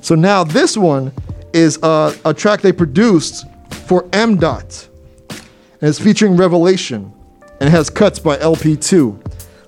So 0.00 0.14
now 0.14 0.44
this 0.44 0.76
one 0.76 1.12
is 1.52 1.82
uh, 1.82 2.14
a 2.24 2.32
track 2.32 2.60
they 2.60 2.72
produced 2.72 3.44
for 3.86 4.08
M-Dot. 4.12 4.88
And 5.28 5.88
it's 5.88 5.98
featuring 5.98 6.36
Revalation. 6.36 7.12
And 7.60 7.68
it 7.68 7.70
has 7.70 7.90
cuts 7.90 8.18
by 8.18 8.36
LP2, 8.36 9.25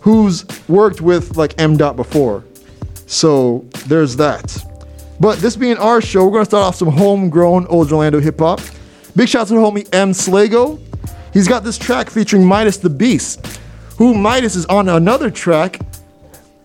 who's 0.09 0.47
worked 0.69 1.03
with 1.03 1.37
like 1.37 1.53
M-Dot 1.61 1.95
before. 1.95 2.43
So 3.05 3.67
there's 3.89 4.17
that. 4.17 4.57
But 5.21 5.39
this 5.41 5.55
being 5.55 5.77
our 5.77 6.01
show, 6.01 6.25
we're 6.25 6.33
gonna 6.33 6.47
start 6.47 6.65
off 6.65 6.77
some 6.77 6.89
homegrown 6.89 7.67
old 7.67 7.93
Orlando 7.93 8.19
hip 8.19 8.39
hop. 8.39 8.63
Big 9.15 9.29
shout 9.29 9.43
out 9.43 9.49
to 9.49 9.55
the 9.55 9.61
homie 9.61 9.87
M. 9.93 10.13
Slago. 10.13 10.81
He's 11.35 11.47
got 11.47 11.63
this 11.63 11.77
track 11.77 12.09
featuring 12.09 12.43
MidaZ 12.43 12.81
the 12.81 12.89
Beast, 12.89 13.61
who 13.99 14.15
MidaZ 14.15 14.57
is 14.57 14.65
on 14.67 14.89
another 14.89 15.31
track. 15.31 15.79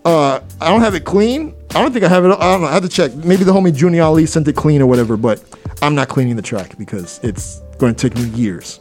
Uh, 0.05 0.39
I 0.61 0.69
don't 0.69 0.79
have 0.79 0.95
it 0.95 1.03
clean. 1.03 1.53
I 1.71 1.81
don't 1.81 1.91
think 1.91 2.05
I 2.05 2.07
have 2.07 2.23
it. 2.23 2.31
I 2.31 2.53
don't 2.53 2.61
know. 2.61 2.67
I 2.67 2.71
have 2.71 2.83
to 2.83 2.89
check. 2.89 3.13
Maybe 3.13 3.43
the 3.43 3.51
homie 3.51 3.75
Junior 3.75 4.03
Ali 4.03 4.25
sent 4.25 4.47
it 4.47 4.55
clean 4.55 4.81
or 4.81 4.85
whatever, 4.85 5.17
but 5.17 5.43
I'm 5.81 5.95
not 5.95 6.07
cleaning 6.07 6.37
the 6.37 6.41
track 6.41 6.77
because 6.77 7.19
it's 7.23 7.59
going 7.77 7.93
to 7.93 8.09
take 8.09 8.17
me 8.17 8.29
years. 8.29 8.79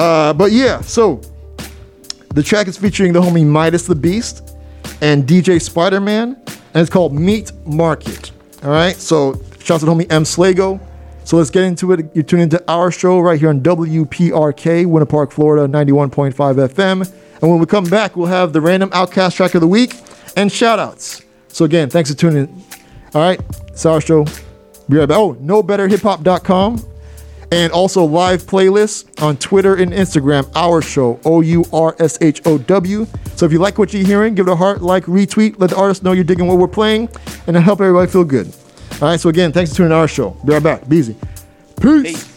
Uh, 0.00 0.32
but 0.32 0.50
yeah, 0.50 0.80
so 0.80 1.20
the 2.34 2.42
track 2.42 2.66
is 2.66 2.78
featuring 2.78 3.12
the 3.12 3.20
homie 3.20 3.44
MidaZ 3.44 3.86
the 3.86 3.94
Beast 3.94 4.56
and 5.00 5.24
DJ 5.24 5.56
Spiderman, 5.56 6.36
and 6.46 6.76
it's 6.76 6.90
called 6.90 7.12
Meat 7.12 7.52
Market. 7.66 8.30
All 8.62 8.70
right, 8.70 8.96
so 8.96 9.40
shouts 9.60 9.84
to 9.84 9.90
homie 9.90 10.10
M 10.10 10.24
Slago. 10.24 10.80
So 11.24 11.36
let's 11.36 11.50
get 11.50 11.64
into 11.64 11.92
it. 11.92 12.06
You're 12.14 12.24
tuning 12.24 12.44
into 12.44 12.62
our 12.68 12.90
show 12.90 13.20
right 13.20 13.38
here 13.38 13.48
on 13.48 13.60
WPRK, 13.60 14.86
Winter 14.86 15.06
Park, 15.06 15.30
Florida, 15.30 15.72
91.5 15.72 16.32
FM. 16.34 17.12
And 17.40 17.50
when 17.50 17.60
we 17.60 17.66
come 17.66 17.84
back, 17.84 18.16
we'll 18.16 18.26
have 18.26 18.52
the 18.52 18.60
random 18.60 18.90
OutKast 18.90 19.36
track 19.36 19.54
of 19.54 19.60
the 19.60 19.68
week 19.68 19.94
and 20.36 20.50
shout 20.50 20.78
outs. 20.78 21.22
So 21.48 21.64
again, 21.64 21.90
thanks 21.90 22.10
for 22.10 22.16
tuning 22.16 22.48
in. 22.48 22.64
All 23.14 23.22
right, 23.22 23.40
it's 23.68 23.86
our 23.86 24.00
show. 24.00 24.24
Be 24.88 24.96
right 24.96 25.08
back. 25.08 25.18
Oh, 25.18 25.34
knowbetterhiphop.com 25.34 26.91
and 27.52 27.70
also 27.70 28.02
live 28.04 28.44
playlists 28.44 29.22
on 29.22 29.36
Twitter 29.36 29.74
and 29.74 29.92
Instagram. 29.92 30.50
Our 30.56 30.80
show, 30.80 31.20
O 31.24 31.42
U 31.42 31.64
R 31.72 31.94
S 31.98 32.18
H 32.22 32.40
O 32.46 32.56
W. 32.58 33.06
So 33.36 33.44
if 33.46 33.52
you 33.52 33.58
like 33.58 33.78
what 33.78 33.92
you're 33.92 34.06
hearing, 34.06 34.34
give 34.34 34.48
it 34.48 34.52
a 34.52 34.56
heart, 34.56 34.82
like, 34.82 35.04
retweet, 35.04 35.58
let 35.58 35.70
the 35.70 35.76
artist 35.76 36.02
know 36.02 36.12
you're 36.12 36.24
digging 36.24 36.46
what 36.46 36.58
we're 36.58 36.66
playing, 36.66 37.08
and 37.46 37.56
help 37.56 37.80
everybody 37.80 38.10
feel 38.10 38.24
good. 38.24 38.52
All 39.00 39.08
right, 39.08 39.20
so 39.20 39.28
again, 39.28 39.52
thanks 39.52 39.70
for 39.70 39.78
tuning 39.78 39.92
in 39.92 39.98
our 39.98 40.08
show. 40.08 40.30
Be 40.44 40.54
right 40.54 40.62
back. 40.62 40.88
Be 40.88 40.96
easy. 40.96 41.16
Peace. 41.80 42.31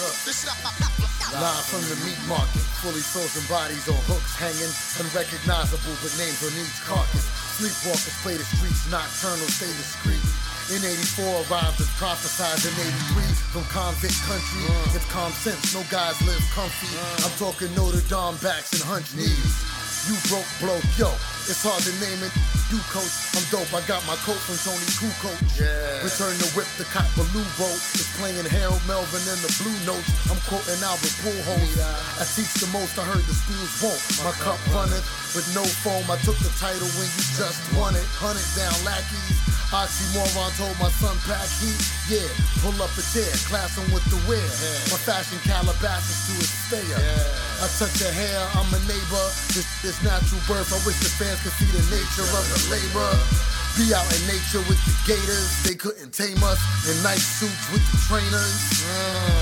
Live 0.00 1.64
from 1.68 1.84
the 1.92 1.98
meat 2.08 2.16
market, 2.24 2.64
fully 2.80 3.04
frozen 3.04 3.44
bodies 3.52 3.84
on 3.84 4.00
hooks 4.08 4.32
hanging, 4.32 4.72
unrecognizable 4.96 5.92
but 6.00 6.08
names 6.16 6.40
on 6.40 6.56
each 6.56 6.80
carcass. 6.88 7.28
Sleepwalkers 7.60 8.16
play 8.24 8.40
the 8.40 8.46
streets, 8.48 8.88
nocturnal 8.88 9.44
stay 9.52 9.68
discreet. 9.76 10.24
In 10.72 10.80
84, 10.80 11.52
arrived 11.52 11.76
as 11.84 11.90
prophesied 12.00 12.64
in 12.64 12.72
83 13.12 13.28
from 13.52 13.64
convict 13.68 14.16
country. 14.24 14.64
Uh. 14.72 14.96
It's 14.96 15.04
calm 15.12 15.32
sense, 15.36 15.74
no 15.76 15.84
guys 15.92 16.16
live 16.24 16.42
comfy. 16.56 16.88
Uh. 16.96 17.28
I'm 17.28 17.34
talking 17.36 17.68
Notre 17.76 18.00
Dame 18.08 18.40
backs 18.40 18.72
and 18.72 18.82
hunch 18.88 19.12
knees. 19.12 19.69
You 20.10 20.18
broke, 20.26 20.50
bloke, 20.58 20.82
yo. 20.98 21.06
It's 21.46 21.62
hard 21.62 21.86
to 21.86 21.94
name 22.02 22.18
it. 22.26 22.34
You 22.66 22.82
coach, 22.90 23.30
I'm 23.30 23.46
dope. 23.46 23.70
I 23.70 23.78
got 23.86 24.02
my 24.10 24.18
coat 24.26 24.42
from 24.42 24.58
Tony 24.58 24.82
Kukoc. 24.98 25.38
Yeah. 25.54 26.02
Return 26.02 26.34
to 26.34 26.50
whip 26.58 26.66
the 26.82 26.86
cop 26.90 27.06
balloon 27.14 27.46
boat. 27.54 27.78
It's 27.94 28.10
playing 28.18 28.42
Harold 28.42 28.82
Melvin 28.90 29.22
and 29.30 29.38
the 29.38 29.54
Blue 29.62 29.78
Notes. 29.86 30.10
I'm 30.26 30.42
quoting 30.50 30.82
Albert 30.82 31.14
Pujols. 31.22 31.78
I 32.18 32.26
teach 32.26 32.50
the 32.58 32.66
most. 32.74 32.98
I 32.98 33.06
heard 33.06 33.22
the 33.22 33.38
schools 33.38 33.70
won't. 33.78 34.02
My 34.26 34.34
cup 34.42 34.58
runneth 34.74 35.06
with 35.38 35.46
no 35.54 35.62
foam. 35.62 36.02
I 36.10 36.18
took 36.26 36.42
the 36.42 36.50
title 36.58 36.90
when 36.98 37.06
you 37.06 37.24
just 37.38 37.62
won 37.78 37.94
it. 37.94 38.02
Hunted 38.18 38.50
down 38.58 38.74
lackeys. 38.82 39.59
Oxymoron 39.70 40.50
told 40.58 40.74
my 40.82 40.90
son 40.98 41.14
pack 41.30 41.46
heat. 41.62 41.78
Yeah, 42.10 42.26
pull 42.58 42.74
up 42.82 42.90
a 42.98 43.04
chair, 43.14 43.30
class 43.46 43.78
him 43.78 43.86
with 43.94 44.02
the 44.10 44.18
wear. 44.26 44.42
My 44.90 44.98
fashion 44.98 45.38
Calabasas 45.46 46.26
to 46.26 46.32
his 46.42 46.50
stayer. 46.50 46.98
I 47.62 47.70
touch 47.78 48.02
your 48.02 48.10
hair, 48.10 48.38
I'm 48.58 48.66
a 48.74 48.80
neighbor. 48.90 49.26
This 49.54 49.70
this 49.78 50.02
natural 50.02 50.42
birth. 50.50 50.74
I 50.74 50.78
wish 50.82 50.98
the 50.98 51.12
fans 51.14 51.38
could 51.46 51.54
see 51.54 51.70
the 51.70 51.86
nature 51.86 52.26
of 52.26 52.44
the 52.50 52.58
labor. 52.66 53.14
Be 53.78 53.94
out 53.94 54.10
in 54.10 54.26
nature 54.26 54.58
with 54.66 54.82
the 54.82 54.94
gators. 55.06 55.62
They 55.62 55.78
couldn't 55.78 56.10
tame 56.10 56.42
us 56.42 56.58
in 56.90 56.98
nice 57.06 57.22
suits 57.22 57.70
with 57.70 57.86
the 57.94 57.98
trainers. 58.10 58.82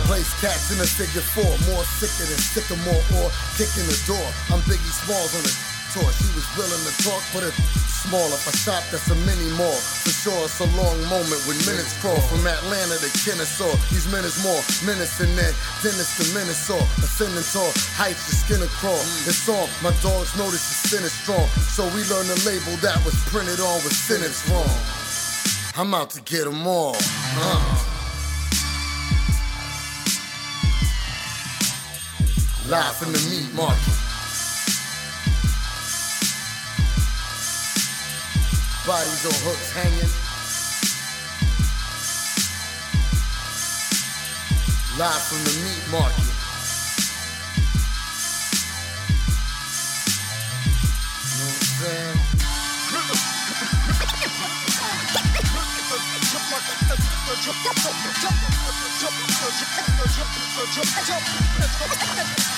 Place 0.04 0.28
cats 0.44 0.68
in 0.68 0.76
a 0.76 0.84
figure 0.84 1.24
four, 1.24 1.48
more 1.72 1.84
sicker 1.96 2.28
than 2.28 2.36
sycamore 2.36 3.00
or 3.16 3.32
kicking 3.56 3.88
the 3.88 3.96
door. 4.04 4.28
I'm 4.52 4.60
Biggie 4.68 4.92
Smalls 4.92 5.32
on 5.32 5.42
the 5.48 5.77
tour. 5.92 6.08
She 6.12 6.28
was 6.36 6.46
willing 6.56 6.82
to 6.84 6.94
talk, 7.04 7.22
but 7.32 7.44
it's 7.44 7.56
small. 8.04 8.24
If 8.32 8.48
I 8.48 8.52
shop, 8.52 8.82
that's 8.90 9.08
a 9.10 9.16
mini 9.24 9.48
more. 9.56 9.78
For 10.04 10.12
sure, 10.12 10.44
it's 10.44 10.60
a 10.60 10.68
long 10.76 10.98
moment 11.08 11.40
when 11.48 11.56
minutes 11.64 11.96
crawl 12.00 12.18
from 12.28 12.44
Atlanta 12.46 12.96
to 13.00 13.10
Kennesaw. 13.24 13.72
These 13.88 14.08
minutes 14.12 14.40
more 14.44 14.60
menacing 14.84 15.32
than 15.36 15.52
Dennis 15.80 16.10
to 16.20 16.24
Minnesota. 16.36 16.84
Ascending 17.00 17.46
tall, 17.52 17.72
heights 17.96 18.28
your 18.28 18.38
skin 18.38 18.60
a 18.64 18.70
crawl. 18.80 19.00
It's 19.28 19.48
on. 19.48 19.68
My 19.80 19.92
dogs 20.04 20.36
notice 20.36 20.62
your 20.62 20.80
sin 20.88 21.02
is 21.04 21.14
strong. 21.14 21.46
So 21.72 21.84
we 21.96 22.04
learned 22.08 22.28
the 22.28 22.38
label 22.44 22.74
that 22.84 22.98
was 23.04 23.16
printed 23.28 23.60
on 23.60 23.80
with 23.84 23.94
sentence 23.94 24.44
wrong. 24.48 24.68
I'm 25.76 25.94
out 25.94 26.10
to 26.16 26.20
get 26.22 26.44
them 26.44 26.66
all. 26.66 26.96
Uh. 26.98 27.94
Live 32.68 32.96
from 32.96 33.12
the 33.12 33.22
meat 33.30 33.48
market. 33.54 34.07
Bodies 38.88 39.26
on 39.26 39.32
hooks 39.44 39.70
hanging. 39.72 40.08
Live 44.98 45.22
from 45.28 45.44
the 45.44 45.52
meat 45.62 45.84
market. 45.92 46.24
You 51.34 51.44
know 51.44 51.52
what 51.52 51.60
I'm 51.60 51.76
saying? 62.24 62.54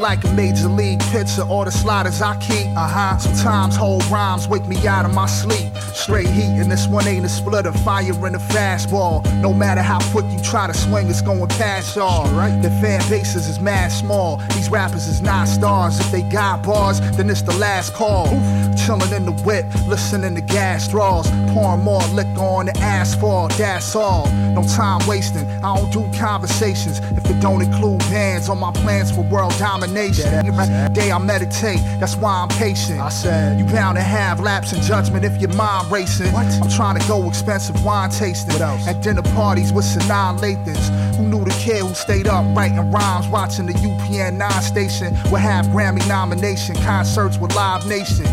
like 0.00 0.24
a 0.24 0.32
major 0.32 0.68
league 0.68 1.00
pitcher. 1.12 1.42
All 1.42 1.64
the 1.64 1.70
sliders 1.70 2.22
I 2.22 2.36
keep. 2.38 2.66
Uh 2.76 2.88
huh. 2.88 3.18
Sometimes 3.18 3.76
whole 3.76 4.00
rhymes 4.10 4.48
wake 4.48 4.66
me 4.66 4.76
out 4.86 5.04
of 5.04 5.14
my 5.14 5.26
sleep. 5.26 5.72
Straight 6.00 6.28
heat, 6.28 6.58
and 6.58 6.72
this 6.72 6.86
one 6.88 7.06
ain't 7.06 7.26
a 7.26 7.28
splitter. 7.28 7.72
Fire 7.72 8.26
in 8.26 8.34
a 8.34 8.38
fastball. 8.38 9.22
No 9.42 9.52
matter 9.52 9.82
how 9.82 9.98
quick 10.12 10.24
you 10.30 10.40
try 10.40 10.66
to 10.66 10.72
swing, 10.72 11.10
it's 11.10 11.20
going 11.20 11.46
past 11.48 11.94
y'all. 11.94 12.26
Right? 12.32 12.58
The 12.62 12.70
fan 12.70 13.06
bases 13.10 13.46
is 13.46 13.60
mad 13.60 13.92
small. 13.92 14.38
These 14.54 14.70
rappers 14.70 15.06
is 15.06 15.20
not 15.20 15.46
stars. 15.46 16.00
If 16.00 16.10
they 16.10 16.22
got 16.22 16.62
bars, 16.62 17.00
then 17.18 17.28
it's 17.28 17.42
the 17.42 17.54
last 17.58 17.92
call. 17.92 18.28
Chillin' 18.80 19.14
in 19.14 19.26
the 19.26 19.32
whip, 19.44 19.66
listening 19.86 20.34
to 20.36 20.40
gas 20.40 20.88
draws. 20.88 21.30
Pouring 21.52 21.84
more 21.84 22.02
liquor 22.14 22.40
on 22.40 22.66
the 22.66 22.78
asphalt. 22.78 23.52
That's 23.52 23.94
all. 23.94 24.26
No 24.54 24.62
time 24.62 25.06
wasting. 25.06 25.46
I 25.62 25.76
don't 25.76 25.92
do 25.92 26.10
conversations 26.18 27.00
if 27.00 27.28
it 27.28 27.40
don't 27.40 27.60
include 27.60 27.98
bands 28.10 28.48
on 28.48 28.58
my 28.58 28.72
plans 28.72 29.12
for 29.12 29.20
world 29.24 29.54
domination. 29.58 30.32
Every 30.32 30.94
day 30.94 31.12
I 31.12 31.18
meditate, 31.18 31.80
that's 32.00 32.16
why 32.16 32.32
I'm 32.40 32.48
patient. 32.48 33.00
I 33.00 33.10
said, 33.10 33.58
you 33.58 33.66
bound 33.66 33.98
to 33.98 34.02
have 34.02 34.40
lapse 34.40 34.72
in 34.72 34.80
judgment 34.80 35.26
if 35.26 35.38
your 35.40 35.52
mind 35.54 35.90
racing. 36.00 36.34
I'm 36.34 36.70
trying 36.70 36.98
to 36.98 37.06
go 37.08 37.28
expensive 37.28 37.84
wine 37.84 38.10
tasting. 38.10 38.60
At 38.60 39.02
dinner 39.02 39.22
parties 39.34 39.72
with 39.72 39.84
Sanaa 39.84 40.38
Lathans. 40.38 41.16
Who 41.16 41.26
knew 41.28 41.44
the 41.44 41.50
kid 41.50 41.82
who 41.82 41.94
stayed 41.94 42.26
up 42.26 42.44
writing 42.56 42.90
rhymes, 42.90 43.28
watching 43.28 43.66
the 43.66 43.74
UPN 43.74 44.36
9 44.38 44.50
station 44.62 45.12
with 45.30 45.40
half 45.40 45.66
Grammy 45.66 46.06
nomination, 46.08 46.74
concerts 46.76 47.38
with 47.38 47.54
Live 47.54 47.86
Nation. 47.86 48.26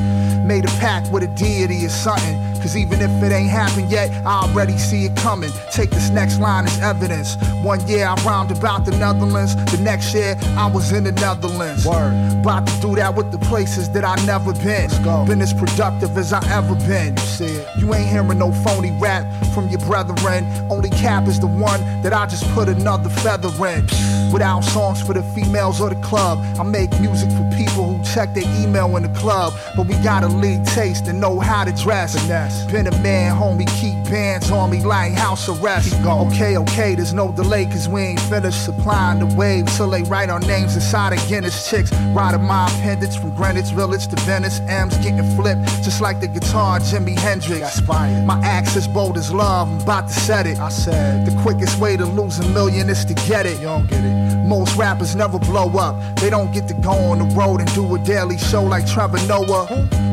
Made 0.47 0.65
a 0.65 0.73
pact 0.79 1.11
with 1.11 1.23
a 1.23 1.27
deity 1.27 1.85
or 1.85 1.89
something. 1.89 2.46
Cause 2.67 2.75
even 2.75 2.99
if 2.99 3.23
it 3.23 3.31
ain't 3.31 3.49
happened 3.49 3.89
yet, 3.89 4.11
I 4.25 4.41
already 4.41 4.77
see 4.77 5.05
it 5.05 5.15
coming. 5.15 5.51
Take 5.71 5.89
this 5.89 6.09
next 6.09 6.41
line 6.41 6.65
as 6.65 6.77
evidence. 6.81 7.37
One 7.63 7.79
year 7.87 8.05
I 8.05 8.15
rhymed 8.25 8.51
about 8.51 8.83
the 8.83 8.91
Netherlands, 8.91 9.55
the 9.71 9.81
next 9.81 10.13
year 10.13 10.35
I 10.57 10.69
was 10.69 10.91
in 10.91 11.05
the 11.05 11.13
Netherlands. 11.13 11.85
Word. 11.85 12.11
About 12.41 12.67
to 12.67 12.81
do 12.81 12.93
that 12.95 13.15
with 13.15 13.31
the 13.31 13.37
places 13.37 13.89
that 13.91 14.03
I 14.03 14.15
never 14.25 14.51
been. 14.51 14.89
Been 15.25 15.41
as 15.41 15.53
productive 15.53 16.17
as 16.17 16.33
I 16.33 16.45
ever 16.51 16.75
been. 16.75 17.15
You 17.15 17.23
see 17.23 17.45
it. 17.45 17.67
You 17.79 17.93
ain't 17.93 18.09
hearing 18.09 18.37
no 18.37 18.51
phony 18.51 18.91
rap 18.99 19.23
from 19.53 19.69
your 19.69 19.79
brethren. 19.79 20.43
Only 20.69 20.89
cap 20.89 21.25
is 21.29 21.39
the 21.39 21.47
one 21.47 21.79
that 22.01 22.11
I 22.11 22.25
just 22.25 22.43
put 22.49 22.67
another 22.67 23.09
feather 23.09 23.47
in. 23.65 23.85
Without 24.33 24.61
songs 24.61 25.01
for 25.01 25.13
the 25.13 25.23
females 25.33 25.79
or 25.79 25.89
the 25.89 26.01
club, 26.01 26.39
I 26.59 26.63
make 26.63 26.91
music 26.99 27.29
for 27.31 27.49
people 27.55 27.95
who 27.95 28.03
check 28.03 28.33
their 28.33 28.43
email 28.61 28.97
in 28.97 29.03
the 29.03 29.19
club. 29.19 29.53
But 29.77 29.87
we 29.87 29.95
gotta 30.03 30.27
lead 30.27 30.65
taste 30.65 31.07
and 31.07 31.21
know 31.21 31.39
how 31.39 31.63
to 31.63 31.71
dress. 31.71 32.17
Been 32.65 32.87
a 32.87 32.97
man, 32.99 33.35
homie, 33.35 33.67
keep 33.79 34.03
bands 34.09 34.51
on 34.51 34.69
me 34.69 34.83
like 34.83 35.13
house 35.13 35.47
arrest. 35.49 35.93
Okay, 36.05 36.57
okay, 36.57 36.95
there's 36.95 37.13
no 37.13 37.31
delay, 37.31 37.65
cause 37.65 37.87
we 37.87 38.01
ain't 38.01 38.19
finished 38.21 38.65
supplying 38.65 39.19
the 39.19 39.35
wave 39.35 39.65
till 39.75 39.89
they 39.89 40.03
write 40.03 40.29
our 40.29 40.39
names 40.39 40.75
inside 40.75 41.13
of 41.13 41.27
Guinness. 41.27 41.69
Chicks 41.69 41.91
riding 42.13 42.43
my 42.43 42.67
appendage 42.67 43.17
from 43.19 43.33
Greenwich 43.35 43.71
Village 43.71 44.07
to 44.07 44.15
Venice. 44.23 44.59
M's 44.67 44.97
getting 44.97 45.23
flipped, 45.35 45.65
just 45.83 46.01
like 46.01 46.19
the 46.19 46.27
guitar 46.27 46.79
Jimi 46.79 47.17
Hendrix. 47.17 47.81
My 47.87 48.39
axe 48.43 48.75
is 48.75 48.87
bold 48.87 49.17
as 49.17 49.31
love, 49.31 49.69
I'm 49.69 49.79
about 49.81 50.07
to 50.07 50.13
set 50.13 50.45
it. 50.47 50.59
I 50.59 50.69
said, 50.69 51.25
the 51.25 51.41
quickest 51.41 51.79
way 51.79 51.97
to 51.97 52.05
lose 52.05 52.39
a 52.39 52.47
million 52.49 52.89
is 52.89 53.05
to 53.05 53.13
get 53.13 53.45
it. 53.45 53.57
You 53.59 53.67
don't 53.67 53.87
get 53.89 54.03
it. 54.03 54.45
Most 54.45 54.77
rappers 54.77 55.15
never 55.15 55.39
blow 55.39 55.67
up. 55.77 55.95
They 56.17 56.29
don't 56.29 56.53
get 56.53 56.67
to 56.69 56.73
go 56.73 56.91
on 56.91 57.19
the 57.19 57.35
road 57.35 57.59
and 57.59 57.73
do 57.73 57.95
a 57.95 57.99
daily 57.99 58.37
show 58.37 58.63
like 58.63 58.87
Trevor 58.87 59.25
Noah. 59.27 59.67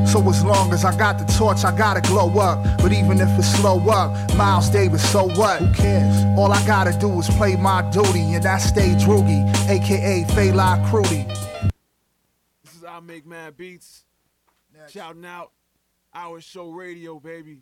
So 0.06 0.28
as 0.28 0.44
long 0.44 0.72
as 0.72 0.84
I 0.84 0.96
got 0.96 1.18
the 1.18 1.24
torch, 1.32 1.64
I 1.64 1.76
gotta 1.76 2.00
glow 2.00 2.33
up. 2.38 2.62
But 2.78 2.92
even 2.92 3.20
if 3.20 3.28
it's 3.38 3.48
slow 3.48 3.78
up, 3.88 4.34
Miles 4.36 4.68
Davis, 4.68 5.02
so 5.10 5.24
what? 5.24 5.60
Who 5.60 5.72
cares? 5.74 6.38
All 6.38 6.52
I 6.52 6.64
gotta 6.66 6.96
do 6.98 7.18
is 7.18 7.28
play 7.30 7.56
my 7.56 7.82
duty, 7.90 8.34
and 8.34 8.42
that's 8.42 8.64
stay 8.64 8.94
droogie, 8.94 9.44
aka 9.68 10.24
Fela 10.34 10.78
Crudy. 10.90 11.24
This 12.62 12.74
is 12.74 12.82
IMAKEMADBEATS. 12.82 14.04
Shouting 14.90 15.24
out 15.24 15.52
our 16.12 16.40
show 16.40 16.70
radio, 16.70 17.18
baby. 17.18 17.58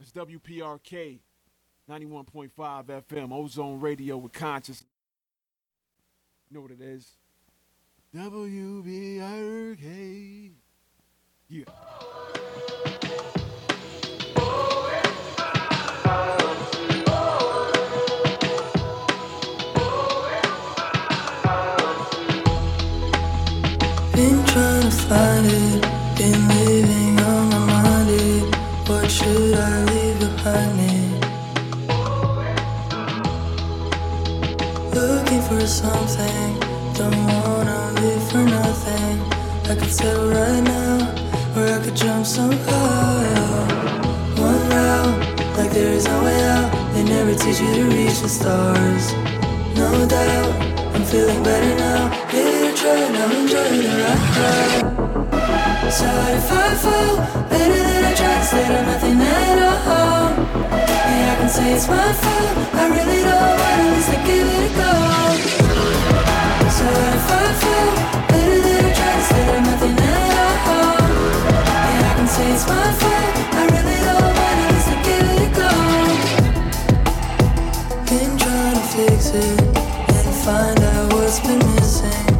It's 0.00 0.12
WPRK 0.12 1.20
91.5 1.90 2.50
FM, 2.56 3.32
Ozone 3.32 3.80
Radio 3.80 4.16
with 4.16 4.32
conshus. 4.32 4.84
You 6.50 6.56
know 6.56 6.62
what 6.62 6.70
it 6.70 6.80
is? 6.80 7.16
WBRK. 8.14 9.80
Yeah. 11.48 11.64
Teach 47.44 47.60
you 47.60 47.74
to 47.74 47.84
reach 47.96 48.20
the 48.20 48.28
stars. 48.28 49.12
No 49.76 50.06
doubt, 50.06 50.52
I'm 50.94 51.04
feeling 51.04 51.42
better 51.42 51.76
now. 51.76 52.43
Give 52.84 52.92
it 52.92 53.00
a 53.00 53.08
try, 53.08 53.16
now 53.16 53.32
enjoy 53.32 53.80
the 53.80 53.88
ride. 53.96 54.84
Sorry 55.90 56.36
if 56.36 56.52
I 56.52 56.54
fall, 56.82 57.16
better 57.48 57.82
than 57.88 58.04
I 58.04 58.12
tried, 58.14 58.38
instead 58.40 58.70
of 58.76 58.84
nothing 58.84 59.20
at 59.22 59.58
all. 59.88 60.28
Yeah, 60.84 61.32
I 61.32 61.36
can 61.40 61.48
say 61.48 61.72
it's 61.72 61.88
my 61.88 62.12
fault. 62.12 62.56
I 62.74 62.84
really 62.92 63.22
don't 63.24 63.56
want 63.60 63.80
at 63.80 63.88
least 63.88 64.10
I 64.10 64.16
give 64.28 64.48
it 64.52 64.68
a 64.68 64.72
go. 64.76 64.92
Sorry 66.76 67.08
if 67.16 67.30
I 67.32 67.44
fall, 67.62 67.88
better 68.28 68.58
than 68.60 68.84
I 68.84 68.92
tried, 68.92 69.16
instead 69.16 69.48
of 69.48 69.60
nothing 69.64 69.96
at 69.96 70.68
all. 70.76 71.08
Yeah, 71.88 72.04
I 72.04 72.12
can 72.18 72.28
say 72.28 72.46
it's 72.52 72.66
my 72.68 72.84
fault. 73.00 73.34
I 73.60 73.64
really 73.72 73.98
don't 74.04 74.28
want 74.38 74.60
at 74.60 74.68
least 74.76 74.92
I 74.92 74.96
give 75.08 75.24
it 75.32 75.40
a 75.40 75.50
go. 75.56 75.72
Been 78.12 78.32
trying 78.36 78.76
to 78.76 78.84
fix 78.92 79.32
it 79.32 79.56
and 79.72 80.36
find 80.44 80.80
out 80.84 81.12
what's 81.14 81.40
been 81.40 81.64
missing. 81.76 82.33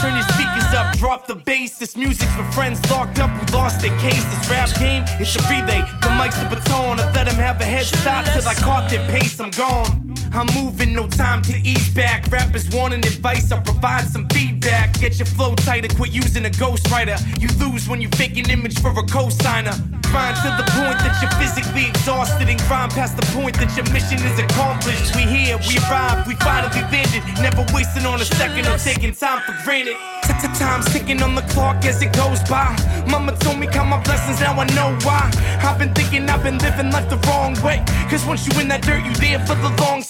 Turn 0.00 0.14
your 0.14 0.26
speakers 0.28 0.72
up, 0.74 0.96
drop 0.98 1.26
the 1.26 1.34
bass. 1.34 1.78
This 1.78 1.96
music's 1.96 2.34
for 2.34 2.44
friends 2.52 2.78
locked 2.90 3.18
up 3.18 3.30
who 3.30 3.56
lost 3.56 3.80
their 3.80 3.96
case. 3.98 4.24
This 4.24 4.50
rap 4.50 4.68
game, 4.78 5.04
it's 5.20 5.34
a 5.36 5.42
relay. 5.48 5.82
The 6.02 6.10
mic's 6.20 6.38
the 6.38 6.48
baton. 6.48 7.00
I 7.00 7.10
let 7.12 7.26
them 7.26 7.36
have 7.36 7.60
a 7.60 7.64
head 7.64 7.86
start 7.86 8.26
till 8.26 8.46
I 8.46 8.54
caught 8.54 8.90
their 8.90 9.06
pace. 9.08 9.38
I'm 9.40 9.50
gone. 9.50 10.14
I'm 10.32 10.46
moving, 10.54 10.92
no 10.92 11.06
time 11.06 11.40
to 11.42 11.56
ease 11.64 11.88
back. 11.94 12.30
Rappers 12.30 12.68
wanting 12.70 13.00
advice, 13.00 13.50
I'll 13.52 13.62
provide 13.62 14.04
some 14.04 14.28
feedback. 14.28 14.98
Get 15.00 15.18
your 15.18 15.26
flow 15.26 15.54
tighter, 15.54 15.88
quit 15.94 16.12
using 16.12 16.44
a 16.44 16.50
ghostwriter. 16.50 17.16
You 17.40 17.48
lose 17.64 17.88
when 17.88 18.00
you 18.02 18.08
fake 18.08 18.36
an 18.36 18.50
image 18.50 18.78
for 18.80 18.90
a 18.90 19.04
cosigner. 19.04 19.74
Grind 20.16 20.36
to 20.36 20.48
the 20.56 20.64
point 20.72 20.96
that 21.04 21.20
you're 21.20 21.36
physically 21.36 21.88
exhausted 21.92 22.48
and 22.48 22.58
grind 22.60 22.90
past 22.92 23.18
the 23.20 23.26
point 23.36 23.52
that 23.60 23.68
your 23.76 23.84
mission 23.92 24.16
is 24.24 24.38
accomplished. 24.40 25.14
We 25.14 25.28
here, 25.28 25.60
we 25.68 25.76
arrived, 25.76 26.26
we 26.26 26.36
finally 26.36 26.80
landed. 26.88 27.20
Never 27.44 27.66
wasting 27.74 28.06
on 28.06 28.22
a 28.22 28.24
second 28.24 28.66
or 28.66 28.78
taking 28.78 29.12
time 29.12 29.42
for 29.44 29.52
granted. 29.62 29.96
Time's 30.58 30.90
ticking 30.90 31.20
on 31.22 31.34
the 31.34 31.42
clock 31.52 31.84
as 31.84 32.00
it 32.00 32.14
goes 32.14 32.40
by. 32.48 32.72
Mama 33.10 33.36
told 33.36 33.58
me 33.58 33.66
count 33.66 33.90
my 33.90 34.02
blessings, 34.02 34.40
now 34.40 34.58
I 34.58 34.64
know 34.72 34.96
why. 35.04 35.30
I've 35.60 35.78
been 35.78 35.92
thinking 35.92 36.30
I've 36.30 36.42
been 36.42 36.56
living 36.58 36.90
life 36.90 37.10
the 37.10 37.18
wrong 37.28 37.52
way. 37.62 37.84
Cause 38.08 38.24
once 38.24 38.48
you 38.48 38.58
in 38.58 38.68
that 38.68 38.80
dirt, 38.80 39.04
you 39.04 39.12
there 39.20 39.38
for 39.44 39.54
the 39.54 39.68
long. 39.82 40.05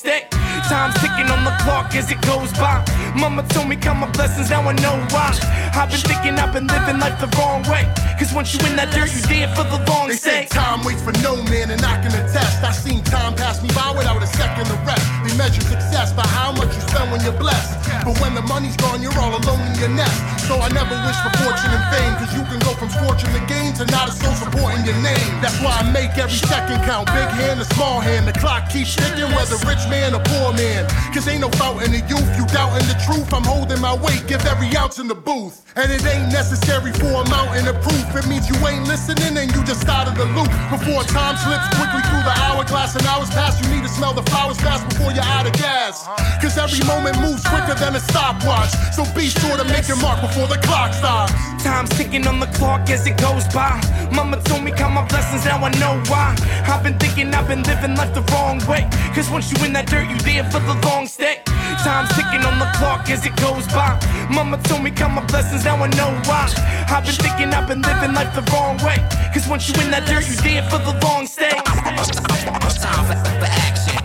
Time's 0.69 0.99
ticking 0.99 1.31
on 1.31 1.45
the 1.45 1.55
clock 1.63 1.95
as 1.95 2.11
it 2.11 2.21
goes 2.23 2.51
by. 2.59 2.83
Mama 3.15 3.47
told 3.55 3.69
me 3.69 3.77
count 3.77 4.01
my 4.01 4.11
blessings, 4.11 4.51
now 4.51 4.63
I 4.67 4.73
know 4.83 4.99
why. 5.15 5.31
I've 5.79 5.91
been 5.91 6.03
thinking 6.03 6.35
I've 6.43 6.53
been 6.53 6.67
living 6.67 6.99
life 6.99 7.21
the 7.21 7.31
wrong 7.39 7.63
way. 7.71 7.87
Cause 8.19 8.35
once 8.35 8.51
you 8.51 8.59
in 8.67 8.75
that 8.75 8.91
dirt, 8.91 9.15
you 9.15 9.23
there 9.31 9.47
for 9.55 9.63
the 9.63 9.79
long 9.87 10.09
They 10.09 10.17
say 10.17 10.47
time 10.47 10.83
waits 10.83 11.03
for 11.03 11.13
no 11.23 11.39
man, 11.53 11.71
and 11.71 11.79
I 11.85 12.03
can 12.03 12.11
attest. 12.19 12.65
I 12.65 12.73
seen 12.73 13.05
time 13.05 13.37
pass 13.37 13.63
me 13.63 13.71
by 13.79 13.95
without 13.95 14.23
a 14.23 14.27
second 14.27 14.67
to 14.67 14.77
rest. 14.83 15.07
They 15.23 15.37
measure 15.39 15.63
success 15.63 16.13
by 16.13 16.27
how 16.27 16.51
much 16.51 16.75
you 16.75 16.83
spend 16.91 17.13
when 17.13 17.23
you're 17.23 17.39
blessed. 17.39 17.79
But 18.03 18.19
when 18.19 18.35
the 18.35 18.43
money's 18.43 18.77
gone, 18.77 19.03
you're 19.03 19.15
all 19.19 19.39
alone 19.39 19.63
in 19.71 19.75
your 19.79 19.93
nest. 19.95 20.19
So 20.51 20.59
I 20.59 20.69
never 20.75 20.97
wish 21.07 21.19
for 21.23 21.33
fortune 21.47 21.71
and 21.71 21.85
fame, 21.95 22.15
cause 22.19 22.33
you 22.35 22.43
can 22.43 22.59
go 22.67 22.75
from 22.75 22.91
scorching 22.91 23.31
the 23.31 23.45
game 23.47 23.75
to 23.79 23.85
not 23.93 24.09
a 24.09 24.13
soul 24.13 24.35
supporting 24.35 24.83
your 24.83 24.99
name. 24.99 25.31
That's 25.39 25.61
why 25.63 25.79
I 25.79 25.85
make 25.93 26.17
every 26.19 26.41
second 26.43 26.83
count. 26.83 27.07
Big 27.15 27.31
hand 27.39 27.61
or 27.61 27.69
small 27.77 28.01
hand, 28.01 28.27
the 28.27 28.36
clock 28.47 28.71
keeps 28.71 28.95
ticking, 28.95 29.27
whether 29.35 29.59
rich 29.67 29.83
man 29.91 30.15
or 30.15 30.23
poor 30.23 30.55
man. 30.55 30.87
Cause 31.11 31.27
ain't 31.27 31.43
no 31.43 31.51
fountain 31.59 31.91
the 31.91 31.99
youth, 32.07 32.31
you 32.39 32.47
doubting 32.55 32.87
the 32.87 32.95
truth. 33.03 33.27
I'm 33.35 33.43
holding 33.43 33.81
my 33.81 33.95
weight, 33.99 34.23
give 34.31 34.47
every 34.47 34.71
ounce 34.77 35.01
in 35.03 35.09
the 35.09 35.19
booth. 35.19 35.67
And 35.75 35.91
it 35.91 36.07
ain't 36.07 36.31
necessary 36.31 36.93
for 36.93 37.11
a 37.11 37.27
mountain 37.29 37.67
of 37.67 37.77
proof. 37.83 38.07
It 38.15 38.27
means 38.31 38.47
you 38.49 38.57
ain't 38.63 38.87
listening 38.87 39.35
and 39.37 39.51
you 39.51 39.61
just 39.67 39.81
started 39.83 40.15
the 40.15 40.31
loop. 40.31 40.49
Before 40.71 41.03
time 41.03 41.35
slips 41.43 41.67
quickly 41.75 42.03
through 42.07 42.23
the 42.23 42.37
hourglass 42.47 42.95
and 42.95 43.05
hours 43.11 43.31
pass, 43.35 43.59
you 43.61 43.67
need 43.75 43.83
to 43.83 43.91
smell 43.91 44.15
the 44.15 44.23
flowers 44.31 44.59
fast 44.63 44.87
before 44.89 45.11
you're 45.11 45.31
out 45.37 45.45
of 45.51 45.53
gas. 45.59 46.07
Cause 46.41 46.57
every 46.57 46.81
moment 46.87 47.19
moves 47.19 47.43
quicker 47.43 47.75
than 47.75 47.99
a 47.99 48.01
stopwatch. 48.01 48.71
So 48.95 49.03
be 49.13 49.27
sure 49.27 49.59
to 49.59 49.67
make 49.75 49.89
your 49.91 49.99
mark 49.99 50.23
before 50.23 50.47
the 50.47 50.63
clock 50.63 50.95
stops. 50.95 51.35
Time's 51.67 51.91
ticking 51.99 52.25
on 52.31 52.39
the 52.39 52.51
clock 52.59 52.89
as 52.95 53.07
it 53.07 53.19
goes 53.19 53.45
by. 53.53 53.75
Mama 54.15 54.41
told 54.47 54.63
me 54.63 54.71
count 54.71 54.95
my 54.95 55.05
blessings, 55.09 55.45
now 55.45 55.59
I 55.59 55.71
know 55.83 56.01
why. 56.07 56.31
I've 56.71 56.83
been 56.83 56.97
thinking 56.99 57.35
I've 57.35 57.49
been 57.49 57.65
living 57.65 57.97
life 57.97 58.15
the 58.15 58.23
wrong 58.37 58.59
way. 58.69 58.85
Cause 59.15 59.31
once 59.31 59.51
you 59.51 59.57
in 59.65 59.73
that 59.73 59.87
dirt, 59.89 60.07
you 60.13 60.19
there 60.29 60.45
for 60.53 60.61
the 60.61 60.77
long 60.87 61.07
stay. 61.07 61.41
Time's 61.85 62.11
ticking 62.17 62.45
on 62.45 62.59
the 62.59 62.69
clock 62.77 63.09
as 63.09 63.25
it 63.25 63.35
goes 63.37 63.67
by. 63.73 63.97
Mama 64.31 64.59
told 64.69 64.83
me 64.83 64.91
count 64.91 65.15
my 65.15 65.25
blessings, 65.25 65.65
now 65.65 65.77
I 65.77 65.89
know 65.99 66.11
why. 66.29 66.45
I've 66.93 67.05
been 67.05 67.17
thinking 67.25 67.49
I've 67.57 67.69
been 67.69 67.83
living 67.83 68.13
life 68.13 68.33
the 68.35 68.45
wrong 68.53 68.77
way. 68.85 68.99
Cause 69.33 69.49
once 69.49 69.69
you 69.69 69.75
in 69.83 69.91
that 69.91 70.05
dirt, 70.07 70.29
you 70.29 70.37
there 70.45 70.65
for 70.71 70.79
the 70.79 70.95
long 71.05 71.27
stay. 71.27 71.51
Time 71.51 73.05
for, 73.09 73.17
for 73.41 73.51
action. 73.67 73.97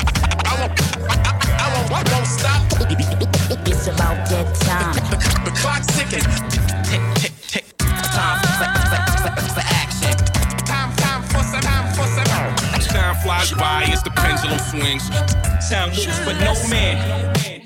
I 0.47 0.53
won't, 0.59 0.73
I, 1.11 1.15
I 1.63 1.67
won't, 1.75 1.91
I 1.91 2.13
won't 2.13 2.27
stop. 2.27 2.61
It's 3.67 3.87
about 3.87 4.17
that 4.31 4.47
time. 4.63 4.95
The, 5.43 5.51
clock's 5.59 5.87
ticking. 5.87 6.50
By 13.49 13.85
as 13.91 14.03
the 14.03 14.11
pendulum 14.11 14.59
swings. 14.59 15.03
Sound 15.67 15.93
moves, 15.93 16.19
but 16.25 16.39
no 16.41 16.53
man. 16.69 17.60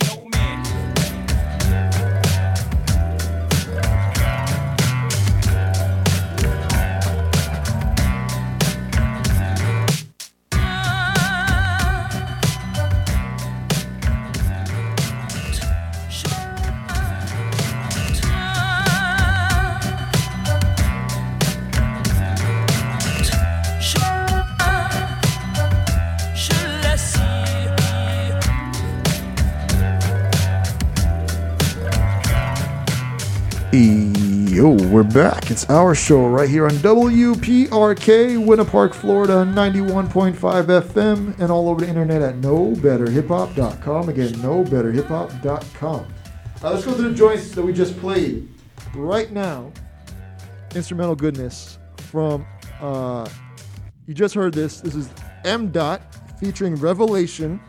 We're 34.95 35.03
back. 35.03 35.51
It's 35.51 35.69
our 35.69 35.93
show 35.93 36.26
right 36.26 36.47
here 36.47 36.63
on 36.63 36.72
WPRK, 36.76 38.45
Winter 38.45 38.63
Park, 38.63 38.93
Florida, 38.93 39.43
91.5 39.43 40.35
FM, 40.38 41.38
and 41.38 41.51
all 41.51 41.67
over 41.67 41.81
the 41.81 41.89
internet 41.89 42.22
at 42.22 42.35
knowbetterhiphop.com. 42.35 44.07
Again, 44.07 44.30
knowbetterhiphop.com. 44.35 46.13
Uh, 46.63 46.72
let's 46.72 46.85
go 46.85 46.93
through 46.93 47.09
the 47.09 47.13
joints 47.13 47.51
that 47.51 47.61
we 47.61 47.73
just 47.73 47.99
played. 47.99 48.47
Right 48.93 49.34
now, 49.34 49.69
instrumental 50.73 51.17
goodness 51.17 51.77
from, 51.97 52.47
uh, 52.80 53.27
you 54.07 54.13
just 54.13 54.34
heard 54.34 54.53
this. 54.53 54.80
This 54.80 54.95
is 54.95 55.09
M-Dot 55.43 56.03
featuring 56.39 56.76
Revalation, 56.76 57.59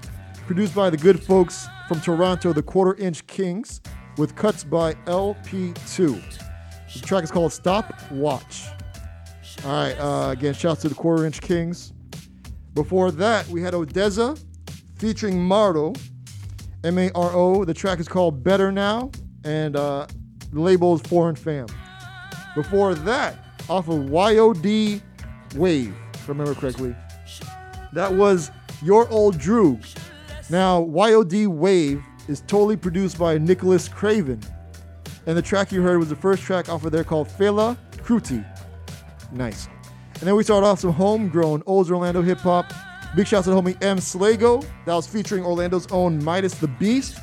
produced 0.46 0.76
by 0.76 0.90
the 0.90 0.96
good 0.96 1.20
folks 1.20 1.66
from 1.88 2.00
Toronto, 2.00 2.52
the 2.52 2.62
Quarter 2.62 3.02
Inch 3.02 3.26
Kings, 3.26 3.80
with 4.16 4.36
cuts 4.36 4.62
by 4.62 4.94
LP2. 5.06 6.45
The 7.00 7.06
track 7.06 7.24
is 7.24 7.30
called 7.30 7.52
Stop 7.52 7.92
Watch. 8.10 8.64
All 9.64 9.70
right, 9.70 9.92
uh, 9.98 10.30
again, 10.30 10.54
shouts 10.54 10.82
to 10.82 10.88
the 10.88 10.94
Quarter 10.94 11.26
Inch 11.26 11.40
Kings. 11.40 11.92
Before 12.74 13.10
that, 13.10 13.46
we 13.48 13.60
had 13.60 13.74
ODESZA 13.74 14.42
featuring 14.96 15.42
MARO, 15.42 15.92
M 16.84 16.98
A 16.98 17.10
R 17.14 17.30
O. 17.34 17.64
The 17.64 17.74
track 17.74 18.00
is 18.00 18.08
called 18.08 18.42
Better 18.42 18.72
Now, 18.72 19.10
and 19.44 19.76
uh, 19.76 20.06
the 20.52 20.60
label 20.60 20.94
is 20.94 21.02
Foreign 21.02 21.36
Fam. 21.36 21.66
Before 22.54 22.94
that, 22.94 23.36
off 23.68 23.88
of 23.88 24.08
YOD 24.08 25.02
Wave, 25.54 25.94
if 26.14 26.24
I 26.24 26.28
remember 26.28 26.54
correctly, 26.54 26.94
that 27.92 28.12
was 28.12 28.50
Your 28.82 29.08
Old 29.10 29.36
Droog. 29.36 29.84
Now, 30.48 30.84
YOD 30.86 31.46
Wave 31.48 32.02
is 32.28 32.40
totally 32.42 32.76
produced 32.76 33.18
by 33.18 33.36
Nicholas 33.36 33.86
Craven. 33.86 34.40
And 35.26 35.36
the 35.36 35.42
track 35.42 35.72
you 35.72 35.82
heard 35.82 35.98
was 35.98 36.08
the 36.08 36.16
first 36.16 36.42
track 36.42 36.68
off 36.68 36.84
of 36.84 36.92
there 36.92 37.04
called 37.04 37.28
Fela 37.28 37.76
Kuti. 37.98 38.44
Nice. 39.32 39.68
And 40.14 40.22
then 40.22 40.36
we 40.36 40.44
start 40.44 40.64
off 40.64 40.80
some 40.80 40.92
homegrown 40.92 41.62
Old 41.66 41.90
Orlando 41.90 42.22
hip 42.22 42.38
hop. 42.38 42.72
Big 43.14 43.26
shouts 43.26 43.44
to 43.44 43.50
the 43.50 43.60
homie 43.60 43.82
M. 43.82 43.98
Slago. 43.98 44.64
That 44.84 44.94
was 44.94 45.06
featuring 45.06 45.44
Orlando's 45.44 45.86
own 45.90 46.22
MidaZ 46.22 46.58
the 46.60 46.68
Beast 46.68 47.18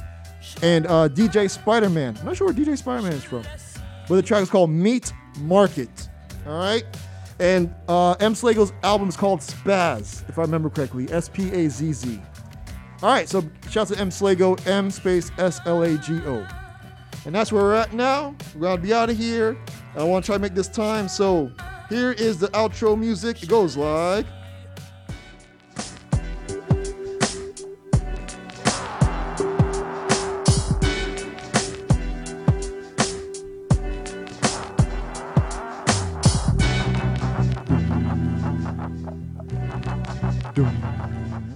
and 0.61 0.85
uh, 0.87 1.07
DJ 1.09 1.45
Spiderman. 1.49 2.19
I'm 2.19 2.25
not 2.25 2.37
sure 2.37 2.47
where 2.47 2.55
DJ 2.55 2.81
Spiderman 2.81 3.13
is 3.13 3.23
from, 3.23 3.43
but 4.07 4.15
the 4.15 4.21
track 4.21 4.43
is 4.43 4.49
called 4.49 4.69
Meat 4.69 5.13
Market. 5.39 6.09
All 6.45 6.57
right. 6.57 6.83
And 7.39 7.73
uh, 7.87 8.11
M. 8.19 8.33
Slago's 8.33 8.73
album 8.83 9.09
is 9.09 9.17
called 9.17 9.39
Spaz, 9.39 10.27
if 10.29 10.37
I 10.37 10.41
remember 10.41 10.69
correctly. 10.69 11.11
S 11.11 11.29
P 11.29 11.51
A 11.51 11.69
Z 11.69 11.93
Z. 11.93 12.21
All 13.01 13.09
right, 13.09 13.27
so 13.27 13.43
shouts 13.69 13.91
to 13.91 13.99
M 13.99 14.09
Slago, 14.09 14.65
M 14.67 14.91
space 14.91 15.31
S 15.37 15.59
L 15.65 15.83
A 15.83 15.97
G 15.97 16.19
O. 16.25 16.47
And 17.25 17.33
that's 17.33 17.51
where 17.51 17.63
we're 17.63 17.75
at 17.75 17.93
now. 17.93 18.35
We're 18.53 18.61
gonna 18.61 18.81
be 18.81 18.93
out 18.93 19.09
of 19.09 19.17
here. 19.17 19.57
I 19.95 20.03
wanna 20.03 20.25
try 20.25 20.35
to 20.35 20.41
make 20.41 20.55
this 20.55 20.67
time. 20.67 21.07
So 21.07 21.51
here 21.89 22.11
is 22.11 22.37
the 22.37 22.47
outro 22.49 22.97
music. 22.97 23.41
It 23.43 23.49
goes 23.49 23.77
like. 23.77 24.25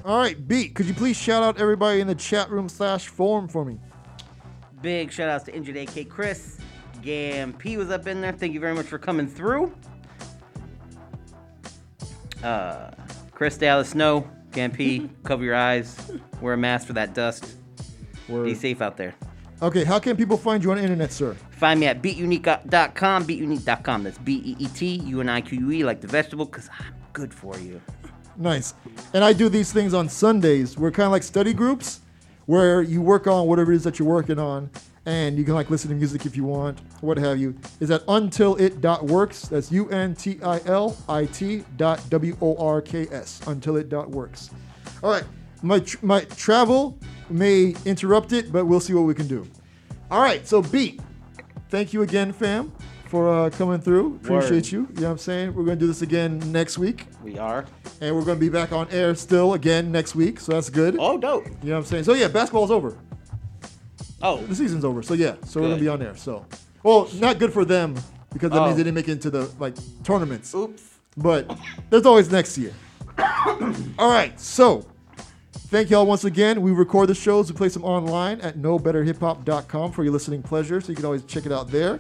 All 0.06 0.18
right, 0.18 0.48
Beat, 0.48 0.74
could 0.74 0.86
you 0.86 0.94
please 0.94 1.18
shout 1.18 1.44
out 1.44 1.60
everybody 1.60 2.00
in 2.00 2.08
the 2.08 2.16
chat 2.16 2.50
room 2.50 2.70
slash 2.70 3.10
forum 3.10 3.50
for 3.50 3.66
me? 3.66 3.78
Big 4.82 5.12
shout 5.12 5.30
outs 5.30 5.46
to 5.46 5.56
Injured 5.56 5.78
AK 5.78 6.10
Chris. 6.10 6.58
Gam 7.02 7.54
P 7.54 7.78
was 7.78 7.90
up 7.90 8.08
in 8.08 8.22
there. 8.22 8.32
Thank 8.32 8.54
you 8.54 8.60
very 8.60 8.74
much 8.74 8.86
for 8.86 8.98
coming 8.98 9.28
through. 9.28 9.74
Uh, 12.44 12.92
Chris, 13.32 13.58
Dallas 13.58 13.90
snow. 13.90 14.30
Gam 14.52 14.72
P, 14.72 15.10
cover 15.24 15.44
your 15.44 15.56
eyes. 15.56 16.12
Wear 16.42 16.54
a 16.54 16.58
mask 16.58 16.88
for 16.88 16.94
that 16.94 17.14
dust. 17.14 17.56
Be 18.28 18.56
safe 18.56 18.82
out 18.82 18.98
there. 18.98 19.16
Okay, 19.62 19.84
how 19.84 19.98
can 19.98 20.16
people 20.16 20.38
find 20.38 20.64
you 20.64 20.70
on 20.72 20.78
the 20.78 20.84
internet, 20.84 21.12
sir? 21.12 21.34
Find 21.52 21.80
me 21.80 21.88
at 21.88 22.02
beatunique.com, 22.02 23.26
beatunique.com. 23.26 24.04
That's 24.04 24.18
B 24.20 24.42
E 24.46 24.56
E 24.60 24.68
T 24.68 25.02
U 25.06 25.22
N 25.22 25.30
I 25.30 25.42
Q 25.42 25.60
U 25.60 25.72
E, 25.72 25.84
like 25.84 26.02
the 26.02 26.08
vegetable, 26.08 26.46
because 26.46 26.70
I'm 26.80 26.94
good 27.14 27.34
for 27.34 27.58
you. 27.58 27.82
Nice. 28.36 28.76
And 29.14 29.24
I 29.24 29.34
do 29.34 29.50
these 29.50 29.74
things 29.74 29.96
on 29.96 30.10
Sundays. 30.10 30.78
We're 30.78 30.92
kind 30.92 31.06
of 31.06 31.12
like 31.12 31.24
study 31.24 31.54
groups 31.54 32.02
where 32.48 32.82
you 32.82 33.02
work 33.02 33.28
on 33.28 33.48
whatever 33.48 33.72
it 33.72 33.76
is 33.76 33.84
that 33.84 34.00
you're 34.00 34.08
working 34.08 34.40
on 34.40 34.70
and 35.06 35.38
you 35.38 35.46
can 35.46 35.54
like 35.54 35.70
listen 35.70 35.90
to 35.90 35.96
music 35.96 36.26
if 36.26 36.36
you 36.36 36.44
want, 36.44 36.80
what 37.00 37.18
have 37.18 37.38
you. 37.38 37.56
Is 37.80 37.92
at 37.92 38.06
untilit.works. 38.08 39.44
That's 39.44 39.72
U 39.72 39.88
N 39.90 40.14
T 40.16 40.38
I 40.44 40.60
L 40.66 40.98
I 41.08 41.26
T 41.26 41.64
dot 41.78 42.02
W 42.10 42.36
O 42.42 42.58
R 42.58 42.82
K 42.82 43.08
S. 43.10 43.40
Untilit.works. 43.46 44.50
All 45.02 45.12
right. 45.12 45.24
My, 45.62 45.80
tr- 45.80 46.06
my 46.06 46.22
travel 46.22 47.00
may 47.30 47.74
interrupt 47.86 48.34
it, 48.34 48.52
but 48.52 48.66
we'll 48.66 48.82
see 48.82 48.94
what 48.94 49.04
we 49.04 49.14
can 49.14 49.28
do. 49.28 49.48
All 50.12 50.22
right. 50.22 50.46
So, 50.46 50.62
Beat, 50.62 51.00
thank 51.70 51.94
you 51.94 52.02
again, 52.02 52.34
fam, 52.34 52.74
for 53.08 53.30
uh, 53.30 53.50
coming 53.52 53.80
through. 53.80 54.16
Appreciate 54.24 54.52
Word. 54.52 54.72
you. 54.72 54.80
You 54.80 55.02
know 55.02 55.02
what 55.08 55.12
I'm 55.12 55.18
saying? 55.18 55.54
We're 55.54 55.64
going 55.64 55.78
to 55.78 55.84
do 55.84 55.88
this 55.88 56.02
again 56.02 56.40
next 56.52 56.78
week. 56.78 57.06
We 57.24 57.38
are. 57.38 57.66
And 58.02 58.16
we're 58.16 58.24
going 58.26 58.38
to 58.38 58.40
be 58.40 58.50
back 58.50 58.72
on 58.72 58.88
air 58.92 59.16
still 59.16 59.54
again 59.54 59.92
next 59.92 60.16
week. 60.16 60.40
So 60.40 60.52
that's 60.54 60.70
good. 60.70 60.98
Oh, 61.00 61.18
dope. 61.18 61.46
You 61.46 61.52
know 61.70 61.72
what 61.74 61.78
I'm 61.80 61.86
saying? 61.86 62.04
So, 62.04 62.14
yeah, 62.14 62.28
basketball's 62.28 62.72
over. 62.72 62.98
Oh. 64.22 64.38
The 64.46 64.56
season's 64.56 64.84
over. 64.86 65.02
So, 65.04 65.14
yeah. 65.14 65.36
So, 65.46 65.60
we're 65.62 65.68
going 65.68 65.78
to 65.80 65.84
be 65.84 65.90
on 65.90 66.00
there. 66.00 66.16
So, 66.16 66.46
well, 66.84 67.08
not 67.16 67.40
good 67.40 67.54
for 67.54 67.66
them 67.66 67.96
because 68.34 68.52
that 68.52 68.62
Oh. 68.62 68.66
means 68.66 68.78
they 68.78 68.84
didn't 68.84 68.96
make 68.96 69.08
it 69.08 69.14
into 69.14 69.30
the 69.30 69.50
like 69.60 69.76
tournaments. 70.04 70.54
Oops. 70.56 70.84
But 71.16 71.58
there's 71.90 72.06
always 72.06 72.32
next 72.32 72.58
year. 72.58 72.74
All 73.98 74.12
right. 74.12 74.40
So, 74.40 74.86
thank 75.70 75.90
y'all 75.90 76.06
once 76.06 76.24
again. 76.24 76.62
We 76.62 76.72
record 76.72 77.10
the 77.10 77.16
shows. 77.16 77.52
We 77.52 77.58
play 77.58 77.68
them 77.70 77.84
online 77.84 78.40
at 78.42 78.58
knowbetterhiphop.com 78.58 79.92
for 79.92 80.04
your 80.04 80.14
listening 80.14 80.44
pleasure. 80.44 80.82
So, 80.82 80.90
you 80.90 80.96
can 80.96 81.06
always 81.06 81.24
check 81.24 81.46
it 81.46 81.52
out 81.52 81.70
there. 81.70 82.00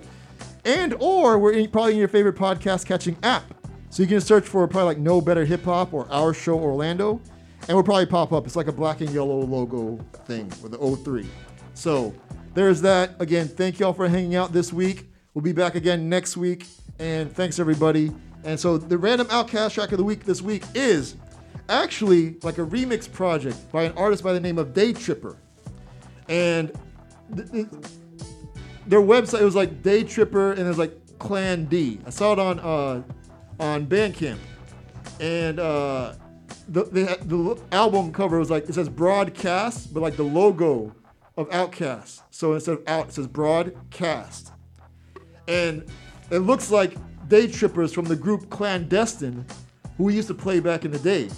And, 0.67 0.93
or 0.99 1.39
we're 1.39 1.53
in, 1.53 1.69
probably 1.69 1.93
in 1.93 1.99
your 1.99 2.09
favorite 2.09 2.35
podcast 2.35 2.85
catching 2.85 3.17
app. 3.23 3.53
So, 3.89 4.03
you 4.03 4.07
can 4.09 4.19
search 4.19 4.45
for 4.45 4.67
probably 4.67 4.87
like 4.87 4.97
Know 4.97 5.21
Better 5.21 5.45
Hip 5.45 5.63
Hop 5.63 5.93
or 5.93 6.05
Our 6.11 6.33
Show 6.33 6.59
Orlando. 6.59 7.21
And 7.61 7.75
we'll 7.75 7.83
probably 7.83 8.05
pop 8.05 8.33
up. 8.33 8.45
It's 8.45 8.55
like 8.55 8.67
a 8.67 8.71
black 8.73 9.01
and 9.01 9.09
yellow 9.09 9.39
logo 9.39 9.97
thing 10.25 10.51
with 10.61 10.73
the 10.73 10.97
03. 11.03 11.25
So 11.73 12.13
there's 12.53 12.81
that. 12.81 13.11
Again, 13.19 13.47
thank 13.47 13.79
y'all 13.79 13.93
for 13.93 14.07
hanging 14.07 14.35
out 14.35 14.51
this 14.51 14.71
week. 14.73 15.09
We'll 15.33 15.43
be 15.43 15.53
back 15.53 15.75
again 15.75 16.09
next 16.09 16.37
week. 16.37 16.67
And 16.99 17.33
thanks 17.33 17.59
everybody. 17.59 18.11
And 18.43 18.59
so 18.59 18.77
the 18.77 18.97
random 18.97 19.27
OutKast 19.27 19.73
track 19.73 19.91
of 19.91 19.97
the 19.97 20.03
week 20.03 20.25
this 20.25 20.41
week 20.41 20.63
is 20.73 21.15
actually 21.69 22.37
like 22.43 22.57
a 22.57 22.65
remix 22.65 23.11
project 23.11 23.71
by 23.71 23.83
an 23.83 23.93
artist 23.97 24.23
by 24.23 24.33
the 24.33 24.39
name 24.39 24.57
of 24.57 24.73
Day 24.73 24.93
Tripper. 24.93 25.37
And 26.29 26.71
th- 27.35 27.51
th- 27.51 27.67
their 28.87 29.01
website 29.01 29.41
it 29.41 29.45
was 29.45 29.55
like 29.55 29.81
Day 29.83 30.03
Tripper 30.03 30.51
and 30.51 30.61
it 30.61 30.67
was 30.67 30.77
like 30.77 30.93
Clan 31.19 31.65
D. 31.65 31.99
I 32.05 32.09
saw 32.09 32.33
it 32.33 32.39
on 32.39 32.59
uh, 32.59 33.03
on 33.59 33.85
Bandcamp. 33.85 34.37
And 35.19 35.59
uh, 35.59 36.13
the, 36.67 36.83
the, 36.83 37.17
the 37.25 37.61
album 37.71 38.11
cover 38.11 38.39
was 38.39 38.49
like, 38.49 38.69
it 38.69 38.75
says 38.75 38.89
broadcast, 38.89 39.93
but 39.93 40.01
like 40.01 40.15
the 40.15 40.23
logo 40.23 40.93
of 41.35 41.49
OutKast. 41.49 42.21
So 42.31 42.53
instead 42.53 42.73
of 42.73 42.83
out, 42.87 43.09
it 43.09 43.13
says 43.13 43.27
broadcast. 43.27 44.51
And 45.47 45.85
it 46.29 46.39
looks 46.39 46.69
like 46.71 46.95
Day 47.29 47.47
Trippers 47.47 47.93
from 47.93 48.05
the 48.05 48.15
group 48.15 48.49
Clandestine, 48.49 49.45
who 49.97 50.05
we 50.05 50.15
used 50.15 50.27
to 50.27 50.33
play 50.33 50.59
back 50.59 50.85
in 50.85 50.91
the 50.91 50.99
day. 50.99 51.29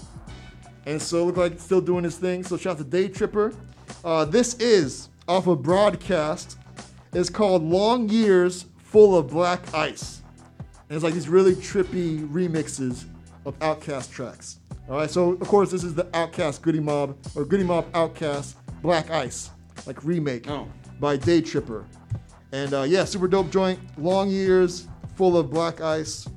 And 0.86 1.02
so 1.02 1.20
it 1.20 1.26
looked 1.26 1.38
like 1.38 1.60
still 1.60 1.82
doing 1.82 2.04
his 2.04 2.18
thing. 2.18 2.44
So 2.44 2.58
shout 2.58 2.74
out 2.74 2.78
to 2.80 2.84
Day 2.84 3.08
Tripper. 3.08 3.54
Uh, 4.04 4.26
this 4.26 4.56
is 4.56 5.10
off 5.28 5.48
of 5.48 5.62
broadcast. 5.62 6.58
It's 7.12 7.30
called 7.30 7.64
Long 7.64 8.08
Years 8.08 8.66
Full 8.78 9.18
of 9.18 9.30
Black 9.30 9.74
Ice. 9.74 10.22
And 10.68 10.96
it's 10.96 11.04
like 11.04 11.16
these 11.16 11.28
really 11.28 11.56
trippy 11.56 12.28
remixes 12.30 13.06
of 13.46 13.58
OutKast 13.60 14.12
tracks. 14.12 14.60
All 14.88 14.98
right, 14.98 15.10
so 15.10 15.32
of 15.34 15.48
course 15.48 15.72
this 15.72 15.84
is 15.84 15.96
the 15.96 16.06
OutKast 16.06 16.62
GOODie 16.62 16.84
MOb 16.84 17.18
or 17.36 17.46
GOODie 17.46 17.66
MOb 17.66 17.92
OutKast 17.94 18.56
Black 18.82 19.10
Ice, 19.10 19.50
like 19.88 20.04
remake 20.04 20.48
by 21.00 21.18
Day 21.18 21.42
Tripper. 21.42 21.86
And 22.52 22.74
uh, 22.74 22.84
yeah, 22.84 23.06
super 23.06 23.28
dope 23.28 23.50
joint. 23.50 23.80
Long 23.98 24.30
years, 24.30 24.88
full 25.16 25.38
of 25.38 25.50
black 25.52 25.82
ice. 25.82 26.28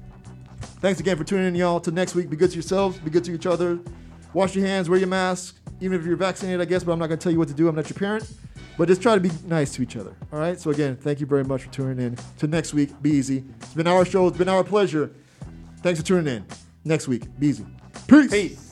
Thanks 0.81 1.01
again 1.01 1.17
for 1.17 1.25
tuning 1.25 1.47
in, 1.47 1.55
y'all. 1.55 1.81
Till 1.81 1.95
next 1.95 2.15
week, 2.15 2.29
be 2.29 2.37
good 2.37 2.51
to 2.51 2.57
yourselves, 2.57 2.99
be 2.99 3.11
good 3.11 3.25
to 3.25 3.35
each 3.35 3.47
other. 3.47 3.79
Wash 4.35 4.55
your 4.55 4.67
hands, 4.67 4.89
wear 4.89 4.99
your 4.99 5.09
mask, 5.09 5.57
even 5.81 5.99
if 5.99 6.07
you're 6.07 6.17
vaccinated, 6.17 6.61
I 6.61 6.65
guess. 6.65 6.83
But 6.83 6.93
I'm 6.93 6.99
not 6.99 7.07
gonna 7.07 7.19
tell 7.19 7.33
you 7.33 7.39
what 7.39 7.49
to 7.49 7.55
do. 7.55 7.69
I'm 7.69 7.75
not 7.75 7.89
your 7.89 7.99
parent. 7.99 8.31
But 8.79 8.89
just 8.89 9.03
try 9.03 9.15
to 9.15 9.21
be 9.21 9.31
nice 9.47 9.75
to 9.75 9.83
each 9.83 9.97
other. 9.97 10.17
All 10.33 10.39
right. 10.39 10.59
So 10.59 10.71
again, 10.71 10.97
thank 10.97 11.21
you 11.21 11.27
very 11.27 11.45
much 11.45 11.65
for 11.65 11.73
tuning 11.73 12.05
in. 12.05 12.17
To 12.39 12.47
next 12.47 12.75
week, 12.75 12.91
be 13.03 13.11
easy. 13.11 13.45
It's 13.61 13.75
been 13.75 13.87
our 13.87 14.05
show. 14.05 14.27
It's 14.29 14.39
been 14.39 14.49
our 14.49 14.65
pleasure. 14.65 15.13
Thanks 15.83 16.01
for 16.01 16.07
tuning 16.07 16.37
in. 16.37 16.47
Next 16.85 17.07
week, 17.09 17.25
be 17.39 17.49
easy. 17.49 17.67
Peace. 18.09 18.31
Peace. 18.31 18.72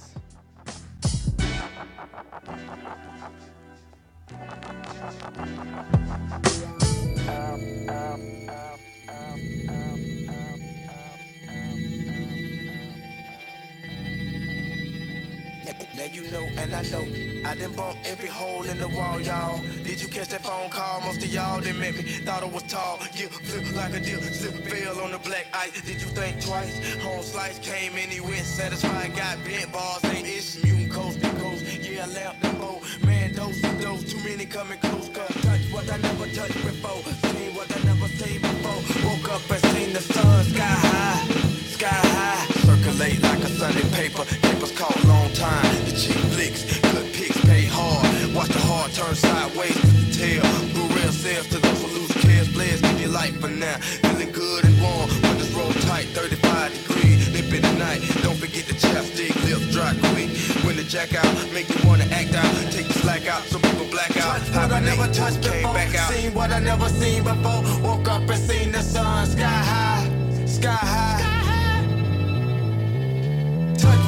And 16.33 16.73
I 16.73 16.83
know 16.83 17.05
I 17.45 17.57
done 17.57 17.73
bumped 17.73 18.07
every 18.07 18.29
hole 18.29 18.63
in 18.63 18.79
the 18.79 18.87
wall, 18.87 19.21
y'all. 19.21 19.59
Did 19.83 20.01
you 20.01 20.07
catch 20.07 20.29
that 20.29 20.45
phone 20.45 20.71
call? 20.71 21.01
Most 21.01 21.25
of 21.25 21.33
y'all 21.35 21.61
didn't 21.61 21.81
met 21.81 21.95
me. 21.97 22.03
Thought 22.03 22.45
I 22.45 22.47
was 22.47 22.63
tall. 22.65 23.01
Yeah, 23.17 23.27
flip 23.27 23.75
like 23.75 23.95
a 23.95 24.01
deal. 24.01 24.21
Slip 24.21 24.55
fell 24.65 25.01
on 25.01 25.11
the 25.11 25.19
black 25.19 25.47
ice. 25.53 25.81
Did 25.83 26.01
you 26.01 26.07
think 26.07 26.41
twice? 26.41 26.79
Home 27.03 27.23
slice 27.23 27.59
came 27.59 27.97
in, 27.97 28.11
he 28.11 28.21
went 28.21 28.47
satisfied. 28.47 29.17
Got 29.17 29.43
bent 29.45 29.73
balls, 29.73 30.05
ain't 30.05 30.29
ish. 30.29 30.63
Mutant 30.63 30.93
coast 30.93 31.21
to 31.21 31.31
coast. 31.43 31.65
Yeah, 31.83 32.05
I 32.05 32.15
left 32.15 32.43
the 32.43 32.51
boat. 32.51 32.81
Man, 33.05 33.35
dose 33.35 33.61
to 33.61 33.83
dose. 33.83 34.05
Too 34.13 34.23
many 34.23 34.47
coming 34.47 34.79
close. 34.79 35.09
Cause 35.09 35.35
touch 35.43 35.63
what 35.73 35.91
I 35.93 35.97
never 35.97 36.29
touched 36.29 36.63
before. 36.63 37.03
Seen 37.33 37.57
what 37.57 37.75
I 37.77 37.83
never 37.83 38.07
seen 38.07 38.41
before. 38.41 38.83
Woke 39.03 39.33
up 39.35 39.51
and 39.51 39.63
seen 39.75 39.93
the 39.93 40.01
sun 40.01 40.45
sky 40.45 40.63
high. 40.63 41.27
Sky 41.75 41.89
high. 41.89 42.47
Circulate 42.63 43.21
like 43.21 43.41
a 43.41 43.49
Sunday 43.49 43.89
paper. 43.91 44.25
Papers 44.47 44.73
call 44.79 45.10
time. 45.35 45.85
The 45.87 45.93
cheap 45.93 46.17
flicks. 46.35 46.63
Good 46.81 47.13
pics 47.13 47.41
pay 47.45 47.65
hard. 47.67 48.35
Watch 48.35 48.49
the 48.49 48.61
heart 48.61 48.93
turn 48.93 49.15
sideways 49.15 49.75
to 49.75 49.87
the 49.87 50.07
tail. 50.13 50.43
Blue 50.73 50.89
rail 50.97 51.13
sails 51.13 51.47
to 51.49 51.59
those 51.59 51.81
who 51.83 51.89
lose 51.99 52.13
cares. 52.23 52.49
Blaze 52.53 52.81
give 52.81 53.01
your 53.01 53.11
life 53.11 53.39
for 53.41 53.49
now. 53.49 53.77
Feeling 54.03 54.33
good 54.33 54.65
and 54.65 54.77
warm. 54.81 55.09
Windows 55.23 55.53
roll 55.55 55.73
tight. 55.89 56.07
35 56.17 56.73
degrees. 56.75 57.33
Nip 57.33 57.53
in 57.53 57.63
the 57.63 57.75
night. 57.79 58.01
Don't 58.23 58.37
forget 58.37 58.65
the 58.67 58.75
chapstick. 58.75 59.35
Lips 59.45 59.73
dry 59.73 59.93
quick. 60.13 60.31
When 60.65 60.77
the 60.77 60.85
jack 60.85 61.15
out. 61.15 61.31
Make 61.53 61.69
you 61.69 61.81
wanna 61.89 62.05
act 62.11 62.35
out. 62.35 62.51
Take 62.73 62.89
the 62.89 62.95
slack 62.95 63.27
out. 63.27 63.43
Some 63.45 63.63
people 63.63 63.87
black 63.91 64.17
out. 64.17 64.39
Touch 64.41 64.51
what 64.57 64.73
I 64.73 64.81
never 64.81 65.07
touched 65.13 65.43
Came 65.43 65.63
before. 65.63 65.75
back 65.75 65.95
out. 65.95 66.13
Seen 66.13 66.35
what 66.35 66.51
I 66.51 66.59
never 66.61 66.89
seen 66.89 67.25
before. 67.25 67.63
Woke 67.83 68.09
up 68.09 68.29
and 68.29 68.39
seen 68.39 68.73
the 68.73 68.83
sun 68.83 69.27
sky 69.27 69.43
high, 69.45 70.47
sky 70.47 70.71
high. 70.73 71.21
Touch 71.23 71.40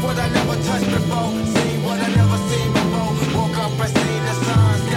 what 0.03 0.19
I 0.19 0.29
never 0.29 0.57
touched 0.63 0.91
before. 0.91 1.31
Seen 1.55 1.83
what 1.85 2.01
I 2.01 2.09
never 2.09 2.39
seen 2.51 2.73
before. 2.73 3.13
Woke 3.39 3.59
up 3.59 3.81
and 3.81 3.93
seen 3.97 4.23
the 4.29 4.35
sun 4.45 4.92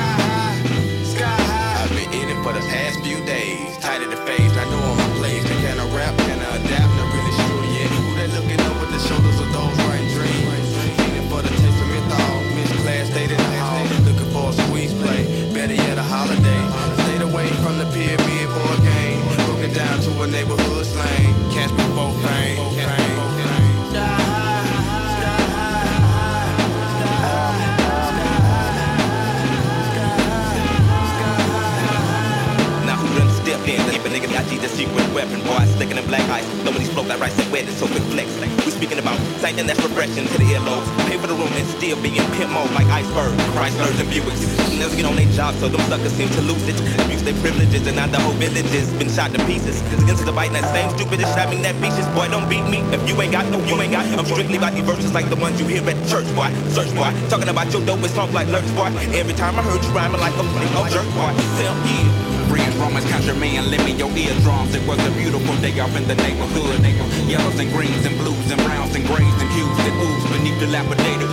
secret 34.75 35.07
weapon, 35.15 35.39
boy, 35.47 35.63
sticking 35.79 35.95
in 35.97 36.05
black 36.05 36.27
ice. 36.27 36.43
Nobody's 36.67 36.91
float 36.91 37.07
that 37.07 37.19
rice 37.19 37.37
and 37.39 37.47
wet, 37.51 37.63
it's 37.63 37.79
so 37.79 37.87
quick 37.87 38.03
flex. 38.11 38.27
We 38.67 38.71
speaking 38.75 38.99
about 38.99 39.15
something 39.39 39.65
that's 39.65 39.79
refreshing 39.79 40.27
to 40.27 40.37
the 40.37 40.47
earlobes. 40.51 40.83
Pay 41.07 41.17
for 41.17 41.27
the 41.27 41.33
room 41.33 41.51
and 41.55 41.65
still 41.79 41.95
be 42.03 42.11
in 42.11 42.27
pimp 42.35 42.51
mode 42.51 42.69
like 42.75 42.87
iceberg. 42.91 43.31
Chryslers 43.55 43.95
and 44.03 44.09
Buicks. 44.11 44.43
Never 44.75 44.93
get 44.95 45.05
on 45.05 45.15
their 45.15 45.31
job, 45.31 45.55
so 45.63 45.71
them 45.71 45.79
suckers 45.87 46.11
seem 46.11 46.27
to 46.35 46.41
lose 46.43 46.67
it. 46.67 46.75
Abuse 46.99 47.23
their 47.23 47.39
privileges, 47.39 47.87
and 47.87 47.95
now 47.95 48.07
the 48.07 48.19
whole 48.19 48.35
village 48.35 48.67
has 48.75 48.91
been 48.99 49.07
shot 49.07 49.31
to 49.31 49.39
pieces. 49.47 49.79
It's 49.95 50.03
against 50.03 50.25
the 50.25 50.35
bite, 50.35 50.51
that 50.51 50.67
same 50.75 50.91
stupid 50.91 51.23
is 51.23 51.29
stabbing 51.31 51.61
that 51.63 51.79
beaches. 51.79 52.07
Boy, 52.11 52.27
don't 52.27 52.49
beat 52.51 52.67
me 52.67 52.83
if 52.91 52.99
you 53.07 53.15
ain't 53.23 53.31
got 53.31 53.47
no, 53.47 53.63
you 53.63 53.79
ain't 53.79 53.95
got. 53.95 54.03
I'm 54.19 54.27
strictly 54.27 54.57
about 54.57 54.73
these 54.75 54.83
verses 54.83 55.13
like 55.13 55.29
the 55.29 55.39
ones 55.39 55.55
you 55.55 55.67
hear 55.67 55.87
at 55.87 55.95
church, 56.11 56.27
boy. 56.35 56.51
Search, 56.75 56.91
boy. 56.91 57.15
Talking 57.31 57.47
about 57.47 57.71
your 57.71 57.85
dope 57.87 58.01
with 58.03 58.11
songs 58.11 58.33
like 58.33 58.51
Lurch, 58.51 58.67
boy. 58.75 58.91
Every 59.15 59.33
time 59.33 59.55
I 59.55 59.63
heard 59.63 59.79
you 59.79 59.91
rhyming 59.95 60.19
like 60.19 60.35
a 60.35 60.43
fucking 60.43 60.75
old 60.75 60.89
jerk, 60.91 61.07
boy. 61.15 61.31
Tell 61.63 61.75
me. 61.87 62.34
Friends, 62.55 62.75
Romans, 62.77 63.03
lend 63.03 63.83
me 63.83 63.91
your 63.99 64.07
eardrums. 64.15 64.73
It 64.73 64.87
was 64.87 64.99
a 65.03 65.11
beautiful 65.11 65.55
day 65.59 65.77
off 65.81 65.93
in 65.97 66.07
the 66.07 66.15
neighborhood. 66.15 66.79
Yellows 67.27 67.59
and 67.59 67.69
greens 67.73 68.05
and 68.05 68.15
blues 68.15 68.49
and 68.49 68.61
browns 68.63 68.95
and 68.95 69.05
grays 69.05 69.35
and 69.43 69.51
hues 69.51 69.75
that 69.83 69.91
ooze 69.99 70.23
beneath 70.31 70.59
the 70.61 70.67
lapidated. 70.67 71.27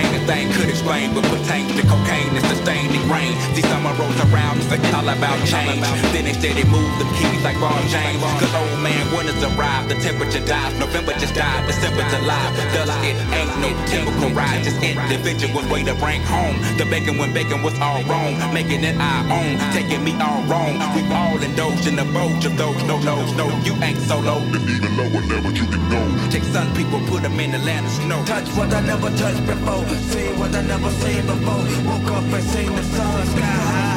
Ain't 0.00 0.16
a 0.16 0.22
thing 0.24 0.48
could 0.56 0.70
explain 0.70 1.14
what 1.14 1.24
pertains 1.28 1.76
to 1.76 1.82
cocaine 1.84 2.32
and 2.32 2.44
sustaining 2.46 3.04
rain. 3.12 3.36
See 3.52 3.60
summer 3.68 3.92
rolls 4.00 4.16
around, 4.32 4.64
it's 4.64 4.94
all 4.96 5.04
about 5.04 5.36
change. 5.44 5.84
Then 6.16 6.24
they 6.24 6.32
steady 6.32 6.64
move 6.64 6.88
the 6.96 7.04
keys 7.20 7.42
like 7.44 7.60
Ron 7.60 7.84
James. 7.92 8.22
Cause 8.40 8.54
old 8.54 8.80
man, 8.80 9.12
winter's 9.12 9.42
arrived, 9.44 9.90
the 9.90 9.96
temperature 10.00 10.40
dies. 10.40 10.72
November 10.78 11.12
just 11.20 11.34
died, 11.34 11.66
December's 11.66 12.12
alive. 12.16 12.56
Thus 12.72 12.88
it 13.04 13.16
ain't 13.36 13.52
no 13.60 13.68
typical 13.92 14.30
ride, 14.30 14.64
just 14.64 14.80
individual 14.80 15.68
way 15.68 15.84
to 15.84 15.94
bring 16.00 16.22
home. 16.24 16.56
The 16.78 16.86
bacon 16.86 17.18
when 17.18 17.34
bacon 17.34 17.62
was 17.62 17.76
all 17.80 18.02
wrong, 18.04 18.40
making 18.54 18.84
it 18.84 18.96
our 18.96 19.24
own, 19.28 19.58
taking 19.76 20.02
me 20.04 20.14
all 20.30 20.42
wrong. 20.50 20.74
We 20.94 21.02
all 21.12 21.42
indulged 21.42 21.86
in 21.86 21.96
the 21.96 22.04
bulge 22.04 22.44
of 22.44 22.56
those 22.56 22.82
no 22.84 22.96
nos. 23.00 23.32
No, 23.40 23.46
you 23.66 23.74
ain't 23.82 24.00
solo. 24.08 24.36
And 24.56 24.68
even 24.74 24.96
lower 24.96 25.22
level 25.32 25.52
you 25.52 25.66
can 25.66 25.84
go. 25.94 26.02
Take 26.30 26.44
some 26.44 26.72
people, 26.74 27.00
put 27.10 27.22
them 27.22 27.38
in 27.40 27.54
Atlanta 27.54 27.90
snow. 27.90 28.24
Touch 28.24 28.48
what 28.56 28.72
I 28.72 28.80
never 28.80 29.10
touched 29.22 29.44
before. 29.46 29.84
See 30.12 30.28
what 30.40 30.54
I 30.54 30.62
never 30.62 30.90
seen 31.02 31.22
before. 31.26 31.64
Woke 31.88 32.10
up 32.18 32.32
and 32.36 32.44
seen 32.52 32.72
the 32.74 32.82
sun 32.82 33.26
sky 33.26 33.56
high. 33.70 33.89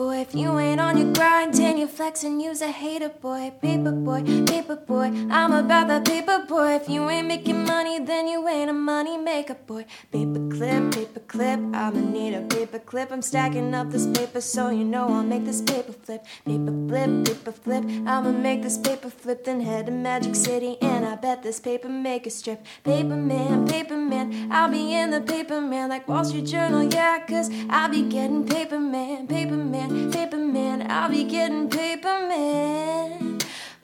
Boy. 0.00 0.16
If 0.20 0.34
you 0.34 0.58
ain't 0.58 0.80
on 0.80 0.96
your 0.96 1.12
grind, 1.12 1.52
then 1.54 1.76
you 1.76 1.86
flex 1.86 2.24
and 2.24 2.40
use 2.40 2.62
a 2.62 2.70
hater 2.70 3.10
boy. 3.10 3.52
Paper 3.60 3.92
boy, 3.92 4.22
paper 4.46 4.76
boy, 4.76 5.08
I'm 5.38 5.52
about 5.52 5.88
that 5.88 6.06
paper 6.06 6.38
boy. 6.48 6.70
If 6.80 6.88
you 6.88 7.02
ain't 7.10 7.26
making 7.26 7.64
money, 7.66 7.98
then 8.10 8.26
you 8.26 8.48
ain't 8.48 8.70
a 8.70 8.72
money 8.72 9.18
maker 9.18 9.58
boy. 9.70 9.84
Paper 10.10 10.42
clip, 10.54 10.82
paper 10.94 11.20
clip, 11.32 11.60
I'ma 11.82 12.00
need 12.16 12.32
a 12.34 12.42
paper 12.56 12.78
clip. 12.78 13.12
I'm 13.12 13.20
stacking 13.20 13.74
up 13.74 13.90
this 13.90 14.06
paper 14.18 14.40
so 14.40 14.70
you 14.70 14.84
know 14.84 15.04
I'll 15.16 15.22
make 15.22 15.44
this 15.44 15.60
paper 15.60 15.92
flip. 15.92 16.24
Paper 16.46 16.74
flip, 16.88 17.10
paper 17.26 17.52
flip, 17.52 17.84
I'ma 18.12 18.32
make 18.32 18.62
this 18.62 18.78
paper 18.78 19.10
flip, 19.10 19.44
then 19.44 19.60
head 19.60 19.84
to 19.86 19.92
Magic 19.92 20.34
City 20.34 20.78
and 20.80 21.04
I 21.04 21.16
bet 21.16 21.42
this 21.42 21.60
paper 21.60 21.90
make 21.90 22.26
a 22.26 22.30
strip. 22.30 22.64
Paper 22.84 23.16
man, 23.16 23.68
paper 23.68 23.98
man, 23.98 24.50
I'll 24.50 24.70
be 24.70 24.94
in 24.94 25.10
the 25.10 25.20
paper 25.20 25.60
man 25.60 25.90
like 25.90 26.08
Wall 26.08 26.24
Street 26.24 26.46
Journal, 26.46 26.84
yeah, 26.84 27.18
cause 27.26 27.50
I'll 27.68 27.90
be 27.90 28.02
getting 28.02 28.46
paper 28.46 28.78
man, 28.78 29.26
paper 29.26 29.56
man, 29.90 30.12
paper 30.12 30.38
man, 30.38 30.90
I'll 30.90 31.10
be 31.10 31.24
getting 31.24 31.68
paper 31.68 32.26
man. 32.28 33.38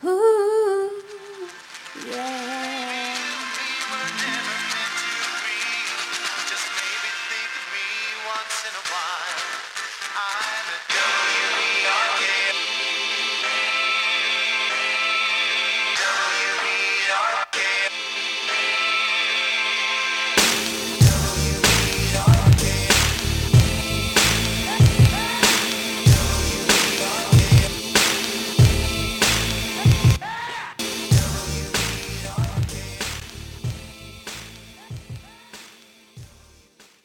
Ooh, 0.04 0.90
yeah. 2.10 3.05